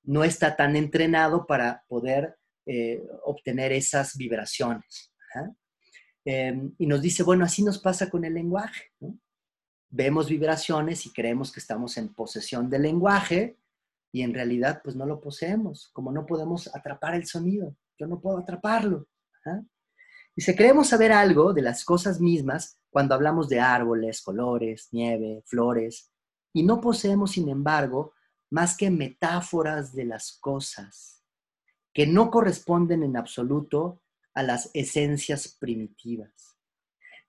no 0.04 0.24
está 0.24 0.56
tan 0.56 0.76
entrenado 0.76 1.46
para 1.46 1.84
poder 1.88 2.38
eh, 2.66 3.04
obtener 3.24 3.72
esas 3.74 4.16
vibraciones. 4.16 5.14
Em, 6.26 6.74
y 6.78 6.88
nos 6.88 7.02
dice, 7.02 7.24
bueno, 7.24 7.44
así 7.46 7.64
nos 7.64 7.80
pasa 7.80 8.10
con 8.10 8.24
el 8.26 8.34
lenguaje. 8.34 8.92
vemos 9.92 10.30
vibraciones 10.30 11.06
y 11.08 11.12
creemos 11.12 11.52
que 11.52 11.60
estamos 11.60 11.98
en 11.98 12.14
posesión 12.14 12.70
del 12.70 12.84
lenguaje 12.84 13.58
y 14.12 14.22
en 14.24 14.34
realidad 14.34 14.82
pues 14.84 14.96
no 14.96 15.06
lo 15.06 15.20
poseemos, 15.20 15.90
como 15.94 16.12
no 16.12 16.26
podemos 16.26 16.74
atrapar 16.76 17.16
el 17.16 17.26
sonido, 17.26 17.76
yo 17.98 18.08
no 18.08 18.20
puedo 18.20 18.40
atraparlo. 18.40 19.08
Y 20.36 20.42
si 20.42 20.56
creemos 20.56 20.88
saber 20.88 21.12
algo 21.12 21.54
de 21.54 21.62
las 21.62 21.84
cosas 21.84 22.20
mismas 22.20 22.80
cuando 22.90 23.14
hablamos 23.16 23.50
de 23.50 23.60
árboles, 23.60 24.22
colores, 24.22 24.90
nieve, 24.92 25.44
flores, 25.46 26.12
y 26.54 26.64
no 26.64 26.82
poseemos, 26.82 27.32
sin 27.32 27.50
embargo, 27.50 28.14
más 28.50 28.76
que 28.76 28.90
metáforas 28.90 29.94
de 29.94 30.06
las 30.06 30.38
cosas 30.40 31.24
que 31.94 32.08
no 32.08 32.32
corresponden 32.32 33.04
en 33.04 33.18
absoluto 33.18 34.02
a 34.34 34.44
las 34.44 34.70
esencias 34.74 35.58
primitivas. 35.60 36.56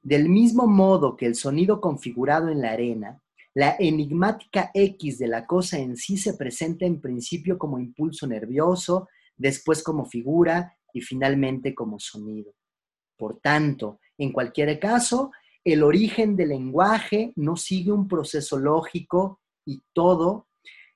del 0.03 0.31
mismo 0.31 0.67
modo 0.67 1.15
que 1.15 1.27
el 1.27 1.35
sonido 1.35 1.81
configurado 1.81 2.49
en 2.49 2.63
la 2.63 2.71
arena, 2.71 3.23
la 3.55 3.77
enigmática 3.79 4.71
X 4.73 5.19
de 5.19 5.29
la 5.29 5.47
cosa 5.47 5.79
en 5.79 5.97
sí 5.97 6.17
se 6.17 6.35
presenta 6.35 6.87
en 6.87 7.01
principio 7.01 7.59
como 7.59 7.79
impulso 7.79 8.27
nervioso, 8.27 9.09
después 9.37 9.83
como 9.83 10.07
figura 10.07 10.77
y 10.93 11.01
finalmente 11.01 11.75
como 11.75 11.99
sonido. 11.99 12.55
Por 13.17 13.41
tanto, 13.41 14.01
en 14.19 14.33
cualquier 14.33 14.79
caso, 14.79 15.33
el 15.65 15.83
origen 15.83 16.37
del 16.37 16.51
lenguaje 16.51 17.33
no 17.37 17.57
sigue 17.57 17.93
un 17.93 18.09
proceso 18.09 18.59
lógico 18.59 19.41
y 19.67 19.83
todo 19.93 20.49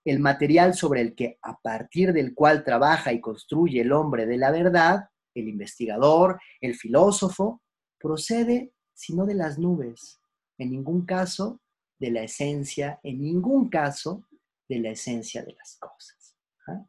el 0.04 0.20
material 0.20 0.74
sobre 0.74 1.00
el 1.00 1.14
que 1.14 1.38
a 1.42 1.58
partir 1.58 2.12
del 2.12 2.34
cual 2.34 2.62
trabaja 2.62 3.12
y 3.12 3.20
construye 3.20 3.80
el 3.80 3.92
hombre 3.92 4.26
de 4.26 4.36
la 4.36 4.50
verdad, 4.50 5.08
el 5.34 5.48
investigador, 5.48 6.38
el 6.60 6.74
filósofo, 6.74 7.62
procede 7.98 8.72
sino 8.92 9.26
de 9.26 9.34
las 9.34 9.58
nubes, 9.58 10.20
en 10.58 10.70
ningún 10.70 11.04
caso 11.04 11.60
de 11.98 12.10
la 12.10 12.22
esencia, 12.22 13.00
en 13.02 13.22
ningún 13.22 13.68
caso 13.68 14.24
de 14.68 14.78
la 14.78 14.90
esencia 14.90 15.42
de 15.42 15.52
las 15.52 15.76
cosas. 15.76 16.36
¿ah? 16.66 16.86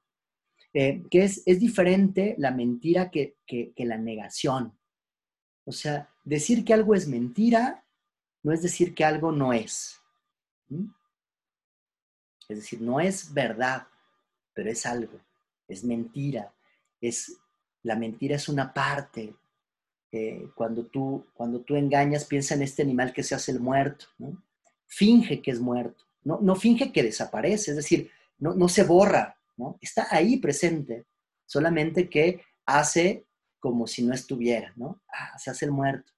Eh, 0.73 1.03
que 1.09 1.23
es, 1.23 1.43
es, 1.45 1.59
diferente 1.59 2.35
la 2.37 2.51
mentira 2.51 3.09
que, 3.09 3.35
la 3.77 3.97
negación. 3.97 4.77
O 5.65 5.71
sea, 5.71 6.09
decir 6.23 6.63
que 6.63 6.73
algo 6.73 6.95
es 6.95 7.07
mentira 7.07 7.85
no 8.45 8.51
es 8.53 8.61
decir 8.61 8.93
que 8.93 9.03
algo 9.03 9.31
no 9.31 9.53
es. 9.53 9.99
Es 12.47 12.57
decir, 12.57 12.79
no 12.79 12.99
es 12.99 13.33
verdad, 13.33 13.87
pero 14.53 14.69
es 14.69 14.85
algo, 14.85 15.19
es 15.67 15.83
mentira, 15.83 16.53
es, 17.01 17.35
la 17.81 17.95
mentira 17.95 18.35
es 18.35 18.47
una 18.47 18.71
parte. 18.71 19.33
Eh, 20.11 20.47
cuando, 20.53 20.85
tú, 20.85 21.25
cuando 21.33 21.61
tú 21.61 21.75
engañas, 21.75 22.25
piensa 22.25 22.53
en 22.53 22.61
este 22.61 22.83
animal 22.83 23.11
que 23.13 23.23
se 23.23 23.33
hace 23.33 23.51
el 23.51 23.59
muerto. 23.59 24.05
Finge 24.95 25.41
que 25.41 25.51
es 25.51 25.59
muerto, 25.59 26.05
no, 26.23 26.39
no 26.41 26.55
finge 26.55 26.91
que 26.91 27.03
desaparece, 27.03 27.71
es 27.71 27.77
decir, 27.77 28.09
no, 28.39 28.53
no 28.53 28.69
se 28.69 28.83
borra, 28.83 29.37
¿no? 29.57 29.77
está 29.81 30.07
ahí 30.09 30.37
presente, 30.37 31.05
solamente 31.45 32.09
que 32.09 32.41
hace 32.65 33.25
como 33.59 33.87
si 33.87 34.03
no 34.03 34.13
estuviera, 34.13 34.71
¿no? 34.75 35.01
Ah, 35.09 35.37
se 35.39 35.49
hace 35.49 35.65
el 35.65 35.71
muerto. 35.71 36.13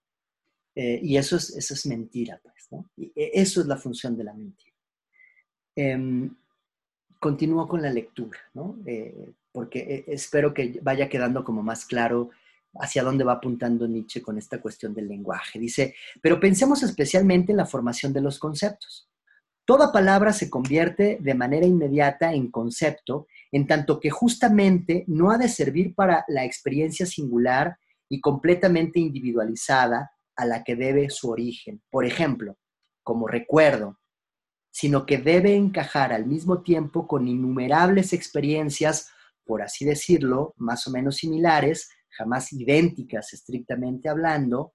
Eh, 0.75 0.99
y 1.01 1.17
eso 1.17 1.37
es, 1.37 1.49
eso 1.55 1.73
es 1.73 1.85
mentira, 1.85 2.39
pues, 2.43 2.67
¿no? 2.71 2.89
Y 2.97 3.05
e, 3.15 3.31
eso 3.33 3.61
es 3.61 3.67
la 3.67 3.77
función 3.77 4.17
de 4.17 4.23
la 4.25 4.33
mentira. 4.33 4.75
Em, 5.75 6.35
continúo 7.19 7.67
con 7.67 7.81
la 7.81 7.89
lectura, 7.89 8.37
¿no? 8.53 8.77
Eh, 8.85 9.31
porque 9.51 9.79
eh, 9.79 10.05
espero 10.07 10.53
que 10.53 10.79
vaya 10.81 11.07
quedando 11.07 11.43
como 11.43 11.63
más 11.63 11.85
claro 11.85 12.31
hacia 12.79 13.03
dónde 13.03 13.23
va 13.23 13.33
apuntando 13.33 13.87
Nietzsche 13.87 14.21
con 14.21 14.37
esta 14.37 14.61
cuestión 14.61 14.93
del 14.93 15.07
lenguaje. 15.07 15.59
Dice, 15.59 15.95
pero 16.21 16.39
pensemos 16.39 16.83
especialmente 16.83 17.51
en 17.51 17.57
la 17.57 17.65
formación 17.65 18.13
de 18.13 18.21
los 18.21 18.39
conceptos. 18.39 19.09
Toda 19.65 19.91
palabra 19.91 20.31
se 20.31 20.49
convierte 20.49 21.17
de 21.19 21.33
manera 21.33 21.65
inmediata 21.65 22.31
en 22.33 22.49
concepto, 22.49 23.27
en 23.51 23.67
tanto 23.67 23.99
que 23.99 24.09
justamente 24.09 25.03
no 25.07 25.29
ha 25.29 25.37
de 25.37 25.49
servir 25.49 25.93
para 25.93 26.23
la 26.29 26.45
experiencia 26.45 27.05
singular 27.05 27.77
y 28.07 28.21
completamente 28.21 28.99
individualizada 28.99 30.11
a 30.37 30.45
la 30.45 30.63
que 30.63 30.77
debe 30.77 31.09
su 31.09 31.29
origen. 31.29 31.81
Por 31.89 32.05
ejemplo, 32.05 32.57
como 33.03 33.27
recuerdo, 33.27 33.99
sino 34.71 35.05
que 35.05 35.17
debe 35.17 35.55
encajar 35.55 36.13
al 36.13 36.25
mismo 36.25 36.61
tiempo 36.61 37.07
con 37.07 37.27
innumerables 37.27 38.13
experiencias, 38.13 39.09
por 39.43 39.61
así 39.63 39.83
decirlo, 39.85 40.53
más 40.55 40.87
o 40.87 40.91
menos 40.91 41.17
similares, 41.17 41.89
jamás 42.17 42.51
idénticas 42.53 43.33
estrictamente 43.33 44.09
hablando, 44.09 44.73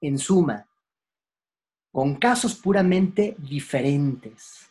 en 0.00 0.18
suma, 0.18 0.68
con 1.90 2.16
casos 2.16 2.54
puramente 2.54 3.36
diferentes. 3.38 4.68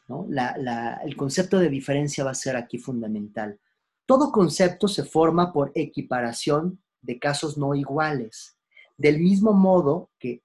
el 1.04 1.18
concepto 1.18 1.60
de 1.60 1.70
diferencia 1.70 2.24
va 2.24 2.32
a 2.32 2.36
ser 2.36 2.56
aquí 2.56 2.78
fundamental. 2.78 3.60
Todo 4.06 4.32
concepto 4.32 4.88
se 4.88 5.04
forma 5.04 5.52
por 5.52 5.72
equiparación 5.76 6.82
de 7.02 7.20
casos 7.20 7.58
no 7.58 7.76
iguales. 7.76 8.58
Del 8.98 9.20
mismo 9.20 9.54
modo 9.54 10.10
que, 10.20 10.44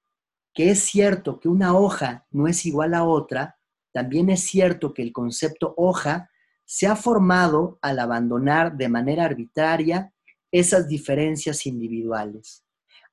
que 0.52 0.70
es 0.70 0.80
cierto 0.80 1.38
que 1.38 1.48
una 1.48 1.76
hoja 1.76 2.26
no 2.30 2.48
es 2.48 2.66
igual 2.66 2.94
a 2.94 3.04
otra, 3.04 3.58
también 3.92 4.30
es 4.30 4.40
cierto 4.40 4.92
que 4.92 5.02
el 5.02 5.12
concepto 5.12 5.74
hoja 5.76 6.30
se 6.64 6.86
ha 6.86 6.96
formado 6.96 7.78
al 7.82 7.98
abandonar 7.98 8.76
de 8.76 8.88
manera 8.88 9.24
arbitraria 9.24 10.11
esas 10.52 10.86
diferencias 10.86 11.66
individuales, 11.66 12.64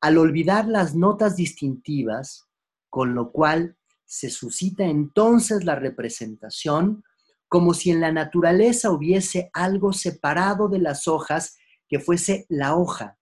al 0.01 0.17
olvidar 0.17 0.67
las 0.67 0.93
notas 0.93 1.35
distintivas, 1.35 2.47
con 2.89 3.15
lo 3.15 3.31
cual 3.31 3.77
se 4.05 4.29
suscita 4.29 4.85
entonces 4.85 5.63
la 5.63 5.75
representación 5.75 7.03
como 7.47 7.73
si 7.73 7.89
en 7.91 8.01
la 8.01 8.11
naturaleza 8.11 8.91
hubiese 8.91 9.49
algo 9.53 9.93
separado 9.93 10.67
de 10.69 10.79
las 10.79 11.07
hojas 11.07 11.57
que 11.87 11.99
fuese 11.99 12.45
la 12.49 12.75
hoja, 12.75 13.17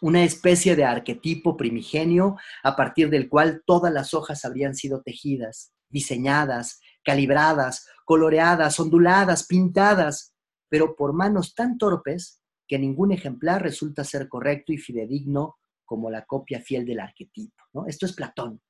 una 0.00 0.22
especie 0.22 0.76
de 0.76 0.84
arquetipo 0.84 1.56
primigenio 1.56 2.36
a 2.62 2.76
partir 2.76 3.10
del 3.10 3.28
cual 3.28 3.62
todas 3.66 3.92
las 3.92 4.14
hojas 4.14 4.44
habrían 4.44 4.74
sido 4.74 5.02
tejidas, 5.02 5.72
diseñadas, 5.88 6.80
calibradas, 7.04 7.86
coloreadas, 8.04 8.78
onduladas, 8.78 9.46
pintadas, 9.46 10.34
pero 10.68 10.94
por 10.94 11.12
manos 11.12 11.54
tan 11.54 11.78
torpes 11.78 12.41
que 12.66 12.78
ningún 12.78 13.12
ejemplar 13.12 13.62
resulta 13.62 14.04
ser 14.04 14.28
correcto 14.28 14.72
y 14.72 14.78
fidedigno 14.78 15.56
como 15.84 16.10
la 16.10 16.24
copia 16.24 16.60
fiel 16.60 16.86
del 16.86 17.00
arquetipo. 17.00 17.86
Esto 17.86 18.06
es 18.06 18.12
Platón. 18.12 18.60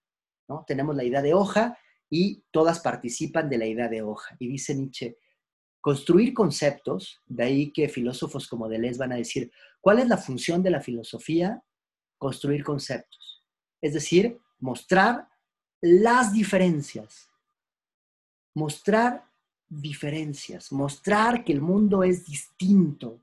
¿no? 0.48 0.64
Tenemos 0.66 0.96
la 0.96 1.04
idea 1.04 1.22
de 1.22 1.34
hoja 1.34 1.78
y 2.10 2.44
todas 2.50 2.80
participan 2.80 3.48
de 3.48 3.58
la 3.58 3.66
idea 3.66 3.88
de 3.88 4.02
hoja. 4.02 4.36
Y 4.38 4.48
dice 4.48 4.74
Nietzsche, 4.74 5.18
construir 5.80 6.34
conceptos, 6.34 7.22
de 7.26 7.44
ahí 7.44 7.72
que 7.72 7.88
filósofos 7.88 8.48
como 8.48 8.68
Deleuze 8.68 8.98
van 8.98 9.12
a 9.12 9.16
decir, 9.16 9.50
¿cuál 9.80 9.98
es 9.98 10.08
la 10.08 10.16
función 10.16 10.62
de 10.62 10.70
la 10.70 10.80
filosofía? 10.80 11.62
Construir 12.18 12.64
conceptos. 12.64 13.44
Es 13.80 13.94
decir, 13.94 14.38
mostrar 14.58 15.28
las 15.80 16.32
diferencias. 16.32 17.28
Mostrar 18.54 19.24
diferencias, 19.72 20.70
mostrar 20.70 21.44
que 21.44 21.52
el 21.52 21.62
mundo 21.62 22.02
es 22.02 22.26
distinto, 22.26 23.21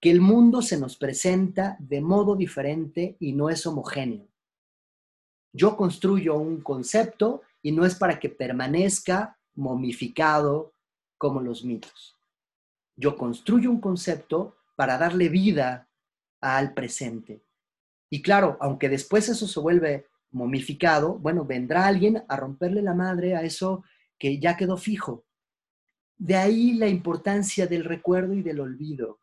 que 0.00 0.10
el 0.10 0.20
mundo 0.20 0.62
se 0.62 0.78
nos 0.78 0.96
presenta 0.96 1.76
de 1.80 2.00
modo 2.00 2.36
diferente 2.36 3.16
y 3.18 3.32
no 3.32 3.50
es 3.50 3.66
homogéneo. 3.66 4.28
Yo 5.52 5.76
construyo 5.76 6.36
un 6.36 6.60
concepto 6.60 7.42
y 7.62 7.72
no 7.72 7.84
es 7.84 7.96
para 7.96 8.20
que 8.20 8.28
permanezca 8.28 9.38
momificado 9.54 10.74
como 11.16 11.40
los 11.40 11.64
mitos. 11.64 12.16
Yo 12.96 13.16
construyo 13.16 13.70
un 13.70 13.80
concepto 13.80 14.56
para 14.76 14.98
darle 14.98 15.28
vida 15.28 15.88
al 16.40 16.74
presente. 16.74 17.42
Y 18.10 18.22
claro, 18.22 18.56
aunque 18.60 18.88
después 18.88 19.28
eso 19.28 19.46
se 19.46 19.60
vuelve 19.60 20.06
momificado, 20.30 21.18
bueno, 21.18 21.44
vendrá 21.44 21.86
alguien 21.86 22.22
a 22.28 22.36
romperle 22.36 22.82
la 22.82 22.94
madre 22.94 23.34
a 23.34 23.42
eso 23.42 23.84
que 24.18 24.38
ya 24.38 24.56
quedó 24.56 24.76
fijo. 24.76 25.24
De 26.16 26.36
ahí 26.36 26.74
la 26.74 26.88
importancia 26.88 27.66
del 27.66 27.84
recuerdo 27.84 28.34
y 28.34 28.42
del 28.42 28.60
olvido. 28.60 29.20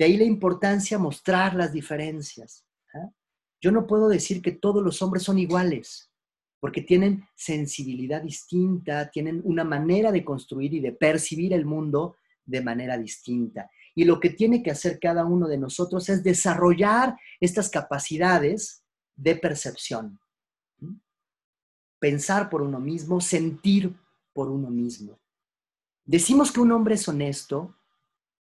De 0.00 0.06
ahí 0.06 0.16
la 0.16 0.24
importancia 0.24 0.98
mostrar 0.98 1.54
las 1.54 1.74
diferencias. 1.74 2.64
¿ah? 2.94 3.12
Yo 3.60 3.70
no 3.70 3.86
puedo 3.86 4.08
decir 4.08 4.40
que 4.40 4.52
todos 4.52 4.82
los 4.82 5.02
hombres 5.02 5.22
son 5.22 5.38
iguales, 5.38 6.10
porque 6.58 6.80
tienen 6.80 7.28
sensibilidad 7.34 8.22
distinta, 8.22 9.10
tienen 9.10 9.42
una 9.44 9.62
manera 9.62 10.10
de 10.10 10.24
construir 10.24 10.72
y 10.72 10.80
de 10.80 10.92
percibir 10.92 11.52
el 11.52 11.66
mundo 11.66 12.16
de 12.46 12.62
manera 12.62 12.96
distinta. 12.96 13.70
Y 13.94 14.04
lo 14.04 14.18
que 14.20 14.30
tiene 14.30 14.62
que 14.62 14.70
hacer 14.70 14.98
cada 14.98 15.26
uno 15.26 15.46
de 15.46 15.58
nosotros 15.58 16.08
es 16.08 16.24
desarrollar 16.24 17.18
estas 17.38 17.68
capacidades 17.68 18.82
de 19.16 19.36
percepción. 19.36 20.18
Pensar 21.98 22.48
por 22.48 22.62
uno 22.62 22.80
mismo, 22.80 23.20
sentir 23.20 23.94
por 24.32 24.48
uno 24.48 24.70
mismo. 24.70 25.20
Decimos 26.06 26.50
que 26.50 26.60
un 26.60 26.72
hombre 26.72 26.94
es 26.94 27.06
honesto 27.06 27.76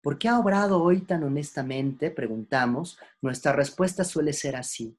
¿Por 0.07 0.17
qué 0.17 0.29
ha 0.29 0.39
obrado 0.39 0.81
hoy 0.81 1.01
tan 1.01 1.25
honestamente? 1.25 2.11
Preguntamos. 2.11 2.97
Nuestra 3.21 3.51
respuesta 3.51 4.05
suele 4.05 4.31
ser 4.31 4.55
así, 4.55 4.97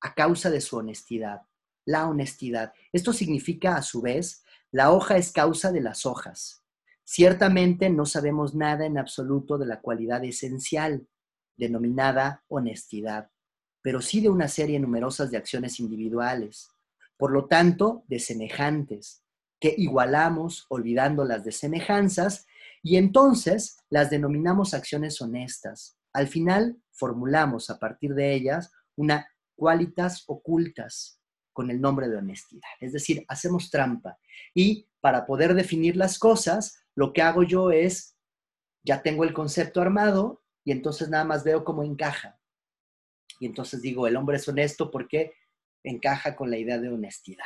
a 0.00 0.14
causa 0.14 0.48
de 0.48 0.60
su 0.60 0.76
honestidad, 0.76 1.42
la 1.84 2.06
honestidad. 2.06 2.72
Esto 2.92 3.12
significa, 3.12 3.74
a 3.74 3.82
su 3.82 4.00
vez, 4.00 4.44
la 4.70 4.92
hoja 4.92 5.16
es 5.16 5.32
causa 5.32 5.72
de 5.72 5.80
las 5.80 6.06
hojas. 6.06 6.62
Ciertamente 7.02 7.90
no 7.90 8.06
sabemos 8.06 8.54
nada 8.54 8.86
en 8.86 8.96
absoluto 8.96 9.58
de 9.58 9.66
la 9.66 9.80
cualidad 9.80 10.22
esencial, 10.22 11.08
denominada 11.56 12.44
honestidad, 12.46 13.32
pero 13.82 14.00
sí 14.00 14.20
de 14.20 14.30
una 14.30 14.46
serie 14.46 14.78
numerosas 14.78 15.32
de 15.32 15.36
acciones 15.36 15.80
individuales, 15.80 16.70
por 17.16 17.32
lo 17.32 17.46
tanto, 17.46 18.04
de 18.06 18.20
semejantes, 18.20 19.24
que 19.58 19.74
igualamos 19.76 20.66
olvidando 20.68 21.24
las 21.24 21.42
desemejanzas 21.42 22.46
y 22.84 22.98
entonces 22.98 23.78
las 23.88 24.10
denominamos 24.10 24.74
acciones 24.74 25.20
honestas. 25.22 25.96
Al 26.12 26.28
final 26.28 26.76
formulamos 26.92 27.70
a 27.70 27.78
partir 27.78 28.14
de 28.14 28.34
ellas 28.34 28.70
una 28.94 29.26
qualitas 29.56 30.24
ocultas, 30.26 31.18
con 31.54 31.70
el 31.70 31.80
nombre 31.80 32.08
de 32.08 32.16
honestidad. 32.16 32.68
Es 32.80 32.92
decir, 32.92 33.24
hacemos 33.28 33.70
trampa. 33.70 34.18
Y 34.54 34.86
para 35.00 35.24
poder 35.24 35.54
definir 35.54 35.96
las 35.96 36.18
cosas, 36.18 36.84
lo 36.94 37.14
que 37.14 37.22
hago 37.22 37.42
yo 37.42 37.70
es, 37.70 38.18
ya 38.84 39.02
tengo 39.02 39.24
el 39.24 39.32
concepto 39.32 39.80
armado 39.80 40.42
y 40.62 40.72
entonces 40.72 41.08
nada 41.08 41.24
más 41.24 41.42
veo 41.42 41.64
cómo 41.64 41.84
encaja. 41.84 42.38
Y 43.40 43.46
entonces 43.46 43.80
digo, 43.80 44.06
el 44.06 44.16
hombre 44.16 44.36
es 44.36 44.46
honesto 44.46 44.90
porque 44.90 45.32
encaja 45.84 46.36
con 46.36 46.50
la 46.50 46.58
idea 46.58 46.78
de 46.78 46.90
honestidad. 46.90 47.44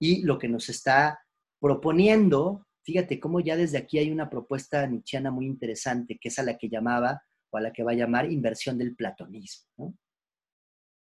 Y 0.00 0.22
lo 0.22 0.38
que 0.38 0.48
nos 0.48 0.68
está 0.68 1.20
proponiendo, 1.60 2.66
fíjate 2.84 3.18
cómo 3.18 3.40
ya 3.40 3.56
desde 3.56 3.78
aquí 3.78 3.98
hay 3.98 4.10
una 4.10 4.28
propuesta 4.28 4.86
nietzscheana 4.86 5.30
muy 5.30 5.46
interesante, 5.46 6.18
que 6.20 6.28
es 6.28 6.38
a 6.38 6.42
la 6.42 6.56
que 6.56 6.68
llamaba, 6.68 7.22
o 7.50 7.56
a 7.56 7.60
la 7.60 7.72
que 7.72 7.82
va 7.82 7.92
a 7.92 7.96
llamar 7.96 8.30
inversión 8.30 8.76
del 8.76 8.94
platonismo. 8.94 9.96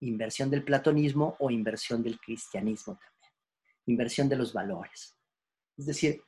Inversión 0.01 0.49
del 0.49 0.63
platonismo 0.63 1.35
o 1.39 1.51
inversión 1.51 2.01
del 2.01 2.19
cristianismo 2.19 2.95
también. 2.95 3.31
Inversión 3.85 4.29
de 4.29 4.35
los 4.35 4.53
valores. 4.53 5.17
Es 5.77 5.85
decir, 5.85 6.21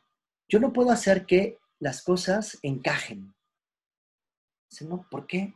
yo 0.48 0.60
no 0.60 0.72
puedo 0.72 0.92
hacer 0.92 1.26
que 1.26 1.58
las 1.80 2.04
cosas 2.04 2.60
encajen. 2.62 3.34
No, 4.82 5.08
¿por 5.10 5.26
qué? 5.26 5.54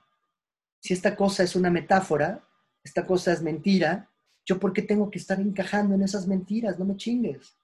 Si 0.82 0.94
esta 0.94 1.16
cosa 1.16 1.44
es 1.44 1.56
una 1.56 1.70
metáfora, 1.70 2.48
esta 2.84 3.06
cosa 3.06 3.32
es 3.32 3.42
mentira, 3.42 4.10
¿yo 4.46 4.60
por 4.60 4.74
qué 4.74 4.82
tengo 4.82 5.10
que 5.12 5.20
estar 5.20 5.40
encajando 5.40 5.96
en 5.96 6.04
esas 6.04 6.28
mentiras? 6.28 6.80
No 6.80 6.86
me 6.86 6.98
chingues. 6.98 7.58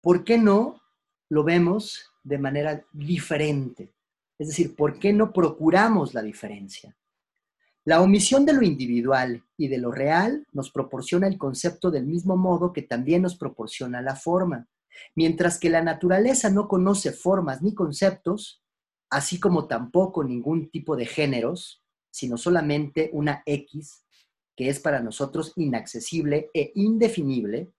¿Por 0.00 0.24
qué 0.24 0.36
no 0.36 0.81
lo 1.32 1.44
vemos 1.44 2.12
de 2.22 2.36
manera 2.36 2.84
diferente? 2.92 3.90
Es 4.38 4.48
decir, 4.48 4.76
¿por 4.76 4.98
qué 4.98 5.14
no 5.14 5.32
procuramos 5.32 6.12
la 6.12 6.20
diferencia? 6.20 6.94
La 7.86 8.02
omisión 8.02 8.44
de 8.44 8.52
lo 8.52 8.62
individual 8.62 9.42
y 9.56 9.68
de 9.68 9.78
lo 9.78 9.90
real 9.92 10.46
nos 10.52 10.70
proporciona 10.70 11.26
el 11.26 11.38
concepto 11.38 11.90
del 11.90 12.04
mismo 12.04 12.36
modo 12.36 12.74
que 12.74 12.82
también 12.82 13.22
nos 13.22 13.34
proporciona 13.34 14.02
la 14.02 14.14
forma. 14.14 14.68
Mientras 15.16 15.58
que 15.58 15.70
la 15.70 15.82
naturaleza 15.82 16.50
no 16.50 16.68
conoce 16.68 17.12
formas 17.12 17.62
ni 17.62 17.74
conceptos, 17.74 18.62
así 19.08 19.40
como 19.40 19.66
tampoco 19.66 20.22
ningún 20.22 20.70
tipo 20.70 20.96
de 20.96 21.06
géneros, 21.06 21.82
sino 22.10 22.36
solamente 22.36 23.08
una 23.14 23.42
X, 23.46 24.04
que 24.54 24.68
es 24.68 24.80
para 24.80 25.00
nosotros 25.00 25.54
inaccesible 25.56 26.50
e 26.52 26.72
indefinible, 26.74 27.72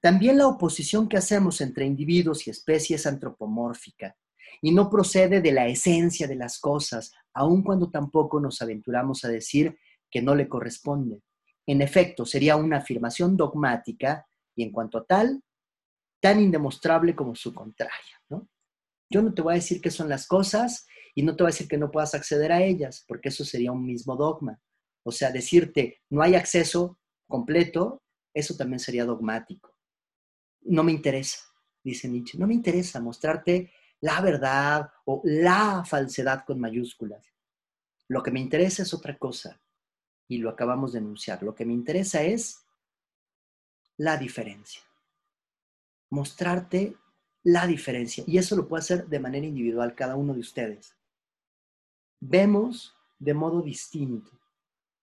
también 0.00 0.38
la 0.38 0.46
oposición 0.46 1.08
que 1.08 1.16
hacemos 1.16 1.60
entre 1.60 1.86
individuos 1.86 2.46
y 2.46 2.50
especies 2.50 3.06
antropomórfica 3.06 4.16
y 4.60 4.72
no 4.72 4.90
procede 4.90 5.40
de 5.40 5.52
la 5.52 5.66
esencia 5.66 6.26
de 6.26 6.36
las 6.36 6.58
cosas, 6.58 7.12
aun 7.32 7.62
cuando 7.62 7.90
tampoco 7.90 8.40
nos 8.40 8.60
aventuramos 8.62 9.24
a 9.24 9.28
decir 9.28 9.76
que 10.10 10.22
no 10.22 10.34
le 10.34 10.48
corresponde. 10.48 11.22
En 11.66 11.80
efecto, 11.80 12.26
sería 12.26 12.56
una 12.56 12.78
afirmación 12.78 13.36
dogmática 13.36 14.26
y 14.54 14.64
en 14.64 14.72
cuanto 14.72 14.98
a 14.98 15.04
tal, 15.04 15.42
tan 16.20 16.40
indemostrable 16.40 17.16
como 17.16 17.34
su 17.34 17.54
contraria. 17.54 18.22
¿no? 18.28 18.48
Yo 19.10 19.22
no 19.22 19.32
te 19.34 19.42
voy 19.42 19.52
a 19.52 19.56
decir 19.56 19.80
qué 19.80 19.90
son 19.90 20.08
las 20.08 20.26
cosas 20.26 20.86
y 21.14 21.22
no 21.22 21.34
te 21.34 21.42
voy 21.42 21.50
a 21.50 21.54
decir 21.54 21.68
que 21.68 21.78
no 21.78 21.90
puedas 21.90 22.14
acceder 22.14 22.52
a 22.52 22.62
ellas, 22.62 23.04
porque 23.06 23.28
eso 23.28 23.44
sería 23.44 23.72
un 23.72 23.84
mismo 23.84 24.16
dogma. 24.16 24.60
O 25.04 25.12
sea, 25.12 25.30
decirte 25.30 26.00
no 26.10 26.22
hay 26.22 26.34
acceso 26.34 26.98
completo 27.28 28.02
eso 28.34 28.56
también 28.56 28.80
sería 28.80 29.04
dogmático. 29.04 29.74
No 30.62 30.84
me 30.84 30.92
interesa, 30.92 31.40
dice 31.82 32.08
Nietzsche, 32.08 32.38
no 32.38 32.46
me 32.46 32.54
interesa 32.54 33.00
mostrarte 33.00 33.72
la 34.00 34.20
verdad 34.20 34.90
o 35.04 35.20
la 35.24 35.84
falsedad 35.84 36.44
con 36.44 36.60
mayúsculas. 36.60 37.32
Lo 38.08 38.22
que 38.22 38.30
me 38.30 38.40
interesa 38.40 38.82
es 38.82 38.92
otra 38.92 39.16
cosa 39.16 39.60
y 40.28 40.38
lo 40.38 40.50
acabamos 40.50 40.92
de 40.92 40.98
enunciar. 40.98 41.42
Lo 41.42 41.54
que 41.54 41.64
me 41.64 41.72
interesa 41.72 42.22
es 42.22 42.64
la 43.96 44.16
diferencia. 44.16 44.82
Mostrarte 46.10 46.96
la 47.42 47.66
diferencia. 47.66 48.24
Y 48.26 48.38
eso 48.38 48.56
lo 48.56 48.68
puede 48.68 48.80
hacer 48.80 49.06
de 49.06 49.20
manera 49.20 49.46
individual 49.46 49.94
cada 49.94 50.16
uno 50.16 50.34
de 50.34 50.40
ustedes. 50.40 50.96
Vemos 52.20 52.96
de 53.18 53.34
modo 53.34 53.62
distinto 53.62 54.30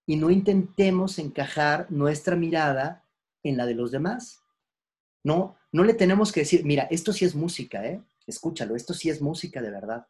y 0.06 0.15
no 0.15 0.30
intentemos 0.30 1.19
encajar 1.19 1.89
nuestra 1.91 2.35
mirada 2.35 3.06
en 3.43 3.57
la 3.57 3.65
de 3.65 3.75
los 3.75 3.91
demás. 3.91 4.43
No, 5.23 5.57
no 5.71 5.83
le 5.83 5.93
tenemos 5.93 6.31
que 6.31 6.41
decir, 6.41 6.65
mira, 6.65 6.83
esto 6.89 7.13
sí 7.13 7.25
es 7.25 7.35
música, 7.35 7.85
¿eh? 7.85 8.01
Escúchalo, 8.25 8.75
esto 8.75 8.93
sí 8.93 9.09
es 9.09 9.21
música 9.21 9.61
de 9.61 9.71
verdad. 9.71 10.07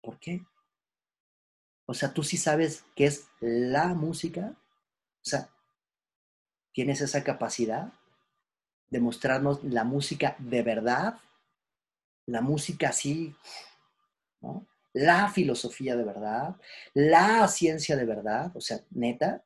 ¿Por 0.00 0.18
qué? 0.18 0.44
O 1.86 1.94
sea, 1.94 2.12
tú 2.12 2.22
sí 2.22 2.36
sabes 2.36 2.84
qué 2.94 3.06
es 3.06 3.28
la 3.40 3.94
música. 3.94 4.54
O 4.56 5.28
sea, 5.28 5.50
tienes 6.72 7.00
esa 7.00 7.22
capacidad 7.22 7.92
de 8.90 9.00
mostrarnos 9.00 9.62
la 9.64 9.84
música 9.84 10.36
de 10.38 10.62
verdad, 10.62 11.18
la 12.26 12.40
música 12.40 12.90
así, 12.90 13.34
¿no? 14.40 14.66
La 14.92 15.28
filosofía 15.28 15.96
de 15.96 16.04
verdad, 16.04 16.56
la 16.94 17.48
ciencia 17.48 17.96
de 17.96 18.04
verdad, 18.04 18.56
o 18.56 18.60
sea, 18.60 18.80
neta. 18.90 19.44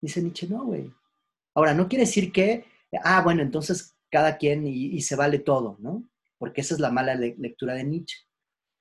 Dice 0.00 0.22
Nietzsche, 0.22 0.48
no, 0.48 0.64
güey. 0.64 0.90
Ahora, 1.54 1.74
no 1.74 1.88
quiere 1.88 2.04
decir 2.04 2.32
que, 2.32 2.64
ah, 3.02 3.22
bueno, 3.22 3.42
entonces 3.42 3.96
cada 4.10 4.36
quien 4.36 4.66
y, 4.66 5.00
se 5.02 5.16
vale 5.16 5.38
todo, 5.38 5.76
¿no? 5.80 6.04
Porque 6.38 6.60
esa 6.60 6.74
es 6.74 6.80
la 6.80 6.90
mala 6.90 7.14
lectura 7.14 7.74
de 7.74 7.84
Nietzsche. 7.84 8.18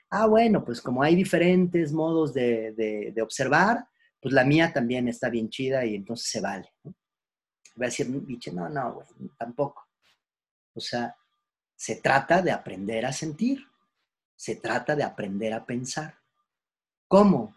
Ah, 0.09 0.25
bueno, 0.25 0.63
pues 0.63 0.81
como 0.81 1.03
hay 1.03 1.15
diferentes 1.15 1.93
modos 1.93 2.33
de, 2.33 3.13
observar, 3.21 3.85
pues 4.19 4.33
la 4.33 4.43
mía 4.43 4.73
también 4.73 5.07
está 5.07 5.29
bien 5.29 5.49
chida 5.49 5.85
y 5.85 5.95
entonces 5.95 6.29
se 6.29 6.41
vale. 6.41 6.73
¿no? 6.83 6.95
Voy 7.75 7.85
a 7.85 7.89
decir 7.89 8.09
Nietzsche, 8.09 8.51
no, 8.51 8.69
no, 8.69 9.03
tampoco. 9.37 9.87
O 10.73 10.79
sea, 10.79 11.15
se 11.75 11.97
trata 11.97 12.41
de 12.41 12.51
aprender 12.51 13.05
a 13.05 13.13
sentir, 13.13 13.63
se 14.35 14.55
trata 14.55 14.95
de 14.95 15.03
aprender 15.03 15.53
a 15.53 15.65
pensar. 15.65 16.15
¿Cómo? 17.07 17.55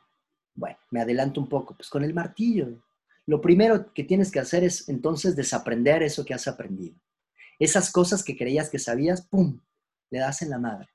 Bueno, 0.54 0.78
me 0.90 1.00
adelanto 1.00 1.40
un 1.40 1.48
poco, 1.48 1.74
pues 1.74 1.88
con 1.88 2.04
el 2.04 2.14
martillo 2.14 2.82
lo 3.26 3.40
primero 3.40 3.92
que 3.92 4.04
tienes 4.04 4.30
que 4.30 4.40
hacer 4.40 4.64
es 4.64 4.88
entonces 4.88 5.36
desaprender 5.36 6.02
eso 6.02 6.24
que 6.24 6.34
has 6.34 6.48
aprendido. 6.48 6.96
Esas 7.58 7.92
cosas 7.92 8.24
que 8.24 8.36
creías 8.36 8.70
que 8.70 8.78
sabías, 8.78 9.26
¡pum!, 9.26 9.60
le 10.10 10.18
das 10.18 10.42
en 10.42 10.50
la 10.50 10.58
madre. 10.58 10.88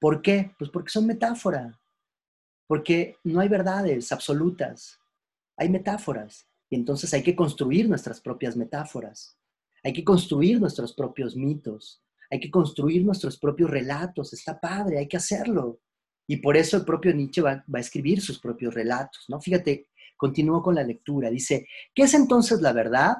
¿Por 0.00 0.20
qué? 0.20 0.52
Pues 0.58 0.70
porque 0.70 0.90
son 0.90 1.06
metáfora. 1.06 1.80
Porque 2.66 3.16
no 3.22 3.40
hay 3.40 3.48
verdades 3.48 4.10
absolutas. 4.10 4.98
Hay 5.56 5.68
metáforas. 5.68 6.48
Y 6.68 6.74
entonces 6.74 7.14
hay 7.14 7.22
que 7.22 7.36
construir 7.36 7.88
nuestras 7.88 8.20
propias 8.20 8.56
metáforas. 8.56 9.38
Hay 9.84 9.92
que 9.92 10.04
construir 10.04 10.60
nuestros 10.60 10.92
propios 10.92 11.36
mitos. 11.36 12.02
Hay 12.30 12.40
que 12.40 12.50
construir 12.50 13.04
nuestros 13.04 13.38
propios 13.38 13.70
relatos. 13.70 14.32
Está 14.32 14.58
padre, 14.58 14.98
hay 14.98 15.06
que 15.06 15.18
hacerlo. 15.18 15.80
Y 16.26 16.38
por 16.38 16.56
eso 16.56 16.76
el 16.76 16.84
propio 16.84 17.12
Nietzsche 17.12 17.42
va, 17.42 17.64
a 17.72 17.80
escribir 17.80 18.20
sus 18.20 18.40
propios 18.40 18.74
relatos, 18.74 19.24
¿no? 19.28 19.40
Fíjate, 19.40 19.88
Continúo 20.22 20.62
con 20.62 20.76
la 20.76 20.84
lectura. 20.84 21.30
Dice, 21.30 21.66
¿qué 21.92 22.04
es 22.04 22.14
entonces 22.14 22.60
la 22.60 22.72
verdad? 22.72 23.16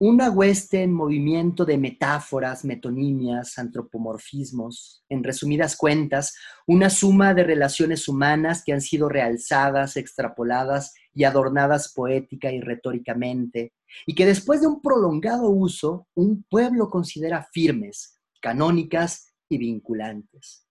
Una 0.00 0.28
hueste 0.28 0.82
en 0.82 0.92
movimiento 0.92 1.64
de 1.64 1.78
metáforas, 1.78 2.64
metonimias, 2.64 3.56
antropomorfismos, 3.56 5.04
en 5.08 5.22
resumidas 5.22 5.76
cuentas, 5.76 6.34
una 6.66 6.90
suma 6.90 7.32
de 7.32 7.44
relaciones 7.44 8.08
humanas 8.08 8.64
que 8.64 8.72
han 8.72 8.80
sido 8.80 9.08
realzadas, 9.08 9.96
extrapoladas 9.96 10.94
y 11.14 11.22
adornadas 11.22 11.92
poética 11.94 12.50
y 12.50 12.60
retóricamente, 12.60 13.72
y 14.04 14.16
que 14.16 14.26
después 14.26 14.62
de 14.62 14.66
un 14.66 14.82
prolongado 14.82 15.48
uso, 15.48 16.08
un 16.14 16.42
pueblo 16.42 16.90
considera 16.90 17.46
firmes, 17.52 18.18
canónicas 18.42 19.32
y 19.48 19.58
vinculantes. 19.58 20.66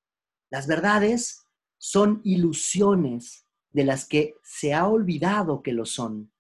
Las 0.52 0.68
verdades 0.68 1.46
son 1.78 2.20
ilusiones 2.26 3.46
de 3.72 3.84
las 3.84 4.08
que 4.08 4.36
se 4.44 4.74
ha 4.74 4.88
olvidado 4.88 5.62
que 5.62 5.74
lo 5.74 5.86
son. 5.86 6.32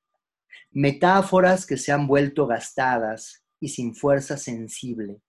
Metáforas 0.72 1.66
que 1.66 1.78
se 1.78 1.92
han 1.92 2.08
vuelto 2.08 2.48
gastadas 2.48 3.44
y 3.60 3.70
sin 3.70 3.96
fuerza 3.96 4.38
sensible. 4.38 5.22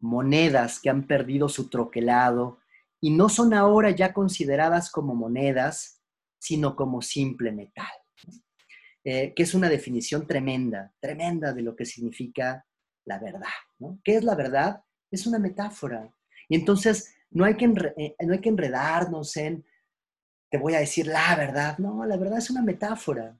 Monedas 0.00 0.80
que 0.80 0.90
han 0.90 1.06
perdido 1.06 1.48
su 1.48 1.68
troquelado 1.68 2.58
y 3.00 3.10
no 3.10 3.28
son 3.28 3.54
ahora 3.54 3.90
ya 3.90 4.12
consideradas 4.12 4.90
como 4.90 5.14
monedas, 5.14 6.00
sino 6.38 6.76
como 6.76 7.02
simple 7.02 7.52
metal. 7.52 7.88
Eh, 9.02 9.32
que 9.34 9.44
es 9.44 9.54
una 9.54 9.70
definición 9.70 10.26
tremenda, 10.26 10.92
tremenda 11.00 11.54
de 11.54 11.62
lo 11.62 11.74
que 11.74 11.86
significa 11.86 12.66
la 13.06 13.18
verdad. 13.18 13.48
¿Qué 14.04 14.16
es 14.16 14.24
la 14.24 14.34
verdad? 14.34 14.82
Es 15.10 15.26
una 15.26 15.38
metáfora. 15.38 16.12
Y 16.48 16.56
entonces 16.56 17.14
no 17.30 17.44
hay 17.44 17.56
que, 17.56 17.64
eh, 17.96 18.14
no 18.20 18.34
hay 18.34 18.40
que 18.40 18.50
enredarnos 18.50 19.36
en 19.38 19.64
te 20.50 20.58
voy 20.58 20.74
a 20.74 20.80
decir 20.80 21.06
la 21.06 21.34
verdad. 21.36 21.78
No, 21.78 22.04
la 22.04 22.16
verdad 22.16 22.38
es 22.38 22.50
una 22.50 22.62
metáfora. 22.62 23.38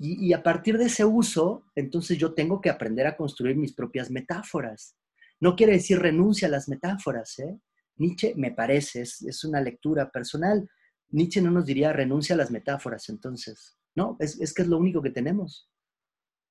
Y, 0.00 0.32
a 0.32 0.42
partir 0.44 0.78
de 0.78 0.84
ese 0.84 1.04
uso, 1.04 1.64
entonces 1.74 2.16
yo 2.18 2.32
tengo 2.32 2.60
que 2.60 2.70
aprender 2.70 3.06
a 3.08 3.16
construir 3.16 3.56
mis 3.56 3.72
propias 3.72 4.10
metáforas. 4.10 4.96
No 5.40 5.56
quiere 5.56 5.72
decir 5.72 5.98
renuncia 5.98 6.46
a 6.46 6.50
las 6.52 6.68
metáforas. 6.68 7.36
¿eh? 7.40 7.58
Nietzsche, 7.96 8.34
me 8.36 8.52
parece, 8.52 9.00
es, 9.00 9.22
es, 9.22 9.42
una 9.42 9.60
lectura 9.60 10.08
personal. 10.10 10.68
Nietzsche 11.08 11.42
no 11.42 11.50
nos 11.50 11.66
diría 11.66 11.92
renuncia 11.92 12.34
a 12.36 12.38
las 12.38 12.52
metáforas, 12.52 13.08
entonces. 13.08 13.76
No, 13.96 14.16
es, 14.20 14.40
es 14.40 14.54
que 14.54 14.62
es 14.62 14.68
lo 14.68 14.78
único 14.78 15.02
que 15.02 15.10
tenemos. 15.10 15.68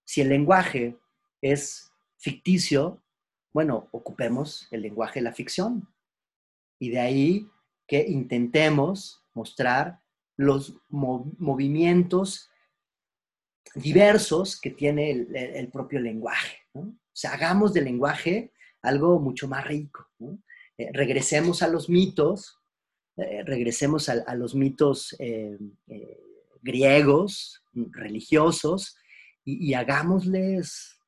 Si 0.03 0.19
el 0.19 0.27
lenguaje 0.27 0.97
es 1.41 1.89
ficticio, 2.17 3.01
bueno, 3.53 3.87
ocupemos 3.91 4.67
el 4.71 4.81
lenguaje 4.81 5.19
de 5.19 5.23
la 5.23 5.33
ficción. 5.33 5.87
Y 6.79 6.89
de 6.89 6.99
ahí 6.99 7.49
que 7.87 8.05
intentemos 8.05 9.23
mostrar 9.37 10.01
los 10.35 10.75
movimientos 10.89 12.49
diversos 13.75 14.59
que 14.59 14.71
tiene 14.71 15.11
el, 15.11 15.69
propio 15.69 15.99
lenguaje. 15.99 16.57
O 16.73 16.93
sea, 17.13 17.33
hagamos 17.33 17.73
del 17.73 17.85
lenguaje 17.85 18.51
algo 18.81 19.19
mucho 19.19 19.47
más 19.47 19.65
rico. 19.65 20.07
Eh, 20.77 20.89
regresemos 20.93 21.61
a 21.61 21.67
los 21.67 21.89
mitos, 21.89 22.59
eh, 23.17 23.43
regresemos 23.43 24.09
a, 24.09 24.35
los 24.35 24.53
mitos 24.53 25.15
eh, 25.19 25.57
griegos, 26.61 27.63
religiosos, 27.73 28.97
y, 29.43 29.69
y, 29.69 29.73
hagámosles 29.73 30.99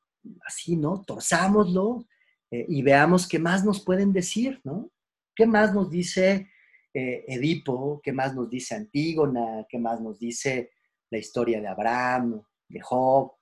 así, 0.45 0.77
¿no? 0.77 1.03
Torzámoslo 1.05 2.05
y 2.51 2.81
veamos 2.81 3.27
qué 3.27 3.37
más 3.37 3.63
nos 3.63 3.83
pueden 3.83 4.11
decir, 4.11 4.59
¿no? 4.63 4.89
¿Qué 5.35 5.45
más 5.45 5.73
nos 5.73 5.91
dice 5.91 6.49
Edipo? 6.93 8.01
¿Qué 8.03 8.11
más 8.11 8.35
nos 8.35 8.49
dice 8.49 8.75
Antígona? 8.75 9.65
¿Qué 9.69 9.77
más 9.77 10.01
nos 10.01 10.19
dice 10.19 10.71
la 11.09 11.17
historia 11.17 11.61
de 11.61 11.67
Abraham, 11.67 12.41
de 12.67 12.81
Job? 12.81 13.33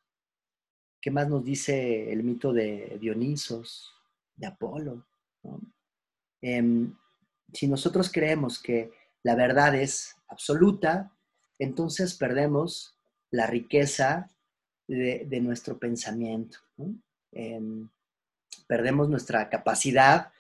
¿Qué 1.02 1.12
más 1.12 1.28
nos 1.30 1.44
dice 1.44 2.12
el 2.12 2.24
mito 2.24 2.52
de 2.52 2.98
Dionisos, 3.00 3.94
de 4.36 4.48
Apolo? 4.48 5.06
Em, 6.42 6.94
si 7.54 7.68
nosotros 7.68 8.12
creemos 8.12 8.62
que 8.62 8.92
la 9.24 9.36
verdad 9.36 9.76
es 9.76 10.16
absoluta, 10.28 11.12
entonces 11.60 12.14
perdemos 12.16 12.98
la 13.32 13.48
riqueza 13.48 14.30
de, 14.88 15.40
nuestro 15.42 15.78
pensamiento. 15.78 16.60
Em, 17.32 17.90
perdemos 18.68 19.10
nuestra 19.10 19.50
capacidad 19.50 20.32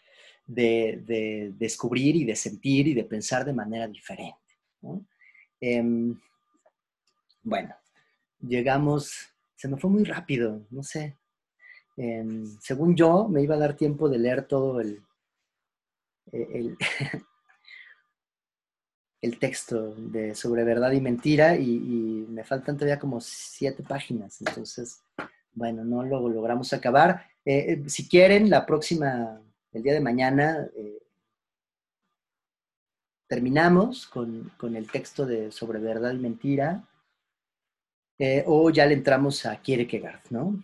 de, 0.48 1.54
descubrir 1.58 2.16
y 2.16 2.26
de 2.26 2.36
sentir 2.36 2.88
y 2.88 2.94
de 2.94 3.04
pensar 3.04 3.46
de 3.46 3.54
manera 3.54 3.88
diferente. 3.88 4.38
Em, 5.60 6.20
bueno, 7.44 7.76
llegamos, 8.40 9.12
se 9.56 9.68
me 9.68 9.78
fue 9.78 9.90
muy 9.90 10.04
rápido, 10.04 10.66
no 10.72 10.84
sé. 10.84 11.18
según 12.62 12.96
yo, 12.96 13.28
me 13.28 13.42
iba 13.42 13.56
a 13.56 13.60
dar 13.60 13.76
tiempo 13.76 14.10
de 14.10 14.20
leer 14.20 14.48
todo 14.48 14.80
el, 14.80 15.02
el, 16.32 16.78
el 19.22 19.40
texto 19.40 19.96
de 19.96 20.36
sobre 20.36 20.64
verdad 20.64 20.92
y 20.92 21.02
mentira 21.02 21.56
y, 21.56 22.26
me 22.30 22.44
faltan 22.44 22.78
todavía 22.78 23.00
como 23.00 23.20
siete 23.20 23.82
páginas. 23.82 24.42
Entonces, 24.42 25.02
bueno, 25.54 25.84
no 25.84 26.04
lo 26.04 26.30
logramos 26.30 26.72
acabar. 26.72 27.26
Eh, 27.44 27.74
eh, 27.74 27.84
si 27.88 28.08
quieren, 28.08 28.50
la 28.50 28.66
próxima, 28.66 29.42
el 29.72 29.84
día 29.84 29.94
de 29.94 30.02
mañana, 30.02 30.70
eh, 30.76 31.00
terminamos 33.28 34.08
con, 34.08 34.52
con, 34.58 34.76
el 34.76 34.90
texto 34.90 35.26
de 35.26 35.52
sobre 35.52 35.80
verdad 35.80 36.14
y 36.14 36.20
mentira. 36.20 36.88
o 38.46 38.70
ya 38.70 38.86
le 38.86 38.94
entramos 38.94 39.46
a 39.46 39.62
Kierkegaard, 39.62 40.32
¿no? 40.32 40.64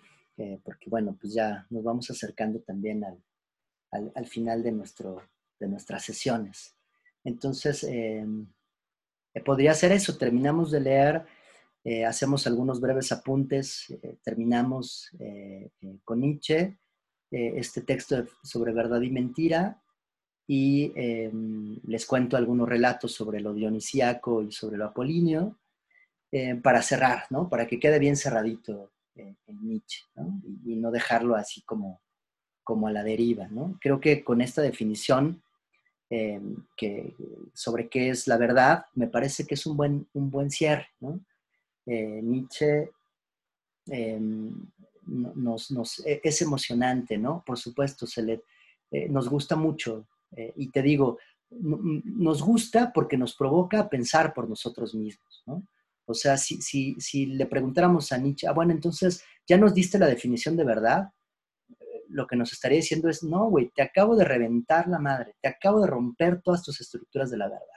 porque 0.64 0.90
bueno, 0.90 1.16
pues 1.20 1.34
ya 1.34 1.68
nos 1.70 1.84
vamos 1.84 2.10
acercando 2.10 2.60
también 2.62 3.04
al, 3.04 3.24
al, 3.92 4.12
al 4.16 4.26
final 4.26 4.64
de 4.64 4.72
nuestro, 4.72 5.22
de 5.60 5.68
nuestras 5.68 6.04
sesiones. 6.04 6.76
Entonces, 7.24 7.84
em, 7.84 8.48
eh, 9.34 9.42
podría 9.42 9.74
ser 9.74 9.92
eso, 9.92 10.18
terminamos 10.18 10.72
de 10.72 10.80
leer, 10.82 11.26
eh, 11.84 12.06
hacemos 12.06 12.46
algunos 12.48 12.80
breves 12.80 13.12
apuntes, 13.12 13.90
eh, 13.90 14.18
terminamos 14.24 15.10
con 16.04 16.20
Nietzsche, 16.20 16.78
este 17.36 17.82
texto 17.82 18.26
sobre 18.44 18.74
verdad 18.74 19.02
y 19.02 19.10
mentira, 19.10 19.82
y 20.46 20.92
em, 20.96 21.80
les 21.88 22.06
cuento 22.06 22.38
algunos 22.38 22.70
relatos 22.70 23.12
sobre 23.12 23.40
lo 23.40 23.54
dionisíaco 23.54 24.44
y 24.44 24.52
sobre 24.52 24.78
lo 24.78 24.86
apolíneo, 24.86 25.58
para 26.64 26.82
cerrar, 26.82 27.26
¿no? 27.30 27.48
Para 27.48 27.68
que 27.68 27.80
quede 27.80 28.00
bien 28.00 28.18
cerradito 28.18 28.92
en 29.16 29.38
Nietzsche, 29.62 30.04
Y, 30.66 30.76
no 30.76 30.92
dejarlo 30.92 31.36
así 31.36 31.62
como, 31.62 32.02
como 32.64 32.88
a 32.88 32.92
la 32.92 33.04
deriva, 33.04 33.48
¿no? 33.48 33.78
Creo 33.82 34.00
que 34.00 34.24
con 34.24 34.42
esta 34.42 34.62
definición 34.62 35.44
eh, 36.10 36.40
que, 36.78 37.16
sobre 37.54 37.90
qué 37.90 38.10
es 38.10 38.28
la 38.28 38.38
verdad, 38.38 38.86
me 38.94 39.08
parece 39.08 39.46
que 39.46 39.56
es 39.56 39.66
un 39.66 39.76
buen, 39.76 40.08
un 40.14 40.30
buen 40.30 40.52
cierre. 40.52 40.88
Eh, 41.86 42.22
Nietzsche 42.22 42.92
eh, 43.88 44.22
nos, 45.06 46.00
e, 46.06 46.22
es 46.24 46.42
emocionante, 46.42 47.18
¿no? 47.18 47.44
Por 47.46 47.58
supuesto, 47.58 48.06
se 48.08 48.24
le, 48.24 48.44
nos 49.10 49.30
gusta 49.30 49.56
mucho. 49.56 50.08
y 50.56 50.70
te 50.72 50.82
digo, 50.82 51.18
nos 51.52 52.42
gusta 52.42 52.92
porque 52.94 53.18
nos 53.18 53.36
provoca 53.36 53.80
a 53.82 53.90
pensar 53.90 54.34
por 54.34 54.50
nosotros 54.50 54.96
mismos, 54.96 55.44
O 56.06 56.14
sea, 56.14 56.38
si, 56.38 56.62
si, 56.62 56.96
si 57.00 57.28
le 57.28 57.46
preguntáramos 57.46 58.12
a 58.12 58.18
Nietzsche, 58.18 58.48
ah, 58.48 58.54
bueno, 58.54 58.72
entonces, 58.72 59.24
¿ya 59.48 59.58
nos 59.58 59.74
diste 59.74 60.00
la 60.00 60.08
definición 60.08 60.56
de 60.58 60.66
verdad? 60.66 61.10
lo 62.14 62.28
que 62.28 62.36
nos 62.36 62.54
estaría 62.54 62.78
diciendo 62.78 63.10
es, 63.10 63.24
no, 63.24 63.50
güey, 63.50 63.72
te 63.76 63.82
acabo 63.82 64.16
de 64.16 64.24
reventar 64.24 64.88
la 64.88 65.00
madre, 65.00 65.36
te 65.42 65.50
acabo 65.50 65.82
de 65.82 65.88
romper 65.88 66.42
todas 66.42 66.64
tus 66.64 66.80
estructuras 66.80 67.32
de 67.32 67.38
la 67.38 67.50
verdad. 67.50 67.68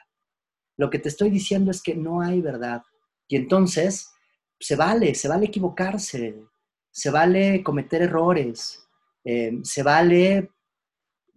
Lo 0.77 0.91
que 0.91 0.99
te 0.99 1.09
estoy 1.09 1.31
diciendo 1.31 1.71
es 1.71 1.83
que 1.83 1.95
no 1.95 2.21
hay 2.21 2.43
verdad. 2.43 2.83
Y 3.29 3.37
entonces, 3.37 4.11
se 4.61 4.77
vale, 4.77 5.15
se 5.15 5.29
vale 5.29 5.47
equivocarse, 5.47 6.39
se 6.97 7.11
vale 7.11 7.63
cometer 7.63 8.01
errores, 8.01 8.89
eh, 9.23 9.59
se, 9.63 9.83
vale, 9.83 10.51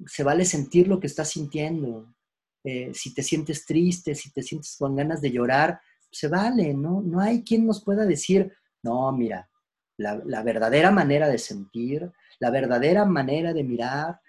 se 0.05 0.23
vale 0.23 0.45
sentir 0.45 0.87
lo 0.87 1.01
que 1.01 1.07
estás 1.07 1.31
sintiendo. 1.31 2.15
Eh, 2.63 2.91
si 2.93 3.13
te 3.13 3.21
sientes 3.21 3.65
triste, 3.65 4.15
si 4.15 4.31
te 4.31 4.41
sientes 4.41 4.77
con 4.79 4.95
ganas 4.95 5.21
de 5.21 5.31
llorar, 5.31 5.81
se 6.09 6.29
vale, 6.29 6.73
¿no? 6.73 7.01
No 7.01 7.19
hay 7.19 7.43
quien 7.43 7.67
nos 7.67 7.83
pueda 7.83 8.05
decir, 8.05 8.53
no, 8.83 9.11
mira, 9.11 9.49
la 9.97 10.43
verdadera 10.43 10.91
manera 10.91 11.27
de 11.27 11.37
sentir, 11.37 12.09
la 12.39 12.51
verdadera 12.51 13.03
manera 13.03 13.51
de 13.53 13.63
mirar, 13.65 14.21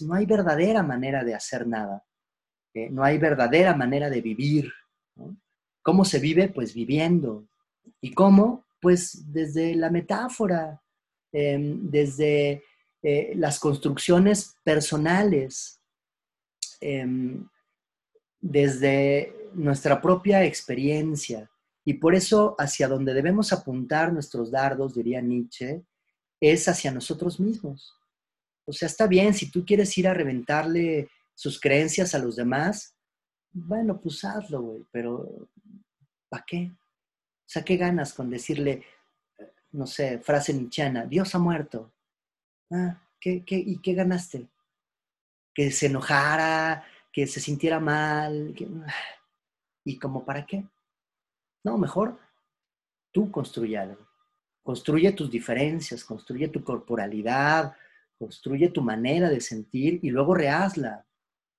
no 0.00 0.14
hay 0.14 0.26
verdadera 0.26 0.82
manera 0.82 1.22
de 1.22 1.36
hacer 1.36 1.68
nada, 1.68 2.04
¿eh? 2.74 2.90
no 2.90 3.04
hay 3.04 3.16
verdadera 3.18 3.76
manera 3.76 4.10
de 4.10 4.20
vivir. 4.20 4.72
¿Cómo 5.82 6.04
se 6.04 6.18
vive? 6.18 6.48
Pues 6.48 6.74
viviendo. 6.74 7.46
¿Y 8.00 8.12
cómo? 8.12 8.64
Pues 8.82 9.32
desde 9.32 9.74
la 9.76 9.88
metáfora, 9.88 10.82
em, 11.32 11.88
desde 11.90 12.62
eh, 13.04 13.32
las 13.36 13.58
construcciones 13.58 14.56
personales, 14.62 15.80
em, 16.80 17.48
desde 18.40 19.32
nuestra 19.54 20.00
propia 20.00 20.44
experiencia. 20.44 21.48
Y 21.84 21.94
por 21.94 22.14
eso 22.14 22.54
hacia 22.58 22.88
donde 22.88 23.14
debemos 23.14 23.52
apuntar 23.52 24.12
nuestros 24.12 24.50
dardos, 24.50 24.94
diría 24.94 25.20
Nietzsche, 25.20 25.82
es 26.40 26.68
hacia 26.68 26.92
nosotros 26.92 27.40
mismos. 27.40 27.94
O 28.64 28.72
sea, 28.72 28.86
está 28.86 29.06
bien, 29.06 29.32
si 29.32 29.50
tú 29.50 29.64
quieres 29.64 29.96
ir 29.96 30.06
a 30.08 30.14
reventarle 30.14 31.08
sus 31.34 31.60
creencias 31.60 32.14
a 32.14 32.18
los 32.18 32.36
demás, 32.36 32.96
bueno, 33.52 34.00
pues 34.00 34.24
hazlo, 34.24 34.62
güey, 34.62 34.84
pero 34.90 35.48
¿para 36.28 36.44
qué? 36.46 36.70
Sea, 37.52 37.64
¿qué 37.64 37.76
ganas 37.76 38.14
con 38.14 38.30
decirle, 38.30 38.82
no 39.72 39.86
sé, 39.86 40.18
frase 40.20 40.54
nichana, 40.54 41.04
Dios 41.04 41.34
ha 41.34 41.38
muerto? 41.38 41.92
Ah, 42.70 42.98
¿qué, 43.20 43.44
qué, 43.44 43.58
y 43.58 43.76
qué 43.82 43.92
ganaste? 43.92 44.48
Que 45.52 45.70
se 45.70 45.88
enojara, 45.88 46.82
que 47.12 47.26
se 47.26 47.40
sintiera 47.40 47.78
mal, 47.78 48.54
¿y 49.84 49.98
como 49.98 50.24
para 50.24 50.46
qué? 50.46 50.64
No, 51.62 51.76
mejor 51.76 52.18
tú 53.12 53.30
construye 53.30 53.76
algo. 53.76 54.08
Construye 54.62 55.12
tus 55.12 55.30
diferencias, 55.30 56.06
construye 56.06 56.48
tu 56.48 56.64
corporalidad, 56.64 57.76
construye 58.18 58.70
tu 58.70 58.80
manera 58.80 59.28
de 59.28 59.42
sentir 59.42 60.00
y 60.02 60.08
luego 60.08 60.34
rehazla. 60.34 61.04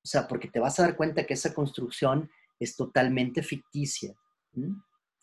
O 0.04 0.08
sea, 0.08 0.28
porque 0.28 0.48
te 0.48 0.60
vas 0.60 0.80
a 0.80 0.84
dar 0.86 0.96
cuenta 0.96 1.24
que 1.28 1.36
esa 1.36 1.54
construcción 1.54 2.32
es 2.60 2.76
totalmente 2.76 3.44
ficticia. 3.44 4.16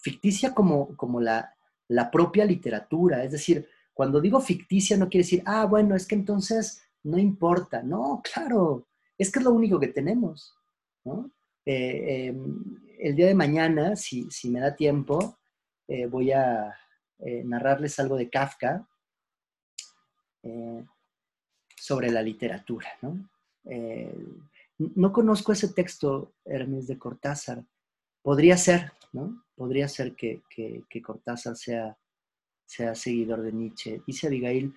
Ficticia 0.00 0.54
como, 0.54 0.96
como 0.96 1.20
la, 1.20 1.54
la 1.88 2.10
propia 2.10 2.44
literatura. 2.44 3.24
Es 3.24 3.32
decir, 3.32 3.68
cuando 3.92 4.20
digo 4.20 4.40
ficticia 4.40 4.96
no 4.96 5.08
quiere 5.08 5.24
decir, 5.24 5.42
ah, 5.44 5.66
bueno, 5.66 5.94
es 5.94 6.06
que 6.06 6.14
entonces 6.14 6.82
no 7.02 7.18
importa. 7.18 7.82
No, 7.82 8.22
claro, 8.22 8.86
es 9.18 9.30
que 9.30 9.40
es 9.40 9.44
lo 9.44 9.52
único 9.52 9.78
que 9.78 9.88
tenemos. 9.88 10.56
Eh, 11.66 12.28
em, 12.28 12.80
el 12.98 13.16
día 13.16 13.26
de 13.26 13.34
mañana, 13.34 13.96
si, 13.96 14.30
si 14.30 14.50
me 14.50 14.60
da 14.60 14.74
tiempo, 14.74 15.38
eh, 15.88 16.06
voy 16.06 16.32
a, 16.32 16.74
eh, 17.18 17.42
narrarles 17.44 17.98
algo 17.98 18.16
de 18.16 18.30
Kafka 18.30 18.86
sobre 21.76 22.10
la 22.10 22.22
literatura. 22.22 22.88
¿no? 23.02 23.28
No 24.78 25.12
conozco 25.12 25.52
ese 25.52 25.68
texto, 25.74 26.34
Hermes, 26.44 26.86
de 26.86 26.98
Cortázar. 26.98 27.62
Podría 28.22 28.56
ser, 28.56 28.92
¿no? 29.12 29.44
Podría 29.54 29.88
ser 29.88 30.14
que, 30.14 30.42
Cortázar 31.04 31.56
sea, 31.56 31.96
sea 32.66 32.94
seguidor 32.94 33.42
de 33.42 33.52
Nietzsche. 33.52 34.02
Dice 34.06 34.26
Abigail, 34.26 34.74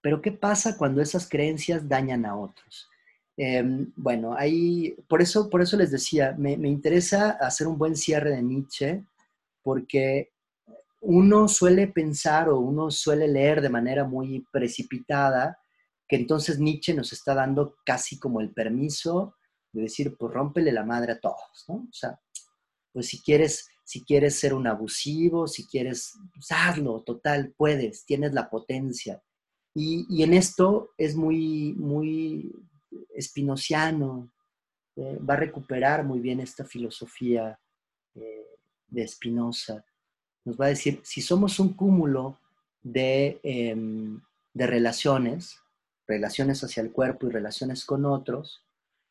pero 0.00 0.20
¿qué 0.20 0.32
pasa 0.32 0.76
cuando 0.76 1.02
esas 1.02 1.28
creencias 1.28 1.88
dañan 1.88 2.24
a 2.26 2.36
otros? 2.36 2.88
Em, 3.36 3.92
bueno, 3.96 4.34
ahí, 4.34 4.96
por 5.08 5.22
eso, 5.22 5.48
por 5.48 5.62
eso 5.62 5.76
les 5.76 5.90
decía, 5.90 6.34
me, 6.36 6.56
me, 6.56 6.68
interesa 6.68 7.30
hacer 7.40 7.66
un 7.66 7.78
buen 7.78 7.96
cierre 7.96 8.30
de 8.30 8.42
Nietzsche, 8.42 9.04
porque 9.62 10.30
uno 11.00 11.48
suele 11.48 11.88
pensar 11.88 12.48
o 12.48 12.58
uno 12.58 12.90
suele 12.90 13.26
leer 13.28 13.60
de 13.62 13.70
manera 13.70 14.04
muy 14.04 14.46
precipitada 14.52 15.58
que 16.10 16.16
entonces 16.16 16.58
Nietzsche 16.58 16.92
nos 16.92 17.12
está 17.12 17.34
dando 17.34 17.76
casi 17.84 18.18
como 18.18 18.40
el 18.40 18.50
permiso 18.50 19.36
de 19.72 19.82
decir, 19.82 20.16
pues 20.18 20.34
rómpele 20.34 20.72
la 20.72 20.84
madre 20.84 21.12
a 21.12 21.20
todos, 21.20 21.64
¿no? 21.68 21.74
O 21.76 21.92
sea, 21.92 22.20
pues 22.92 23.06
si 23.08 23.20
quieres, 23.22 23.68
si 23.84 24.04
quieres 24.04 24.38
ser 24.38 24.54
un 24.54 24.66
abusivo, 24.66 25.46
si 25.46 25.66
quieres, 25.66 26.12
pues 26.34 26.46
hazlo, 26.50 27.02
total, 27.02 27.54
puedes, 27.56 28.04
tienes 28.04 28.32
la 28.32 28.50
potencia. 28.50 29.22
Y, 29.74 30.22
en 30.22 30.34
esto 30.34 30.90
es 30.98 31.14
muy, 31.14 31.74
muy 31.74 32.52
espinociano, 33.14 34.32
eh, 34.96 35.18
va 35.18 35.34
a 35.34 35.38
recuperar 35.38 36.04
muy 36.04 36.18
bien 36.18 36.40
esta 36.40 36.64
filosofía 36.64 37.58
eh, 38.14 38.46
de 38.88 39.06
Spinoza. 39.06 39.84
Nos 40.44 40.60
va 40.60 40.66
a 40.66 40.70
decir, 40.70 41.00
si 41.04 41.20
somos 41.20 41.60
un 41.60 41.74
cúmulo 41.74 42.38
de, 42.82 43.38
em, 43.42 44.20
de 44.54 44.66
relaciones, 44.66 45.58
relaciones 46.06 46.64
hacia 46.64 46.82
el 46.82 46.90
cuerpo 46.90 47.28
y 47.28 47.30
relaciones 47.30 47.84
con 47.84 48.04
otros, 48.04 48.64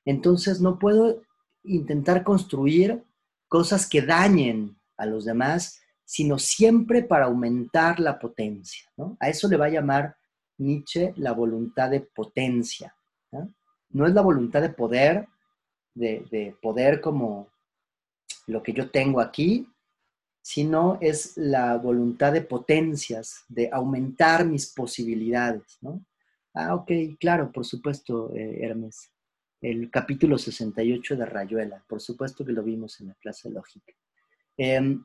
entonces 0.05 0.59
no 0.59 0.79
puedo 0.79 1.21
intentar 1.63 2.23
construir 2.23 3.03
cosas 3.49 3.87
que 3.87 4.01
dañen 4.01 4.79
a 4.95 5.05
los 5.05 5.25
demás, 5.25 5.81
sino 6.05 6.39
siempre 6.39 7.03
para 7.03 7.25
aumentar 7.25 7.99
la 7.99 8.17
potencia. 8.17 8.89
A 9.19 9.29
eso 9.29 9.49
le 9.49 9.57
va 9.57 9.65
a 9.65 9.69
llamar 9.69 10.15
Nietzsche 10.57 11.13
la 11.17 11.33
voluntad 11.33 11.89
de 11.89 12.01
potencia. 12.01 12.95
No, 13.91 14.05
es 14.05 14.13
la 14.13 14.21
voluntad 14.21 14.61
de 14.61 14.69
poder, 14.69 15.27
de, 15.93 16.25
de, 16.31 16.55
poder 16.61 17.01
como 17.01 17.49
lo 18.47 18.63
que 18.63 18.71
yo 18.71 18.89
tengo 18.89 19.19
aquí, 19.19 19.67
sino 20.41 20.97
es 21.01 21.37
la 21.37 21.77
voluntad 21.77 22.33
de 22.33 22.41
potencias, 22.41 23.43
de 23.47 23.69
aumentar 23.71 24.45
mis 24.45 24.71
posibilidades. 24.73 25.77
¿no? 25.81 26.05
Ah, 26.53 26.75
ok, 26.75 26.91
claro, 27.19 27.51
por 27.51 27.65
supuesto, 27.65 28.33
eh, 28.35 28.59
Hermes. 28.63 29.11
El 29.61 29.91
capítulo 29.91 30.37
68 30.37 31.17
de 31.17 31.25
Rayuela, 31.25 31.83
por 31.87 32.01
supuesto 32.01 32.45
que 32.45 32.53
lo 32.53 32.63
vimos 32.63 32.99
en 33.01 33.07
la 33.07 33.13
clase 33.15 33.49
lógica. 33.49 33.93
Em, 34.57 35.03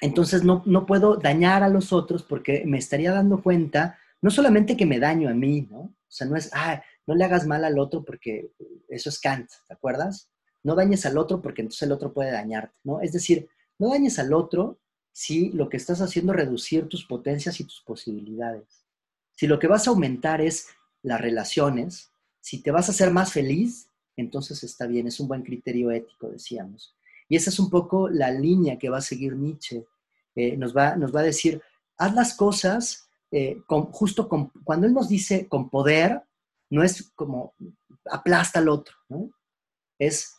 entonces 0.00 0.44
no, 0.44 0.62
no, 0.66 0.86
puedo 0.86 1.16
dañar 1.16 1.62
a 1.62 1.68
los 1.68 1.92
otros 1.92 2.22
porque 2.22 2.64
me 2.66 2.78
estaría 2.78 3.12
dando 3.12 3.42
cuenta, 3.42 3.98
no 4.22 4.30
solamente 4.30 4.76
que 4.76 4.86
me 4.86 4.98
daño 4.98 5.28
a 5.28 5.34
mí, 5.34 5.68
¿no? 5.70 5.78
O 5.80 6.12
sea, 6.12 6.26
no 6.26 6.36
es, 6.36 6.50
ah, 6.52 6.82
no 7.06 7.14
le 7.14 7.24
hagas 7.24 7.46
mal 7.46 7.64
al 7.64 7.78
otro 7.78 8.04
porque 8.04 8.52
eso 8.88 9.08
es 9.08 9.20
Kant, 9.20 9.50
¿te 9.66 9.74
acuerdas? 9.74 10.30
No 10.62 10.74
dañes 10.74 11.06
al 11.06 11.18
otro 11.18 11.40
porque 11.40 11.62
entonces 11.62 11.82
el 11.82 11.92
otro 11.92 12.12
puede 12.12 12.32
dañarte, 12.32 12.76
¿no? 12.84 13.00
Es 13.00 13.12
decir, 13.12 13.48
no 13.78 13.90
dañes 13.90 14.18
al 14.18 14.32
otro 14.32 14.80
si 15.12 15.50
lo 15.50 15.68
que 15.68 15.76
estás 15.76 16.00
haciendo 16.00 16.32
es 16.32 16.38
reducir 16.40 16.88
tus 16.88 17.04
potencias 17.04 17.60
y 17.60 17.64
tus 17.64 17.82
posibilidades. 17.82 18.86
Si 19.32 19.46
lo 19.46 19.58
que 19.58 19.66
vas 19.66 19.86
a 19.86 19.90
aumentar 19.90 20.40
es 20.40 20.68
las 21.02 21.20
relaciones, 21.20 22.09
si 22.40 22.62
te 22.62 22.70
vas 22.70 22.88
a 22.88 22.92
hacer 22.92 23.10
más 23.10 23.32
feliz, 23.32 23.88
entonces 24.16 24.62
está 24.64 24.86
bien, 24.86 25.06
es 25.06 25.20
un 25.20 25.28
buen 25.28 25.42
criterio 25.42 25.90
ético, 25.90 26.28
decíamos. 26.28 26.94
Y 27.28 27.36
esa 27.36 27.50
es 27.50 27.58
un 27.58 27.70
poco 27.70 28.08
la 28.08 28.30
línea 28.30 28.78
que 28.78 28.88
va 28.88 28.98
a 28.98 29.02
seguir 29.02 29.36
Nietzsche. 29.36 29.86
Eh, 30.34 30.56
nos, 30.56 30.76
va, 30.76 30.96
nos 30.96 31.14
va 31.14 31.20
a 31.20 31.24
decir, 31.24 31.62
haz 31.96 32.14
las 32.14 32.34
cosas 32.34 33.10
eh, 33.32 33.62
justo 33.92 34.28
cuando 34.64 34.86
él 34.86 34.92
nos 34.92 35.08
dice 35.08 35.46
con 35.46 35.70
poder, 35.70 36.22
no 36.68 36.82
es 36.82 37.10
como 37.14 37.54
aplasta 38.10 38.58
al 38.58 38.68
otro, 38.68 38.96
es 39.98 40.36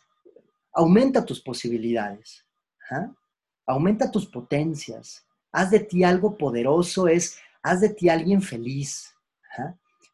aumenta 0.72 1.24
tus 1.24 1.40
posibilidades, 1.40 2.44
aumenta 3.66 4.10
tus 4.10 4.26
potencias, 4.26 5.26
haz 5.52 5.70
de 5.70 5.80
ti 5.80 6.04
algo 6.04 6.36
poderoso, 6.36 7.08
es 7.08 7.38
haz 7.62 7.80
de 7.80 7.90
ti 7.90 8.08
alguien 8.08 8.42
feliz. 8.42 9.14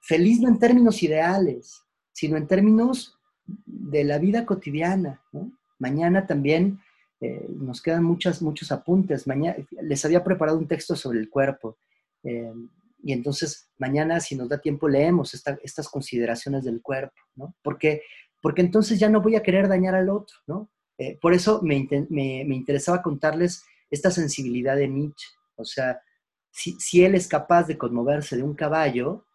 Feliz 0.09 0.41
no 0.41 0.49
en 0.49 0.59
términos 0.59 1.03
ideales, 1.03 1.83
sino 2.13 2.39
en 2.39 2.47
términos 2.47 3.19
de 3.67 4.05
la 4.05 4.19
vida 4.19 4.47
cotidiana. 4.47 5.23
Mañana 5.79 6.27
también 6.27 6.81
eh, 7.21 7.47
nos 7.51 7.83
quedan 7.83 8.05
muchas, 8.05 8.41
muchos 8.41 8.73
apuntes. 8.73 9.27
Mañana, 9.27 9.59
les 9.83 10.03
había 10.07 10.25
preparado 10.25 10.57
un 10.57 10.67
texto 10.67 10.97
sobre 10.97 11.19
el 11.19 11.29
cuerpo. 11.29 11.77
Eh, 12.25 12.55
y 13.03 13.13
entonces 13.13 13.69
mañana, 13.77 14.19
si 14.21 14.35
nos 14.35 14.49
da 14.49 14.59
tiempo, 14.59 14.89
leemos 14.89 15.35
estas 15.35 15.89
consideraciones 15.89 16.65
del 16.65 16.81
cuerpo, 16.81 17.21
¿no? 17.37 17.55
Porque, 17.63 18.01
porque 18.41 18.63
entonces 18.63 18.99
ya 18.99 19.11
no 19.11 19.21
voy 19.21 19.37
a 19.37 19.43
querer 19.43 19.69
dañar 19.69 19.95
al 19.95 20.09
otro, 20.09 20.39
¿no? 20.47 20.71
Eh, 20.97 21.19
por 21.21 21.35
eso 21.35 21.61
me, 21.63 21.87
me, 22.09 22.57
interesaba 22.57 23.03
contarles 23.03 23.63
esta 23.91 24.11
sensibilidad 24.11 24.75
de 24.75 24.89
Nietzsche. 24.89 25.29
O 25.57 25.67
sea, 25.67 26.01
si, 26.51 27.05
él 27.05 27.15
es 27.15 27.29
capaz 27.29 27.65
de 27.65 27.77
conmoverse 27.77 28.37
de 28.37 28.43
un 28.43 28.55
caballo, 28.55 29.27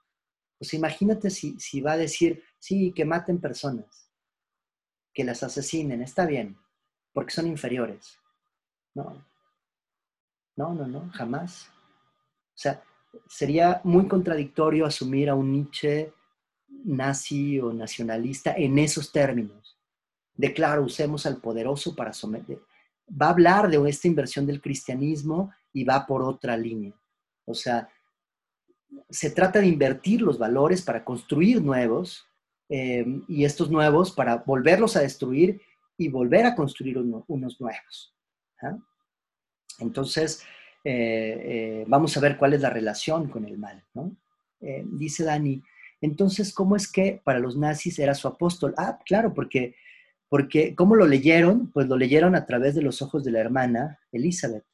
pues 0.57 0.73
imagínate 0.73 1.29
si, 1.29 1.59
si 1.59 1.81
va 1.81 1.93
a 1.93 1.97
decir, 1.97 2.43
sí, 2.59 2.93
que 2.93 3.05
maten 3.05 3.39
personas, 3.39 4.09
que 5.13 5.23
las 5.23 5.43
asesinen, 5.43 6.01
está 6.01 6.25
bien, 6.25 6.57
porque 7.13 7.33
son 7.33 7.47
inferiores. 7.47 8.19
No, 8.95 9.25
no, 10.55 10.73
no, 10.73 10.87
no, 10.87 11.09
jamás. 11.13 11.69
O 11.69 12.57
sea, 12.57 12.83
sería 13.27 13.81
muy 13.83 14.07
contradictorio 14.07 14.85
asumir 14.85 15.29
a 15.29 15.35
un 15.35 15.51
Nietzsche 15.51 16.13
nazi 16.85 17.59
o 17.59 17.73
nacionalista 17.73 18.53
en 18.55 18.77
esos 18.79 19.11
términos. 19.11 19.77
De 20.35 20.53
claro, 20.53 20.83
usemos 20.83 21.25
al 21.25 21.37
poderoso 21.37 21.95
para 21.95 22.13
someter. 22.13 22.61
Va 23.09 23.27
a 23.27 23.31
hablar 23.31 23.69
de 23.69 23.89
esta 23.89 24.07
inversión 24.07 24.45
del 24.45 24.61
cristianismo 24.61 25.51
y 25.71 25.83
va 25.83 26.05
por 26.05 26.23
otra 26.23 26.57
línea. 26.57 26.93
O 27.45 27.53
sea, 27.53 27.89
se 29.09 29.29
trata 29.29 29.59
de 29.59 29.67
invertir 29.67 30.21
los 30.21 30.37
valores 30.37 30.81
para 30.81 31.03
construir 31.03 31.61
nuevos 31.61 32.27
eh, 32.69 33.05
y 33.27 33.45
estos 33.45 33.69
nuevos 33.69 34.11
para 34.11 34.37
volverlos 34.37 34.95
a 34.95 35.01
destruir 35.01 35.61
y 35.97 36.07
volver 36.07 36.45
a 36.45 36.55
construir 36.55 36.97
unos 36.97 37.61
nuevos. 37.61 38.15
¿ah? 38.61 38.77
Entonces, 39.79 40.43
eh, 40.83 41.41
eh, 41.45 41.85
vamos 41.87 42.17
a 42.17 42.19
ver 42.19 42.37
cuál 42.37 42.53
es 42.53 42.61
la 42.61 42.69
relación 42.69 43.29
con 43.29 43.45
el 43.45 43.57
mal. 43.57 43.83
dice 44.59 45.23
Dani, 45.23 45.61
entonces, 46.01 46.53
¿cómo 46.53 46.75
es 46.75 46.91
que 46.91 47.21
para 47.23 47.39
los 47.39 47.55
nazis 47.55 47.99
era 47.99 48.13
su 48.13 48.27
apóstol? 48.27 48.73
Ah, 48.77 48.99
claro, 49.05 49.33
porque, 49.33 49.75
porque 50.27 50.75
¿cómo 50.75 50.95
lo 50.95 51.05
leyeron? 51.05 51.71
Pues 51.71 51.87
lo 51.87 51.95
leyeron 51.95 52.35
a 52.35 52.45
través 52.45 52.75
de 52.75 52.81
los 52.81 53.01
ojos 53.01 53.23
de 53.23 53.31
la 53.31 53.39
hermana 53.39 53.99
Elizabeth. 54.11 54.65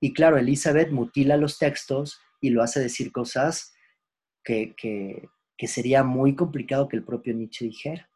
Y 0.00 0.12
claro, 0.12 0.36
Elizabeth 0.36 0.90
mutila 0.90 1.36
los 1.36 1.58
textos 1.58 2.20
y 2.42 2.50
lo 2.50 2.62
hace 2.62 2.80
decir 2.80 3.10
cosas 3.12 3.72
que, 4.44 4.74
sería 5.66 6.02
muy 6.02 6.34
complicado 6.34 6.88
que 6.88 6.96
el 6.96 7.04
propio 7.04 7.32
Nietzsche 7.32 7.64
dijera. 7.66 8.10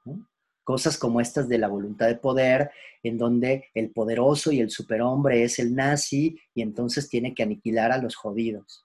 Cosas 0.64 0.98
como 0.98 1.20
estas 1.20 1.48
de 1.48 1.58
la 1.58 1.68
voluntad 1.68 2.08
de 2.08 2.16
poder, 2.16 2.72
en 3.04 3.16
donde 3.16 3.68
el 3.72 3.90
poderoso 3.92 4.50
y 4.50 4.60
el 4.60 4.68
superhombre 4.68 5.44
es 5.44 5.60
el 5.60 5.74
nazi 5.76 6.36
y 6.54 6.60
entonces 6.60 7.08
tiene 7.08 7.34
que 7.34 7.44
aniquilar 7.44 7.92
a 7.92 7.98
los 7.98 8.16
jodidos. 8.16 8.84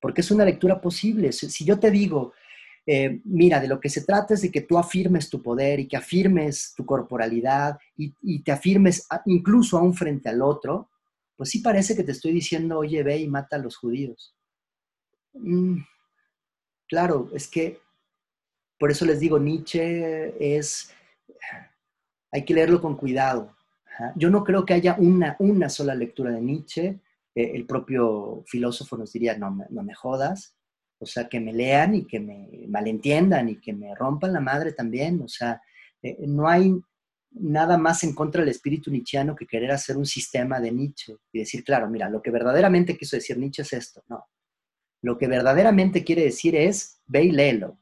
Porque 0.00 0.22
es 0.22 0.30
una 0.32 0.44
lectura 0.44 0.80
posible. 0.80 1.30
Si 1.30 1.64
yo 1.64 1.78
te 1.78 1.92
digo, 1.92 2.32
eh, 2.84 3.20
mira, 3.24 3.60
de 3.60 3.68
lo 3.68 3.78
que 3.78 3.90
se 3.90 4.04
trata 4.04 4.34
es 4.34 4.42
de 4.42 4.50
que 4.50 4.62
tú 4.62 4.76
afirmes 4.76 5.30
tu 5.30 5.40
poder 5.40 5.78
y 5.78 5.86
que 5.86 5.96
afirmes 5.96 6.74
tu 6.76 6.84
corporalidad 6.84 7.78
y, 7.96 8.12
y 8.22 8.42
te 8.42 8.50
afirmes 8.50 9.06
incluso 9.26 9.78
aún 9.78 9.94
frente 9.94 10.28
al 10.28 10.42
otro, 10.42 10.90
pues 11.36 11.50
sí 11.50 11.60
parece 11.60 11.94
que 11.94 12.02
te 12.02 12.10
estoy 12.10 12.32
diciendo, 12.32 12.78
oye, 12.78 13.04
ve 13.04 13.18
y 13.18 13.28
mata 13.28 13.54
a 13.54 13.60
los 13.60 13.76
judíos. 13.76 14.34
Mm, 15.34 15.78
claro, 16.88 17.30
es 17.32 17.48
que 17.48 17.80
por 18.78 18.90
eso 18.90 19.04
les 19.04 19.20
digo, 19.20 19.38
Nietzsche 19.38 20.56
es, 20.56 20.94
hay 22.30 22.44
que 22.44 22.54
leerlo 22.54 22.80
con 22.80 22.96
cuidado. 22.96 23.56
Yo 24.14 24.30
no 24.30 24.44
creo 24.44 24.64
que 24.64 24.74
haya 24.74 24.94
una, 24.98 25.34
una 25.40 25.68
sola 25.68 25.94
lectura 25.94 26.30
de 26.30 26.40
Nietzsche. 26.40 27.00
Eh, 27.34 27.52
el 27.54 27.66
propio 27.66 28.44
filósofo 28.46 28.96
nos 28.96 29.12
diría, 29.12 29.36
no, 29.36 29.66
no 29.68 29.82
me 29.82 29.94
jodas. 29.94 30.56
O 31.00 31.06
sea, 31.06 31.28
que 31.28 31.40
me 31.40 31.52
lean 31.52 31.96
y 31.96 32.06
que 32.06 32.20
me 32.20 32.48
malentiendan 32.68 33.48
y 33.48 33.60
que 33.60 33.72
me 33.72 33.94
rompan 33.96 34.32
la 34.32 34.40
madre 34.40 34.72
también. 34.72 35.20
O 35.22 35.28
sea, 35.28 35.60
eh, 36.02 36.16
no 36.28 36.48
hay 36.48 36.80
nada 37.32 37.76
más 37.76 38.04
en 38.04 38.14
contra 38.14 38.42
del 38.42 38.50
espíritu 38.50 38.90
nietzscheano 38.90 39.34
que 39.34 39.46
querer 39.46 39.72
hacer 39.72 39.96
un 39.96 40.06
sistema 40.06 40.60
de 40.60 40.72
Nietzsche 40.72 41.16
y 41.32 41.40
decir, 41.40 41.64
claro, 41.64 41.88
mira, 41.90 42.08
lo 42.08 42.22
que 42.22 42.30
verdaderamente 42.30 42.96
quiso 42.96 43.16
decir 43.16 43.36
Nietzsche 43.36 43.62
es 43.62 43.72
esto. 43.72 44.02
No. 44.08 44.24
Lo 45.02 45.18
que 45.18 45.28
verdaderamente 45.28 46.04
quiere 46.04 46.24
decir 46.24 46.56
es, 46.56 47.00
ve 47.06 47.24
y 47.24 47.30
léelo. 47.30 47.78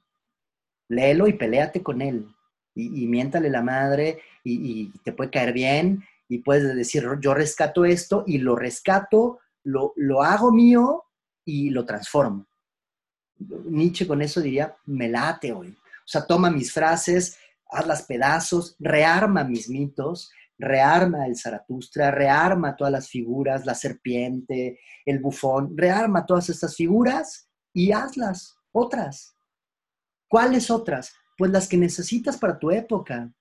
Léelo 0.88 1.26
y 1.26 1.32
peleate 1.32 1.82
con 1.82 2.02
él. 2.02 2.26
Y, 2.74 3.06
miéntale 3.06 3.48
la 3.48 3.62
madre 3.62 4.20
y, 4.44 4.90
te 5.00 5.12
puede 5.12 5.30
caer 5.30 5.54
bien 5.54 6.04
y 6.28 6.38
puedes 6.38 6.74
decir, 6.76 7.08
yo 7.20 7.32
rescato 7.32 7.86
esto 7.86 8.24
y 8.26 8.38
lo 8.38 8.54
rescato, 8.54 9.38
lo, 9.64 9.94
lo 9.96 10.22
hago 10.22 10.52
mío 10.52 11.04
y 11.44 11.70
lo 11.70 11.86
transformo. 11.86 12.46
Nietzsche 13.38 14.06
con 14.06 14.20
eso 14.20 14.40
diría, 14.40 14.76
me 14.84 15.08
late 15.08 15.52
hoy. 15.52 15.70
O 15.70 16.08
sea, 16.08 16.26
toma 16.26 16.50
mis 16.50 16.72
frases, 16.72 17.38
hazlas 17.70 18.02
pedazos, 18.02 18.76
rearma 18.78 19.44
mis 19.44 19.68
mitos, 19.68 20.30
rearma 20.58 21.26
el 21.26 21.36
Zaratustra, 21.36 22.10
rearma 22.10 22.76
todas 22.76 22.92
las 22.92 23.08
figuras, 23.08 23.66
la 23.66 23.74
serpiente, 23.74 24.80
el 25.04 25.18
bufón, 25.18 25.76
rearma 25.76 26.26
todas 26.26 26.48
estas 26.48 26.76
figuras 26.76 27.50
y 27.72 27.92
hazlas 27.92 28.56
otras. 28.72 29.36
¿Cuáles 30.28 30.70
otras? 30.70 31.14
Pues 31.36 31.50
las 31.50 31.68
que 31.68 31.76
necesitas 31.76 32.36
para 32.38 32.58
tu 32.58 32.70
época. 32.70 33.32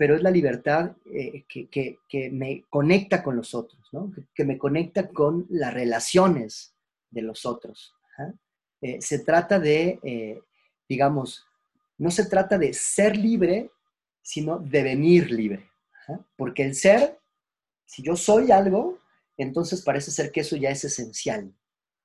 Que 0.00 0.06
que 0.06 0.06
pero 0.06 0.16
es 0.16 0.22
la 0.22 0.30
libertad 0.30 0.96
eh, 1.12 1.44
que, 1.46 2.30
me 2.32 2.64
conecta 2.70 3.22
con 3.22 3.36
los 3.36 3.54
otros, 3.54 3.86
¿no? 3.92 4.10
que, 4.34 4.44
me 4.44 4.56
conecta 4.56 5.08
con 5.08 5.46
las 5.50 5.74
relaciones 5.74 6.74
de 7.10 7.22
los 7.22 7.44
otros. 7.44 7.94
Eh, 8.80 9.02
se 9.02 9.18
trata 9.18 9.58
de, 9.58 9.98
eh, 10.02 10.40
digamos, 10.88 11.46
no 11.98 12.10
se 12.10 12.24
trata 12.24 12.56
de 12.56 12.72
ser 12.72 13.14
libre, 13.14 13.70
sino 14.22 14.58
de 14.58 14.82
venir 14.82 15.30
libre. 15.30 15.70
Porque 16.34 16.64
el 16.64 16.74
ser, 16.74 17.18
si 17.84 18.02
yo 18.02 18.16
soy 18.16 18.52
algo, 18.52 18.98
entonces 19.36 19.82
parece 19.82 20.10
ser 20.10 20.32
que 20.32 20.40
eso 20.40 20.56
ya 20.56 20.70
es 20.70 20.82
esencial. 20.82 21.54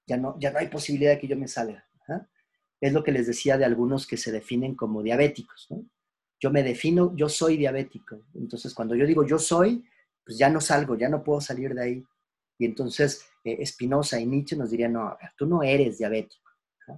Ya 0.05 0.17
no, 0.17 0.37
ya 0.37 0.51
no 0.51 0.59
hay 0.59 0.67
posibilidad 0.67 1.11
de 1.11 1.19
que 1.19 1.27
yo 1.27 1.37
me 1.37 1.47
salga. 1.47 1.87
Es 2.81 2.91
lo 2.91 3.03
que 3.05 3.13
les 3.13 3.25
decía 3.25 3.57
de 3.57 3.63
algunos 3.65 4.05
que 4.05 4.17
se 4.17 4.33
definen 4.33 4.75
como 4.75 5.01
diabéticos. 5.01 5.69
Yo 6.45 6.51
me 6.51 6.61
defino, 6.61 7.11
yo 7.15 7.27
soy 7.27 7.57
diabético. 7.57 8.21
Entonces, 8.35 8.71
cuando 8.75 8.93
yo 8.93 9.07
digo 9.07 9.25
yo 9.25 9.39
soy, 9.39 9.83
pues 10.23 10.37
ya 10.37 10.47
no 10.47 10.61
salgo, 10.61 10.95
ya 10.95 11.09
no 11.09 11.23
puedo 11.23 11.41
salir 11.41 11.73
de 11.73 11.81
ahí. 11.81 12.03
Y 12.59 12.65
entonces 12.65 13.25
eh, 13.43 13.65
Spinoza 13.65 14.19
y 14.19 14.27
Nietzsche 14.27 14.55
nos 14.55 14.69
dirían, 14.69 14.93
no, 14.93 15.17
tú 15.35 15.47
no 15.47 15.63
eres 15.63 15.97
diabético, 15.97 16.51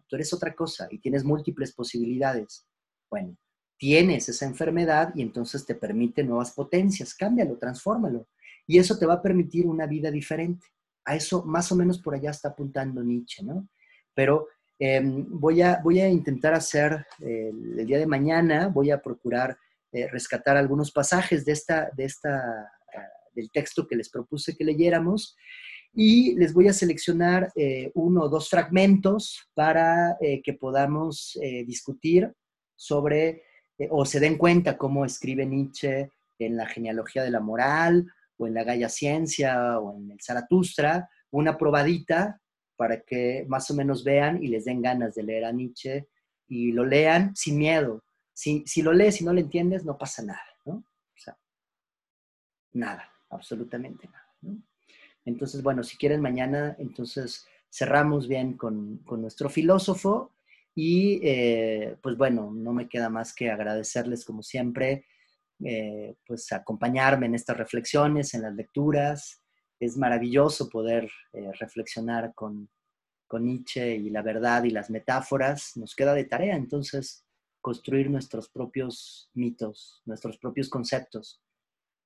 tú 0.05 0.17
eres 0.17 0.33
otra 0.33 0.53
cosa 0.53 0.89
y 0.91 0.99
tienes 0.99 1.23
múltiples 1.23 1.71
posibilidades. 1.71 2.67
Bueno, 3.09 3.37
tienes 3.77 4.27
esa 4.27 4.45
enfermedad 4.45 5.13
y 5.15 5.21
entonces 5.21 5.65
te 5.65 5.75
permite 5.75 6.25
nuevas 6.25 6.51
potencias, 6.51 7.15
cámbialo, 7.15 7.57
transfórmalo. 7.57 8.27
Y 8.65 8.79
eso 8.79 8.99
te 8.99 9.05
va 9.05 9.13
a 9.13 9.21
permitir 9.21 9.65
una 9.65 9.85
vida 9.85 10.11
diferente. 10.11 10.67
A 11.05 11.15
eso 11.15 11.45
más 11.45 11.71
o 11.71 11.75
menos 11.77 11.99
por 11.99 12.15
allá 12.15 12.31
está 12.31 12.49
apuntando 12.49 13.01
Nietzsche, 13.01 13.45
¿no? 13.45 13.69
Pero 14.13 14.49
em, 14.79 15.25
voy, 15.29 15.61
a, 15.61 15.79
voy 15.83 15.99
a 15.99 16.09
intentar 16.09 16.53
hacer 16.53 17.05
el, 17.19 17.85
día 17.85 17.99
de 17.99 18.07
mañana, 18.07 18.67
voy 18.67 18.91
a 18.91 19.01
procurar 19.01 19.57
eh, 19.91 20.07
rescatar 20.07 20.57
algunos 20.57 20.91
pasajes 20.91 21.45
de 21.45 21.53
esta, 21.53 21.89
de 21.95 22.05
esta, 22.05 22.37
ah, 22.37 23.07
del 23.33 23.49
texto 23.51 23.87
que 23.87 23.95
les 23.95 24.09
propuse 24.09 24.55
que 24.55 24.65
leyéramos 24.65 25.35
y 25.93 26.35
les 26.35 26.53
voy 26.53 26.67
a 26.67 26.73
seleccionar 26.73 27.51
eh, 27.55 27.91
uno 27.95 28.23
o 28.23 28.29
dos 28.29 28.49
fragmentos 28.49 29.49
para 29.53 30.17
eh, 30.21 30.41
que 30.43 30.53
podamos 30.53 31.37
discutir 31.65 32.31
sobre 32.75 33.43
eh, 33.77 33.87
o 33.91 34.05
se 34.05 34.19
den 34.19 34.37
cuenta 34.37 34.77
cómo 34.77 35.05
escribe 35.05 35.45
Nietzsche 35.45 36.11
en 36.39 36.57
la 36.57 36.67
genealogía 36.67 37.23
de 37.23 37.31
la 37.31 37.39
moral 37.39 38.07
o 38.37 38.47
en 38.47 38.53
la 38.53 38.63
Gaia 38.63 38.89
Ciencia 38.89 39.79
o 39.79 39.97
en 39.97 40.11
el 40.11 40.21
Zaratustra, 40.21 41.09
una 41.31 41.57
probadita 41.57 42.41
para 42.77 43.01
que 43.01 43.45
más 43.47 43.69
o 43.71 43.73
menos 43.73 44.03
vean 44.03 44.41
y 44.41 44.47
les 44.47 44.65
den 44.65 44.81
ganas 44.81 45.15
de 45.15 45.23
leer 45.23 45.45
a 45.45 45.51
Nietzsche 45.51 46.07
y 46.47 46.71
lo 46.71 46.85
lean 46.85 47.35
sin 47.35 47.57
miedo. 47.57 48.03
Si, 48.33 48.63
si 48.65 48.81
lo 48.81 48.93
lees 48.93 49.19
y 49.19 49.25
no 49.25 49.33
lo 49.33 49.39
entiendes, 49.39 49.83
no 49.83 49.97
pasa 49.97 50.23
nada, 50.23 50.45
¿no? 50.65 50.75
O 50.75 51.17
sea, 51.17 51.37
nada, 52.73 53.11
absolutamente 53.29 54.07
nada. 54.07 54.57
Entonces, 55.25 55.61
bueno, 55.61 55.83
si 55.83 55.97
quieren 55.97 56.21
mañana, 56.21 56.75
entonces 56.79 57.45
cerramos 57.69 58.27
bien 58.27 58.55
con, 58.55 58.99
con 58.99 59.21
nuestro 59.21 59.49
filósofo 59.49 60.31
y 60.73 61.19
eh, 61.23 61.97
pues 62.01 62.15
bueno, 62.15 62.51
no 62.53 62.71
me 62.71 62.87
queda 62.87 63.09
más 63.09 63.33
que 63.33 63.49
agradecerles 63.49 64.23
como 64.23 64.43
siempre, 64.43 65.05
eh, 65.65 66.15
pues 66.25 66.51
acompañarme 66.51 67.25
en 67.25 67.33
estas 67.33 67.57
reflexiones, 67.57 68.35
en 68.35 68.43
las 68.43 68.53
lecturas. 68.53 69.41
Es 69.79 69.97
maravilloso 69.97 70.69
poder 70.69 71.09
eh, 71.33 71.51
reflexionar 71.59 72.33
con, 72.33 72.69
con 73.27 73.45
Nietzsche 73.45 73.95
y 73.95 74.09
la 74.09 74.21
verdad 74.21 74.63
y 74.63 74.71
las 74.71 74.89
metáforas. 74.89 75.77
Nos 75.77 75.95
queda 75.95 76.13
de 76.13 76.25
tarea 76.25 76.55
entonces 76.55 77.25
construir 77.61 78.09
nuestros 78.09 78.49
propios 78.49 79.29
mitos, 79.33 80.01
nuestros 80.05 80.37
propios 80.37 80.69
conceptos, 80.69 81.41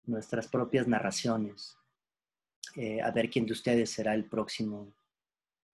nuestras 0.05 0.47
propias 0.47 0.87
narraciones. 0.87 1.77
a 3.03 3.11
ver 3.11 3.29
quién 3.29 3.45
de 3.45 3.53
ustedes 3.53 3.89
será 3.89 4.13
el 4.13 4.25
próximo, 4.25 4.93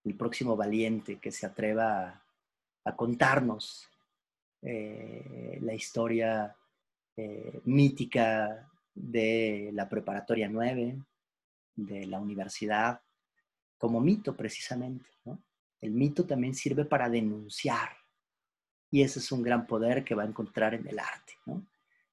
el 0.04 0.16
próximo 0.16 0.56
valiente 0.56 1.20
que 1.20 1.32
se 1.32 1.46
atreva 1.46 2.24
a 2.88 2.96
contarnos 2.96 3.88
eh, 4.62 5.60
la 5.62 5.74
historia 5.74 6.56
eh, 7.16 7.62
mítica 7.66 8.68
de 8.94 9.70
la 9.74 9.88
preparatoria 9.88 10.50
9, 10.50 10.98
de 11.78 12.06
la 12.06 12.20
universidad, 12.20 13.02
como 13.78 14.02
mito 14.02 14.36
precisamente. 14.36 15.10
El 15.80 15.92
mito 15.92 16.26
también 16.26 16.56
sirve 16.56 16.86
para 16.86 17.08
denunciar 17.08 17.90
y 18.90 19.04
ese 19.04 19.20
es 19.20 19.32
un 19.32 19.44
gran 19.44 19.68
poder 19.68 20.04
que 20.04 20.16
va 20.16 20.24
a 20.24 20.28
encontrar 20.28 20.74
en 20.74 20.88
el 20.88 21.00
arte. 21.00 21.34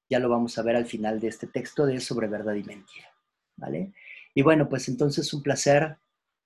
Ya 0.07 0.19
lo 0.19 0.29
vamos 0.29 0.57
a 0.57 0.61
ver 0.61 0.75
al 0.75 0.85
final 0.85 1.19
de 1.19 1.29
este 1.29 1.47
texto 1.47 1.85
de 1.85 1.99
sobre 1.99 2.27
verdad 2.27 2.53
y 2.53 2.63
mentira. 2.63 3.09
¿vale? 3.55 3.93
Y 4.33 4.41
bueno, 4.41 4.69
pues 4.69 4.87
entonces 4.87 5.33
un 5.33 5.41
placer, 5.41 5.97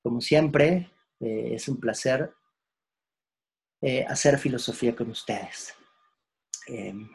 como 0.01 0.21
siempre, 0.21 0.89
eh, 1.19 1.51
es 1.53 1.67
un 1.67 1.79
placer 1.79 2.33
eh, 3.81 4.05
hacer 4.07 4.37
filosofía 4.37 4.95
con 4.95 5.09
ustedes. 5.09 5.73
Em, 6.67 7.09